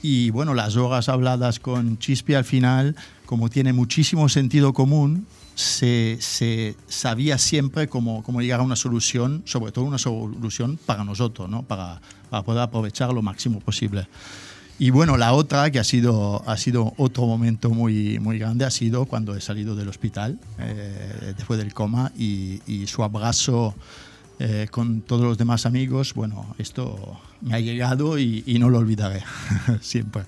Y 0.00 0.30
bueno, 0.30 0.54
las 0.54 0.76
horas 0.76 1.10
habladas 1.10 1.60
con 1.60 1.98
Chispi 1.98 2.32
al 2.32 2.44
final, 2.44 2.96
como 3.26 3.50
tiene 3.50 3.74
muchísimo 3.74 4.30
sentido 4.30 4.72
común, 4.72 5.26
se, 5.54 6.16
se 6.20 6.74
sabía 6.88 7.36
siempre 7.36 7.86
cómo, 7.86 8.22
cómo 8.22 8.40
llegar 8.40 8.60
a 8.60 8.62
una 8.62 8.76
solución, 8.76 9.42
sobre 9.44 9.72
todo 9.72 9.84
una 9.84 9.98
solución 9.98 10.78
para 10.86 11.04
nosotros, 11.04 11.50
¿no? 11.50 11.64
para, 11.64 12.00
para 12.30 12.42
poder 12.42 12.62
aprovechar 12.62 13.12
lo 13.12 13.20
máximo 13.20 13.60
posible. 13.60 14.08
Y 14.78 14.90
bueno, 14.90 15.16
la 15.16 15.32
otra, 15.34 15.70
que 15.70 15.78
ha 15.78 15.84
sido, 15.84 16.42
ha 16.48 16.56
sido 16.56 16.94
otro 16.96 17.26
momento 17.26 17.70
muy, 17.70 18.18
muy 18.18 18.38
grande, 18.38 18.64
ha 18.64 18.70
sido 18.70 19.04
cuando 19.06 19.36
he 19.36 19.40
salido 19.40 19.76
del 19.76 19.88
hospital, 19.88 20.38
eh, 20.58 21.32
después 21.36 21.58
del 21.60 21.72
coma, 21.72 22.10
y, 22.18 22.60
y 22.66 22.86
su 22.88 23.04
abrazo 23.04 23.74
eh, 24.40 24.66
con 24.72 25.00
todos 25.02 25.22
los 25.22 25.38
demás 25.38 25.64
amigos, 25.64 26.12
bueno, 26.14 26.54
esto 26.58 27.20
me 27.40 27.54
ha 27.54 27.60
llegado 27.60 28.18
y, 28.18 28.42
y 28.46 28.58
no 28.58 28.68
lo 28.68 28.78
olvidaré, 28.78 29.22
siempre. 29.80 30.22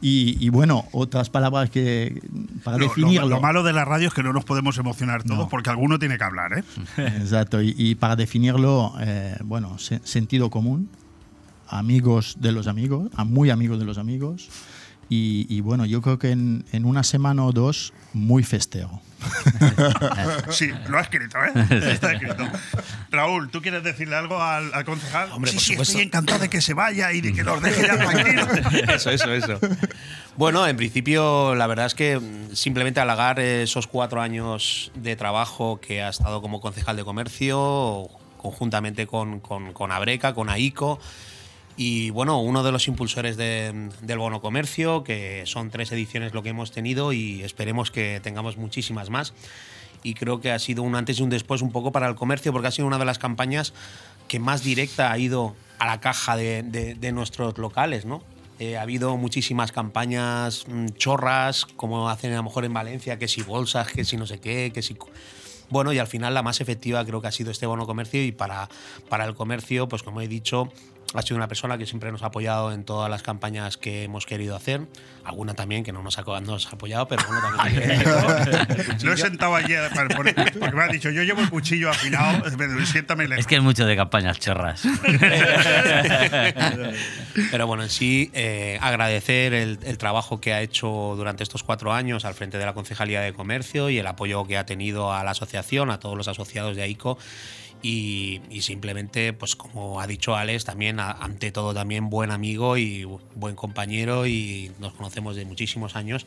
Y, 0.00 0.36
y 0.38 0.48
bueno, 0.50 0.84
otras 0.92 1.28
palabras 1.28 1.70
que 1.70 2.22
para 2.62 2.76
Lo- 2.78 2.84
lo- 2.84 2.88
definirlo. 2.90 3.28
Lo, 3.28 3.40
malo 3.40 3.64
de 3.64 3.72
la 3.72 3.84
radio 3.84 4.06
es 4.06 4.14
que 4.14 4.22
no 4.22 4.32
nos 4.32 4.44
podemos 4.44 4.78
emocionar 4.78 5.24
todos 5.24 5.48
porque 5.48 5.70
alguno 5.70 5.98
tiene 5.98 6.16
que 6.18 6.22
hablar, 6.22 6.52
¿eh? 6.56 6.62
Exacto, 6.98 7.60
y, 7.60 7.74
y 7.76 7.96
para 7.96 8.14
definirlo, 8.14 8.94
eh, 9.00 9.36
bueno, 9.42 9.76
se- 9.80 10.00
sentido 10.04 10.50
común, 10.50 10.88
amigos 11.68 12.36
de 12.40 12.52
los 12.52 12.66
amigos, 12.66 13.10
a 13.14 13.24
muy 13.24 13.50
amigos 13.50 13.78
de 13.78 13.84
los 13.84 13.98
amigos, 13.98 14.48
y, 15.10 15.46
y 15.48 15.60
bueno, 15.62 15.86
yo 15.86 16.02
creo 16.02 16.18
que 16.18 16.30
en, 16.30 16.64
en 16.72 16.84
una 16.84 17.02
semana 17.02 17.44
o 17.44 17.52
dos, 17.52 17.94
muy 18.12 18.42
festejo. 18.42 19.00
Sí, 20.50 20.70
lo 20.88 20.98
ha 20.98 21.02
escrito, 21.02 21.38
¿eh? 21.38 21.52
Está 21.92 22.12
escrito. 22.12 22.46
Raúl, 23.10 23.50
¿tú 23.50 23.60
quieres 23.60 23.82
decirle 23.82 24.16
algo 24.16 24.40
al, 24.40 24.72
al 24.72 24.84
concejal? 24.84 25.30
Hombre, 25.32 25.50
sí, 25.50 25.56
por 25.56 25.62
sí, 25.64 25.72
supuesto. 25.72 25.92
estoy 25.92 26.06
encantado 26.06 26.38
de 26.40 26.48
que 26.48 26.60
se 26.60 26.74
vaya 26.74 27.12
y 27.12 27.20
de 27.20 27.32
que 27.32 27.42
los 27.42 27.60
deje 27.60 27.82
ya 27.86 27.96
tranquilos. 28.10 28.48
Eso, 28.88 29.10
eso, 29.10 29.32
eso. 29.32 29.58
Bueno, 30.36 30.66
en 30.66 30.76
principio, 30.76 31.54
la 31.54 31.66
verdad 31.66 31.86
es 31.86 31.94
que 31.94 32.18
mm, 32.18 32.54
simplemente 32.54 33.00
halagar 33.00 33.40
esos 33.40 33.86
cuatro 33.86 34.20
años 34.20 34.90
de 34.94 35.16
trabajo 35.16 35.80
que 35.80 36.02
ha 36.02 36.08
estado 36.08 36.40
como 36.40 36.60
concejal 36.60 36.96
de 36.96 37.04
comercio, 37.04 38.08
conjuntamente 38.36 39.06
con, 39.06 39.40
con, 39.40 39.72
con 39.72 39.92
Abreca, 39.92 40.34
con 40.34 40.48
AICO. 40.48 40.98
Y 41.80 42.10
bueno, 42.10 42.40
uno 42.40 42.64
de 42.64 42.72
los 42.72 42.88
impulsores 42.88 43.36
de- 43.36 43.90
del 44.02 44.18
bono 44.18 44.40
comercio, 44.40 45.04
que 45.04 45.44
son 45.46 45.70
tres 45.70 45.92
ediciones 45.92 46.34
lo 46.34 46.42
que 46.42 46.48
hemos 46.48 46.72
tenido 46.72 47.12
y 47.12 47.42
esperemos 47.44 47.92
que 47.92 48.18
tengamos 48.20 48.56
muchísimas 48.56 49.10
más. 49.10 49.32
Y 50.02 50.14
creo 50.14 50.40
que 50.40 50.50
ha 50.50 50.58
sido 50.58 50.82
un 50.82 50.96
antes 50.96 51.20
y 51.20 51.22
un 51.22 51.30
después 51.30 51.62
un 51.62 51.70
poco 51.70 51.92
para 51.92 52.08
el 52.08 52.16
comercio, 52.16 52.52
porque 52.52 52.66
ha 52.66 52.72
sido 52.72 52.88
una 52.88 52.98
de 52.98 53.04
las 53.04 53.18
campañas 53.20 53.72
que 54.26 54.40
más 54.40 54.64
directa 54.64 55.12
ha 55.12 55.18
ido 55.18 55.54
a 55.78 55.86
la 55.86 56.00
caja 56.00 56.36
de, 56.36 56.64
de- 56.64 56.96
de 56.96 57.12
nuestros 57.12 57.56
locales, 57.58 58.04
¿no? 58.04 58.22
Eh, 58.58 58.76
ha 58.76 58.82
habido 58.82 59.16
muchísimas 59.16 59.70
campañas 59.70 60.64
mm, 60.66 60.86
chorras, 60.96 61.64
como 61.64 62.08
hacen 62.08 62.32
a 62.32 62.36
lo 62.38 62.42
mejor 62.42 62.64
en 62.64 62.72
Valencia, 62.74 63.16
que 63.20 63.28
si 63.28 63.42
bolsas, 63.42 63.86
que 63.86 64.04
si 64.04 64.16
no 64.16 64.26
sé 64.26 64.40
qué, 64.40 64.72
que 64.74 64.82
si... 64.82 64.96
Bueno, 65.70 65.92
y 65.92 65.98
al 66.00 66.08
final 66.08 66.34
la 66.34 66.42
más 66.42 66.60
efectiva 66.60 67.04
creo 67.04 67.20
que 67.20 67.28
ha 67.28 67.32
sido 67.32 67.52
este 67.52 67.66
bono 67.66 67.86
comercio 67.86 68.24
y 68.24 68.32
para, 68.32 68.68
para 69.08 69.26
el 69.26 69.34
comercio, 69.36 69.86
pues 69.88 70.02
como 70.02 70.20
he 70.20 70.26
dicho, 70.26 70.72
ha 71.14 71.22
sido 71.22 71.36
una 71.36 71.48
persona 71.48 71.78
que 71.78 71.86
siempre 71.86 72.12
nos 72.12 72.22
ha 72.22 72.26
apoyado 72.26 72.70
en 72.72 72.84
todas 72.84 73.08
las 73.10 73.22
campañas 73.22 73.76
que 73.78 74.04
hemos 74.04 74.26
querido 74.26 74.54
hacer. 74.54 74.82
Alguna 75.24 75.54
también 75.54 75.82
que 75.84 75.92
no 75.92 76.02
nos 76.02 76.18
ha, 76.18 76.22
no 76.22 76.40
nos 76.40 76.66
ha 76.66 76.70
apoyado, 76.70 77.08
pero 77.08 77.22
bueno, 77.26 77.42
también. 77.56 78.02
Lo 79.02 79.12
he 79.12 79.16
sentado 79.16 79.54
ayer 79.56 79.90
para- 79.94 80.08
por- 80.14 80.34
porque 80.34 80.76
me 80.76 80.82
ha 80.82 80.88
dicho, 80.88 81.10
yo 81.10 81.22
llevo 81.22 81.40
el 81.40 81.48
cuchillo 81.50 81.90
afilado, 81.90 82.42
siéntame 82.86 83.24
lejos. 83.26 83.40
Es 83.40 83.46
que 83.46 83.56
es 83.56 83.62
mucho 83.62 83.86
de 83.86 83.96
campañas 83.96 84.38
chorras. 84.38 84.82
Pero 87.50 87.66
bueno, 87.66 87.82
en 87.84 87.90
sí, 87.90 88.30
eh, 88.34 88.78
agradecer 88.80 89.54
el, 89.54 89.78
el 89.84 89.98
trabajo 89.98 90.40
que 90.40 90.52
ha 90.52 90.60
hecho 90.60 91.14
durante 91.16 91.42
estos 91.42 91.62
cuatro 91.62 91.92
años 91.92 92.24
al 92.24 92.34
frente 92.34 92.58
de 92.58 92.66
la 92.66 92.74
Concejalía 92.74 93.20
de 93.20 93.32
Comercio 93.32 93.90
y 93.90 93.98
el 93.98 94.06
apoyo 94.06 94.46
que 94.46 94.58
ha 94.58 94.66
tenido 94.66 95.12
a 95.12 95.22
la 95.24 95.30
asociación, 95.32 95.90
a 95.90 95.98
todos 96.00 96.16
los 96.16 96.28
asociados 96.28 96.76
de 96.76 96.82
AICO. 96.82 97.18
Y, 97.82 98.40
simplemente, 98.60 99.32
pues 99.32 99.54
como 99.54 100.00
ha 100.00 100.06
dicho 100.06 100.34
Alex, 100.34 100.64
también, 100.64 100.98
ante 100.98 101.52
todo, 101.52 101.72
también 101.74 102.10
buen 102.10 102.30
amigo 102.30 102.76
y 102.76 103.04
buen 103.34 103.54
compañero 103.54 104.26
y 104.26 104.72
nos 104.80 104.94
conocemos 104.94 105.36
de 105.36 105.44
muchísimos 105.44 105.96
años. 105.96 106.26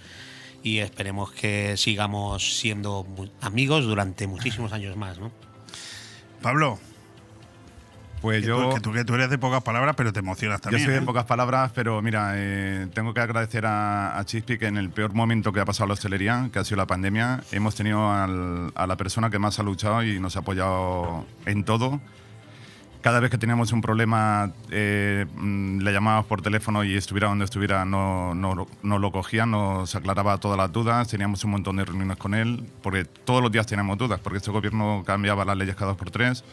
y 0.63 0.77
esperemos 0.77 1.31
que 1.31 1.75
sigamos 1.75 2.59
siendo 2.59 3.07
amigos 3.41 3.85
durante 3.85 4.27
muchísimos 4.27 4.73
años 4.73 4.95
más, 4.95 5.17
¿no? 5.17 5.31
Pablo. 6.41 6.79
Pues 8.21 8.41
que 8.41 8.47
yo. 8.47 8.69
Tú, 8.69 8.75
que, 8.75 8.81
tú, 8.81 8.91
que 8.93 9.03
tú 9.05 9.15
eres 9.15 9.29
de 9.29 9.37
pocas 9.37 9.63
palabras, 9.63 9.95
pero 9.97 10.13
te 10.13 10.19
emocionas 10.19 10.59
Yo 10.59 10.63
también. 10.63 10.83
soy 10.85 10.93
de 10.93 10.99
¿eh? 10.99 11.03
pocas 11.03 11.25
palabras, 11.25 11.71
pero 11.73 12.01
mira, 12.01 12.33
eh, 12.35 12.87
tengo 12.93 13.13
que 13.13 13.21
agradecer 13.21 13.65
a, 13.65 14.17
a 14.17 14.25
Chispi 14.25 14.57
que 14.59 14.67
en 14.67 14.77
el 14.77 14.89
peor 14.91 15.13
momento 15.13 15.51
que 15.51 15.59
ha 15.59 15.65
pasado 15.65 15.87
la 15.87 15.93
hostelería, 15.93 16.49
que 16.53 16.59
ha 16.59 16.63
sido 16.63 16.77
la 16.77 16.85
pandemia, 16.87 17.41
hemos 17.51 17.73
tenido 17.75 18.11
al- 18.11 18.71
a 18.75 18.85
la 18.87 18.95
persona 18.95 19.29
que 19.31 19.39
más 19.39 19.57
ha 19.59 19.63
luchado 19.63 20.03
y 20.03 20.19
nos 20.19 20.35
ha 20.35 20.39
apoyado 20.39 21.25
en 21.45 21.63
todo. 21.63 21.99
Cada 23.01 23.19
vez 23.19 23.31
que 23.31 23.39
teníamos 23.39 23.71
un 23.71 23.81
problema, 23.81 24.51
eh, 24.69 25.25
mm, 25.35 25.79
le 25.79 25.91
llamábamos 25.91 26.27
por 26.27 26.43
teléfono 26.43 26.83
y 26.83 26.95
estuviera 26.95 27.29
donde 27.29 27.45
estuviera, 27.45 27.83
no, 27.83 28.35
no, 28.35 28.67
no 28.83 28.99
lo 28.99 29.11
cogía, 29.11 29.47
nos 29.47 29.95
aclaraba 29.95 30.37
todas 30.37 30.55
las 30.55 30.71
dudas, 30.71 31.07
teníamos 31.07 31.43
un 31.43 31.49
montón 31.49 31.77
de 31.77 31.85
reuniones 31.85 32.17
con 32.17 32.35
él, 32.35 32.63
porque 32.83 33.05
todos 33.05 33.41
los 33.41 33.51
días 33.51 33.65
teníamos 33.65 33.97
dudas, 33.97 34.19
porque 34.19 34.37
este 34.37 34.51
gobierno 34.51 35.01
cambiaba 35.03 35.43
las 35.43 35.57
leyes 35.57 35.73
cada 35.73 35.87
dos 35.87 35.97
por 35.97 36.11
tres. 36.11 36.43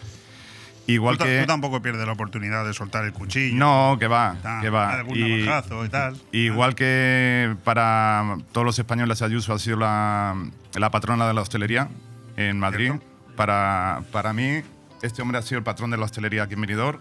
Igual 0.89 1.19
tú, 1.19 1.24
que 1.24 1.40
tú 1.40 1.47
tampoco 1.47 1.81
pierdes 1.82 2.05
la 2.06 2.12
oportunidad 2.12 2.65
de 2.65 2.73
soltar 2.74 3.05
el 3.05 3.12
cuchillo. 3.12 3.55
no, 3.56 3.97
que 4.01 4.09
va, 4.09 4.36
Ah, 4.43 4.59
que 4.62 4.70
va. 4.70 4.94
algún 4.94 5.16
Y- 5.16 5.43
y 5.85 5.89
tal. 5.90 6.16
Igual 6.32 6.74
que 6.74 7.55
para 7.62 8.36
todos 8.52 8.65
los 8.65 8.78
españoles, 8.78 9.23
Ayuso 9.23 9.52
ha 9.52 9.59
sido 9.59 9.77
la, 9.77 10.35
la 10.74 10.90
patrona 10.90 11.28
de 11.28 11.35
la 11.35 11.43
hostelería 11.43 11.89
en 12.36 12.59
Madrid. 12.59 12.93
Para, 13.36 14.01
para 14.12 14.32
mí, 14.32 14.62
este 15.02 15.23
hombre 15.23 15.39
ha 15.39 15.43
sido 15.43 15.59
el 15.59 15.65
patrón 15.65 15.90
de 15.90 15.97
la 15.98 16.06
hostelería 16.06 16.44
aquí 16.44 16.56
en. 16.56 16.98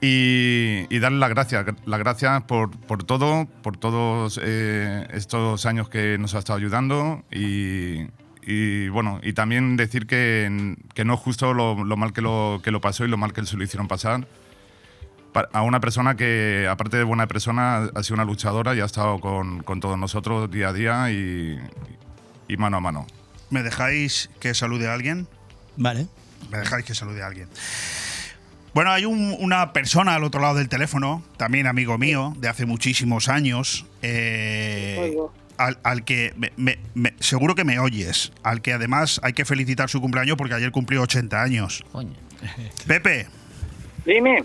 Y, 0.00 0.86
y 0.88 0.98
darle 0.98 1.18
las 1.18 1.28
gracias, 1.28 1.66
las 1.84 1.98
gracias 2.00 2.42
por, 2.44 2.70
por 2.70 3.04
todo, 3.04 3.46
por 3.62 3.76
todos 3.76 4.40
eh, 4.42 5.06
estos 5.12 5.66
años 5.66 5.90
que 5.90 6.16
nos 6.18 6.34
ha 6.34 6.38
estado 6.38 6.58
ayudando 6.58 7.22
y, 7.30 8.06
y, 8.52 8.88
bueno, 8.88 9.20
y 9.22 9.32
también 9.32 9.76
decir 9.76 10.06
que, 10.06 10.74
que 10.94 11.04
no 11.04 11.14
es 11.14 11.20
justo 11.20 11.54
lo, 11.54 11.84
lo 11.84 11.96
mal 11.96 12.12
que 12.12 12.20
lo, 12.22 12.60
que 12.64 12.70
lo 12.70 12.80
pasó 12.80 13.04
y 13.04 13.08
lo 13.08 13.16
mal 13.16 13.32
que 13.32 13.44
se 13.46 13.56
lo 13.56 13.62
hicieron 13.62 13.86
pasar 13.88 14.26
pa- 15.32 15.48
a 15.52 15.62
una 15.62 15.78
persona 15.80 16.16
que, 16.16 16.66
aparte 16.68 16.96
de 16.96 17.04
buena 17.04 17.26
persona, 17.28 17.88
ha 17.94 18.02
sido 18.02 18.14
una 18.14 18.24
luchadora 18.24 18.74
y 18.74 18.80
ha 18.80 18.84
estado 18.84 19.20
con, 19.20 19.62
con 19.62 19.78
todos 19.80 19.96
nosotros 19.98 20.50
día 20.50 20.68
a 20.70 20.72
día 20.72 21.10
y, 21.12 21.58
y 22.48 22.56
mano 22.56 22.78
a 22.78 22.80
mano. 22.80 23.06
¿Me 23.50 23.62
dejáis 23.62 24.30
que 24.40 24.52
salude 24.54 24.88
a 24.88 24.94
alguien? 24.94 25.28
Vale. 25.76 26.06
Me 26.50 26.58
dejáis 26.58 26.84
que 26.84 26.94
salude 26.94 27.22
a 27.22 27.26
alguien. 27.26 27.48
Bueno, 28.74 28.90
hay 28.92 29.04
un- 29.04 29.36
una 29.40 29.72
persona 29.72 30.14
al 30.14 30.24
otro 30.24 30.40
lado 30.40 30.54
del 30.56 30.68
teléfono, 30.68 31.22
también 31.36 31.66
amigo 31.66 31.98
mío, 31.98 32.34
de 32.38 32.48
hace 32.48 32.66
muchísimos 32.66 33.28
años, 33.28 33.86
eh, 34.02 35.12
al, 35.66 35.78
al 35.82 36.04
que 36.04 36.32
me- 36.36 36.52
me- 36.56 36.78
me- 36.94 37.14
seguro 37.20 37.54
que 37.54 37.64
me 37.64 37.78
oyes, 37.78 38.32
al 38.42 38.62
que 38.62 38.72
además 38.72 39.20
hay 39.22 39.32
que 39.32 39.44
felicitar 39.44 39.88
su 39.88 40.00
cumpleaños 40.00 40.36
porque 40.36 40.54
ayer 40.54 40.70
cumplió 40.70 41.02
80 41.02 41.42
años. 41.42 41.84
Pepe, 42.86 43.26
Dime, 44.06 44.42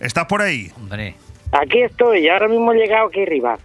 ¿estás 0.00 0.24
por 0.26 0.40
ahí? 0.42 0.72
Hombre. 0.76 1.14
aquí 1.52 1.82
estoy, 1.82 2.28
ahora 2.28 2.48
mismo 2.48 2.72
he 2.72 2.76
llegado 2.76 3.08
aquí 3.08 3.22
arriba. 3.22 3.58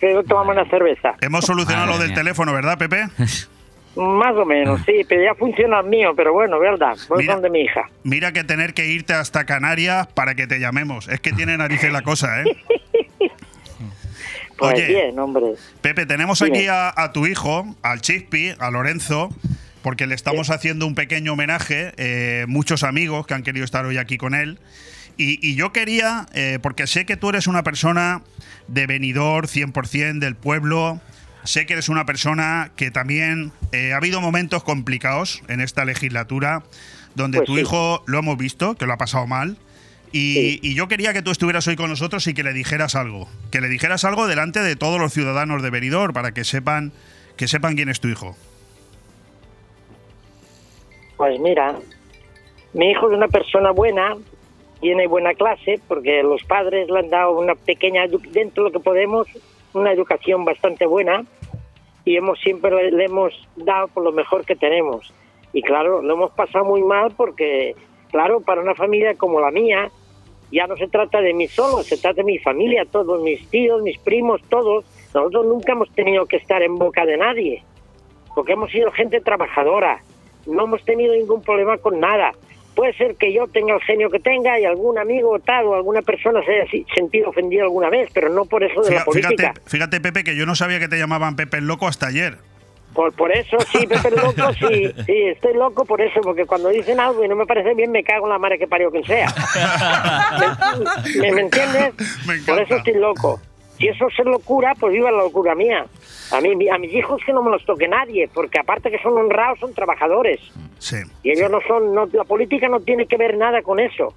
Pero 0.00 0.22
tomamos 0.28 0.54
una 0.56 0.68
cerveza. 0.70 1.14
Hemos 1.20 1.44
solucionado 1.46 1.86
Madre 1.86 1.96
lo 1.98 2.02
del 2.02 2.10
mía. 2.10 2.18
teléfono, 2.18 2.52
¿verdad, 2.52 2.76
Pepe? 2.78 3.06
Más 3.96 4.34
o 4.36 4.46
menos, 4.46 4.80
sí, 4.86 5.02
pero 5.06 5.22
ya 5.22 5.34
funciona 5.34 5.80
el 5.80 5.86
mío, 5.86 6.14
pero 6.16 6.32
bueno, 6.32 6.58
verdad, 6.58 6.96
voy 7.10 7.18
Mira. 7.24 7.34
con 7.34 7.42
de 7.42 7.50
mi 7.50 7.60
hija. 7.60 7.82
Mira 8.04 8.32
que 8.32 8.42
tener 8.42 8.72
que 8.72 8.86
irte 8.86 9.12
hasta 9.12 9.44
Canarias 9.44 10.06
para 10.06 10.34
que 10.34 10.46
te 10.46 10.58
llamemos. 10.60 11.08
Es 11.08 11.20
que 11.20 11.32
tiene 11.32 11.58
narices 11.58 11.92
la 11.92 12.00
cosa, 12.02 12.40
¿eh? 12.40 12.44
Pues 14.62 14.74
Oye. 14.74 14.86
bien, 14.86 15.18
hombre. 15.18 15.54
Pepe, 15.80 16.06
tenemos 16.06 16.38
Dime. 16.40 16.56
aquí 16.58 16.66
a, 16.68 16.92
a 16.96 17.12
tu 17.12 17.26
hijo, 17.26 17.74
al 17.82 18.00
Chispi, 18.00 18.52
a 18.58 18.70
Lorenzo, 18.70 19.28
porque 19.82 20.06
le 20.06 20.14
estamos 20.14 20.50
haciendo 20.50 20.86
un 20.86 20.94
pequeño 20.94 21.32
homenaje. 21.32 21.92
eh, 21.96 22.44
muchos 22.48 22.82
amigos 22.84 23.26
que 23.26 23.34
han 23.34 23.42
querido 23.42 23.64
estar 23.64 23.84
hoy 23.84 23.98
aquí 23.98 24.18
con 24.18 24.34
él. 24.34 24.58
Y, 25.16 25.46
y 25.46 25.54
yo 25.56 25.72
quería, 25.72 26.26
eh, 26.32 26.58
porque 26.62 26.86
sé 26.86 27.04
que 27.04 27.16
tú 27.16 27.28
eres 27.28 27.46
una 27.46 27.62
persona 27.62 28.22
de 28.68 28.86
venidor 28.86 29.46
100% 29.48 30.18
del 30.20 30.36
pueblo. 30.36 31.00
Sé 31.44 31.66
que 31.66 31.72
eres 31.72 31.88
una 31.88 32.06
persona 32.06 32.70
que 32.76 32.90
también 32.92 33.50
eh, 33.72 33.92
ha 33.92 33.96
habido 33.96 34.20
momentos 34.20 34.62
complicados 34.62 35.42
en 35.48 35.60
esta 35.60 35.84
legislatura, 35.84 36.62
donde 37.16 37.38
Pues 37.38 37.46
tu 37.46 37.56
sí. 37.56 37.62
hijo 37.62 38.04
lo 38.06 38.20
hemos 38.20 38.38
visto, 38.38 38.76
que 38.76 38.86
lo 38.86 38.92
ha 38.92 38.98
pasado 38.98 39.26
mal. 39.26 39.56
Y, 40.12 40.60
y 40.62 40.74
yo 40.74 40.88
quería 40.88 41.12
que 41.12 41.22
tú 41.22 41.30
estuvieras 41.30 41.66
hoy 41.68 41.76
con 41.76 41.88
nosotros 41.88 42.26
y 42.26 42.34
que 42.34 42.42
le 42.42 42.52
dijeras 42.52 42.94
algo. 42.94 43.28
Que 43.50 43.60
le 43.60 43.68
dijeras 43.68 44.04
algo 44.04 44.26
delante 44.26 44.60
de 44.60 44.76
todos 44.76 45.00
los 45.00 45.12
ciudadanos 45.12 45.62
de 45.62 45.70
Benidorm 45.70 46.12
para 46.12 46.32
que 46.32 46.44
sepan, 46.44 46.92
que 47.36 47.48
sepan 47.48 47.76
quién 47.76 47.88
es 47.88 48.00
tu 48.00 48.08
hijo. 48.08 48.36
Pues 51.16 51.40
mira, 51.40 51.76
mi 52.74 52.90
hijo 52.90 53.10
es 53.10 53.16
una 53.16 53.28
persona 53.28 53.70
buena, 53.70 54.16
tiene 54.80 55.06
buena 55.06 55.34
clase, 55.34 55.80
porque 55.88 56.22
los 56.22 56.42
padres 56.44 56.90
le 56.90 56.98
han 56.98 57.10
dado 57.10 57.38
una 57.38 57.54
pequeña, 57.54 58.02
dentro 58.06 58.64
de 58.64 58.70
lo 58.70 58.72
que 58.72 58.84
podemos, 58.84 59.28
una 59.72 59.92
educación 59.92 60.44
bastante 60.44 60.84
buena 60.84 61.24
y 62.04 62.16
hemos 62.16 62.38
siempre 62.40 62.70
le, 62.70 62.90
le 62.90 63.04
hemos 63.04 63.32
dado 63.56 63.88
por 63.88 64.04
lo 64.04 64.12
mejor 64.12 64.44
que 64.44 64.56
tenemos. 64.56 65.12
Y 65.52 65.62
claro, 65.62 66.02
lo 66.02 66.14
hemos 66.14 66.32
pasado 66.32 66.64
muy 66.64 66.82
mal 66.82 67.12
porque, 67.16 67.74
claro, 68.10 68.40
para 68.40 68.60
una 68.60 68.74
familia 68.74 69.14
como 69.14 69.40
la 69.40 69.50
mía, 69.50 69.90
ya 70.52 70.66
no 70.66 70.76
se 70.76 70.86
trata 70.86 71.20
de 71.20 71.32
mí 71.32 71.48
solo, 71.48 71.82
se 71.82 71.96
trata 71.96 72.16
de 72.16 72.24
mi 72.24 72.38
familia, 72.38 72.84
todos 72.84 73.22
mis 73.22 73.48
tíos, 73.48 73.82
mis 73.82 73.98
primos, 73.98 74.40
todos. 74.48 74.84
Nosotros 75.14 75.46
nunca 75.46 75.72
hemos 75.72 75.90
tenido 75.94 76.26
que 76.26 76.36
estar 76.36 76.62
en 76.62 76.76
boca 76.76 77.04
de 77.06 77.16
nadie, 77.16 77.64
porque 78.34 78.52
hemos 78.52 78.70
sido 78.70 78.90
gente 78.92 79.20
trabajadora, 79.20 80.02
no 80.46 80.64
hemos 80.64 80.84
tenido 80.84 81.14
ningún 81.14 81.42
problema 81.42 81.78
con 81.78 81.98
nada. 81.98 82.32
Puede 82.74 82.94
ser 82.94 83.16
que 83.16 83.32
yo 83.32 83.46
tenga 83.48 83.74
el 83.74 83.82
genio 83.82 84.08
que 84.08 84.18
tenga 84.18 84.58
y 84.58 84.64
algún 84.64 84.98
amigo 84.98 85.38
tal 85.40 85.66
o 85.66 85.74
alguna 85.74 86.00
persona 86.00 86.42
se 86.42 86.52
haya 86.62 86.70
sentido 86.94 87.28
ofendido 87.28 87.64
alguna 87.64 87.90
vez, 87.90 88.08
pero 88.14 88.30
no 88.30 88.46
por 88.46 88.62
eso 88.64 88.80
de 88.82 88.94
la 88.94 89.04
Fíjate, 89.04 89.04
política. 89.04 89.36
fíjate, 89.54 89.70
fíjate, 89.70 90.00
Pepe, 90.00 90.24
que 90.24 90.36
yo 90.36 90.46
no 90.46 90.54
sabía 90.54 90.80
que 90.80 90.88
te 90.88 90.98
llamaban 90.98 91.36
Pepe 91.36 91.58
el 91.58 91.66
Loco 91.66 91.86
hasta 91.86 92.06
ayer. 92.06 92.38
Por, 92.94 93.12
por 93.14 93.32
eso, 93.32 93.56
sí, 93.72 93.86
Pepe 93.86 94.08
el 94.08 94.16
Loco, 94.16 94.52
sí, 94.52 94.92
sí, 95.06 95.22
estoy 95.28 95.54
loco 95.54 95.84
por 95.86 96.00
eso, 96.02 96.20
porque 96.20 96.44
cuando 96.44 96.68
dicen 96.68 97.00
algo 97.00 97.24
y 97.24 97.28
no 97.28 97.36
me 97.36 97.46
parece 97.46 97.72
bien, 97.74 97.90
me 97.90 98.04
cago 98.04 98.26
en 98.26 98.32
la 98.32 98.38
madre 98.38 98.58
que 98.58 98.66
parió 98.66 98.90
quien 98.90 99.04
sea. 99.04 99.28
¿Me, 101.16 101.20
me- 101.20 101.32
me 101.32 101.40
entiendes? 101.42 101.94
por 102.46 102.60
eso 102.60 102.76
estoy 102.76 102.94
loco. 102.94 103.40
Si 103.78 103.88
eso 103.88 104.06
es 104.08 104.24
locura, 104.26 104.74
pues 104.78 104.92
viva 104.92 105.10
la 105.10 105.18
locura 105.22 105.54
mía. 105.54 105.86
A, 106.30 106.40
mí, 106.40 106.68
a 106.68 106.78
mis 106.78 106.92
hijos 106.94 107.20
que 107.26 107.32
no 107.32 107.42
me 107.42 107.50
los 107.50 107.64
toque 107.64 107.88
nadie, 107.88 108.28
porque 108.32 108.58
aparte 108.60 108.90
que 108.90 108.98
son 108.98 109.16
honrados, 109.18 109.58
son 109.58 109.74
trabajadores. 109.74 110.40
Sí. 110.78 110.96
Y 111.22 111.30
ellos 111.32 111.50
no 111.50 111.60
son, 111.66 111.94
no, 111.94 112.06
la 112.12 112.24
política 112.24 112.68
no 112.68 112.80
tiene 112.80 113.06
que 113.06 113.16
ver 113.16 113.36
nada 113.36 113.62
con 113.62 113.80
eso. 113.80 114.14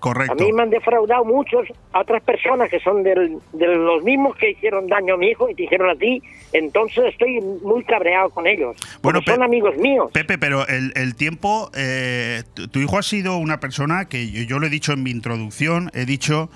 Correcto. 0.00 0.32
A 0.32 0.36
mí 0.36 0.52
me 0.52 0.62
han 0.62 0.70
defraudado 0.70 1.24
muchos 1.24 1.68
a 1.92 2.00
otras 2.00 2.22
personas 2.22 2.68
que 2.70 2.80
son 2.80 3.02
del- 3.02 3.38
de 3.52 3.66
los 3.68 4.02
mismos 4.02 4.34
que 4.36 4.50
hicieron 4.50 4.86
daño 4.88 5.14
a 5.14 5.16
mi 5.18 5.28
hijo 5.28 5.48
y 5.48 5.54
te 5.54 5.64
hicieron 5.64 5.90
a 5.90 5.94
ti. 5.94 6.22
Entonces 6.52 7.04
estoy 7.12 7.40
muy 7.40 7.84
cabreado 7.84 8.30
con 8.30 8.46
ellos. 8.46 8.76
Bueno, 9.02 9.20
son 9.24 9.42
amigos 9.42 9.76
míos. 9.76 10.10
Pepe, 10.12 10.38
pero 10.38 10.66
el, 10.66 10.92
el 10.96 11.14
tiempo, 11.14 11.70
eh, 11.76 12.42
tu, 12.54 12.66
tu 12.68 12.80
hijo 12.80 12.98
ha 12.98 13.02
sido 13.02 13.36
una 13.36 13.60
persona 13.60 14.06
que 14.06 14.30
yo, 14.30 14.42
yo 14.42 14.58
lo 14.58 14.66
he 14.66 14.70
dicho 14.70 14.92
en 14.92 15.02
mi 15.02 15.10
introducción, 15.10 15.90
he 15.94 16.04
dicho 16.06 16.50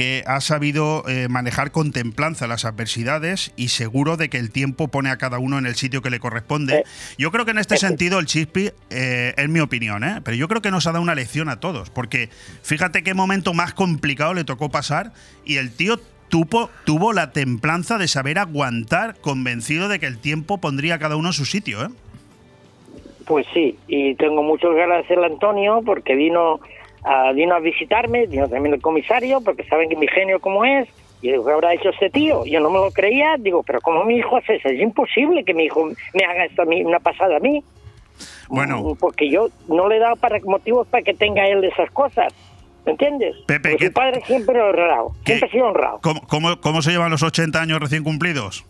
que 0.00 0.22
ha 0.26 0.40
sabido 0.40 1.04
eh, 1.06 1.28
manejar 1.28 1.72
con 1.72 1.92
templanza 1.92 2.46
las 2.46 2.64
adversidades 2.64 3.52
y 3.58 3.68
seguro 3.68 4.16
de 4.16 4.30
que 4.30 4.38
el 4.38 4.50
tiempo 4.50 4.88
pone 4.88 5.10
a 5.10 5.18
cada 5.18 5.38
uno 5.38 5.58
en 5.58 5.66
el 5.66 5.74
sitio 5.74 6.00
que 6.00 6.08
le 6.08 6.18
corresponde. 6.18 6.84
yo 7.18 7.30
creo 7.30 7.44
que 7.44 7.50
en 7.50 7.58
este 7.58 7.76
sentido 7.76 8.18
el 8.18 8.24
Chispi, 8.24 8.70
eh, 8.88 9.34
es 9.36 9.48
mi 9.50 9.60
opinión, 9.60 10.02
¿eh? 10.02 10.22
pero 10.24 10.38
yo 10.38 10.48
creo 10.48 10.62
que 10.62 10.70
nos 10.70 10.86
ha 10.86 10.92
dado 10.92 11.02
una 11.02 11.14
lección 11.14 11.50
a 11.50 11.60
todos, 11.60 11.90
porque 11.90 12.30
fíjate 12.62 13.02
qué 13.02 13.12
momento 13.12 13.52
más 13.52 13.74
complicado 13.74 14.32
le 14.32 14.44
tocó 14.44 14.70
pasar 14.70 15.12
y 15.44 15.56
el 15.56 15.70
tío 15.70 16.00
tuvo, 16.30 16.70
tuvo 16.86 17.12
la 17.12 17.32
templanza 17.32 17.98
de 17.98 18.08
saber 18.08 18.38
aguantar 18.38 19.20
convencido 19.20 19.88
de 19.88 19.98
que 19.98 20.06
el 20.06 20.18
tiempo 20.18 20.62
pondría 20.62 20.94
a 20.94 20.98
cada 20.98 21.16
uno 21.16 21.28
en 21.28 21.34
su 21.34 21.44
sitio. 21.44 21.84
¿eh? 21.84 21.88
Pues 23.26 23.46
sí, 23.52 23.76
y 23.86 24.14
tengo 24.14 24.42
muchos 24.42 24.74
ganas 24.74 24.78
de 24.78 24.84
agradecerle 24.84 25.24
a 25.24 25.28
Antonio 25.28 25.82
porque 25.84 26.14
vino 26.14 26.58
a, 27.04 27.32
vino 27.32 27.54
a 27.54 27.60
visitarme, 27.60 28.26
vino 28.26 28.48
también 28.48 28.74
el 28.74 28.82
comisario, 28.82 29.40
porque 29.40 29.64
saben 29.64 29.88
que 29.88 29.96
mi 29.96 30.08
genio 30.08 30.40
como 30.40 30.64
es. 30.64 30.88
Y 31.22 31.30
digo, 31.30 31.44
¿qué 31.44 31.52
habrá 31.52 31.74
hecho 31.74 31.90
este 31.90 32.08
tío? 32.08 32.44
Yo 32.46 32.60
no 32.60 32.70
me 32.70 32.78
lo 32.78 32.90
creía, 32.90 33.36
digo, 33.38 33.62
pero 33.62 33.80
¿cómo 33.80 34.04
mi 34.04 34.16
hijo 34.16 34.38
hace 34.38 34.56
eso? 34.56 34.68
Es 34.68 34.80
imposible 34.80 35.44
que 35.44 35.52
mi 35.52 35.64
hijo 35.64 35.90
me 36.14 36.24
haga 36.24 36.46
esto 36.46 36.62
a 36.62 36.64
mí, 36.64 36.82
una 36.82 36.98
pasada 36.98 37.36
a 37.36 37.40
mí. 37.40 37.62
Bueno. 38.48 38.96
Porque 38.98 39.30
yo 39.30 39.48
no 39.68 39.88
le 39.88 39.96
he 39.96 39.98
dado 39.98 40.16
para 40.16 40.38
motivos 40.44 40.86
para 40.88 41.02
que 41.02 41.14
tenga 41.14 41.46
él 41.46 41.62
esas 41.64 41.90
cosas. 41.90 42.32
¿Me 42.86 42.92
entiendes? 42.92 43.36
Pepe, 43.46 43.70
Porque 43.70 43.86
su 43.86 43.92
padre 43.92 44.22
siempre 44.26 44.60
honrado, 44.60 45.12
siempre 45.24 45.48
ha 45.48 45.52
sido 45.52 45.66
honrado. 45.66 46.00
¿Cómo, 46.02 46.22
cómo, 46.26 46.60
cómo 46.60 46.80
se 46.80 46.90
llevan 46.90 47.10
los 47.10 47.22
80 47.22 47.60
años 47.60 47.78
recién 47.78 48.02
cumplidos? 48.02 48.64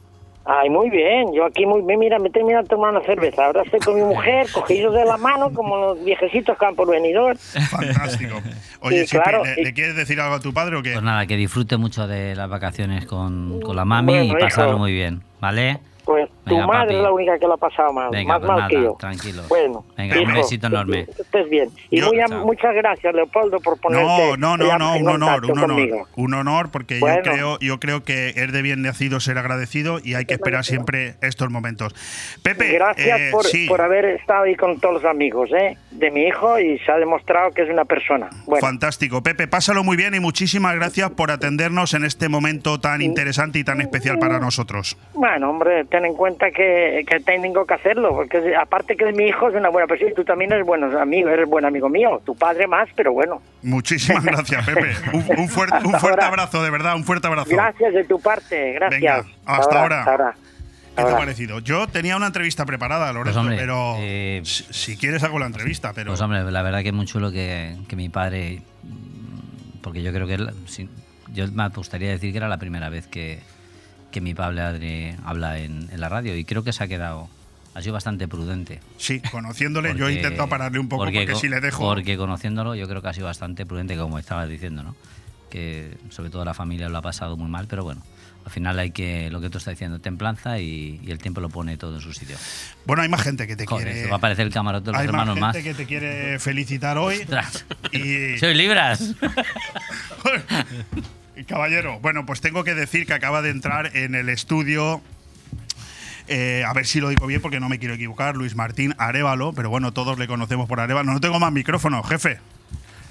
Ay, 0.45 0.71
muy 0.71 0.89
bien. 0.91 1.33
Yo 1.35 1.45
aquí 1.45 1.67
muy 1.67 1.83
bien. 1.83 1.99
Mira, 2.01 2.19
me 2.19 2.29
he 2.29 2.31
terminado 2.31 2.62
de 2.62 2.69
tomar 2.69 2.91
una 2.91 3.03
cerveza. 3.03 3.45
Ahora 3.47 3.62
estoy 3.62 3.79
con 3.81 3.95
mi 3.95 4.03
mujer, 4.03 4.47
cogidos 4.53 4.95
de 4.95 5.05
la 5.05 5.17
mano, 5.17 5.53
como 5.53 5.77
los 5.77 6.05
viejecitos 6.05 6.57
que 6.59 6.65
van 6.65 6.75
por 6.75 6.89
venidor. 6.91 7.37
Fantástico. 7.37 8.37
Oye, 8.81 9.07
Sí, 9.07 9.17
claro, 9.19 9.45
¿le, 9.45 9.61
y- 9.61 9.65
le 9.65 9.75
quieres 9.75 9.95
decir 9.97 10.19
algo 10.21 10.35
a 10.37 10.41
tu 10.41 10.53
padre 10.55 10.77
o 10.77 10.83
qué? 10.83 10.93
Pues 10.93 11.05
nada, 11.05 11.27
que 11.27 11.37
disfrute 11.37 11.77
mucho 11.77 12.07
de 12.07 12.35
las 12.35 12.49
vacaciones 12.49 13.05
con, 13.07 13.61
con 13.61 13.77
la 13.77 13.85
mami 13.85 14.12
Bueno, 14.15 14.39
y 14.39 14.41
pasarlo 14.41 14.71
hijo. 14.73 14.79
muy 14.79 14.93
bien, 14.93 15.23
¿vale? 15.41 15.79
Pues 16.11 16.28
tu 16.45 16.59
madre 16.59 16.87
papi. 16.87 16.95
es 16.97 17.03
la 17.03 17.12
única 17.12 17.39
que 17.39 17.47
lo 17.47 17.53
ha 17.55 17.57
pasado 17.57 17.93
mal, 17.93 18.11
Venga, 18.11 18.32
más 18.32 18.39
pues 18.41 18.49
mal 18.49 18.57
nada, 18.59 18.69
que 18.69 18.82
yo. 18.82 18.97
tranquilo. 18.99 19.43
Bueno, 19.49 19.85
Venga, 19.97 20.16
un 20.16 20.23
hijo, 20.23 20.32
besito 20.39 20.66
enorme. 20.66 21.07
estés 21.16 21.49
bien. 21.49 21.69
Y 21.89 22.01
Yo- 22.01 22.11
muy 22.12 22.47
muchas 22.47 22.74
gracias, 22.74 23.15
Leopoldo, 23.15 23.61
por 23.61 23.78
ponerte 23.81 24.05
No, 24.05 24.37
no, 24.37 24.57
no, 24.57 24.77
no, 24.77 24.97
un 24.97 25.09
honor, 25.09 25.45
un 25.45 25.51
honor. 25.53 25.69
conmigo. 25.69 26.09
Un 26.16 26.35
honor 26.35 26.70
porque 26.73 26.99
Bueno. 26.99 27.23
yo 27.23 27.31
creo, 27.32 27.59
yo 27.61 27.78
creo 27.78 28.03
que 28.03 28.31
es 28.31 28.53
de 28.53 28.61
bien 28.62 28.82
nacido 28.82 29.20
ser 29.20 29.39
agradecido 29.39 30.01
y 30.03 30.15
hay 30.15 30.24
que 30.24 30.35
esperar 30.35 30.65
siempre 30.65 31.15
estos 31.23 31.49
momentos. 31.49 31.95
Pepe, 32.43 32.73
Gracias 32.73 33.20
eh, 33.20 33.28
por, 33.31 33.45
sí, 33.45 33.69
por 33.69 33.81
haber 33.81 34.05
estado 34.07 34.45
ahí 34.45 34.57
con 34.57 34.81
todos 34.81 34.95
los 34.95 35.05
amigos 35.05 35.51
¿eh? 35.53 35.77
de 35.93 36.11
mi 36.11 36.24
hijo 36.24 36.59
y 36.59 36.78
se 36.81 36.91
ha 36.91 36.97
demostrado 36.97 37.53
que 37.53 37.62
es 37.62 37.70
una 37.70 37.85
persona. 37.85 38.31
Bueno, 38.47 38.66
fantástico. 38.66 39.23
Pepe, 39.23 39.47
pásalo 39.47 39.85
muy 39.85 39.97
bien 39.97 40.15
y 40.16 40.19
muchísimas 40.20 40.74
gracias 40.74 41.11
por 41.11 41.31
atendernos 41.31 41.95
en 41.95 42.05
este 42.05 42.28
momento 42.28 42.81
tan 42.81 43.01
interesante 43.01 43.61
y 43.61 43.65
tan 43.65 43.81
especial 43.81 44.19
para 44.19 44.41
nosotros. 44.41 44.97
bueno, 45.15 45.51
hombre, 45.51 45.85
ten 46.01 46.10
en 46.10 46.14
cuenta 46.16 46.51
que, 46.51 47.05
que 47.06 47.20
tengo 47.20 47.64
que 47.66 47.74
hacerlo, 47.74 48.10
porque 48.14 48.55
aparte 48.56 48.97
que 48.97 49.09
es 49.09 49.14
mi 49.14 49.24
hijo, 49.27 49.48
es 49.48 49.55
una 49.55 49.68
buena 49.68 49.86
persona 49.86 50.10
y 50.10 50.14
tú 50.14 50.24
también 50.24 50.52
eres, 50.52 50.64
bueno, 50.66 50.98
amigo, 50.98 51.28
eres 51.28 51.48
buen 51.48 51.64
amigo 51.64 51.89
mío, 51.89 52.20
tu 52.24 52.35
padre 52.35 52.66
más, 52.66 52.89
pero 52.97 53.12
bueno. 53.12 53.43
Muchísimas 53.62 54.24
gracias, 54.24 54.64
Pepe. 54.66 54.93
Un, 55.12 55.40
un 55.40 55.48
fuerte, 55.48 55.77
un 55.85 55.93
fuerte 55.94 56.09
Ahora. 56.24 56.27
abrazo, 56.28 56.62
de 56.62 56.70
verdad, 56.70 56.94
un 56.97 57.05
fuerte 57.05 57.27
abrazo. 57.27 57.51
Gracias 57.51 57.93
de 57.93 58.05
tu 58.05 58.20
parte, 58.20 58.72
gracias. 58.72 59.01
Venga, 59.01 59.24
hasta 59.47 59.82
ahora. 59.82 59.98
Hasta 60.01 60.10
ahora. 60.12 60.35
¿Qué 60.97 61.05
te 61.05 61.12
ha 61.12 61.16
parecido? 61.16 61.60
Yo 61.60 61.86
tenía 61.86 62.16
una 62.16 62.27
entrevista 62.27 62.66
preparada, 62.66 63.12
Lorenzo, 63.12 63.40
Pues, 63.40 63.47
hombre, 63.52 63.56
pero 63.59 63.97
si, 64.44 64.64
si 64.70 64.97
quieres 64.97 65.22
hago 65.22 65.39
la 65.39 65.47
entrevista, 65.47 65.93
pero 65.94 66.10
Pues 66.10 66.20
hombre, 66.20 66.43
la 66.43 66.62
verdad 66.62 66.82
que 66.82 66.89
es 66.89 66.94
muy 66.94 67.06
chulo 67.06 67.31
que, 67.31 67.77
que 67.89 67.97
mi 67.97 68.09
padre, 68.09 68.60
porque 69.82 70.02
yo 70.02 70.12
creo 70.12 70.27
que 70.27 70.35
él- 70.35 70.51
sí, 70.66 70.89
yo 71.32 71.47
me 71.52 71.68
gustaría 71.68 72.10
decir 72.10 72.32
que 72.32 72.39
era 72.39 72.48
la 72.48 72.59
primera 72.59 72.89
vez 72.90 73.06
que, 73.06 73.39
que 74.11 74.20
mi 74.20 74.35
padre 74.35 75.16
habla 75.24 75.59
en, 75.59 75.89
en 75.91 76.01
la 76.01 76.09
radio 76.09 76.37
y 76.37 76.45
creo 76.45 76.62
que 76.65 76.73
se 76.73 76.82
ha 76.85 76.89
quedado, 76.89 77.28
ha 77.74 77.81
sido 77.82 77.93
bastante 77.95 78.27
prudente. 78.28 78.81
sí, 78.99 79.20
conociéndole, 79.31 79.91
yo 79.91 79.99
Porque- 80.07 80.15
intento 80.15 80.49
pararle 80.49 80.78
un 80.78 80.89
poco 80.89 81.05
porque, 81.05 81.27
co- 81.27 81.39
si 81.39 81.49
le 81.49 81.61
dejo... 81.61 81.85
Porque 81.85 82.16
conociéndolo, 82.16 82.74
yo 82.74 82.89
creo 82.89 83.03
que 83.03 83.09
ha 83.09 83.12
sido 83.15 83.27
bastante 83.27 83.65
prudente, 83.66 83.97
como 83.97 84.19
estabas 84.19 84.49
diciendo, 84.49 84.82
¿no? 84.82 84.97
Que 85.51 85.97
sobre 86.11 86.31
todo 86.31 86.45
la 86.45 86.55
familia 86.55 86.89
lo 86.89 86.99
ha 86.99 87.03
pasado 87.03 87.37
muy 87.37 87.49
mal, 87.51 87.66
pero 87.69 87.82
bueno, 87.85 88.03
al 88.45 88.51
final 88.53 88.78
hay 88.78 88.91
que, 88.93 89.31
lo 89.31 89.41
que 89.41 89.51
tú 89.51 89.59
estás 89.59 89.73
diciendo, 89.74 89.99
templanza 89.99 90.59
y, 90.61 91.01
y 91.05 91.11
el 91.11 91.19
tiempo 91.19 91.41
lo 91.41 91.49
pone 91.49 91.77
todo 91.77 91.97
en 91.97 92.01
su 92.01 92.12
sitio. 92.12 92.37
Bueno, 92.87 93.03
hay 93.03 93.09
más 93.09 93.23
gente 93.23 93.47
que 93.47 93.55
te 93.57 93.66
Joder, 93.66 93.93
quiere... 93.93 94.07
va 94.09 94.15
a 94.15 94.19
aparecer 94.19 94.47
el 94.47 94.53
camarote 94.53 94.87
de 94.87 94.93
los 94.93 95.01
hay 95.01 95.07
más 95.09 95.12
hermanos 95.15 95.35
gente 95.35 95.41
más. 95.41 95.57
que 95.65 95.74
te 95.74 95.87
quiere 95.87 96.39
felicitar 96.39 96.99
hoy. 96.99 97.16
y... 97.93 98.39
¡Soy 98.39 98.55
Libras! 98.55 99.15
Caballero, 101.47 101.99
bueno, 102.01 102.27
pues 102.27 102.41
tengo 102.41 102.65
que 102.65 102.75
decir 102.75 103.07
que 103.07 103.12
acaba 103.15 103.43
de 103.43 103.51
entrar 103.51 103.97
en 103.97 104.15
el 104.15 104.29
estudio. 104.29 105.01
eh, 106.29 106.62
a 106.67 106.73
ver 106.73 106.87
si 106.87 107.01
lo 107.01 107.09
digo 107.09 107.27
bien 107.27 107.41
porque 107.41 107.59
no 107.61 107.69
me 107.69 107.79
quiero 107.79 107.95
equivocar. 107.95 108.37
Luis 108.37 108.55
Martín 108.55 108.95
Arevalo, 108.99 109.53
pero 109.53 109.69
bueno, 109.71 109.93
todos 109.93 110.19
le 110.19 110.27
conocemos 110.29 110.69
por 110.69 110.81
Arevalo. 110.81 111.12
No 111.12 111.21
tengo 111.21 111.41
más 111.41 111.53
micrófono, 111.53 112.03
jefe. 112.03 112.39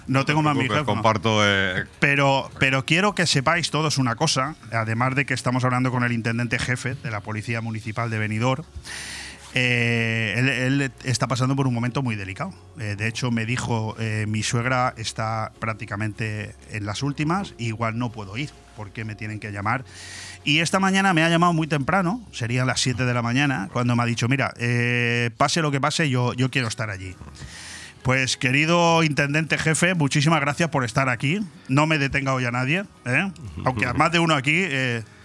No 0.07 0.25
tengo 0.25 0.41
más 0.41 0.55
micrófono. 0.55 0.85
Comparto. 0.85 1.41
eh, 1.43 1.85
Pero, 1.99 2.49
pero 2.59 2.83
quiero 2.85 3.13
que 3.13 3.27
sepáis 3.27 3.69
todos 3.69 3.97
una 3.99 4.15
cosa, 4.15 4.55
además 4.71 5.13
de 5.15 5.25
que 5.25 5.33
estamos 5.35 5.63
hablando 5.65 5.91
con 5.91 6.03
el 6.03 6.11
intendente 6.13 6.57
jefe 6.57 6.95
de 6.95 7.11
la 7.11 7.19
Policía 7.19 7.61
Municipal 7.61 8.09
de 8.09 8.17
Benidorm. 8.17 8.63
Eh, 9.53 10.35
él, 10.37 10.49
él 10.49 10.91
está 11.03 11.27
pasando 11.27 11.55
por 11.55 11.67
un 11.67 11.73
momento 11.73 12.03
muy 12.03 12.15
delicado. 12.15 12.53
Eh, 12.79 12.95
de 12.95 13.07
hecho, 13.07 13.31
me 13.31 13.45
dijo, 13.45 13.95
eh, 13.99 14.25
mi 14.27 14.43
suegra 14.43 14.93
está 14.97 15.51
prácticamente 15.59 16.55
en 16.71 16.85
las 16.85 17.01
últimas, 17.01 17.55
igual 17.57 17.97
no 17.97 18.11
puedo 18.11 18.37
ir 18.37 18.51
porque 18.75 19.03
me 19.03 19.15
tienen 19.15 19.39
que 19.39 19.51
llamar. 19.51 19.83
Y 20.45 20.59
esta 20.59 20.79
mañana 20.79 21.13
me 21.13 21.23
ha 21.23 21.29
llamado 21.29 21.51
muy 21.51 21.67
temprano, 21.67 22.25
serían 22.31 22.67
las 22.67 22.79
7 22.79 23.03
de 23.03 23.13
la 23.13 23.21
mañana, 23.21 23.69
cuando 23.73 23.95
me 23.95 24.03
ha 24.03 24.05
dicho, 24.05 24.29
mira, 24.29 24.53
pase 25.35 25.61
lo 25.61 25.69
que 25.69 25.81
pase, 25.81 26.09
yo, 26.09 26.33
yo 26.33 26.49
quiero 26.49 26.69
estar 26.69 26.89
allí. 26.89 27.13
Pues 28.03 28.37
querido 28.37 29.03
intendente 29.03 29.57
jefe, 29.57 29.95
muchísimas 29.95 30.39
gracias 30.39 30.69
por 30.69 30.85
estar 30.85 31.09
aquí. 31.09 31.41
No 31.67 31.87
me 31.87 31.97
detenga 31.97 32.33
hoy 32.33 32.45
a 32.45 32.51
nadie, 32.51 32.85
aunque 33.65 33.85
a 33.85 33.93
más 33.95 34.13
de 34.13 34.19
uno 34.19 34.33
aquí, 34.33 34.65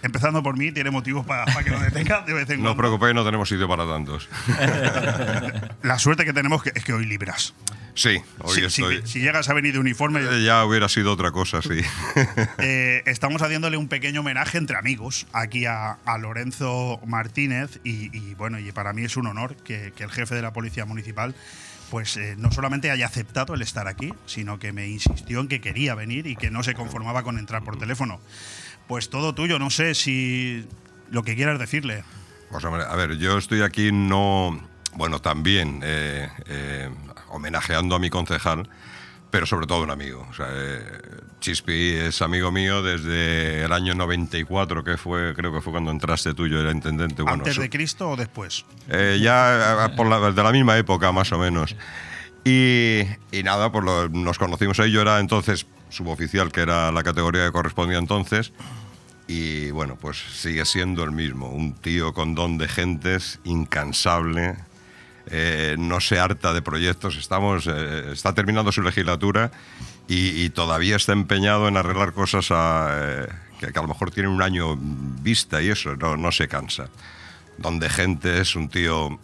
empezando 0.05 0.41
por 0.43 0.57
mí, 0.57 0.71
tiene 0.71 0.91
motivos 0.91 1.25
para 1.25 1.45
que 1.63 1.69
lo 1.69 1.79
detenga 1.79 2.21
de 2.21 2.33
vez 2.33 2.49
en 2.49 2.57
no 2.63 2.69
os 2.71 2.75
cuando. 2.75 2.77
preocupéis, 2.77 3.15
no 3.15 3.25
tenemos 3.25 3.49
sitio 3.49 3.67
para 3.67 3.85
tantos. 3.85 4.29
La 5.83 5.99
suerte 5.99 6.25
que 6.25 6.33
tenemos 6.33 6.63
que- 6.63 6.71
es 6.75 6.83
que 6.83 6.93
hoy 6.93 7.05
libras. 7.05 7.53
Sí, 7.93 8.17
hoy 8.39 8.55
Si- 8.55 8.69
si- 8.69 8.81
estoy. 8.81 9.01
si 9.07 9.19
llegas 9.21 9.47
a 9.49 9.53
venir 9.53 9.73
de 9.73 9.79
uniforme, 9.79 10.19
Eh, 10.21 10.43
Ya 10.43 10.65
hubiera 10.65 10.89
sido 10.89 11.13
otra 11.13 11.31
cosa, 11.31 11.61
sí. 11.61 11.79
Eh, 12.59 13.03
estamos 13.05 13.41
haciéndole 13.41 13.77
un 13.77 13.87
pequeño 13.87 14.19
homenaje 14.21 14.57
entre 14.57 14.77
amigos 14.77 15.27
aquí 15.31 15.65
a, 15.65 15.93
a 16.05 16.17
Lorenzo 16.17 16.99
Martínez 17.05 17.79
y, 17.83 18.15
y, 18.17 18.33
bueno, 18.35 18.59
y 18.59 18.71
para 18.73 18.91
mí 18.93 19.03
es 19.03 19.15
un 19.17 19.27
honor 19.27 19.55
que, 19.55 19.93
que 19.95 20.03
el 20.03 20.11
jefe 20.11 20.35
de 20.35 20.41
la 20.41 20.51
Policía 20.53 20.85
Municipal 20.85 21.35
pues 21.91 22.17
eh, 22.17 22.33
no 22.37 22.51
solamente 22.51 22.89
haya 22.89 23.05
aceptado 23.05 23.53
el 23.53 23.61
estar 23.61 23.87
aquí, 23.87 24.11
sino 24.25 24.57
que 24.57 24.73
me 24.73 24.87
insistió 24.87 25.39
en 25.39 25.47
que 25.47 25.61
quería 25.61 25.93
venir 25.93 26.25
y 26.25 26.35
que 26.35 26.49
no 26.49 26.63
se 26.63 26.73
conformaba 26.73 27.21
con 27.21 27.37
entrar 27.37 27.63
por 27.63 27.77
teléfono. 27.77 28.19
Pues 28.87 29.09
todo 29.09 29.33
tuyo, 29.33 29.57
no 29.59 29.69
sé 29.69 29.95
si 29.95 30.65
lo 31.11 31.23
que 31.23 31.35
quieras 31.35 31.59
decirle. 31.59 32.03
Pues, 32.51 32.63
hombre, 32.65 32.83
a 32.87 32.95
ver, 32.95 33.17
yo 33.17 33.37
estoy 33.37 33.61
aquí 33.61 33.91
no. 33.91 34.59
Bueno, 34.93 35.19
también 35.19 35.81
eh, 35.83 36.29
eh, 36.47 36.89
homenajeando 37.29 37.95
a 37.95 37.99
mi 37.99 38.09
concejal, 38.09 38.69
pero 39.29 39.45
sobre 39.45 39.67
todo 39.67 39.81
un 39.83 39.89
amigo. 39.91 40.25
O 40.29 40.33
sea, 40.33 40.47
eh, 40.51 40.81
Chispi 41.41 41.95
es 41.95 42.21
amigo 42.21 42.51
mío 42.51 42.81
desde 42.81 43.63
el 43.65 43.73
año 43.73 43.93
94, 43.95 44.83
que 44.85 44.95
fue, 44.97 45.33
creo 45.35 45.51
que 45.53 45.59
fue 45.61 45.73
cuando 45.73 45.91
entraste 45.91 46.33
tú, 46.33 46.47
yo 46.47 46.61
era 46.61 46.71
intendente. 46.71 47.23
Bueno, 47.23 47.39
¿Antes 47.39 47.57
de 47.57 47.69
Cristo 47.69 48.11
o 48.11 48.15
después? 48.15 48.65
Ya 48.87 49.91
por 49.97 50.07
la, 50.07 50.31
de 50.31 50.43
la 50.43 50.51
misma 50.53 50.77
época, 50.77 51.11
más 51.11 51.31
o 51.33 51.39
menos. 51.39 51.75
Y, 52.45 53.01
y 53.31 53.43
nada, 53.43 53.71
pues 53.71 53.83
lo- 53.83 54.07
nos 54.09 54.37
conocimos 54.37 54.79
ahí. 54.79 54.91
Yo 54.91 55.01
era 55.01 55.19
entonces 55.19 55.65
suboficial, 55.89 56.51
que 56.51 56.61
era 56.61 56.91
la 56.91 57.03
categoría 57.03 57.45
que 57.45 57.51
correspondía 57.51 57.97
entonces. 57.97 58.51
Y 59.27 59.71
bueno, 59.71 59.97
pues 59.99 60.17
sigue 60.17 60.65
siendo 60.65 61.03
el 61.03 61.11
mismo. 61.11 61.49
Un 61.49 61.73
tío 61.73 62.13
con 62.13 62.35
don 62.35 62.57
de 62.57 62.67
gentes, 62.67 63.39
incansable. 63.43 64.55
eh, 65.31 65.75
no 65.79 65.99
se 66.01 66.19
harta 66.19 66.53
de 66.53 66.61
proyectos. 66.61 67.17
Estamos, 67.17 67.65
eh, 67.67 68.11
está 68.11 68.33
terminando 68.33 68.71
su 68.71 68.83
legislatura 68.83 69.51
y, 70.07 70.49
todavía 70.51 70.97
está 70.97 71.13
empeñado 71.13 71.67
en 71.67 71.77
arreglar 71.77 72.13
cosas 72.13 72.51
a, 72.51 72.89
eh, 72.93 73.27
que, 73.59 73.73
que 73.73 73.79
a 73.79 73.81
lo 73.81 73.87
mejor 73.87 74.11
tienen 74.11 74.31
un 74.31 74.43
año 74.43 74.77
vista 74.77 75.63
y 75.63 75.69
eso, 75.69 75.95
no, 75.95 76.15
no 76.15 76.31
se 76.31 76.47
cansa 76.47 76.89
donde 77.57 77.89
gente 77.89 78.41
es 78.41 78.55
un 78.55 78.69
tío 78.69 79.19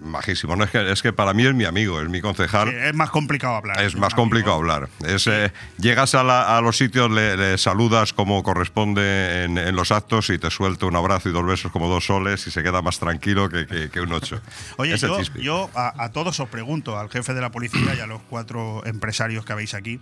majísimo. 0.00 0.56
No, 0.56 0.64
es, 0.64 0.70
que, 0.70 0.90
es 0.92 1.02
que 1.02 1.12
para 1.12 1.32
mí 1.34 1.46
es 1.46 1.54
mi 1.54 1.64
amigo, 1.64 2.00
es 2.00 2.08
mi 2.08 2.20
concejal. 2.20 2.68
Sí, 2.70 2.74
es 2.76 2.94
más 2.94 3.10
complicado 3.10 3.56
hablar. 3.56 3.80
Es 3.80 3.96
más 3.96 4.14
complicado 4.14 4.56
hablar. 4.56 4.88
Es, 5.04 5.26
eh, 5.26 5.52
llegas 5.78 6.14
a, 6.14 6.22
la- 6.22 6.56
a 6.56 6.60
los 6.60 6.76
sitios, 6.76 7.10
le, 7.10 7.36
le 7.36 7.58
saludas 7.58 8.12
como 8.12 8.42
corresponde 8.42 9.44
en, 9.44 9.58
en 9.58 9.74
los 9.76 9.90
actos 9.92 10.30
y 10.30 10.38
te 10.38 10.50
suelta 10.50 10.86
un 10.86 10.96
abrazo 10.96 11.28
y 11.28 11.32
dos 11.32 11.46
besos 11.46 11.72
como 11.72 11.88
dos 11.88 12.06
soles 12.06 12.46
y 12.46 12.50
se 12.50 12.62
queda 12.62 12.82
más 12.82 12.98
tranquilo 12.98 13.48
que, 13.48 13.66
que- 13.66 13.90
que 13.90 14.00
un 14.00 14.12
ocho. 14.12 14.40
Oye, 14.76 14.96
yo, 14.96 15.20
yo 15.36 15.70
a, 15.74 16.04
a 16.04 16.12
todos 16.12 16.38
os 16.40 16.48
pregunto, 16.48 16.98
al 16.98 17.08
jefe 17.10 17.34
de 17.34 17.40
la 17.40 17.50
policía 17.50 17.94
y 17.96 18.00
a 18.00 18.06
los 18.06 18.20
cuatro 18.28 18.84
empresarios 18.86 19.44
que 19.44 19.52
habéis 19.52 19.74
aquí, 19.74 19.98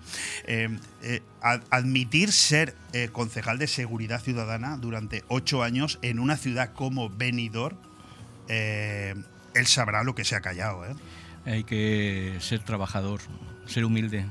eh, 0.47 0.69
eh, 1.03 1.23
admitir 1.71 2.33
ser 2.33 2.75
concejal 3.13 3.59
de 3.59 3.67
seguridad 3.67 4.21
ciudadana 4.23 4.77
durante 4.77 5.25
ocho 5.29 5.63
años 5.63 5.99
en 6.03 6.19
una 6.19 6.37
ciudad 6.37 6.73
como 6.73 7.11
Benidorm, 7.11 7.77
eh, 8.49 9.15
él 9.55 9.67
sabrá 9.67 10.05
lo 10.05 10.15
que 10.15 10.25
se 10.25 10.37
ha 10.37 10.41
callado. 10.41 10.85
¿eh? 10.85 10.95
Hay 11.47 11.65
que 11.65 12.37
ser 12.41 12.61
trabajador, 12.61 13.21
ser 13.67 13.85
humilde 13.85 14.27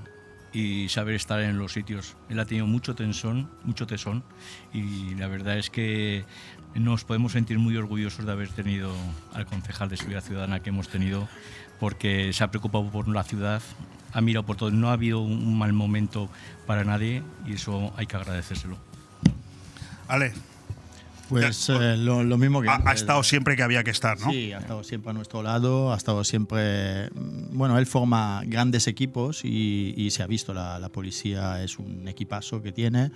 y 0.52 0.90
saber 0.90 1.16
estar 1.16 1.42
en 1.42 1.58
los 1.58 1.74
sitios. 1.74 2.16
Él 2.30 2.40
ha 2.40 2.46
tenido 2.46 2.68
mucho 2.68 2.96
tensón, 2.96 3.50
mucho 3.64 3.88
tesón 3.88 4.24
y 4.72 5.16
la 5.16 5.28
verdad 5.28 5.58
es 5.58 5.70
que 5.70 6.26
nos 6.76 7.04
podemos 7.04 7.32
sentir 7.32 7.60
muy 7.60 7.76
orgullosos 7.78 8.26
de 8.26 8.32
haber 8.32 8.50
tenido 8.50 8.92
al 9.34 9.46
concejal 9.46 9.90
de 9.90 9.98
Seguridad 9.98 10.24
Ciudadana 10.24 10.62
que 10.62 10.70
hemos 10.70 10.90
tenido 10.90 11.28
porque 11.80 12.32
se 12.34 12.44
ha 12.44 12.50
preocupado 12.50 12.90
por 12.90 13.08
la 13.08 13.24
ciudad, 13.24 13.62
ha 14.14 14.22
mirado 14.22 14.46
por 14.46 14.56
todo, 14.56 14.72
no 14.72 14.90
ha 14.90 14.94
habido 14.94 15.20
un 15.20 15.58
mal 15.58 15.74
momento 15.74 16.30
para 16.66 16.84
nadie 16.84 17.24
y 17.46 17.54
eso 17.54 17.94
hay 17.98 18.06
que 18.06 18.16
agradecérselo. 18.16 18.78
Ale, 20.08 20.34
Pues 21.30 21.70
eh, 21.70 21.96
lo, 21.98 22.24
lo 22.24 22.38
mismo 22.38 22.62
que 22.62 22.70
ha, 22.70 22.82
ha 22.86 22.94
estado 22.94 23.24
siempre 23.24 23.56
que 23.56 23.64
había 23.64 23.84
que 23.84 23.92
estar, 23.92 24.20
¿no? 24.20 24.30
Sí, 24.32 24.52
ha 24.54 24.60
estado 24.60 24.84
siempre 24.84 25.12
a 25.12 25.14
nuestro 25.14 25.42
lado, 25.42 25.94
ha 25.94 25.98
estado 25.98 26.24
siempre... 26.24 27.10
mm, 27.14 27.58
Bueno, 27.58 27.78
él 27.78 27.86
forma 27.86 28.42
grandes 28.46 28.88
equipos 28.88 29.44
y, 29.46 29.94
y 29.98 30.12
se 30.12 30.22
ha 30.24 30.28
visto, 30.28 30.54
la, 30.54 30.78
la 30.80 30.90
policía 30.90 31.64
es 31.64 31.80
un 31.80 32.08
equipazo 32.08 32.62
que 32.62 32.72
tiene 32.72 33.12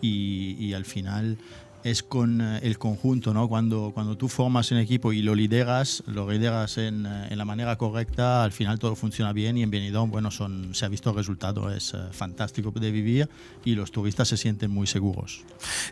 y, 0.00 0.56
y 0.58 0.72
al 0.74 0.84
final 0.84 1.36
es 1.84 2.02
con 2.02 2.40
eh, 2.40 2.60
el 2.62 2.78
conjunto, 2.78 3.32
¿no? 3.34 3.48
Cuando, 3.48 3.92
cuando 3.94 4.16
tú 4.16 4.28
formas 4.28 4.70
un 4.70 4.78
equipo 4.78 5.12
y 5.12 5.22
lo 5.22 5.34
lideras, 5.34 6.02
lo 6.06 6.30
lideras 6.30 6.78
en, 6.78 7.06
eh, 7.06 7.28
en 7.30 7.38
la 7.38 7.44
manera 7.44 7.76
correcta, 7.76 8.44
al 8.44 8.52
final 8.52 8.78
todo 8.78 8.96
funciona 8.96 9.32
bien 9.32 9.56
y 9.56 9.62
en 9.62 9.70
Benidorm, 9.70 10.10
bueno, 10.10 10.30
son, 10.30 10.74
se 10.74 10.84
ha 10.84 10.88
visto 10.88 11.10
el 11.10 11.16
resultado, 11.16 11.72
es 11.72 11.94
eh, 11.94 11.98
fantástico 12.12 12.70
de 12.70 12.90
vivir 12.90 13.28
y 13.64 13.74
los 13.74 13.92
turistas 13.92 14.28
se 14.28 14.36
sienten 14.36 14.70
muy 14.70 14.86
seguros. 14.86 15.44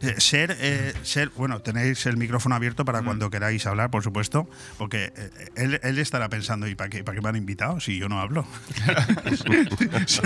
Eh, 0.02 0.14
ser, 0.18 0.56
eh, 0.60 0.92
ser, 1.02 1.30
bueno, 1.36 1.60
tenéis 1.60 2.06
el 2.06 2.16
micrófono 2.16 2.54
abierto 2.54 2.84
para 2.84 3.02
cuando 3.02 3.30
queráis 3.30 3.66
hablar, 3.66 3.90
por 3.90 4.02
supuesto, 4.02 4.48
porque 4.78 5.12
él, 5.54 5.80
él 5.82 5.98
estará 5.98 6.28
pensando, 6.28 6.66
¿y 6.68 6.74
para 6.74 6.90
qué, 6.90 7.04
para 7.04 7.16
qué 7.16 7.22
me 7.22 7.28
han 7.28 7.36
invitado 7.36 7.80
si 7.80 7.98
yo 7.98 8.08
no 8.08 8.20
hablo? 8.20 8.46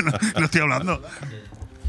No, 0.00 0.12
no 0.38 0.44
estoy 0.46 0.60
hablando. 0.60 1.02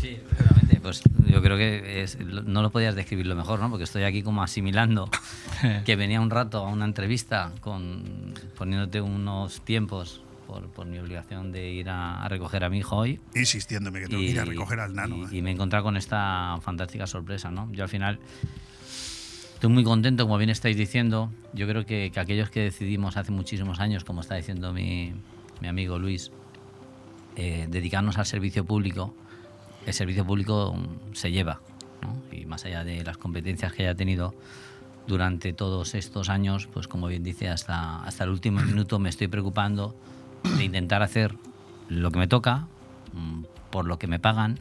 Sí, 0.02 0.10
efectivamente. 0.10 0.80
Pues 0.82 1.02
yo 1.28 1.42
creo 1.44 1.58
que 1.58 2.02
es- 2.04 2.18
no 2.20 2.62
lo 2.64 2.72
podías 2.72 2.96
describirlo 2.96 3.36
mejor, 3.36 3.60
¿no? 3.60 3.70
Porque 3.70 3.84
estoy 3.84 4.04
aquí 4.04 4.24
como 4.24 4.42
asimilando 4.42 5.10
que 5.86 5.96
venía 5.96 6.20
un 6.22 6.30
rato 6.32 6.66
a 6.66 6.70
una 6.70 6.86
entrevista 6.86 7.52
con 7.62 8.34
poniéndote 8.58 9.00
unos 9.02 9.62
tiempos 9.62 10.22
por, 10.48 10.68
por 10.70 10.86
mi 10.88 10.98
obligación 10.98 11.52
de 11.52 11.70
ir 11.72 11.90
a, 11.90 12.24
a 12.24 12.28
recoger 12.30 12.64
a 12.64 12.70
mi 12.70 12.80
hijo 12.80 12.96
hoy. 12.98 13.20
Insistiéndome 13.36 14.00
que 14.02 14.08
tengo 14.08 14.22
que 14.22 14.30
ir 14.32 14.40
a 14.40 14.46
recoger 14.46 14.80
al 14.80 14.96
nano. 14.96 15.30
Y, 15.32 15.38
y 15.38 15.42
me 15.44 15.52
he 15.52 15.54
encontrado 15.54 15.84
con 15.86 15.96
esta 15.98 16.58
fantástica 16.62 17.06
sorpresa, 17.08 17.52
¿no? 17.52 17.72
Yo 17.72 17.84
al 17.84 17.90
final 17.90 18.20
estoy 19.54 19.70
muy 19.70 19.84
contento, 19.84 20.24
como 20.26 20.38
bien 20.40 20.50
estáis 20.50 20.76
diciendo. 20.78 21.32
Yo 21.54 21.68
creo 21.68 21.86
que, 21.86 22.10
que 22.12 22.20
aquellos 22.20 22.50
que 22.50 22.62
decidimos 22.62 23.18
hace 23.18 23.32
muchísimos 23.32 23.80
años, 23.80 24.04
como 24.04 24.22
está 24.22 24.36
diciendo 24.36 24.74
mi, 24.74 25.14
mi 25.62 25.68
amigo 25.68 26.00
Luis, 26.00 26.32
eh, 27.36 27.68
dedicarnos 27.70 28.18
al 28.18 28.26
servicio 28.26 28.66
público, 28.66 29.16
el 29.86 29.94
servicio 29.94 30.26
público 30.26 30.76
se 31.14 31.32
lleva, 31.32 31.62
¿no? 32.02 32.36
Y 32.36 32.46
más 32.46 32.66
allá 32.66 32.84
de 32.84 33.04
las 33.04 33.18
competencias 33.18 33.74
que 33.74 33.84
haya 33.84 33.96
tenido 33.96 34.34
durante 35.08 35.54
todos 35.54 35.96
estos 35.96 36.30
años, 36.30 36.68
pues 36.68 36.88
como 36.88 37.08
bien 37.08 37.24
dice, 37.24 37.50
hasta, 37.50 38.04
hasta 38.04 38.24
el 38.24 38.30
último 38.30 38.62
minuto 38.66 39.00
me 39.00 39.10
estoy 39.10 39.28
preocupando 39.28 39.96
de 40.58 40.64
intentar 40.64 41.02
hacer 41.02 41.36
lo 41.90 42.12
que 42.12 42.20
me 42.20 42.28
toca, 42.28 42.68
mm, 43.14 43.44
por 43.70 43.86
lo 43.86 44.00
que 44.00 44.08
me 44.08 44.20
pagan 44.20 44.60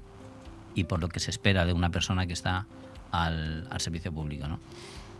y 0.74 0.84
por 0.84 1.00
lo 1.00 1.08
que 1.08 1.20
se 1.20 1.30
espera 1.30 1.64
de 1.66 1.72
una 1.72 1.90
persona 1.90 2.26
que 2.26 2.32
está 2.32 2.66
al, 3.10 3.66
al 3.70 3.80
servicio 3.80 4.12
público, 4.12 4.46
¿no? 4.48 4.60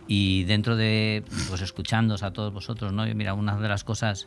Y 0.07 0.43
dentro 0.43 0.75
de, 0.75 1.23
pues 1.47 1.61
escuchándoos 1.61 2.23
a 2.23 2.33
todos 2.33 2.51
vosotros, 2.53 2.91
¿no? 2.91 3.05
Yo, 3.05 3.15
mira, 3.15 3.33
una 3.33 3.55
de 3.55 3.69
las 3.69 3.83
cosas 3.83 4.25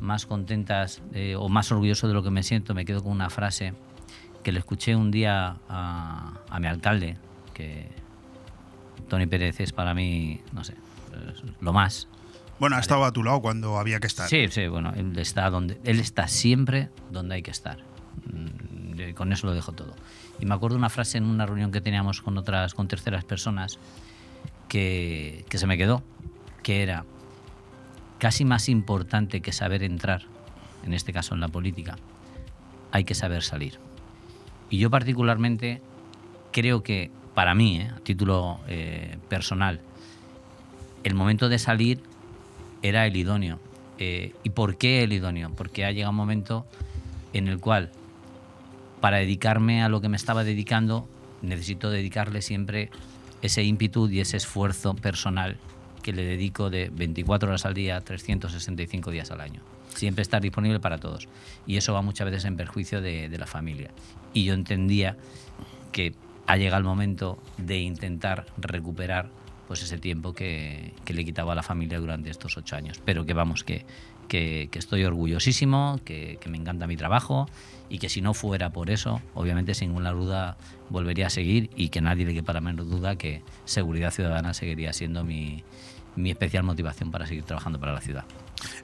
más 0.00 0.26
contentas 0.26 1.00
eh, 1.14 1.36
o 1.36 1.48
más 1.48 1.70
orgulloso 1.70 2.08
de 2.08 2.14
lo 2.14 2.22
que 2.22 2.30
me 2.30 2.42
siento, 2.42 2.74
me 2.74 2.84
quedo 2.84 3.02
con 3.02 3.12
una 3.12 3.30
frase 3.30 3.74
que 4.42 4.52
le 4.52 4.58
escuché 4.58 4.96
un 4.96 5.10
día 5.10 5.56
a, 5.68 6.32
a 6.48 6.60
mi 6.60 6.66
alcalde, 6.66 7.16
que 7.54 7.88
Tony 9.08 9.26
Pérez 9.26 9.60
es 9.60 9.72
para 9.72 9.94
mí, 9.94 10.40
no 10.52 10.64
sé, 10.64 10.74
lo 11.60 11.72
más. 11.72 12.08
Bueno, 12.58 12.76
ha 12.76 12.80
estado 12.80 13.04
a 13.04 13.12
tu 13.12 13.22
lado 13.22 13.40
cuando 13.40 13.78
había 13.78 13.98
que 14.00 14.06
estar. 14.06 14.28
Sí, 14.28 14.46
sí, 14.48 14.68
bueno, 14.68 14.92
él 14.96 15.18
está, 15.18 15.50
donde, 15.50 15.80
él 15.84 16.00
está 16.00 16.28
siempre 16.28 16.90
donde 17.10 17.34
hay 17.34 17.42
que 17.42 17.50
estar. 17.50 17.78
Mm, 18.32 19.00
y 19.00 19.12
con 19.14 19.32
eso 19.32 19.46
lo 19.46 19.54
dejo 19.54 19.72
todo. 19.72 19.94
Y 20.40 20.46
me 20.46 20.54
acuerdo 20.54 20.76
una 20.76 20.88
frase 20.88 21.18
en 21.18 21.24
una 21.24 21.44
reunión 21.44 21.72
que 21.72 21.80
teníamos 21.80 22.22
con 22.22 22.38
otras, 22.38 22.74
con 22.74 22.88
terceras 22.88 23.24
personas, 23.24 23.78
que, 24.68 25.44
que 25.48 25.58
se 25.58 25.66
me 25.66 25.76
quedó, 25.76 26.02
que 26.62 26.82
era 26.82 27.04
casi 28.18 28.44
más 28.44 28.68
importante 28.68 29.40
que 29.40 29.52
saber 29.52 29.82
entrar, 29.82 30.22
en 30.84 30.94
este 30.94 31.12
caso 31.12 31.34
en 31.34 31.40
la 31.40 31.48
política, 31.48 31.96
hay 32.92 33.04
que 33.04 33.14
saber 33.14 33.42
salir. 33.42 33.78
Y 34.72 34.78
yo 34.78 34.88
particularmente 34.88 35.82
creo 36.50 36.82
que, 36.82 37.10
para 37.34 37.54
mí, 37.54 37.76
eh, 37.76 37.90
a 37.94 38.00
título 38.00 38.58
eh, 38.68 39.18
personal, 39.28 39.80
el 41.04 41.14
momento 41.14 41.50
de 41.50 41.58
salir 41.58 42.00
era 42.80 43.06
el 43.06 43.14
idóneo. 43.14 43.60
Eh, 43.98 44.32
¿Y 44.42 44.48
por 44.48 44.78
qué 44.78 45.02
el 45.02 45.12
idóneo? 45.12 45.50
Porque 45.54 45.84
ha 45.84 45.92
llegado 45.92 46.10
un 46.12 46.16
momento 46.16 46.64
en 47.34 47.48
el 47.48 47.60
cual, 47.60 47.90
para 49.02 49.18
dedicarme 49.18 49.82
a 49.82 49.90
lo 49.90 50.00
que 50.00 50.08
me 50.08 50.16
estaba 50.16 50.42
dedicando, 50.42 51.06
necesito 51.42 51.90
dedicarle 51.90 52.40
siempre 52.40 52.88
ese 53.42 53.64
ímpetu 53.64 54.08
y 54.08 54.20
ese 54.20 54.38
esfuerzo 54.38 54.94
personal 54.94 55.58
que 56.02 56.14
le 56.14 56.24
dedico 56.24 56.70
de 56.70 56.88
24 56.90 57.50
horas 57.50 57.66
al 57.66 57.74
día, 57.74 58.00
365 58.00 59.10
días 59.10 59.30
al 59.30 59.42
año. 59.42 59.60
Siempre 59.94 60.22
estar 60.22 60.40
disponible 60.40 60.80
para 60.80 60.98
todos. 60.98 61.28
Y 61.66 61.76
eso 61.76 61.92
va 61.92 62.02
muchas 62.02 62.26
veces 62.26 62.44
en 62.44 62.56
perjuicio 62.56 63.00
de, 63.00 63.28
la 63.38 63.46
familia. 63.46 63.90
Y 64.32 64.44
yo 64.44 64.54
entendía 64.54 65.16
que 65.92 66.14
ha 66.46 66.56
llegado 66.56 66.78
el 66.78 66.84
momento 66.84 67.38
de 67.58 67.80
intentar 67.80 68.46
recuperar 68.56 69.30
pues 69.68 69.82
ese 69.82 69.96
tiempo 69.96 70.34
que, 70.34 70.92
que 71.04 71.14
le 71.14 71.24
quitaba 71.24 71.52
a 71.52 71.54
la 71.54 71.62
familia 71.62 71.98
durante 71.98 72.30
estos 72.30 72.56
ocho 72.56 72.76
años. 72.76 73.00
Pero 73.04 73.24
que 73.24 73.32
vamos, 73.32 73.64
que, 73.64 73.86
que, 74.32 74.78
estoy 74.78 75.04
orgullosísimo, 75.04 76.00
que, 76.04 76.38
me 76.48 76.56
encanta 76.56 76.86
mi 76.86 76.96
trabajo 76.96 77.48
y 77.88 77.98
que 77.98 78.08
si 78.08 78.22
no 78.22 78.32
fuera 78.32 78.70
por 78.70 78.90
eso, 78.90 79.20
obviamente 79.34 79.74
sin 79.74 79.88
ninguna 79.88 80.12
duda 80.12 80.56
volvería 80.88 81.26
a 81.26 81.30
seguir 81.30 81.70
y 81.76 81.90
que 81.90 82.00
nadie 82.00 82.24
le 82.24 82.32
quepa 82.32 82.54
la 82.54 82.60
menor 82.60 82.88
duda 82.88 83.16
que 83.16 83.42
seguridad 83.66 84.10
ciudadana 84.10 84.54
seguiría 84.54 84.92
siendo 84.92 85.24
mi, 85.24 85.62
mi 86.16 86.30
especial 86.30 86.62
motivación 86.62 87.10
para 87.10 87.26
seguir 87.26 87.44
trabajando 87.44 87.78
para 87.78 87.92
la 87.92 88.00
ciudad. 88.00 88.24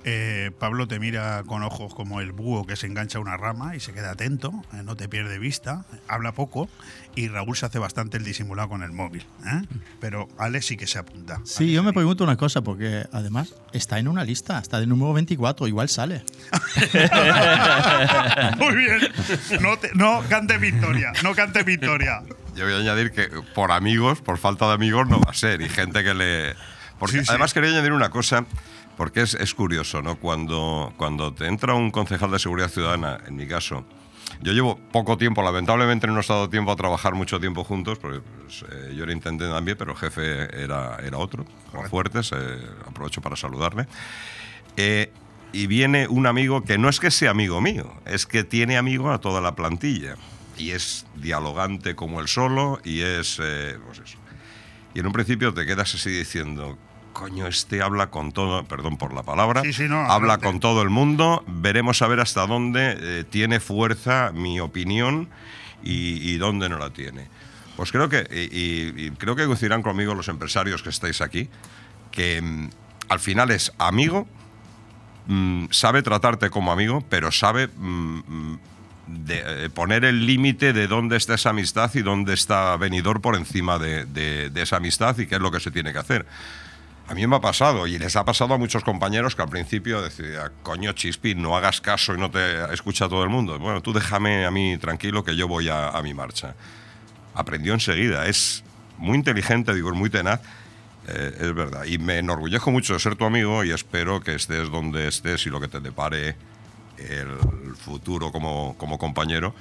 Eh, 0.04 0.50
Pablo 0.58 0.88
te 0.88 0.98
mira 0.98 1.42
con 1.46 1.62
ojos 1.62 1.94
como 1.94 2.20
el 2.20 2.32
búho 2.32 2.66
que 2.66 2.76
se 2.76 2.86
engancha 2.86 3.18
a 3.18 3.20
una 3.20 3.36
rama 3.36 3.76
y 3.76 3.80
se 3.80 3.92
queda 3.92 4.12
atento, 4.12 4.52
eh, 4.72 4.82
no 4.84 4.96
te 4.96 5.08
pierde 5.08 5.38
vista, 5.38 5.84
habla 6.08 6.32
poco 6.32 6.68
y 7.14 7.28
Raúl 7.28 7.56
se 7.56 7.66
hace 7.66 7.78
bastante 7.78 8.16
el 8.16 8.24
disimulado 8.24 8.68
con 8.68 8.82
el 8.82 8.92
móvil. 8.92 9.24
¿eh? 9.46 9.62
Pero 10.00 10.28
Alex 10.38 10.66
sí 10.66 10.76
que 10.76 10.86
se 10.86 10.98
apunta. 10.98 11.40
Sí, 11.44 11.72
yo 11.72 11.82
me 11.82 11.92
pregunto 11.92 12.24
una 12.24 12.36
cosa, 12.36 12.62
porque 12.62 13.06
además 13.12 13.54
está 13.72 13.98
en 13.98 14.08
una 14.08 14.24
lista, 14.24 14.58
está 14.58 14.78
de 14.80 14.86
número 14.86 15.12
24, 15.14 15.66
igual 15.66 15.88
sale. 15.88 16.22
Muy 18.58 18.76
bien. 18.76 18.98
No, 19.60 19.76
te- 19.78 19.90
no 19.94 20.22
cante 20.28 20.58
victoria, 20.58 21.12
no 21.22 21.34
cante 21.34 21.62
victoria. 21.62 22.22
Yo 22.54 22.64
voy 22.64 22.74
a 22.74 22.78
añadir 22.78 23.12
que 23.12 23.28
por 23.54 23.72
amigos, 23.72 24.20
por 24.20 24.38
falta 24.38 24.66
de 24.68 24.74
amigos, 24.74 25.08
no 25.08 25.20
va 25.20 25.30
a 25.30 25.34
ser. 25.34 25.60
Y 25.60 25.68
gente 25.68 26.02
que 26.04 26.14
le. 26.14 26.54
Porque 26.98 27.18
Sí, 27.18 27.24
sí. 27.24 27.30
además 27.30 27.54
quería 27.54 27.70
añadir 27.70 27.92
una 27.92 28.10
cosa, 28.10 28.44
porque 28.98 29.22
es, 29.22 29.34
es 29.34 29.54
curioso, 29.54 30.02
¿no? 30.02 30.16
Cuando, 30.16 30.92
cuando 30.96 31.32
te 31.32 31.46
entra 31.46 31.72
un 31.74 31.92
concejal 31.92 32.32
de 32.32 32.40
seguridad 32.40 32.68
ciudadana, 32.68 33.20
en 33.28 33.36
mi 33.36 33.46
caso, 33.46 33.84
yo 34.42 34.52
llevo 34.52 34.76
poco 34.90 35.16
tiempo, 35.16 35.40
lamentablemente 35.40 36.08
no 36.08 36.14
nos 36.14 36.28
ha 36.30 36.34
dado 36.34 36.50
tiempo 36.50 36.72
a 36.72 36.76
trabajar 36.76 37.14
mucho 37.14 37.38
tiempo 37.38 37.62
juntos, 37.62 37.98
porque 38.00 38.20
pues, 38.20 38.64
eh, 38.70 38.94
yo 38.96 39.04
era 39.04 39.12
intendente 39.12 39.54
también, 39.54 39.78
pero 39.78 39.92
el 39.92 39.96
jefe 39.96 40.62
era, 40.62 40.96
era 40.96 41.16
otro, 41.16 41.46
Juan 41.70 41.88
Fuertes, 41.88 42.32
eh, 42.32 42.58
aprovecho 42.86 43.22
para 43.22 43.36
saludarle. 43.36 43.86
Eh, 44.76 45.12
y 45.52 45.68
viene 45.68 46.08
un 46.08 46.26
amigo 46.26 46.64
que 46.64 46.76
no 46.76 46.88
es 46.88 46.98
que 46.98 47.12
sea 47.12 47.30
amigo 47.30 47.60
mío, 47.60 47.94
es 48.04 48.26
que 48.26 48.42
tiene 48.42 48.78
amigo 48.78 49.12
a 49.12 49.18
toda 49.18 49.40
la 49.40 49.54
plantilla. 49.54 50.16
Y 50.58 50.72
es 50.72 51.06
dialogante 51.14 51.94
como 51.94 52.20
él 52.20 52.26
solo 52.26 52.80
y 52.82 53.02
es... 53.02 53.38
eh, 53.40 53.78
pues 53.86 54.00
eso. 54.00 54.18
Y 54.92 54.98
en 54.98 55.06
un 55.06 55.12
principio 55.12 55.54
te 55.54 55.64
quedas 55.64 55.94
así 55.94 56.10
diciendo, 56.10 56.76
coño, 57.18 57.46
este 57.46 57.82
habla 57.82 58.08
con 58.10 58.32
todo, 58.32 58.64
perdón 58.64 58.96
por 58.96 59.12
la 59.12 59.22
palabra, 59.22 59.62
Sí, 59.62 59.72
sí, 59.72 59.82
no, 59.88 59.96
habla 60.00 60.34
adelante. 60.34 60.46
con 60.46 60.60
todo 60.60 60.82
el 60.82 60.90
mundo, 60.90 61.42
veremos 61.46 62.00
a 62.02 62.06
ver 62.06 62.20
hasta 62.20 62.46
dónde 62.46 62.96
eh, 62.98 63.24
tiene 63.28 63.60
fuerza 63.60 64.30
mi 64.32 64.60
opinión 64.60 65.28
y, 65.82 66.30
y 66.30 66.38
dónde 66.38 66.68
no 66.68 66.78
la 66.78 66.90
tiene. 66.90 67.26
Pues 67.76 67.92
creo 67.92 68.08
que, 68.08 68.26
y, 68.30 69.06
y- 69.06 69.10
creo 69.12 69.36
que 69.36 69.46
coincidirán 69.46 69.82
conmigo 69.82 70.14
los 70.14 70.28
empresarios 70.28 70.82
que 70.82 70.90
estáis 70.90 71.20
aquí, 71.20 71.48
que 72.10 72.40
mm, 72.42 72.70
al 73.08 73.20
final 73.20 73.50
es 73.50 73.72
amigo, 73.78 74.26
mm, 75.26 75.66
sabe 75.70 76.02
tratarte 76.02 76.50
como 76.50 76.72
amigo, 76.72 77.04
pero 77.08 77.30
sabe 77.30 77.68
mm, 77.68 78.18
mm, 78.26 78.58
de, 79.06 79.64
eh, 79.66 79.70
poner 79.70 80.04
el 80.04 80.26
límite 80.26 80.72
de 80.72 80.86
dónde 80.86 81.16
está 81.16 81.34
esa 81.34 81.50
amistad 81.50 81.90
y 81.94 82.02
dónde 82.02 82.34
está 82.34 82.76
venidor 82.76 83.20
por 83.20 83.36
encima 83.36 83.78
de, 83.78 84.04
de- 84.06 84.50
de 84.50 84.62
esa 84.62 84.76
amistad 84.76 85.16
y 85.18 85.26
qué 85.26 85.36
es 85.36 85.40
lo 85.40 85.50
que 85.50 85.60
se 85.60 85.70
tiene 85.70 85.92
que 85.92 85.98
hacer. 85.98 86.26
A 87.08 87.14
mí 87.14 87.26
me 87.26 87.36
ha 87.36 87.40
pasado 87.40 87.86
y 87.86 87.98
les 87.98 88.16
ha 88.16 88.24
pasado 88.26 88.52
a 88.52 88.58
muchos 88.58 88.84
compañeros 88.84 89.34
que 89.34 89.40
al 89.40 89.48
principio 89.48 90.02
decía, 90.02 90.52
coño 90.62 90.92
Chispi, 90.92 91.34
no 91.34 91.56
hagas 91.56 91.80
caso 91.80 92.14
y 92.14 92.18
no 92.18 92.30
te 92.30 92.72
escucha 92.74 93.08
todo 93.08 93.22
el 93.22 93.30
mundo. 93.30 93.58
Bueno, 93.58 93.80
tú 93.80 93.94
déjame 93.94 94.44
a 94.44 94.50
mí 94.50 94.76
tranquilo 94.76 95.24
que 95.24 95.34
yo 95.34 95.48
voy 95.48 95.70
a, 95.70 95.98
mi 96.02 96.12
marcha. 96.12 96.54
Aprendió 97.32 97.72
enseguida, 97.72 98.26
es 98.26 98.62
muy 98.98 99.16
inteligente, 99.16 99.74
digo, 99.74 99.90
es 99.90 99.96
muy 99.96 100.10
tenaz. 100.10 100.42
Eh, 101.08 101.34
es 101.40 101.54
verdad. 101.54 101.86
Y 101.86 101.96
me 101.96 102.18
enorgullezco 102.18 102.70
mucho 102.70 102.92
de 102.92 102.98
ser 102.98 103.16
tu 103.16 103.24
amigo 103.24 103.64
y 103.64 103.70
espero 103.70 104.20
que 104.20 104.34
estés 104.34 104.70
donde 104.70 105.08
estés 105.08 105.46
y 105.46 105.48
lo 105.48 105.62
que 105.62 105.68
te 105.68 105.80
depare 105.80 106.36
el 106.98 107.74
futuro 107.74 108.30
como, 108.30 108.76
como 108.76 108.98
compañero. 108.98 109.54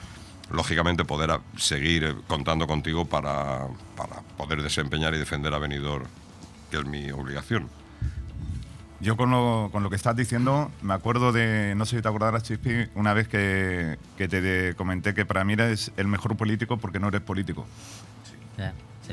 Lógicamente 0.52 1.06
poder 1.06 1.40
seguir 1.56 2.14
contando 2.28 2.68
contigo 2.68 3.06
para, 3.06 3.68
para 3.96 4.22
poder 4.36 4.62
desempeñar 4.62 5.14
y 5.14 5.18
defender 5.18 5.54
a 5.54 5.60
Benidorm, 5.60 6.08
que 6.70 6.78
es 6.78 6.86
mi 6.86 7.12
obligación. 7.12 7.70
Yo 9.00 9.16
con 9.16 9.30
lo, 9.30 9.70
con 9.72 9.84
lo 9.84 9.90
que 9.92 9.96
estás 9.96 10.16
diciendo, 10.16 10.72
me 10.82 10.94
acuerdo 10.94 11.32
de, 11.32 11.76
no 11.76 11.86
sé 11.86 11.98
si 11.98 12.02
te 12.02 12.08
acordarás, 12.08 12.44
Chispi, 12.44 12.88
una 12.96 13.14
vez 13.14 13.28
que, 13.28 14.00
que 14.18 14.28
te 14.28 14.74
comenté 14.76 15.14
que 15.14 15.24
para 15.24 15.44
mí 15.44 15.54
eres 15.54 15.92
el 15.98 16.08
mejor 16.08 16.36
político 16.36 16.78
porque 16.78 17.00
no 17.00 17.10
eres 17.10 17.22
político. 17.22 17.66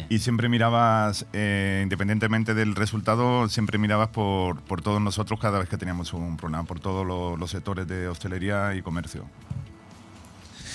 Y 0.09 0.19
siempre 0.19 0.49
mirabas, 0.49 1.27
eh, 1.33 1.81
independientemente 1.83 2.55
del 2.55 2.75
resultado, 2.75 3.49
siempre 3.49 3.79
mirabas 3.79 4.09
por, 4.09 4.61
por 4.63 4.83
todos 4.83 5.01
nosotros 5.01 5.39
cada 5.39 5.59
vez 5.59 5.69
que 5.69 5.77
teníamos 5.77 6.13
un 6.15 6.37
programa, 6.37 6.65
por 6.65 6.81
todos 6.81 7.07
los, 7.07 7.39
los 7.39 7.51
sectores 7.51 7.87
de 7.87 8.09
hostelería 8.09 8.75
y 8.75 8.83
comercio. 8.83 9.25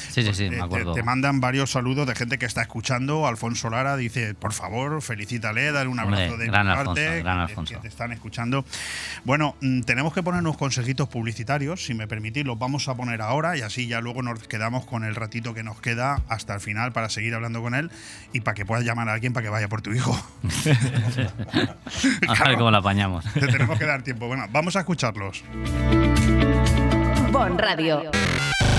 Sí, 0.10 0.24
sí, 0.24 0.34
sí, 0.34 0.46
Eh, 0.46 0.50
me 0.52 0.56
te- 0.58 0.62
acuerdo. 0.64 0.94
Te, 0.94 1.04
mandan 1.04 1.40
varios 1.40 1.72
saludos 1.72 2.08
de 2.08 2.16
gente 2.16 2.38
que 2.38 2.46
está 2.46 2.62
escuchando. 2.62 3.28
Alfonso 3.28 3.70
Lara 3.70 3.96
dice, 3.96 4.34
por 4.34 4.54
favor, 4.54 5.02
felicítale, 5.02 5.72
dale 5.72 5.88
un 5.90 6.00
Hombre, 6.00 6.24
abrazo 6.26 6.38
de 6.38 6.46
gran 6.48 6.66
mi 6.66 6.72
Alfonso, 6.74 6.94
parte, 6.96 7.20
gran 7.22 7.36
que- 7.38 7.42
Alfonso. 7.52 7.74
que 7.76 7.80
te 7.82 7.88
están 7.88 8.12
escuchando. 8.12 8.66
Bueno, 9.24 9.56
mm, 9.62 9.82
tenemos 9.82 10.14
que 10.14 10.24
poner 10.24 10.42
unos 10.42 10.58
consejitos 10.58 11.08
publicitarios, 11.10 11.86
si 11.86 11.94
me 11.94 12.08
permitís, 12.08 12.46
los 12.46 12.58
vamos 12.60 12.88
a 12.88 12.96
poner 12.96 13.22
ahora 13.22 13.56
y 13.58 13.62
así 13.62 13.88
ya 13.88 14.02
luego 14.02 14.22
nos 14.24 14.40
quedamos 14.48 14.86
con 14.86 15.04
el 15.04 15.16
ratito 15.16 15.54
que 15.54 15.64
nos 15.64 15.80
queda 15.82 16.22
hasta 16.28 16.54
el 16.56 16.60
final 16.60 16.92
para 16.92 17.10
seguir 17.10 17.36
hablando 17.36 17.62
con 17.62 17.76
él 17.76 17.92
y 18.34 18.42
para 18.42 18.56
que 18.56 18.66
puedas 18.66 18.84
llamar 18.86 19.10
a 19.10 19.14
alguien 19.14 19.34
para 19.34 19.44
que 19.44 19.50
vaya 19.50 19.68
por 19.68 19.82
tu 19.82 19.92
hijo. 19.94 20.20
A 22.28 22.44
ver 22.48 22.58
cómo 22.58 22.72
la 22.72 22.80
apañamos. 22.80 23.26
Te 23.34 23.48
tenemos 23.48 23.78
que 23.78 23.86
dar 23.86 24.02
tiempo. 24.02 24.28
Bueno, 24.28 24.46
vamos 24.52 24.76
a 24.76 24.80
escucharlos. 24.80 25.44
Bon 27.32 27.58
Radio. 27.58 28.10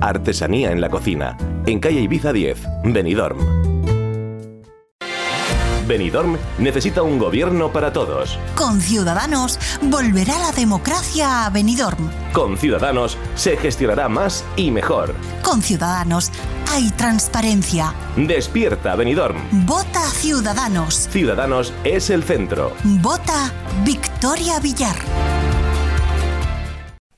Artesanía 0.00 0.72
en 0.72 0.80
la 0.80 0.88
cocina. 0.88 1.36
En 1.66 1.78
calle 1.80 2.00
Ibiza 2.00 2.32
10, 2.32 2.58
Benidorm. 2.84 3.60
Benidorm 5.90 6.38
necesita 6.58 7.02
un 7.02 7.18
gobierno 7.18 7.72
para 7.72 7.92
todos. 7.92 8.38
Con 8.54 8.80
Ciudadanos 8.80 9.58
volverá 9.82 10.38
la 10.38 10.52
democracia 10.52 11.46
a 11.46 11.50
Benidorm. 11.50 12.08
Con 12.32 12.56
Ciudadanos 12.56 13.18
se 13.34 13.56
gestionará 13.56 14.08
más 14.08 14.44
y 14.56 14.70
mejor. 14.70 15.16
Con 15.42 15.60
Ciudadanos 15.62 16.30
hay 16.70 16.90
transparencia. 16.90 17.92
Despierta 18.16 18.94
Benidorm. 18.94 19.66
Vota 19.66 20.08
Ciudadanos. 20.10 21.08
Ciudadanos 21.10 21.72
es 21.82 22.10
el 22.10 22.22
centro. 22.22 22.72
Vota 22.84 23.52
Victoria 23.84 24.60
Villar. 24.60 24.94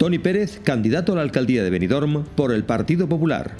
Tony 0.00 0.18
Pérez, 0.18 0.62
candidato 0.64 1.12
a 1.12 1.16
la 1.16 1.20
alcaldía 1.20 1.62
de 1.62 1.68
Benidorm 1.68 2.24
por 2.34 2.54
el 2.54 2.64
Partido 2.64 3.06
Popular. 3.06 3.54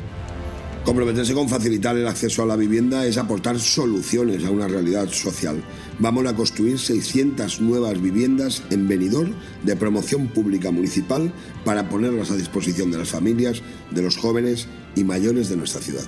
Comprometerse 0.86 1.34
con 1.34 1.50
facilitar 1.50 1.98
el 1.98 2.06
acceso 2.06 2.42
a 2.42 2.46
la 2.46 2.56
vivienda 2.56 3.04
es 3.04 3.18
aportar 3.18 3.58
soluciones 3.58 4.46
a 4.46 4.50
una 4.50 4.66
realidad 4.66 5.10
social. 5.10 5.62
Vamos 5.98 6.26
a 6.26 6.34
construir 6.34 6.78
600 6.78 7.60
nuevas 7.60 8.00
viviendas 8.00 8.62
en 8.70 8.88
Benidorm 8.88 9.34
de 9.64 9.76
promoción 9.76 10.28
pública 10.28 10.70
municipal 10.70 11.30
para 11.62 11.90
ponerlas 11.90 12.30
a 12.30 12.36
disposición 12.36 12.90
de 12.90 12.96
las 12.96 13.10
familias, 13.10 13.60
de 13.90 14.00
los 14.00 14.16
jóvenes 14.16 14.66
y 14.96 15.04
mayores 15.04 15.50
de 15.50 15.58
nuestra 15.58 15.82
ciudad. 15.82 16.06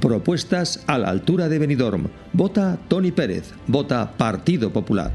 Propuestas 0.00 0.84
a 0.86 0.96
la 0.96 1.08
altura 1.08 1.48
de 1.48 1.58
Benidorm. 1.58 2.06
Vota 2.32 2.78
Tony 2.86 3.10
Pérez. 3.10 3.50
Vota 3.66 4.16
Partido 4.16 4.72
Popular. 4.72 5.10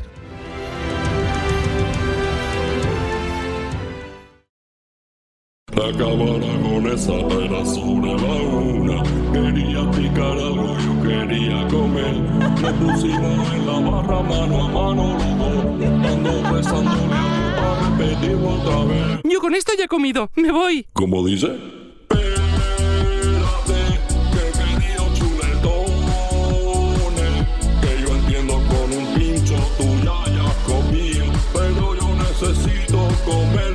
La 5.86 5.92
cámara 5.92 6.50
con 6.64 6.88
esa 6.88 7.14
era 7.14 7.64
sobre 7.64 8.14
la 8.16 8.36
una. 8.42 9.04
Quería 9.32 9.92
picar 9.92 10.32
algo, 10.32 10.76
yo 10.80 11.04
quería 11.04 11.68
comer. 11.68 12.16
Me 12.60 12.74
pusimos 12.74 13.54
en 13.54 13.68
la 13.68 13.80
barra 13.92 14.22
mano 14.24 14.64
a 14.64 14.68
mano 14.68 15.14
los 15.14 15.38
dos. 15.38 15.64
Ando 16.12 16.32
besándole 16.52 17.14
a 17.14 17.98
repetir 18.00 18.36
otra 18.36 18.84
vez. 18.86 19.22
Yo 19.26 19.40
con 19.40 19.54
esto 19.54 19.74
ya 19.78 19.84
he 19.84 19.88
comido. 19.88 20.32
Me 20.36 20.52
voy. 20.52 20.88
¿Cómo 20.94 21.24
dice? 21.24 21.56
Espérate, 22.10 22.34
que 24.34 24.44
querido 24.58 25.04
chuletones. 25.14 25.86
Que 27.82 27.92
yo 28.02 28.10
entiendo 28.16 28.54
con 28.70 28.92
un 28.92 29.06
pincho 29.14 29.56
tú 29.78 29.86
ya 30.04 30.24
hayas 30.24 30.56
comido. 30.66 31.26
Pero 31.54 31.94
yo 31.94 32.08
necesito 32.16 32.98
mío. 32.98 33.75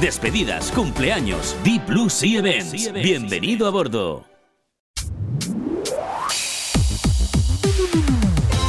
despedidas, 0.00 0.70
cumpleaños. 0.72 1.56
Deep 1.64 1.86
Blue 1.86 2.10
Sea 2.10 2.38
Events. 2.38 2.92
Bienvenido 2.92 3.66
a 3.66 3.70
bordo. 3.70 4.24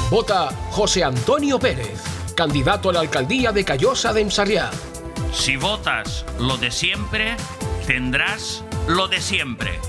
Vota 0.10 0.50
José 0.72 1.04
Antonio 1.04 1.60
Pérez, 1.60 2.02
candidato 2.36 2.90
a 2.90 2.94
la 2.94 3.00
alcaldía 3.02 3.52
de 3.52 3.66
Callosa 3.66 4.14
de 4.14 4.22
Ensarriá. 4.22 4.70
Si 5.34 5.58
votas 5.58 6.26
lo 6.40 6.58
de 6.58 6.72
siempre, 6.72 7.36
tendrás 7.86 8.64
lo 8.88 9.08
de 9.08 9.20
siempre. 9.20 9.80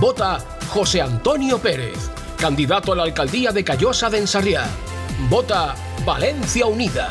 Vota 0.00 0.38
José 0.68 1.02
Antonio 1.02 1.58
Pérez, 1.58 2.10
candidato 2.38 2.92
a 2.92 2.96
la 2.96 3.02
alcaldía 3.02 3.50
de 3.52 3.64
Callosa 3.64 4.08
de 4.10 4.18
Ensarriá. 4.18 4.66
Vota 5.28 5.74
Valencia 6.04 6.66
Unida. 6.66 7.10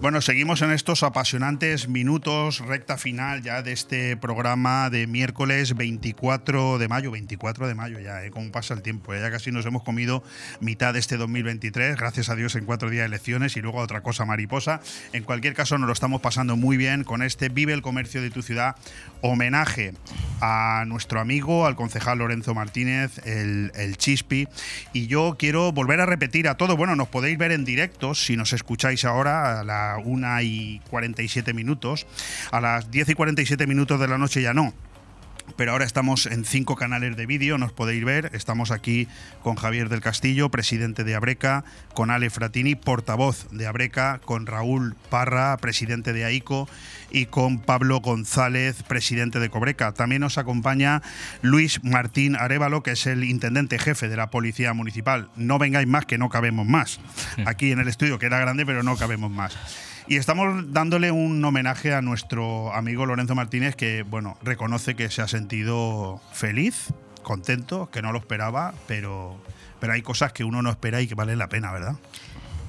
Bueno, 0.00 0.20
seguimos 0.20 0.62
en 0.62 0.70
estos 0.70 1.02
apasionantes 1.02 1.88
minutos, 1.88 2.60
recta 2.60 2.98
final 2.98 3.42
ya 3.42 3.62
de 3.62 3.72
este 3.72 4.16
programa 4.16 4.90
de 4.90 5.08
miércoles 5.08 5.74
24 5.74 6.78
de 6.78 6.86
mayo. 6.86 7.10
24 7.10 7.66
de 7.66 7.74
mayo 7.74 7.98
ya, 7.98 8.24
¿eh? 8.24 8.30
¿Cómo 8.30 8.52
pasa 8.52 8.74
el 8.74 8.82
tiempo? 8.82 9.12
Ya 9.12 9.28
casi 9.32 9.50
nos 9.50 9.66
hemos 9.66 9.82
comido 9.82 10.22
mitad 10.60 10.92
de 10.94 11.00
este 11.00 11.16
2023, 11.16 11.96
gracias 11.96 12.28
a 12.28 12.36
Dios 12.36 12.54
en 12.54 12.64
cuatro 12.64 12.90
días 12.90 13.02
de 13.02 13.06
elecciones 13.06 13.56
y 13.56 13.60
luego 13.60 13.78
otra 13.78 14.00
cosa 14.00 14.24
mariposa. 14.24 14.80
En 15.12 15.24
cualquier 15.24 15.54
caso, 15.54 15.76
nos 15.78 15.88
lo 15.88 15.92
estamos 15.92 16.20
pasando 16.20 16.56
muy 16.56 16.76
bien 16.76 17.02
con 17.02 17.20
este 17.20 17.48
Vive 17.48 17.72
el 17.72 17.82
Comercio 17.82 18.22
de 18.22 18.30
tu 18.30 18.42
ciudad, 18.42 18.76
homenaje 19.20 19.94
a 20.40 20.84
nuestro 20.86 21.18
amigo, 21.18 21.66
al 21.66 21.74
concejal 21.74 22.18
Lorenzo 22.18 22.54
Martínez, 22.54 23.18
el, 23.26 23.72
el 23.74 23.96
Chispi. 23.96 24.46
Y 24.92 25.08
yo 25.08 25.34
quiero 25.36 25.72
volver 25.72 26.00
a 26.00 26.06
repetir 26.06 26.46
a 26.46 26.56
todo, 26.56 26.76
bueno, 26.76 26.94
nos 26.94 27.08
podéis 27.08 27.36
ver 27.36 27.50
en 27.50 27.64
directo 27.64 28.14
si 28.14 28.36
nos 28.36 28.52
escucháis 28.52 29.04
ahora 29.04 29.58
a 29.58 29.64
la 29.64 29.87
1 29.96 30.42
y 30.42 30.82
47 30.90 31.54
minutos, 31.54 32.06
a 32.50 32.60
las 32.60 32.90
10 32.90 33.08
y 33.08 33.14
47 33.14 33.66
minutos 33.66 33.98
de 33.98 34.08
la 34.08 34.18
noche 34.18 34.42
ya 34.42 34.52
no. 34.52 34.74
Pero 35.56 35.72
ahora 35.72 35.84
estamos 35.84 36.26
en 36.26 36.44
cinco 36.44 36.76
canales 36.76 37.16
de 37.16 37.26
vídeo, 37.26 37.58
nos 37.58 37.72
podéis 37.72 38.04
ver. 38.04 38.30
Estamos 38.32 38.70
aquí 38.70 39.08
con 39.42 39.56
Javier 39.56 39.88
del 39.88 40.00
Castillo, 40.00 40.50
presidente 40.50 41.04
de 41.04 41.14
Abreca, 41.14 41.64
con 41.94 42.10
Ale 42.10 42.30
Fratini, 42.30 42.74
portavoz 42.74 43.48
de 43.50 43.66
Abreca, 43.66 44.20
con 44.24 44.46
Raúl 44.46 44.96
Parra, 45.10 45.56
presidente 45.56 46.12
de 46.12 46.24
AICO, 46.24 46.68
y 47.10 47.26
con 47.26 47.60
Pablo 47.60 48.00
González, 48.00 48.82
presidente 48.82 49.38
de 49.40 49.50
Cobreca. 49.50 49.92
También 49.92 50.20
nos 50.20 50.38
acompaña 50.38 51.02
Luis 51.42 51.82
Martín 51.82 52.36
Arevalo, 52.36 52.82
que 52.82 52.92
es 52.92 53.06
el 53.06 53.24
intendente 53.24 53.78
jefe 53.78 54.08
de 54.08 54.16
la 54.16 54.30
Policía 54.30 54.72
Municipal. 54.74 55.30
No 55.36 55.58
vengáis 55.58 55.88
más, 55.88 56.06
que 56.06 56.18
no 56.18 56.28
cabemos 56.28 56.66
más. 56.66 57.00
Aquí 57.46 57.72
en 57.72 57.78
el 57.78 57.88
estudio, 57.88 58.18
que 58.18 58.26
era 58.26 58.38
grande, 58.38 58.66
pero 58.66 58.82
no 58.82 58.96
cabemos 58.96 59.30
más. 59.30 59.56
Y 60.08 60.16
estamos 60.16 60.72
dándole 60.72 61.10
un 61.10 61.44
homenaje 61.44 61.92
a 61.92 62.00
nuestro 62.00 62.72
amigo 62.72 63.04
Lorenzo 63.04 63.34
Martínez, 63.34 63.76
que 63.76 64.04
bueno, 64.04 64.38
reconoce 64.42 64.94
que 64.94 65.10
se 65.10 65.20
ha 65.20 65.28
sentido 65.28 66.18
feliz, 66.32 66.94
contento, 67.22 67.90
que 67.90 68.00
no 68.00 68.10
lo 68.12 68.18
esperaba, 68.18 68.72
pero, 68.86 69.36
pero 69.80 69.92
hay 69.92 70.00
cosas 70.00 70.32
que 70.32 70.44
uno 70.44 70.62
no 70.62 70.70
espera 70.70 71.02
y 71.02 71.08
que 71.08 71.14
valen 71.14 71.38
la 71.38 71.50
pena, 71.50 71.72
¿verdad? 71.72 71.96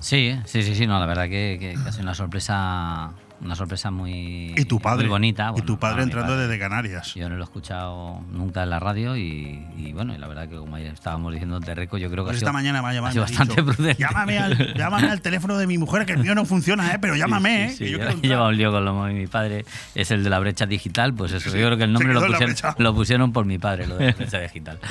Sí, 0.02 0.38
sí, 0.46 0.64
sí, 0.64 0.76
sí, 0.76 0.86
no, 0.86 1.00
la 1.00 1.06
verdad 1.06 1.30
que, 1.30 1.58
que, 1.62 1.76
que 1.82 1.90
ha 1.90 1.92
sido 1.94 2.04
una 2.04 2.14
sorpresa 2.14 3.14
una 3.42 3.56
sorpresa 3.56 3.90
muy, 3.92 4.54
y 4.58 4.66
tu 4.66 4.80
padre, 4.80 5.04
muy 5.04 5.10
bonita. 5.12 5.54
y 5.56 5.62
tu 5.62 5.78
padre 5.80 5.98
mi 5.98 6.04
entrando 6.04 6.34
padre. 6.34 6.48
desde 6.48 6.60
Canarias. 6.60 7.14
Yo 7.16 7.30
no 7.30 7.36
lo 7.36 7.42
he 7.42 7.46
escuchado 7.46 8.22
nunca 8.32 8.64
en 8.64 8.70
la 8.70 8.80
radio 8.80 9.16
y, 9.16 9.66
y 9.78 9.94
bueno, 9.94 10.14
y 10.14 10.18
la 10.18 10.28
verdad 10.28 10.48
que 10.50 10.56
como 10.58 10.78
ya 10.78 10.90
estábamos 10.92 11.32
diciendo 11.34 11.60
de 11.60 11.74
Reco, 11.76 11.98
yo 11.98 12.10
creo 12.12 12.24
que 12.26 12.30
Pues 12.32 12.36
ha 12.36 12.38
esta 12.40 12.48
sido, 12.48 12.54
mañana 12.54 12.82
me 12.82 12.90
ha 12.90 12.94
llamado. 12.94 13.10
ha 13.10 13.12
sido 13.12 13.24
bastante 13.24 13.62
dicho, 13.62 13.66
prudente. 13.76 14.02
Llámame 14.04 14.40
al, 14.40 14.74
llámame 14.76 15.08
al 15.10 15.22
teléfono 15.22 15.58
de 15.58 15.68
mi 15.68 15.78
mujer, 15.78 16.06
que 16.06 16.14
el 16.14 16.20
mío 16.20 16.36
no 16.36 16.46
funciona, 16.46 16.94
¿eh? 16.94 17.00
pero 17.00 17.16
llámame, 17.16 17.70
Sí, 17.70 17.74
¿eh? 17.74 17.78
sí, 17.78 17.84
que 17.86 17.92
yo 17.92 17.98
sí, 17.98 18.04
entrar". 18.04 18.22
lleva 18.22 18.48
un 18.48 18.58
lío 18.58 18.72
con 18.72 18.84
lo 18.86 19.06
de 19.06 19.14
mi 19.14 19.28
padre, 19.28 19.66
es 19.96 20.12
el 20.12 20.24
de 20.24 20.30
la 20.30 20.40
brecha 20.40 20.66
digital, 20.66 21.14
pues 21.14 21.32
eso, 21.32 21.50
yo 21.56 21.66
creo 21.66 21.78
que 21.78 21.84
el 21.86 21.94
nombre 21.94 22.14
lo 22.14 22.22
pusieron, 22.26 22.56
lo 22.78 22.94
pusieron 22.96 23.32
por 23.34 23.46
mi 23.46 23.58
padre, 23.58 23.88
lo 23.88 23.98
de 23.98 24.08
la 24.08 24.12
brecha 24.14 24.40
digital. 24.40 24.80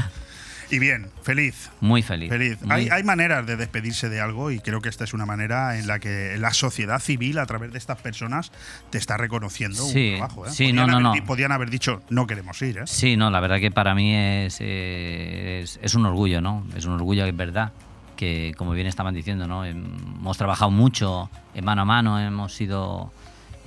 Y 0.70 0.78
bien, 0.78 1.06
feliz. 1.22 1.70
Muy 1.80 2.02
feliz. 2.02 2.28
Feliz. 2.28 2.60
Muy- 2.62 2.72
Hay, 2.74 2.88
hay 2.90 3.02
maneras 3.02 3.46
de 3.46 3.56
despedirse 3.56 4.08
de 4.10 4.20
algo 4.20 4.50
y 4.50 4.60
creo 4.60 4.80
que 4.82 4.88
esta 4.90 5.04
es 5.04 5.14
una 5.14 5.24
manera 5.24 5.78
en 5.78 5.86
la 5.86 5.98
que 5.98 6.36
la 6.38 6.52
sociedad 6.52 6.98
civil, 7.00 7.38
a 7.38 7.46
través 7.46 7.72
de 7.72 7.78
estas 7.78 8.00
personas, 8.02 8.52
te 8.90 8.98
está 8.98 9.16
reconociendo 9.16 9.82
Sí, 9.82 10.10
un 10.12 10.18
trabajo. 10.18 10.46
¿eh? 10.46 10.50
sí, 10.50 10.64
podían 10.68 10.76
no, 10.76 10.86
no, 10.86 10.92
haber, 10.92 11.02
no. 11.02 11.12
di- 11.14 11.20
Podían 11.22 11.52
haber 11.52 11.70
dicho, 11.70 12.02
no 12.10 12.26
queremos 12.26 12.60
ir. 12.62 12.78
¿eh? 12.78 12.82
Sí, 12.86 13.16
no, 13.16 13.30
la 13.30 13.40
verdad 13.40 13.60
que 13.60 13.70
para 13.70 13.94
mí 13.94 14.14
es, 14.14 14.58
eh, 14.60 15.60
es, 15.62 15.78
es 15.82 15.94
un 15.94 16.04
orgullo, 16.06 16.40
¿no? 16.40 16.66
Es 16.76 16.84
un 16.84 16.92
orgullo, 16.92 17.24
es 17.24 17.36
verdad, 17.36 17.72
que 18.16 18.52
como 18.58 18.72
bien 18.72 18.86
estaban 18.86 19.14
diciendo, 19.14 19.46
¿no? 19.46 19.64
Hemos 19.64 20.36
trabajado 20.36 20.70
mucho 20.70 21.30
en 21.54 21.64
mano 21.64 21.82
a 21.82 21.84
mano, 21.86 22.20
hemos 22.20 22.52
sido, 22.54 23.10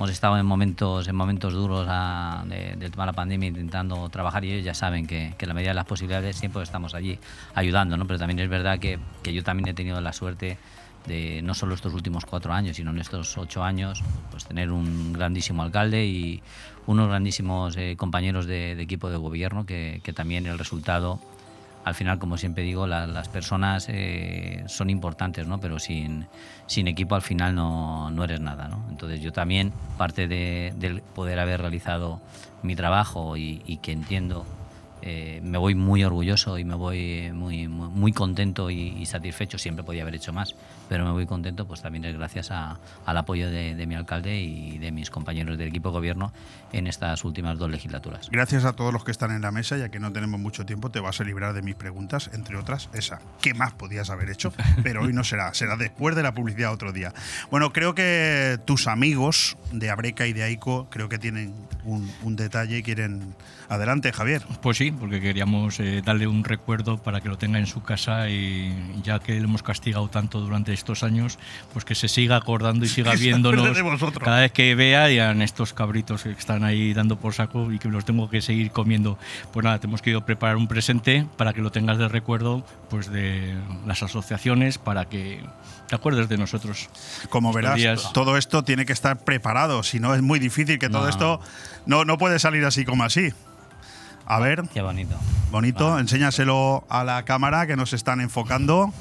hemos 0.01 0.09
estado 0.09 0.35
en 0.39 0.47
momentos, 0.47 1.07
en 1.07 1.15
momentos 1.15 1.53
duros 1.53 1.85
de- 1.85 2.75
del 2.75 2.89
tema 2.89 3.03
de 3.03 3.11
la 3.11 3.13
pandemia 3.13 3.49
intentando 3.49 4.09
trabajar 4.09 4.43
y 4.43 4.51
ellos 4.51 4.65
ya 4.65 4.73
saben 4.73 5.05
que, 5.05 5.35
la 5.41 5.53
medida 5.53 5.69
de 5.69 5.75
las 5.75 5.85
posibilidades 5.85 6.37
siempre 6.37 6.63
estamos 6.63 6.95
allí 6.95 7.19
ayudando, 7.53 7.95
¿no? 7.97 8.07
Pero 8.07 8.17
también 8.17 8.39
es 8.39 8.49
verdad 8.49 8.79
que, 8.79 8.97
yo 9.31 9.43
también 9.43 9.67
he 9.67 9.73
tenido 9.75 10.01
la 10.01 10.11
suerte 10.11 10.57
de 11.05 11.43
no 11.43 11.53
solo 11.53 11.75
estos 11.75 11.93
últimos 11.93 12.25
cuatro 12.25 12.51
años, 12.51 12.77
sino 12.77 12.89
en 12.89 12.97
estos 12.97 13.37
ocho 13.37 13.63
años, 13.63 14.01
pues 14.31 14.45
tener 14.45 14.71
un 14.71 15.13
grandísimo 15.13 15.61
alcalde 15.61 16.03
y 16.07 16.41
unos 16.87 17.07
grandísimos 17.07 17.77
eh, 17.77 17.93
compañeros 17.95 18.47
de, 18.47 18.71
equipo 18.81 19.11
de 19.11 19.17
gobierno 19.17 19.67
que, 19.67 20.01
también 20.15 20.47
el 20.47 20.57
resultado, 20.57 21.19
al 21.85 21.93
final, 21.93 22.17
como 22.17 22.39
siempre 22.39 22.63
digo, 22.63 22.87
la- 22.87 23.05
las 23.05 23.29
personas 23.29 23.85
eh, 23.87 24.63
son 24.65 24.89
importantes, 24.89 25.45
¿no? 25.45 25.59
pero 25.59 25.77
sin, 25.77 26.25
sin 26.71 26.87
equipo 26.87 27.15
al 27.15 27.21
final 27.21 27.53
no, 27.53 28.09
no 28.11 28.23
eres 28.23 28.39
nada. 28.39 28.69
¿no? 28.69 28.85
Entonces 28.89 29.19
yo 29.19 29.33
también, 29.33 29.73
parte 29.97 30.29
de, 30.29 30.73
del 30.77 31.01
poder 31.01 31.37
haber 31.37 31.59
realizado 31.59 32.21
mi 32.63 32.77
trabajo 32.77 33.35
y, 33.35 33.59
que 33.81 33.91
entiendo 33.91 34.45
eh, 35.01 35.41
me 35.43 35.57
voy 35.57 35.75
muy 35.75 36.05
orgulloso 36.05 36.57
y 36.57 36.63
me 36.63 36.75
voy 36.75 37.31
muy, 37.33 37.67
muy, 37.67 37.89
muy 37.89 38.13
contento 38.13 38.69
y 38.69 39.05
satisfecho. 39.05 39.57
Siempre 39.57 39.83
podía 39.83 40.03
haber 40.03 40.15
hecho 40.15 40.31
más, 40.31 40.55
pero 40.91 41.05
me 41.05 41.11
voy 41.11 41.25
contento, 41.25 41.65
pues 41.65 41.81
también 41.81 42.03
es 42.03 42.17
gracias 42.17 42.51
a- 42.51 42.77
al 43.05 43.17
apoyo 43.17 43.49
de, 43.49 43.75
de 43.75 43.87
mi 43.87 43.95
alcalde 43.95 44.41
y 44.41 44.77
de 44.77 44.91
mis 44.91 45.09
compañeros 45.09 45.57
del 45.57 45.69
equipo 45.69 45.87
de 45.87 45.93
gobierno 45.93 46.33
en 46.73 46.85
estas 46.85 47.23
últimas 47.23 47.57
dos 47.57 47.69
legislaturas. 47.71 48.27
Gracias 48.29 48.65
a 48.65 48.73
todos 48.73 48.91
los 48.91 49.05
que 49.05 49.11
están 49.11 49.31
en 49.31 49.41
la 49.41 49.51
mesa, 49.51 49.77
ya 49.77 49.87
que 49.87 50.01
no 50.01 50.11
tenemos 50.11 50.37
mucho 50.41 50.65
tiempo, 50.65 50.89
te 50.91 50.99
vas 50.99 51.21
a 51.21 51.23
librar 51.23 51.53
de 51.53 51.61
mis 51.61 51.75
preguntas, 51.75 52.29
entre 52.33 52.57
otras 52.57 52.89
esa. 52.93 53.21
¿Qué 53.41 53.53
más 53.53 53.71
podías 53.71 54.09
haber 54.09 54.29
hecho? 54.29 54.51
Pero 54.83 55.03
hoy 55.03 55.13
no 55.13 55.23
será, 55.23 55.53
será 55.53 55.77
después 55.77 56.13
de 56.13 56.23
la 56.23 56.33
publicidad 56.33 56.73
otro 56.73 56.91
día. 56.91 57.13
Bueno, 57.49 57.71
creo 57.71 57.95
que 57.95 58.59
tus 58.65 58.87
amigos 58.87 59.55
de 59.71 59.91
Abreca 59.91 60.27
y 60.27 60.33
de 60.33 60.43
Aico 60.43 60.87
creo 60.89 61.07
que 61.07 61.17
tienen 61.19 61.53
un, 61.85 62.11
un 62.21 62.35
detalle 62.35 62.79
y 62.79 62.83
quieren... 62.83 63.33
Adelante, 63.71 64.11
Javier. 64.11 64.41
Pues 64.61 64.75
sí, 64.75 64.91
porque 64.91 65.21
queríamos 65.21 65.79
eh, 65.79 66.01
darle 66.03 66.27
un 66.27 66.43
recuerdo 66.43 66.97
para 66.97 67.21
que 67.21 67.29
lo 67.29 67.37
tenga 67.37 67.57
en 67.57 67.67
su 67.67 67.81
casa 67.81 68.29
y 68.29 68.75
ya 69.01 69.19
que 69.19 69.31
le 69.31 69.45
hemos 69.45 69.63
castigado 69.63 70.09
tanto 70.09 70.41
durante 70.41 70.73
estos 70.73 71.03
años, 71.03 71.39
pues 71.71 71.85
que 71.85 71.95
se 71.95 72.09
siga 72.09 72.35
acordando 72.35 72.83
y 72.83 72.89
siga 72.89 73.13
viéndonos 73.15 73.77
cada 74.21 74.41
vez 74.41 74.51
que 74.51 74.75
vea 74.75 75.09
y 75.09 75.19
a 75.19 75.31
estos 75.31 75.71
cabritos 75.71 76.23
que 76.23 76.31
están 76.31 76.65
ahí 76.65 76.93
dando 76.93 77.17
por 77.17 77.33
saco 77.33 77.71
y 77.71 77.79
que 77.79 77.87
los 77.87 78.03
tengo 78.03 78.29
que 78.29 78.41
seguir 78.41 78.71
comiendo. 78.71 79.17
Pues 79.53 79.63
nada, 79.63 79.79
tenemos 79.79 80.01
que 80.01 80.19
preparar 80.19 80.57
un 80.57 80.67
presente 80.67 81.25
para 81.37 81.53
que 81.53 81.61
lo 81.61 81.71
tengas 81.71 81.97
de 81.97 82.09
recuerdo 82.09 82.65
pues 82.89 83.09
de 83.09 83.55
las 83.87 84.03
asociaciones 84.03 84.79
para 84.79 85.05
que 85.05 85.45
te 85.87 85.95
acuerdes 85.95 86.27
de 86.27 86.37
nosotros. 86.37 86.89
Como 87.29 87.53
verás, 87.53 87.77
días. 87.77 88.11
todo 88.11 88.35
esto 88.35 88.65
tiene 88.65 88.85
que 88.85 88.91
estar 88.91 89.23
preparado, 89.23 89.81
si 89.83 90.01
no 90.01 90.13
es 90.13 90.21
muy 90.21 90.39
difícil 90.39 90.77
que 90.77 90.89
todo 90.89 91.03
No. 91.03 91.09
esto 91.09 91.39
no, 91.85 92.03
no 92.03 92.17
puede 92.17 92.37
salir 92.37 92.65
así 92.65 92.83
como 92.83 93.05
así. 93.05 93.29
A 94.25 94.39
ver. 94.39 94.63
Qué 94.73 94.81
bonito. 94.81 95.17
Bonito, 95.51 95.99
enséñaselo 95.99 96.85
a 96.89 97.03
la 97.03 97.23
cámara 97.23 97.67
que 97.67 97.75
nos 97.75 97.91
están 97.91 98.21
enfocando, 98.21 98.93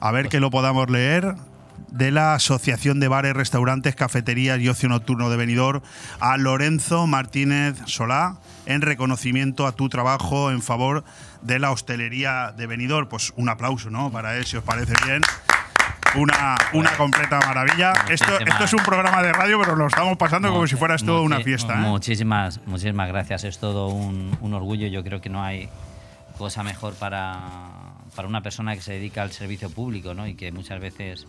a 0.00 0.10
ver 0.12 0.28
que 0.28 0.40
lo 0.40 0.50
podamos 0.50 0.88
leer. 0.88 1.34
De 1.90 2.12
la 2.12 2.34
Asociación 2.34 3.00
de 3.00 3.08
Bares, 3.08 3.34
Restaurantes, 3.34 3.96
Cafeterías 3.96 4.60
y 4.60 4.68
Ocio 4.68 4.88
Nocturno 4.88 5.28
de 5.28 5.36
Benidorm 5.36 5.82
a 6.20 6.36
Lorenzo 6.36 7.08
Martínez 7.08 7.76
Solá 7.86 8.36
en 8.64 8.80
reconocimiento 8.80 9.66
a 9.66 9.72
tu 9.72 9.88
trabajo 9.88 10.52
en 10.52 10.62
favor 10.62 11.04
de 11.42 11.58
la 11.58 11.72
hostelería 11.72 12.54
de 12.56 12.66
Benidorm. 12.66 13.08
Pues 13.08 13.32
un 13.36 13.48
aplauso, 13.48 13.90
¿no? 13.90 14.12
Para 14.12 14.36
él, 14.36 14.46
si 14.46 14.56
os 14.56 14.62
parece 14.62 14.92
bien. 15.04 15.22
Una, 16.16 16.56
una 16.72 16.90
completa 16.96 17.38
maravilla. 17.46 17.92
Esto, 18.08 18.38
esto 18.40 18.64
es 18.64 18.72
un 18.72 18.82
programa 18.82 19.22
de 19.22 19.32
radio, 19.32 19.60
pero 19.60 19.76
lo 19.76 19.86
estamos 19.86 20.16
pasando 20.18 20.50
como 20.52 20.66
si 20.66 20.74
fuera 20.76 20.96
esto 20.96 21.22
una 21.22 21.40
fiesta. 21.40 21.74
¿eh? 21.74 21.76
Muchísimas, 21.76 22.60
muchísimas 22.66 23.08
gracias. 23.08 23.44
Es 23.44 23.58
todo 23.58 23.88
un, 23.88 24.36
un 24.40 24.54
orgullo. 24.54 24.88
Yo 24.88 25.04
creo 25.04 25.20
que 25.20 25.28
no 25.30 25.42
hay 25.42 25.68
cosa 26.36 26.64
mejor 26.64 26.94
para, 26.94 27.38
para 28.16 28.26
una 28.26 28.42
persona 28.42 28.74
que 28.74 28.80
se 28.82 28.94
dedica 28.94 29.22
al 29.22 29.30
servicio 29.30 29.70
público 29.70 30.12
¿no? 30.14 30.26
y 30.26 30.34
que 30.34 30.50
muchas 30.50 30.80
veces 30.80 31.26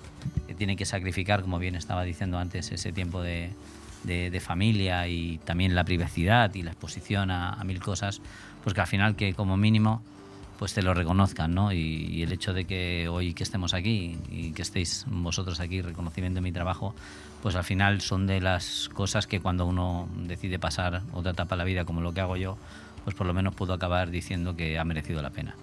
tiene 0.58 0.76
que 0.76 0.86
sacrificar, 0.86 1.42
como 1.42 1.60
bien 1.60 1.76
estaba 1.76 2.04
diciendo 2.04 2.40
antes, 2.40 2.72
ese 2.72 2.92
tiempo 2.92 3.22
de, 3.22 3.52
de- 4.04 4.32
de 4.32 4.40
familia 4.40 5.08
y 5.08 5.38
también 5.46 5.76
la 5.76 5.84
privacidad 5.84 6.54
y 6.56 6.64
la 6.64 6.72
exposición 6.72 7.30
a, 7.30 7.54
a 7.54 7.64
mil 7.66 7.80
cosas, 7.82 8.22
pues 8.64 8.74
que 8.74 8.82
al 8.82 8.88
final 8.88 9.16
que 9.16 9.34
como 9.36 9.58
mínimo 9.58 10.02
pues 10.62 10.76
te 10.76 10.84
lo 10.84 10.94
reconozcan, 10.94 11.56
¿no? 11.56 11.74
Y, 11.74 12.22
el 12.22 12.32
hecho 12.32 12.54
de 12.54 12.66
que 12.66 13.08
hoy 13.10 13.34
que 13.34 13.42
estemos 13.42 13.74
aquí 13.74 14.16
y 14.30 14.52
que 14.52 14.62
estéis 14.62 15.06
vosotros 15.08 15.60
aquí 15.60 15.82
reconocimiento 15.82 16.36
de 16.36 16.42
mi 16.42 16.52
trabajo, 16.52 16.94
pues 17.42 17.56
al 17.56 17.64
final 17.64 18.00
son 18.00 18.28
de 18.28 18.42
las 18.42 18.88
cosas 18.90 19.26
que 19.26 19.40
cuando 19.40 19.66
uno 19.66 20.08
decide 20.16 20.60
pasar 20.60 21.02
otra 21.14 21.32
etapa 21.32 21.56
de 21.56 21.58
la 21.58 21.64
vida 21.64 21.84
como 21.84 22.02
lo 22.02 22.14
que 22.14 22.22
hago 22.22 22.38
yo, 22.38 22.60
pues 23.04 23.16
por 23.16 23.26
lo 23.26 23.34
menos 23.34 23.56
puedo 23.56 23.74
acabar 23.74 24.12
diciendo 24.12 24.56
que 24.56 24.78
ha 24.78 24.84
merecido 24.84 25.24
la 25.24 25.32
pena. 25.32 25.56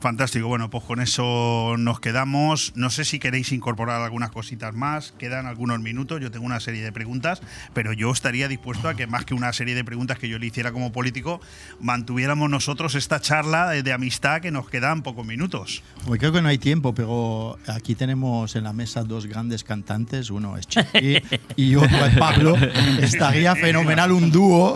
Fantástico, 0.00 0.48
bueno, 0.48 0.70
pues 0.70 0.84
con 0.84 1.00
eso 1.00 1.76
nos 1.78 2.00
quedamos. 2.00 2.72
No 2.74 2.90
sé 2.90 3.04
si 3.04 3.18
queréis 3.18 3.52
incorporar 3.52 4.02
algunas 4.02 4.30
cositas 4.30 4.74
más, 4.74 5.12
quedan 5.18 5.46
algunos 5.46 5.80
minutos, 5.80 6.20
yo 6.20 6.30
tengo 6.30 6.46
una 6.46 6.60
serie 6.60 6.82
de 6.82 6.92
preguntas, 6.92 7.40
pero 7.72 7.92
yo 7.92 8.10
estaría 8.10 8.48
dispuesto 8.48 8.88
a 8.88 8.94
que 8.94 9.06
más 9.06 9.24
que 9.24 9.34
una 9.34 9.52
serie 9.52 9.74
de 9.74 9.84
preguntas 9.84 10.18
que 10.18 10.28
yo 10.28 10.38
le 10.38 10.46
hiciera 10.46 10.72
como 10.72 10.92
político, 10.92 11.40
mantuviéramos 11.80 12.50
nosotros 12.50 12.94
esta 12.94 13.20
charla 13.20 13.70
de, 13.70 13.82
de 13.82 13.92
amistad 13.92 14.40
que 14.40 14.50
nos 14.50 14.68
quedan 14.68 15.02
pocos 15.02 15.26
minutos. 15.26 15.82
Hoy 16.06 16.18
creo 16.18 16.32
que 16.32 16.42
no 16.42 16.48
hay 16.48 16.58
tiempo, 16.58 16.94
pero 16.94 17.58
aquí 17.66 17.94
tenemos 17.94 18.56
en 18.56 18.64
la 18.64 18.72
mesa 18.72 19.04
dos 19.04 19.26
grandes 19.26 19.64
cantantes, 19.64 20.30
uno 20.30 20.56
es 20.56 20.66
Chiqui 20.66 21.22
y 21.56 21.76
otro 21.76 22.06
es 22.06 22.16
Pablo. 22.16 22.56
Estaría 23.00 23.54
fenomenal 23.54 24.12
un 24.12 24.30
dúo, 24.30 24.74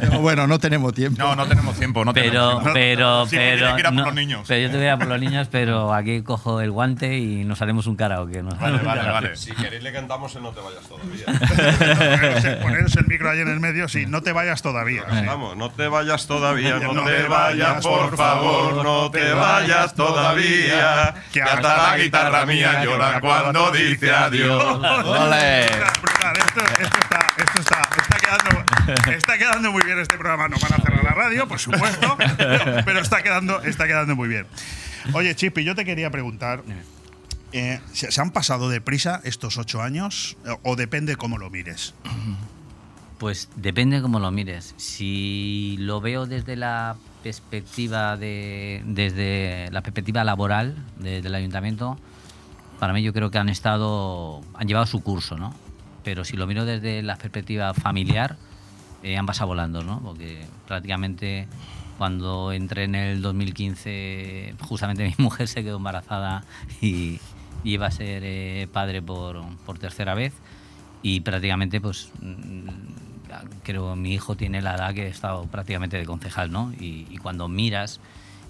pero 0.00 0.20
bueno, 0.20 0.46
no 0.46 0.58
tenemos 0.58 0.94
tiempo. 0.94 1.22
No, 1.22 1.36
no 1.36 1.46
tenemos 1.46 1.76
tiempo, 1.76 2.04
no 2.04 2.12
pero, 2.12 2.30
tenemos 2.30 2.62
tiempo. 2.62 2.74
pero, 2.74 3.26
Sí, 3.26 3.36
pero, 3.36 3.90
no, 3.90 4.07
los 4.08 4.14
niños. 4.14 4.44
pero 4.46 4.60
yo 4.60 4.70
te 4.70 4.76
voy 4.76 4.88
a 4.88 4.96
por 4.96 5.06
los 5.06 5.20
niños, 5.20 5.48
pero 5.50 5.92
aquí 5.92 6.22
cojo 6.22 6.60
el 6.60 6.70
guante 6.70 7.18
y 7.18 7.44
nos 7.44 7.62
haremos 7.62 7.86
un 7.86 7.96
karaoke. 7.96 8.42
Nos 8.42 8.54
haremos 8.60 8.82
un 8.82 8.86
karaoke. 8.86 9.36
Si 9.36 9.52
queréis 9.52 9.82
le 9.82 9.92
cantamos 9.92 10.34
en 10.36 10.42
No 10.42 10.52
te 10.52 10.60
vayas 10.60 10.86
todavía. 10.88 12.58
poneros, 12.62 12.96
el 12.96 13.06
micro 13.06 13.30
ahí 13.30 13.40
en 13.40 13.48
el 13.48 13.60
medio, 13.60 13.88
sí, 13.88 14.06
no 14.06 14.22
te 14.22 14.32
vayas 14.32 14.62
todavía. 14.62 15.04
Vamos, 15.26 15.56
no 15.56 15.70
te 15.70 15.88
vayas 15.88 16.26
todavía, 16.26 16.78
no, 16.78 16.92
No 16.92 17.04
te 17.04 17.22
vayas, 17.24 17.82
por 17.82 18.16
favor, 18.16 18.84
no 18.84 19.10
te 19.10 19.32
vayas 19.32 19.94
todavía. 19.94 21.14
Que 21.32 21.42
hasta 21.42 21.90
la 21.90 21.98
guitarra 21.98 22.46
mía 22.46 22.84
llora 22.84 23.20
cuando 23.20 23.70
dice 23.70 24.12
adiós. 24.12 24.78
Brutal. 24.78 26.36
Esto, 26.36 26.60
esto 26.60 26.98
está, 26.98 27.32
Esto 27.38 27.60
está, 27.60 27.88
está, 27.96 28.16
quedando, 28.16 28.67
está 29.16 29.38
quedando 29.38 29.72
muy 29.72 29.82
bien 29.84 29.98
este 29.98 30.16
programa. 30.16 30.48
No 30.48 30.56
van 30.60 30.72
a 30.74 30.76
cerrar 30.82 31.04
la 31.04 31.10
radio, 31.10 31.46
por 31.48 31.58
supuesto, 31.58 32.16
pero, 32.36 32.84
pero 32.84 33.00
está, 33.00 33.22
quedando, 33.22 33.60
está 33.62 33.86
quedando 33.86 34.16
muy 34.16 34.28
bien. 34.28 34.46
Oye, 35.14 35.34
Chipi, 35.34 35.64
yo 35.64 35.74
te 35.74 35.84
quería 35.84 36.10
preguntar. 36.10 36.62
eh, 37.52 37.80
¿se, 37.92 38.20
han 38.20 38.30
pasado 38.30 38.68
deprisa 38.68 39.20
estos 39.24 39.58
ocho 39.58 39.82
años? 39.82 40.36
¿O 40.62 40.76
depende 40.76 41.16
cómo 41.16 41.38
lo 41.38 41.50
mires? 41.50 41.94
Pues 43.18 43.48
depende 43.56 44.00
cómo 44.00 44.20
lo 44.20 44.30
mires. 44.30 44.74
Si 44.76 45.76
lo 45.80 46.00
veo 46.00 46.26
desde 46.26 46.54
la 46.56 46.96
perspectiva 47.22 48.16
de 48.16 48.80
desde 48.86 49.68
la 49.72 49.82
perspectiva 49.82 50.22
laboral 50.22 50.76
de- 50.98 51.20
del 51.20 51.34
ayuntamiento, 51.34 51.98
para 52.78 52.92
mí 52.92 53.02
yo 53.02 53.12
creo 53.12 53.30
que 53.32 53.38
han 53.38 53.48
estado 53.48 54.40
han 54.54 54.68
llevado 54.68 54.86
su 54.86 55.02
curso, 55.02 55.36
¿no? 55.36 55.52
Pero 56.04 56.24
si 56.24 56.36
lo 56.36 56.46
miro 56.46 56.64
desde 56.64 57.02
la 57.02 57.16
perspectiva 57.16 57.74
familiar, 57.74 58.36
eh, 59.02 59.16
han 59.16 59.26
pasado 59.26 59.48
volando, 59.48 59.82
¿no? 59.82 60.00
Porque 60.00 60.44
prácticamente 60.66 61.48
cuando 61.98 62.52
entré 62.52 62.84
en 62.84 62.94
el 62.94 63.22
2015, 63.22 64.54
justamente 64.60 65.04
mi 65.04 65.14
mujer 65.24 65.48
se 65.48 65.62
quedó 65.62 65.76
embarazada 65.76 66.44
y, 66.80 67.20
iba 67.64 67.86
a 67.86 67.90
ser 67.90 68.22
eh, 68.24 68.68
padre 68.72 69.02
por, 69.02 69.44
por 69.66 69.80
tercera 69.80 70.14
vez 70.14 70.32
y 71.02 71.20
prácticamente 71.20 71.80
pues 71.80 72.12
mm, 72.22 72.68
creo 73.64 73.96
mi 73.96 74.14
hijo 74.14 74.36
tiene 74.36 74.62
la 74.62 74.76
edad 74.76 74.94
que 74.94 75.06
he 75.06 75.08
estado 75.08 75.42
prácticamente 75.46 75.96
de 75.96 76.06
concejal, 76.06 76.52
¿no? 76.52 76.72
Y, 76.78 77.06
y 77.10 77.18
cuando 77.18 77.48
miras 77.48 78.00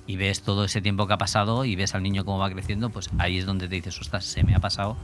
y 0.06 0.16
ves 0.16 0.42
todo 0.42 0.64
ese 0.64 0.80
tiempo 0.80 1.06
que 1.06 1.14
ha 1.14 1.18
pasado 1.18 1.64
y 1.64 1.74
ves 1.74 1.94
al 1.94 2.02
niño 2.02 2.24
cómo 2.24 2.38
va 2.38 2.50
creciendo, 2.50 2.90
pues 2.90 3.10
ahí 3.18 3.38
es 3.38 3.46
donde 3.46 3.68
te 3.68 3.76
dices, 3.76 3.98
ostras, 4.00 4.24
se 4.24 4.42
me 4.42 4.54
ha 4.54 4.58
pasado, 4.58 4.96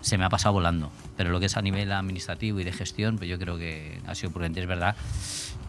se 0.00 0.18
me 0.18 0.24
ha 0.24 0.28
pasado 0.28 0.54
volando. 0.54 0.90
Pero 1.16 1.30
lo 1.30 1.40
que 1.40 1.46
es 1.46 1.56
a 1.56 1.62
nivel 1.62 1.92
administrativo 1.92 2.60
y 2.60 2.64
de 2.64 2.72
gestión, 2.72 3.18
pues 3.18 3.28
yo 3.28 3.38
creo 3.38 3.58
que 3.58 4.00
ha 4.06 4.14
sido 4.14 4.32
prudente, 4.32 4.60
es 4.60 4.66
verdad 4.66 4.96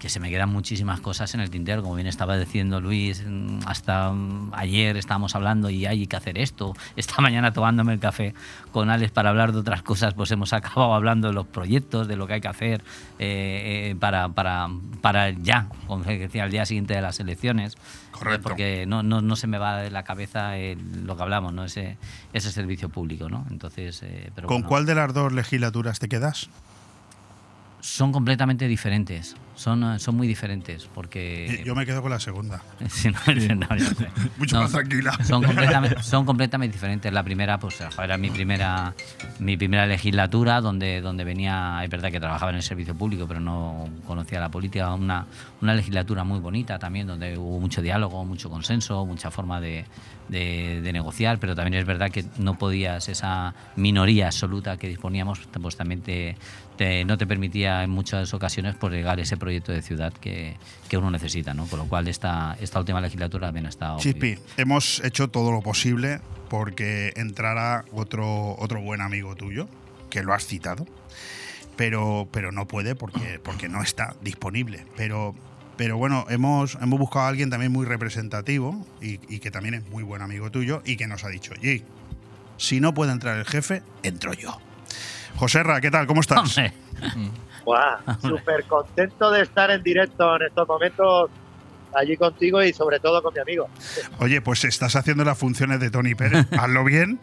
que 0.02 0.10
se 0.10 0.20
me 0.20 0.32
quedan 0.32 0.50
muchísimas 0.50 1.00
cosas 1.00 1.32
en 1.36 1.42
el 1.42 1.52
tintero, 1.52 1.84
como 1.84 1.94
bien 1.94 2.08
estaba 2.08 2.36
diciendo 2.36 2.82
Luis, 2.82 3.24
mm, 3.24 3.60
hasta 3.68 4.12
mm, 4.12 4.50
ayer 4.56 4.98
estábamos 4.98 5.36
hablando 5.36 5.70
y 5.70 5.86
hay 5.86 6.08
que 6.08 6.16
hacer 6.16 6.40
esto, 6.40 6.74
esta 6.96 7.22
mañana 7.22 7.54
tomándome 7.54 7.94
el 7.94 8.00
café 8.00 8.34
con 8.72 8.90
Alex 8.90 9.12
para 9.12 9.30
hablar 9.30 9.52
de 9.52 9.60
otras 9.60 9.84
cosas, 9.84 10.16
pues 10.16 10.32
hemos 10.32 10.54
acabado 10.54 10.96
hablando 10.96 11.28
de 11.28 11.36
los 11.36 11.46
proyectos, 11.46 12.08
de 12.08 12.16
lo 12.16 12.26
que 12.26 12.34
hay 12.34 12.42
que 12.42 12.48
hacer 12.48 12.82
eh, 13.20 13.92
eh, 13.92 13.96
para, 14.00 14.30
para, 14.30 14.70
para 15.02 15.30
ya, 15.30 15.68
como 15.86 16.04
decía, 16.04 16.46
al 16.46 16.52
día 16.52 16.66
siguiente 16.66 16.96
de 16.96 17.02
las 17.04 17.20
elecciones. 17.20 17.76
Correcto. 18.10 18.42
Porque 18.50 18.86
no, 18.88 19.04
no, 19.04 19.22
no 19.22 19.36
se 19.36 19.46
me 19.46 19.60
va 19.60 19.78
de 19.78 19.92
la 19.92 20.02
cabeza 20.04 20.58
el- 20.58 21.06
lo 21.06 21.16
que 21.16 21.22
hablamos, 21.22 21.54
¿no? 21.54 21.64
ese, 21.64 21.98
ese 22.34 22.52
servicio 22.52 22.90
público. 22.90 23.30
¿no? 23.30 23.46
Entonces, 23.52 24.02
eh, 24.02 24.32
pero 24.34 24.48
¿Con 24.48 24.58
bueno. 24.62 24.68
cuál 24.68 24.86
de 24.88 24.96
las 24.96 25.14
dos 25.14 25.32
legislaturas 25.32 26.00
te 26.00 26.10
quedas? 26.10 26.50
Son 27.82 28.12
completamente 28.12 28.68
diferentes, 28.68 29.36
son, 29.56 29.84
eh, 29.84 30.00
son 30.00 30.16
muy 30.16 30.28
diferentes, 30.28 30.88
porque... 30.94 31.64
Yo 31.66 31.74
me 31.76 31.86
quedo 31.86 32.02
con 32.02 32.12
la 32.12 32.20
segunda. 32.20 32.62
Sí, 32.90 33.10
no, 33.10 33.20
no, 33.56 33.76
ya 33.76 33.86
sé. 33.86 34.08
Mucho 34.38 34.56
No, 34.58 34.62
más 34.64 34.72
tranquila. 34.72 35.12
Son 35.24 35.44
completamente, 35.44 36.04
son 36.04 36.26
completamente 36.26 36.74
diferentes. 36.76 37.12
La 37.12 37.24
primera, 37.24 37.60
pues 37.60 37.82
era 38.04 38.18
mi 38.18 38.30
primera, 38.30 38.94
mi 39.40 39.58
primera 39.58 39.88
legislatura, 39.88 40.62
donde, 40.62 41.02
donde 41.02 41.24
venía, 41.24 41.82
es 41.84 41.90
verdad 41.90 42.12
que 42.12 42.20
trabajaba 42.20 42.52
en 42.52 42.58
el 42.58 42.64
servicio 42.64 42.94
público, 42.96 43.26
pero 43.28 43.40
no 43.40 43.90
conocía 44.06 44.40
la 44.40 44.50
política. 44.50 44.94
Una, 44.94 45.26
una 45.62 45.74
legislatura 45.74 46.24
muy 46.24 46.40
bonita 46.40 46.78
también, 46.80 47.08
donde 47.08 47.38
hubo 47.38 47.60
mucho 47.60 47.82
diálogo, 47.82 48.24
mucho 48.26 48.50
consenso, 48.50 49.06
mucha 49.06 49.32
forma 49.32 49.60
de, 49.60 49.86
de- 50.30 50.82
de 50.82 50.94
negociar, 50.94 51.40
pero 51.40 51.56
también 51.56 51.76
es 51.82 51.86
verdad 51.86 52.12
que 52.12 52.26
no 52.38 52.58
podías, 52.58 53.10
esa 53.10 53.54
minoría 53.76 54.28
absoluta 54.28 54.78
que 54.78 54.88
disponíamos, 54.88 55.40
pues 55.62 55.76
también 55.76 56.02
te, 56.02 56.36
te- 56.82 57.06
no 57.06 57.16
te 57.16 57.28
permitía 57.28 57.84
en 57.84 57.92
muchas 57.92 58.34
ocasiones 58.34 58.76
pues, 58.76 58.92
llegar 58.92 59.20
ese 59.20 59.38
proyecto 59.38 59.72
de 59.72 59.84
ciudad 59.84 60.12
que, 60.14 60.58
que 60.90 60.98
uno 60.98 61.12
necesita, 61.12 61.54
¿no? 61.54 61.66
Por 61.68 61.78
lo 61.78 61.86
cual 61.86 62.08
esta, 62.08 62.58
esta 62.60 62.80
última 62.80 63.00
legislatura 63.02 63.48
también 63.50 63.68
ha 63.68 63.70
estado... 63.70 64.00
Chispi, 64.00 64.40
hemos 64.58 65.00
hecho 65.04 65.28
todo 65.30 65.52
lo 65.52 65.62
posible 65.62 66.22
porque 66.50 67.14
entrara 67.18 67.86
otro, 67.92 68.56
otro 68.58 68.82
buen 68.82 69.02
amigo 69.02 69.36
tuyo, 69.36 69.68
que 70.10 70.24
lo 70.24 70.34
has 70.34 70.48
citado, 70.48 70.88
pero, 71.76 72.28
pero 72.32 72.52
no 72.52 72.68
puede 72.68 72.96
porque, 72.96 73.40
porque 73.44 73.70
no 73.70 73.84
está 73.84 74.16
disponible. 74.24 74.86
Pero, 74.98 75.36
pero 75.78 75.98
bueno, 75.98 76.26
hemos, 76.30 76.80
hemos 76.82 76.98
buscado 77.00 77.26
a 77.26 77.30
alguien 77.30 77.52
también 77.52 77.72
muy 77.72 77.86
representativo 77.86 78.88
y, 79.02 79.20
y 79.34 79.38
que 79.40 79.52
también 79.52 79.76
es 79.76 79.88
muy 79.90 80.02
buen 80.02 80.24
amigo 80.24 80.50
tuyo 80.50 80.82
y 80.84 80.98
que 80.98 81.06
nos 81.06 81.24
ha 81.26 81.30
dicho, 81.30 81.54
oye, 81.60 81.84
si 82.58 82.80
no 82.80 82.94
puede 82.96 83.12
entrar 83.12 83.38
el 83.38 83.46
jefe, 83.46 83.84
entro 84.02 84.34
yo. 84.34 84.60
Joserra, 85.38 85.82
¿qué 85.82 85.92
tal? 85.92 86.08
¿Cómo 86.08 86.22
estás? 86.22 86.56
Guau, 87.66 87.98
súper 88.22 88.64
contento 88.66 89.32
de 89.32 89.44
estar 89.44 89.72
en 89.72 89.84
directo 89.84 90.36
en 90.36 90.48
estos 90.48 90.68
momentos 90.68 91.30
allí 91.94 92.16
contigo 92.18 92.64
y 92.64 92.74
sobre 92.74 93.00
todo 93.00 93.22
con 93.22 93.34
mi 93.34 93.40
amigo. 93.40 93.70
Oye, 94.20 94.42
pues 94.42 94.64
estás 94.64 94.96
haciendo 94.96 95.24
las 95.24 95.38
funciones 95.38 95.80
de 95.80 95.90
Tony 95.90 96.16
Pérez. 96.16 96.48
Hazlo 96.58 96.84
bien, 96.84 97.20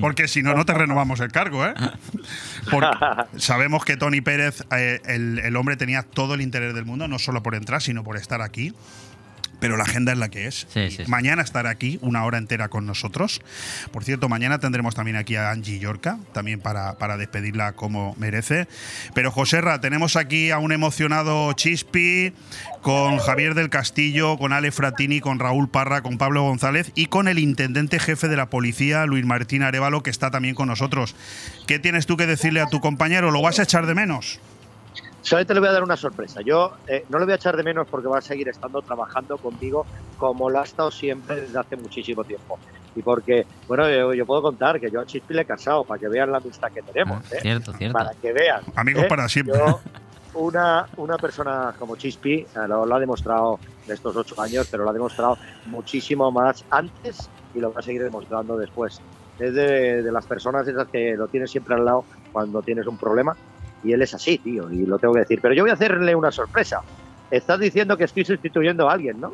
porque 0.00 0.28
si 0.28 0.42
no, 0.42 0.54
no 0.54 0.64
te 0.64 0.74
renovamos 0.74 1.20
el 1.20 1.30
cargo, 1.30 1.64
¿eh? 1.64 1.74
Porque 2.70 2.96
sabemos 3.36 3.84
que 3.84 3.96
Tony 3.96 4.20
Pérez, 4.20 4.64
eh, 4.72 5.00
el, 5.04 5.38
el 5.38 5.56
hombre 5.56 5.76
tenía 5.76 6.02
todo 6.02 6.34
el 6.34 6.40
interés 6.40 6.74
del 6.74 6.84
mundo, 6.84 7.08
no 7.08 7.18
solo 7.18 7.42
por 7.42 7.54
entrar, 7.54 7.80
sino 7.80 8.02
por 8.02 8.16
estar 8.16 8.42
aquí. 8.42 8.74
Pero 9.60 9.76
la 9.76 9.84
agenda 9.84 10.12
es 10.12 10.18
la 10.18 10.28
que 10.28 10.46
es. 10.46 10.66
Sí, 10.72 10.90
sí, 10.90 11.04
sí. 11.04 11.10
Mañana 11.10 11.42
estará 11.42 11.70
aquí 11.70 11.98
una 12.00 12.24
hora 12.24 12.38
entera 12.38 12.68
con 12.68 12.86
nosotros. 12.86 13.40
Por 13.90 14.04
cierto, 14.04 14.28
mañana 14.28 14.58
tendremos 14.58 14.94
también 14.94 15.16
aquí 15.16 15.36
a 15.36 15.50
Angie 15.50 15.78
Yorca, 15.78 16.18
también 16.32 16.60
para, 16.60 16.98
para 16.98 17.16
despedirla 17.16 17.72
como 17.72 18.14
merece. 18.18 18.68
Pero 19.14 19.30
Joserra, 19.30 19.80
tenemos 19.80 20.16
aquí 20.16 20.50
a 20.50 20.58
un 20.58 20.72
emocionado 20.72 21.52
Chispi, 21.54 22.32
con 22.82 23.18
Javier 23.18 23.54
del 23.54 23.70
Castillo, 23.70 24.38
con 24.38 24.52
Ale 24.52 24.70
Fratini, 24.70 25.20
con 25.20 25.38
Raúl 25.38 25.68
Parra, 25.68 26.02
con 26.02 26.18
Pablo 26.18 26.42
González 26.42 26.92
y 26.94 27.06
con 27.06 27.28
el 27.28 27.38
intendente 27.38 27.98
jefe 27.98 28.28
de 28.28 28.36
la 28.36 28.50
policía, 28.50 29.06
Luis 29.06 29.24
Martín 29.24 29.62
Arevalo, 29.62 30.02
que 30.02 30.10
está 30.10 30.30
también 30.30 30.54
con 30.54 30.68
nosotros. 30.68 31.14
¿Qué 31.66 31.78
tienes 31.78 32.06
tú 32.06 32.16
que 32.16 32.26
decirle 32.26 32.60
a 32.60 32.66
tu 32.66 32.80
compañero? 32.80 33.30
¿Lo 33.30 33.42
vas 33.42 33.58
a 33.58 33.64
echar 33.64 33.86
de 33.86 33.94
menos? 33.94 34.40
Solamente 35.28 35.52
le 35.52 35.60
voy 35.60 35.68
a 35.68 35.72
dar 35.72 35.82
una 35.82 35.96
sorpresa. 35.98 36.40
Yo 36.40 36.72
eh, 36.86 37.04
no 37.10 37.18
le 37.18 37.26
voy 37.26 37.32
a 37.32 37.36
echar 37.36 37.54
de 37.54 37.62
menos 37.62 37.86
porque 37.86 38.08
va 38.08 38.16
a 38.16 38.22
seguir 38.22 38.48
estando 38.48 38.80
trabajando 38.80 39.36
conmigo 39.36 39.84
como 40.16 40.48
lo 40.48 40.58
ha 40.58 40.64
estado 40.64 40.90
siempre 40.90 41.42
desde 41.42 41.58
hace 41.58 41.76
muchísimo 41.76 42.24
tiempo. 42.24 42.58
Y 42.96 43.02
porque, 43.02 43.46
bueno, 43.66 43.90
yo, 43.90 44.14
yo 44.14 44.24
puedo 44.24 44.40
contar 44.40 44.80
que 44.80 44.90
yo 44.90 45.00
a 45.02 45.04
Chispi 45.04 45.34
le 45.34 45.42
he 45.42 45.44
casado 45.44 45.84
para 45.84 46.00
que 46.00 46.08
vean 46.08 46.32
la 46.32 46.38
amistad 46.38 46.72
que 46.72 46.80
tenemos. 46.80 47.30
¿eh? 47.30 47.40
Cierto, 47.42 47.74
cierto. 47.74 47.98
Para 47.98 48.12
que 48.12 48.32
vean. 48.32 48.62
Amigos 48.74 49.04
¿eh? 49.04 49.06
para 49.06 49.28
siempre. 49.28 49.58
Yo, 49.58 49.80
una, 50.32 50.86
una 50.96 51.18
persona 51.18 51.74
como 51.78 51.96
Chispi 51.96 52.46
lo, 52.66 52.86
lo 52.86 52.94
ha 52.94 52.98
demostrado 52.98 53.60
en 53.86 53.92
estos 53.92 54.16
ocho 54.16 54.40
años, 54.40 54.66
pero 54.70 54.84
lo 54.84 54.90
ha 54.90 54.94
demostrado 54.94 55.36
muchísimo 55.66 56.32
más 56.32 56.64
antes 56.70 57.28
y 57.54 57.60
lo 57.60 57.70
va 57.70 57.80
a 57.80 57.82
seguir 57.82 58.02
demostrando 58.02 58.56
después. 58.56 59.02
Es 59.38 59.52
de, 59.52 60.02
de 60.02 60.10
las 60.10 60.24
personas 60.24 60.66
esas 60.66 60.88
que 60.88 61.16
lo 61.18 61.28
tienes 61.28 61.50
siempre 61.50 61.74
al 61.74 61.84
lado 61.84 62.06
cuando 62.32 62.62
tienes 62.62 62.86
un 62.86 62.96
problema 62.96 63.36
y 63.84 63.92
él 63.92 64.02
es 64.02 64.14
así, 64.14 64.38
tío, 64.38 64.70
y 64.70 64.86
lo 64.86 64.98
tengo 64.98 65.14
que 65.14 65.20
decir. 65.20 65.40
Pero 65.40 65.54
yo 65.54 65.62
voy 65.62 65.70
a 65.70 65.74
hacerle 65.74 66.14
una 66.14 66.30
sorpresa. 66.30 66.82
Estás 67.30 67.60
diciendo 67.60 67.96
que 67.96 68.04
estoy 68.04 68.24
sustituyendo 68.24 68.88
a 68.88 68.92
alguien, 68.92 69.20
¿no? 69.20 69.32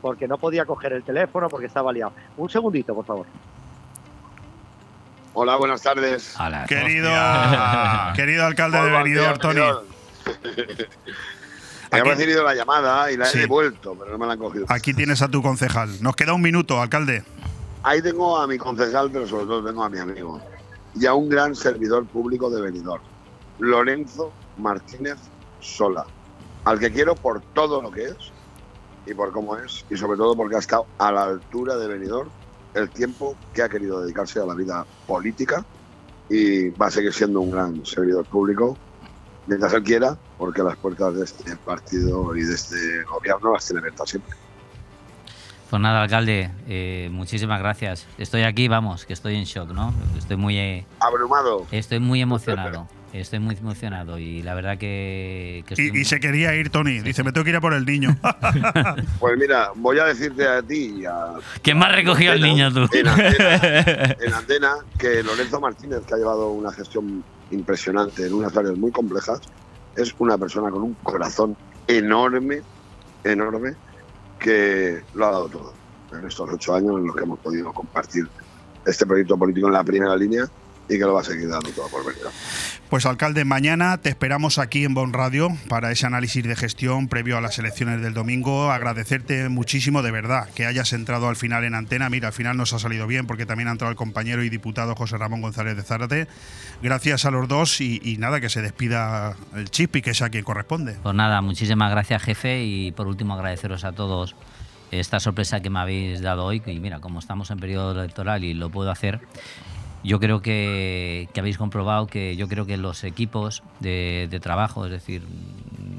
Porque 0.00 0.28
no 0.28 0.38
podía 0.38 0.64
coger 0.64 0.92
el 0.92 1.02
teléfono 1.02 1.48
porque 1.48 1.66
estaba 1.66 1.92
liado. 1.92 2.12
Un 2.36 2.50
segundito, 2.50 2.94
por 2.94 3.04
favor. 3.04 3.26
Hola, 5.34 5.56
buenas 5.56 5.82
tardes. 5.82 6.34
Querido, 6.66 7.10
querido 8.16 8.46
alcalde 8.46 8.78
de 8.78 8.84
Hola, 8.84 9.02
Benidorm, 9.02 9.32
tío, 9.32 9.40
Tony. 9.40 9.60
Benidorm. 9.60 9.86
He 11.92 12.02
recibido 12.02 12.42
la 12.42 12.54
llamada 12.54 13.10
y 13.12 13.16
la 13.16 13.30
he 13.30 13.38
devuelto, 13.38 13.94
pero 13.94 14.12
no 14.12 14.18
me 14.18 14.26
la 14.26 14.32
han 14.32 14.38
cogido. 14.38 14.66
Aquí 14.68 14.92
tienes 14.92 15.22
a 15.22 15.28
tu 15.28 15.42
concejal. 15.42 16.02
Nos 16.02 16.16
queda 16.16 16.32
un 16.32 16.42
minuto, 16.42 16.80
alcalde. 16.80 17.22
Ahí 17.82 18.02
tengo 18.02 18.36
a 18.36 18.46
mi 18.46 18.58
concejal, 18.58 19.10
pero 19.12 19.26
sobre 19.26 19.46
todo 19.46 19.64
tengo 19.64 19.84
a 19.84 19.88
mi 19.88 19.98
amigo. 19.98 20.40
Y 20.94 21.06
a 21.06 21.14
un 21.14 21.28
gran 21.28 21.54
servidor 21.54 22.06
público 22.06 22.50
de 22.50 22.60
Benidorm, 22.60 23.02
Lorenzo 23.58 24.32
Martínez 24.58 25.18
Sola, 25.60 26.06
al 26.64 26.78
que 26.78 26.92
quiero 26.92 27.14
por 27.14 27.40
todo 27.40 27.82
lo 27.82 27.90
que 27.90 28.04
es 28.04 28.16
y 29.06 29.14
por 29.14 29.32
cómo 29.32 29.56
es, 29.56 29.84
y 29.90 29.96
sobre 29.96 30.16
todo 30.16 30.36
porque 30.36 30.56
ha 30.56 30.58
estado 30.58 30.86
a 30.98 31.12
la 31.12 31.24
altura 31.24 31.76
de 31.76 31.86
Benidorm 31.86 32.28
el 32.74 32.90
tiempo 32.90 33.36
que 33.54 33.62
ha 33.62 33.68
querido 33.68 34.02
dedicarse 34.02 34.38
a 34.40 34.44
la 34.44 34.54
vida 34.54 34.84
política 35.06 35.64
y 36.28 36.70
va 36.70 36.86
a 36.86 36.90
seguir 36.90 37.12
siendo 37.12 37.40
un 37.40 37.50
gran 37.50 37.86
servidor 37.86 38.26
público 38.26 38.76
mientras 39.46 39.72
él 39.72 39.82
quiera, 39.82 40.18
porque 40.38 40.62
las 40.62 40.76
puertas 40.76 41.14
de 41.14 41.24
este 41.24 41.56
partido 41.56 42.36
y 42.36 42.42
de 42.42 42.54
este 42.54 43.02
gobierno 43.04 43.52
las 43.52 43.64
tiene 43.64 43.80
abiertas 43.80 44.10
siempre. 44.10 44.34
Pues 45.70 45.82
nada, 45.82 46.02
alcalde, 46.02 46.50
eh, 46.68 47.08
muchísimas 47.10 47.58
gracias. 47.58 48.06
Estoy 48.18 48.42
aquí, 48.42 48.68
vamos, 48.68 49.04
que 49.04 49.12
estoy 49.12 49.36
en 49.36 49.44
shock, 49.44 49.70
¿no? 49.70 49.92
Estoy 50.16 50.36
muy, 50.36 50.58
eh, 50.58 50.86
Abrumado. 51.00 51.66
estoy 51.72 51.98
muy 51.98 52.20
emocionado. 52.20 52.86
Estoy 53.20 53.38
muy 53.38 53.56
emocionado 53.56 54.18
y 54.18 54.42
la 54.42 54.54
verdad 54.54 54.78
que, 54.78 55.64
que 55.66 55.74
estoy 55.74 55.98
Y, 55.98 56.02
y 56.02 56.04
se 56.04 56.20
quería 56.20 56.54
ir, 56.54 56.70
Tony. 56.70 57.00
Dice, 57.00 57.24
me 57.24 57.32
tengo 57.32 57.44
que 57.44 57.50
ir 57.50 57.56
a 57.56 57.60
por 57.60 57.74
el 57.74 57.84
niño. 57.84 58.16
Pues 59.18 59.38
mira, 59.38 59.70
voy 59.74 59.98
a 59.98 60.04
decirte 60.04 60.46
a 60.46 60.62
ti 60.62 60.96
y 61.00 61.04
a, 61.04 61.34
¿Quién 61.62 61.78
me 61.78 61.86
ha 61.86 61.92
recogido 61.92 62.32
al 62.32 62.40
niño 62.40 62.72
tú? 62.72 62.88
en 62.92 63.08
antena, 63.08 64.16
en 64.20 64.34
antena 64.34 64.74
que 64.98 65.22
Lorenzo 65.22 65.60
Martínez, 65.60 66.00
que 66.06 66.14
ha 66.14 66.16
llevado 66.16 66.50
una 66.50 66.72
gestión 66.72 67.24
impresionante 67.50 68.26
en 68.26 68.34
unas 68.34 68.56
áreas 68.56 68.76
muy 68.76 68.90
complejas, 68.90 69.40
es 69.96 70.14
una 70.18 70.36
persona 70.38 70.70
con 70.70 70.82
un 70.82 70.94
corazón 71.02 71.56
enorme, 71.88 72.62
enorme, 73.24 73.74
que 74.38 75.02
lo 75.14 75.26
ha 75.26 75.30
dado 75.30 75.48
todo 75.48 75.74
en 76.12 76.26
estos 76.26 76.48
ocho 76.52 76.74
años 76.74 76.98
en 76.98 77.06
los 77.06 77.16
que 77.16 77.22
hemos 77.22 77.38
podido 77.40 77.72
compartir 77.72 78.28
este 78.84 79.06
proyecto 79.06 79.36
político 79.36 79.66
en 79.66 79.72
la 79.72 79.84
primera 79.84 80.16
línea 80.16 80.46
y 80.88 80.98
que 80.98 81.04
lo 81.04 81.14
va 81.14 81.20
a 81.20 81.24
seguir 81.24 81.48
dando 81.48 81.70
todo 81.70 81.88
por 81.88 82.04
venir. 82.04 82.22
Pues 82.88 83.04
alcalde, 83.04 83.44
mañana 83.44 83.98
te 83.98 84.08
esperamos 84.08 84.58
aquí 84.58 84.84
en 84.84 84.94
Bon 84.94 85.12
Radio 85.12 85.48
para 85.68 85.90
ese 85.90 86.06
análisis 86.06 86.44
de 86.44 86.54
gestión 86.54 87.08
previo 87.08 87.36
a 87.36 87.40
las 87.40 87.58
elecciones 87.58 88.00
del 88.00 88.14
domingo. 88.14 88.70
Agradecerte 88.70 89.48
muchísimo 89.48 90.02
de 90.02 90.12
verdad 90.12 90.48
que 90.54 90.66
hayas 90.66 90.92
entrado 90.92 91.28
al 91.28 91.34
final 91.34 91.64
en 91.64 91.74
antena. 91.74 92.08
Mira, 92.08 92.28
al 92.28 92.34
final 92.34 92.56
nos 92.56 92.72
ha 92.72 92.78
salido 92.78 93.08
bien 93.08 93.26
porque 93.26 93.44
también 93.44 93.68
ha 93.68 93.72
entrado 93.72 93.90
el 93.90 93.96
compañero 93.96 94.44
y 94.44 94.50
diputado 94.50 94.94
José 94.94 95.18
Ramón 95.18 95.40
González 95.40 95.76
de 95.76 95.82
Zárate. 95.82 96.28
Gracias 96.80 97.24
a 97.24 97.32
los 97.32 97.48
dos 97.48 97.80
y, 97.80 98.00
y 98.04 98.18
nada, 98.18 98.40
que 98.40 98.48
se 98.48 98.62
despida 98.62 99.36
el 99.56 99.70
chip 99.70 99.96
y 99.96 100.02
que 100.02 100.14
sea 100.14 100.28
quien 100.28 100.44
corresponde. 100.44 100.96
Pues 101.02 101.14
nada, 101.14 101.40
muchísimas 101.40 101.90
gracias 101.90 102.22
jefe 102.22 102.62
y 102.62 102.92
por 102.92 103.08
último 103.08 103.34
agradeceros 103.34 103.84
a 103.84 103.92
todos 103.92 104.36
esta 104.90 105.20
sorpresa 105.20 105.60
que 105.60 105.70
me 105.70 105.80
habéis 105.80 106.20
dado 106.20 106.44
hoy. 106.44 106.62
Y 106.66 106.80
mira, 106.80 107.00
como 107.00 107.18
estamos 107.18 107.50
en 107.50 107.58
periodo 107.58 107.92
electoral 107.92 108.44
y 108.44 108.54
lo 108.54 108.70
puedo 108.70 108.90
hacer, 108.90 109.20
yo 110.06 110.20
creo 110.20 110.40
que, 110.40 111.28
habéis 111.36 111.58
comprobado 111.58 112.06
que 112.06 112.36
yo 112.36 112.48
creo 112.48 112.64
que 112.64 112.76
los 112.76 113.02
equipos 113.02 113.64
de, 113.80 114.38
trabajo, 114.40 114.86
es 114.86 114.92
decir, 114.92 115.22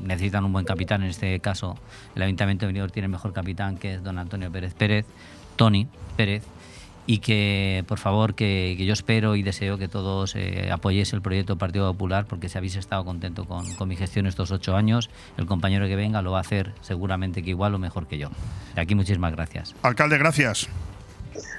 necesitan 0.03 0.45
un 0.45 0.53
buen 0.53 0.65
capitán. 0.65 1.03
En 1.03 1.09
este 1.09 1.37
caso, 1.41 1.77
el 2.15 2.21
Ayuntamiento 2.21 2.65
de 2.65 2.67
Benidorm 2.67 2.91
tiene 2.91 3.07
el 3.07 3.11
mejor 3.11 3.33
capitán, 3.33 3.77
que 3.77 3.95
es 3.95 4.03
don 4.03 4.17
Antonio 4.17 4.49
Pérez 4.49 4.73
Pérez, 4.73 5.05
Tony 5.57 5.87
Pérez, 6.15 6.43
y 7.05 7.19
que, 7.19 7.83
por 7.87 7.99
favor, 7.99 8.33
que, 8.33 8.75
que 8.77 8.85
yo 8.85 8.93
espero 8.93 9.35
y 9.35 9.43
deseo 9.43 9.77
que 9.77 9.89
todos 9.89 10.35
eh, 10.35 10.69
apoyéis 10.71 11.11
el 11.11 11.21
proyecto 11.21 11.57
Partido 11.57 11.91
Popular, 11.91 12.25
porque 12.27 12.47
si 12.47 12.57
habéis 12.57 12.77
estado 12.77 13.03
contento 13.03 13.43
con, 13.43 13.73
con, 13.75 13.89
mi 13.89 13.97
gestión 13.97 14.25
estos 14.25 14.51
ocho 14.51 14.77
años, 14.77 15.09
el 15.37 15.45
compañero 15.45 15.85
que 15.87 15.97
venga 15.97 16.21
lo 16.21 16.31
va 16.31 16.37
a 16.37 16.41
hacer 16.41 16.73
seguramente 16.79 17.43
que 17.43 17.49
igual 17.49 17.75
o 17.75 17.79
mejor 17.79 18.07
que 18.07 18.17
yo. 18.17 18.29
De 18.73 18.81
aquí 18.81 18.95
muchísimas 18.95 19.33
gracias. 19.33 19.75
Alcalde, 19.83 20.17
gracias. 20.17 20.69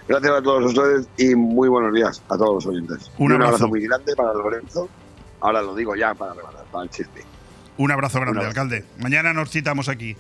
Gracias 0.09 0.33
a 0.33 0.43
todos 0.43 0.65
ustedes 0.65 1.07
y 1.19 1.35
muy 1.35 1.69
buenos 1.69 1.93
días 1.93 2.23
a 2.31 2.39
todos 2.39 2.65
los 2.65 2.67
oyentes. 2.67 3.11
Un, 3.19 3.33
abrazo. 3.33 3.37
un 3.37 3.43
abrazo 3.43 3.69
muy 3.69 3.83
grande 3.83 4.17
para 4.17 4.33
Lorenzo. 4.33 4.89
Ahora 5.41 5.61
lo 5.61 5.75
digo 5.75 5.95
ya 5.95 6.15
para, 6.15 6.33
para, 6.35 6.63
para 6.65 6.85
el 6.85 6.91
chiste. 6.91 7.23
Un 7.77 7.93
abrazo 7.93 8.19
grande, 8.19 8.41
un 8.41 8.47
abrazo. 8.47 8.61
alcalde. 8.61 8.85
Mañana 8.99 9.35
nos 9.35 9.51
citamos 9.51 9.89
aquí. 9.91 10.17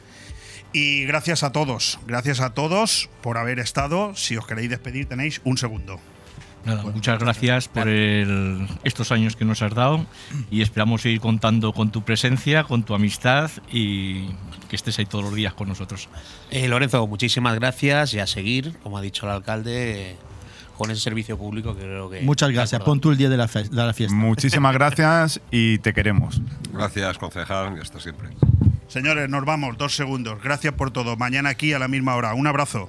Y 0.73 1.07
gracias 1.07 1.43
a 1.43 1.53
todos, 1.53 1.99
gracias 2.07 2.41
a 2.41 2.53
todos 2.53 3.09
por 3.23 3.39
haber 3.39 3.59
estado. 3.59 4.15
Si 4.15 4.37
os 4.37 4.47
queréis 4.47 4.69
despedir, 4.69 5.09
tenéis 5.09 5.41
un 5.45 5.57
segundo. 5.57 5.99
Nada, 6.65 6.83
muchas 6.83 7.19
gracias 7.19 7.69
por 7.69 7.89
el, 7.89 8.69
estos 8.85 9.11
años 9.13 9.37
que 9.37 9.45
nos 9.45 9.63
has 9.63 9.75
dado 9.75 10.05
y 10.51 10.61
esperamos 10.61 11.03
seguir 11.03 11.21
contando 11.21 11.73
con 11.73 11.91
tu 11.91 12.03
presencia, 12.03 12.65
con 12.65 12.83
tu 12.83 12.95
amistad 12.95 13.51
y 13.73 14.27
que 14.69 14.77
estés 14.77 14.99
ahí 14.99 15.07
todos 15.07 15.25
los 15.25 15.35
días 15.35 15.55
con 15.55 15.69
nosotros. 15.69 16.09
Eh, 16.51 16.69
Lorenzo, 16.69 17.07
muchísimas 17.07 17.55
gracias 17.55 18.13
y 18.15 18.19
a 18.19 18.27
seguir, 18.27 18.77
como 18.83 18.99
ha 18.99 19.01
dicho 19.01 19.27
el 19.27 19.33
alcalde, 19.33 20.17
con 20.77 20.91
ese 20.91 21.01
servicio 21.01 21.39
público 21.39 21.75
que 21.75 21.83
creo 21.83 22.11
que... 22.11 22.21
Muchas 22.21 22.51
gracias, 22.51 22.83
pon 22.83 23.01
tú 23.01 23.11
el 23.11 23.17
día 23.17 23.29
de 23.29 23.37
la, 23.37 23.47
de 23.47 23.69
la 23.71 23.95
fiesta. 23.95 24.15
Muchísimas 24.15 24.75
gracias 24.75 25.41
y 25.51 25.79
te 25.79 25.95
queremos. 25.95 26.41
Gracias, 26.73 27.19
concejal, 27.19 27.77
y 27.77 27.81
hasta 27.81 27.99
siempre. 27.99 28.29
Señores, 28.89 29.29
nos 29.29 29.45
vamos, 29.45 29.77
dos 29.77 29.95
segundos. 29.95 30.43
Gracias 30.43 30.73
por 30.75 30.91
todo. 30.91 31.17
Mañana 31.17 31.51
aquí 31.51 31.73
a 31.73 31.79
la 31.79 31.89
misma 31.89 32.15
hora. 32.15 32.35
Un 32.35 32.47
abrazo. 32.47 32.89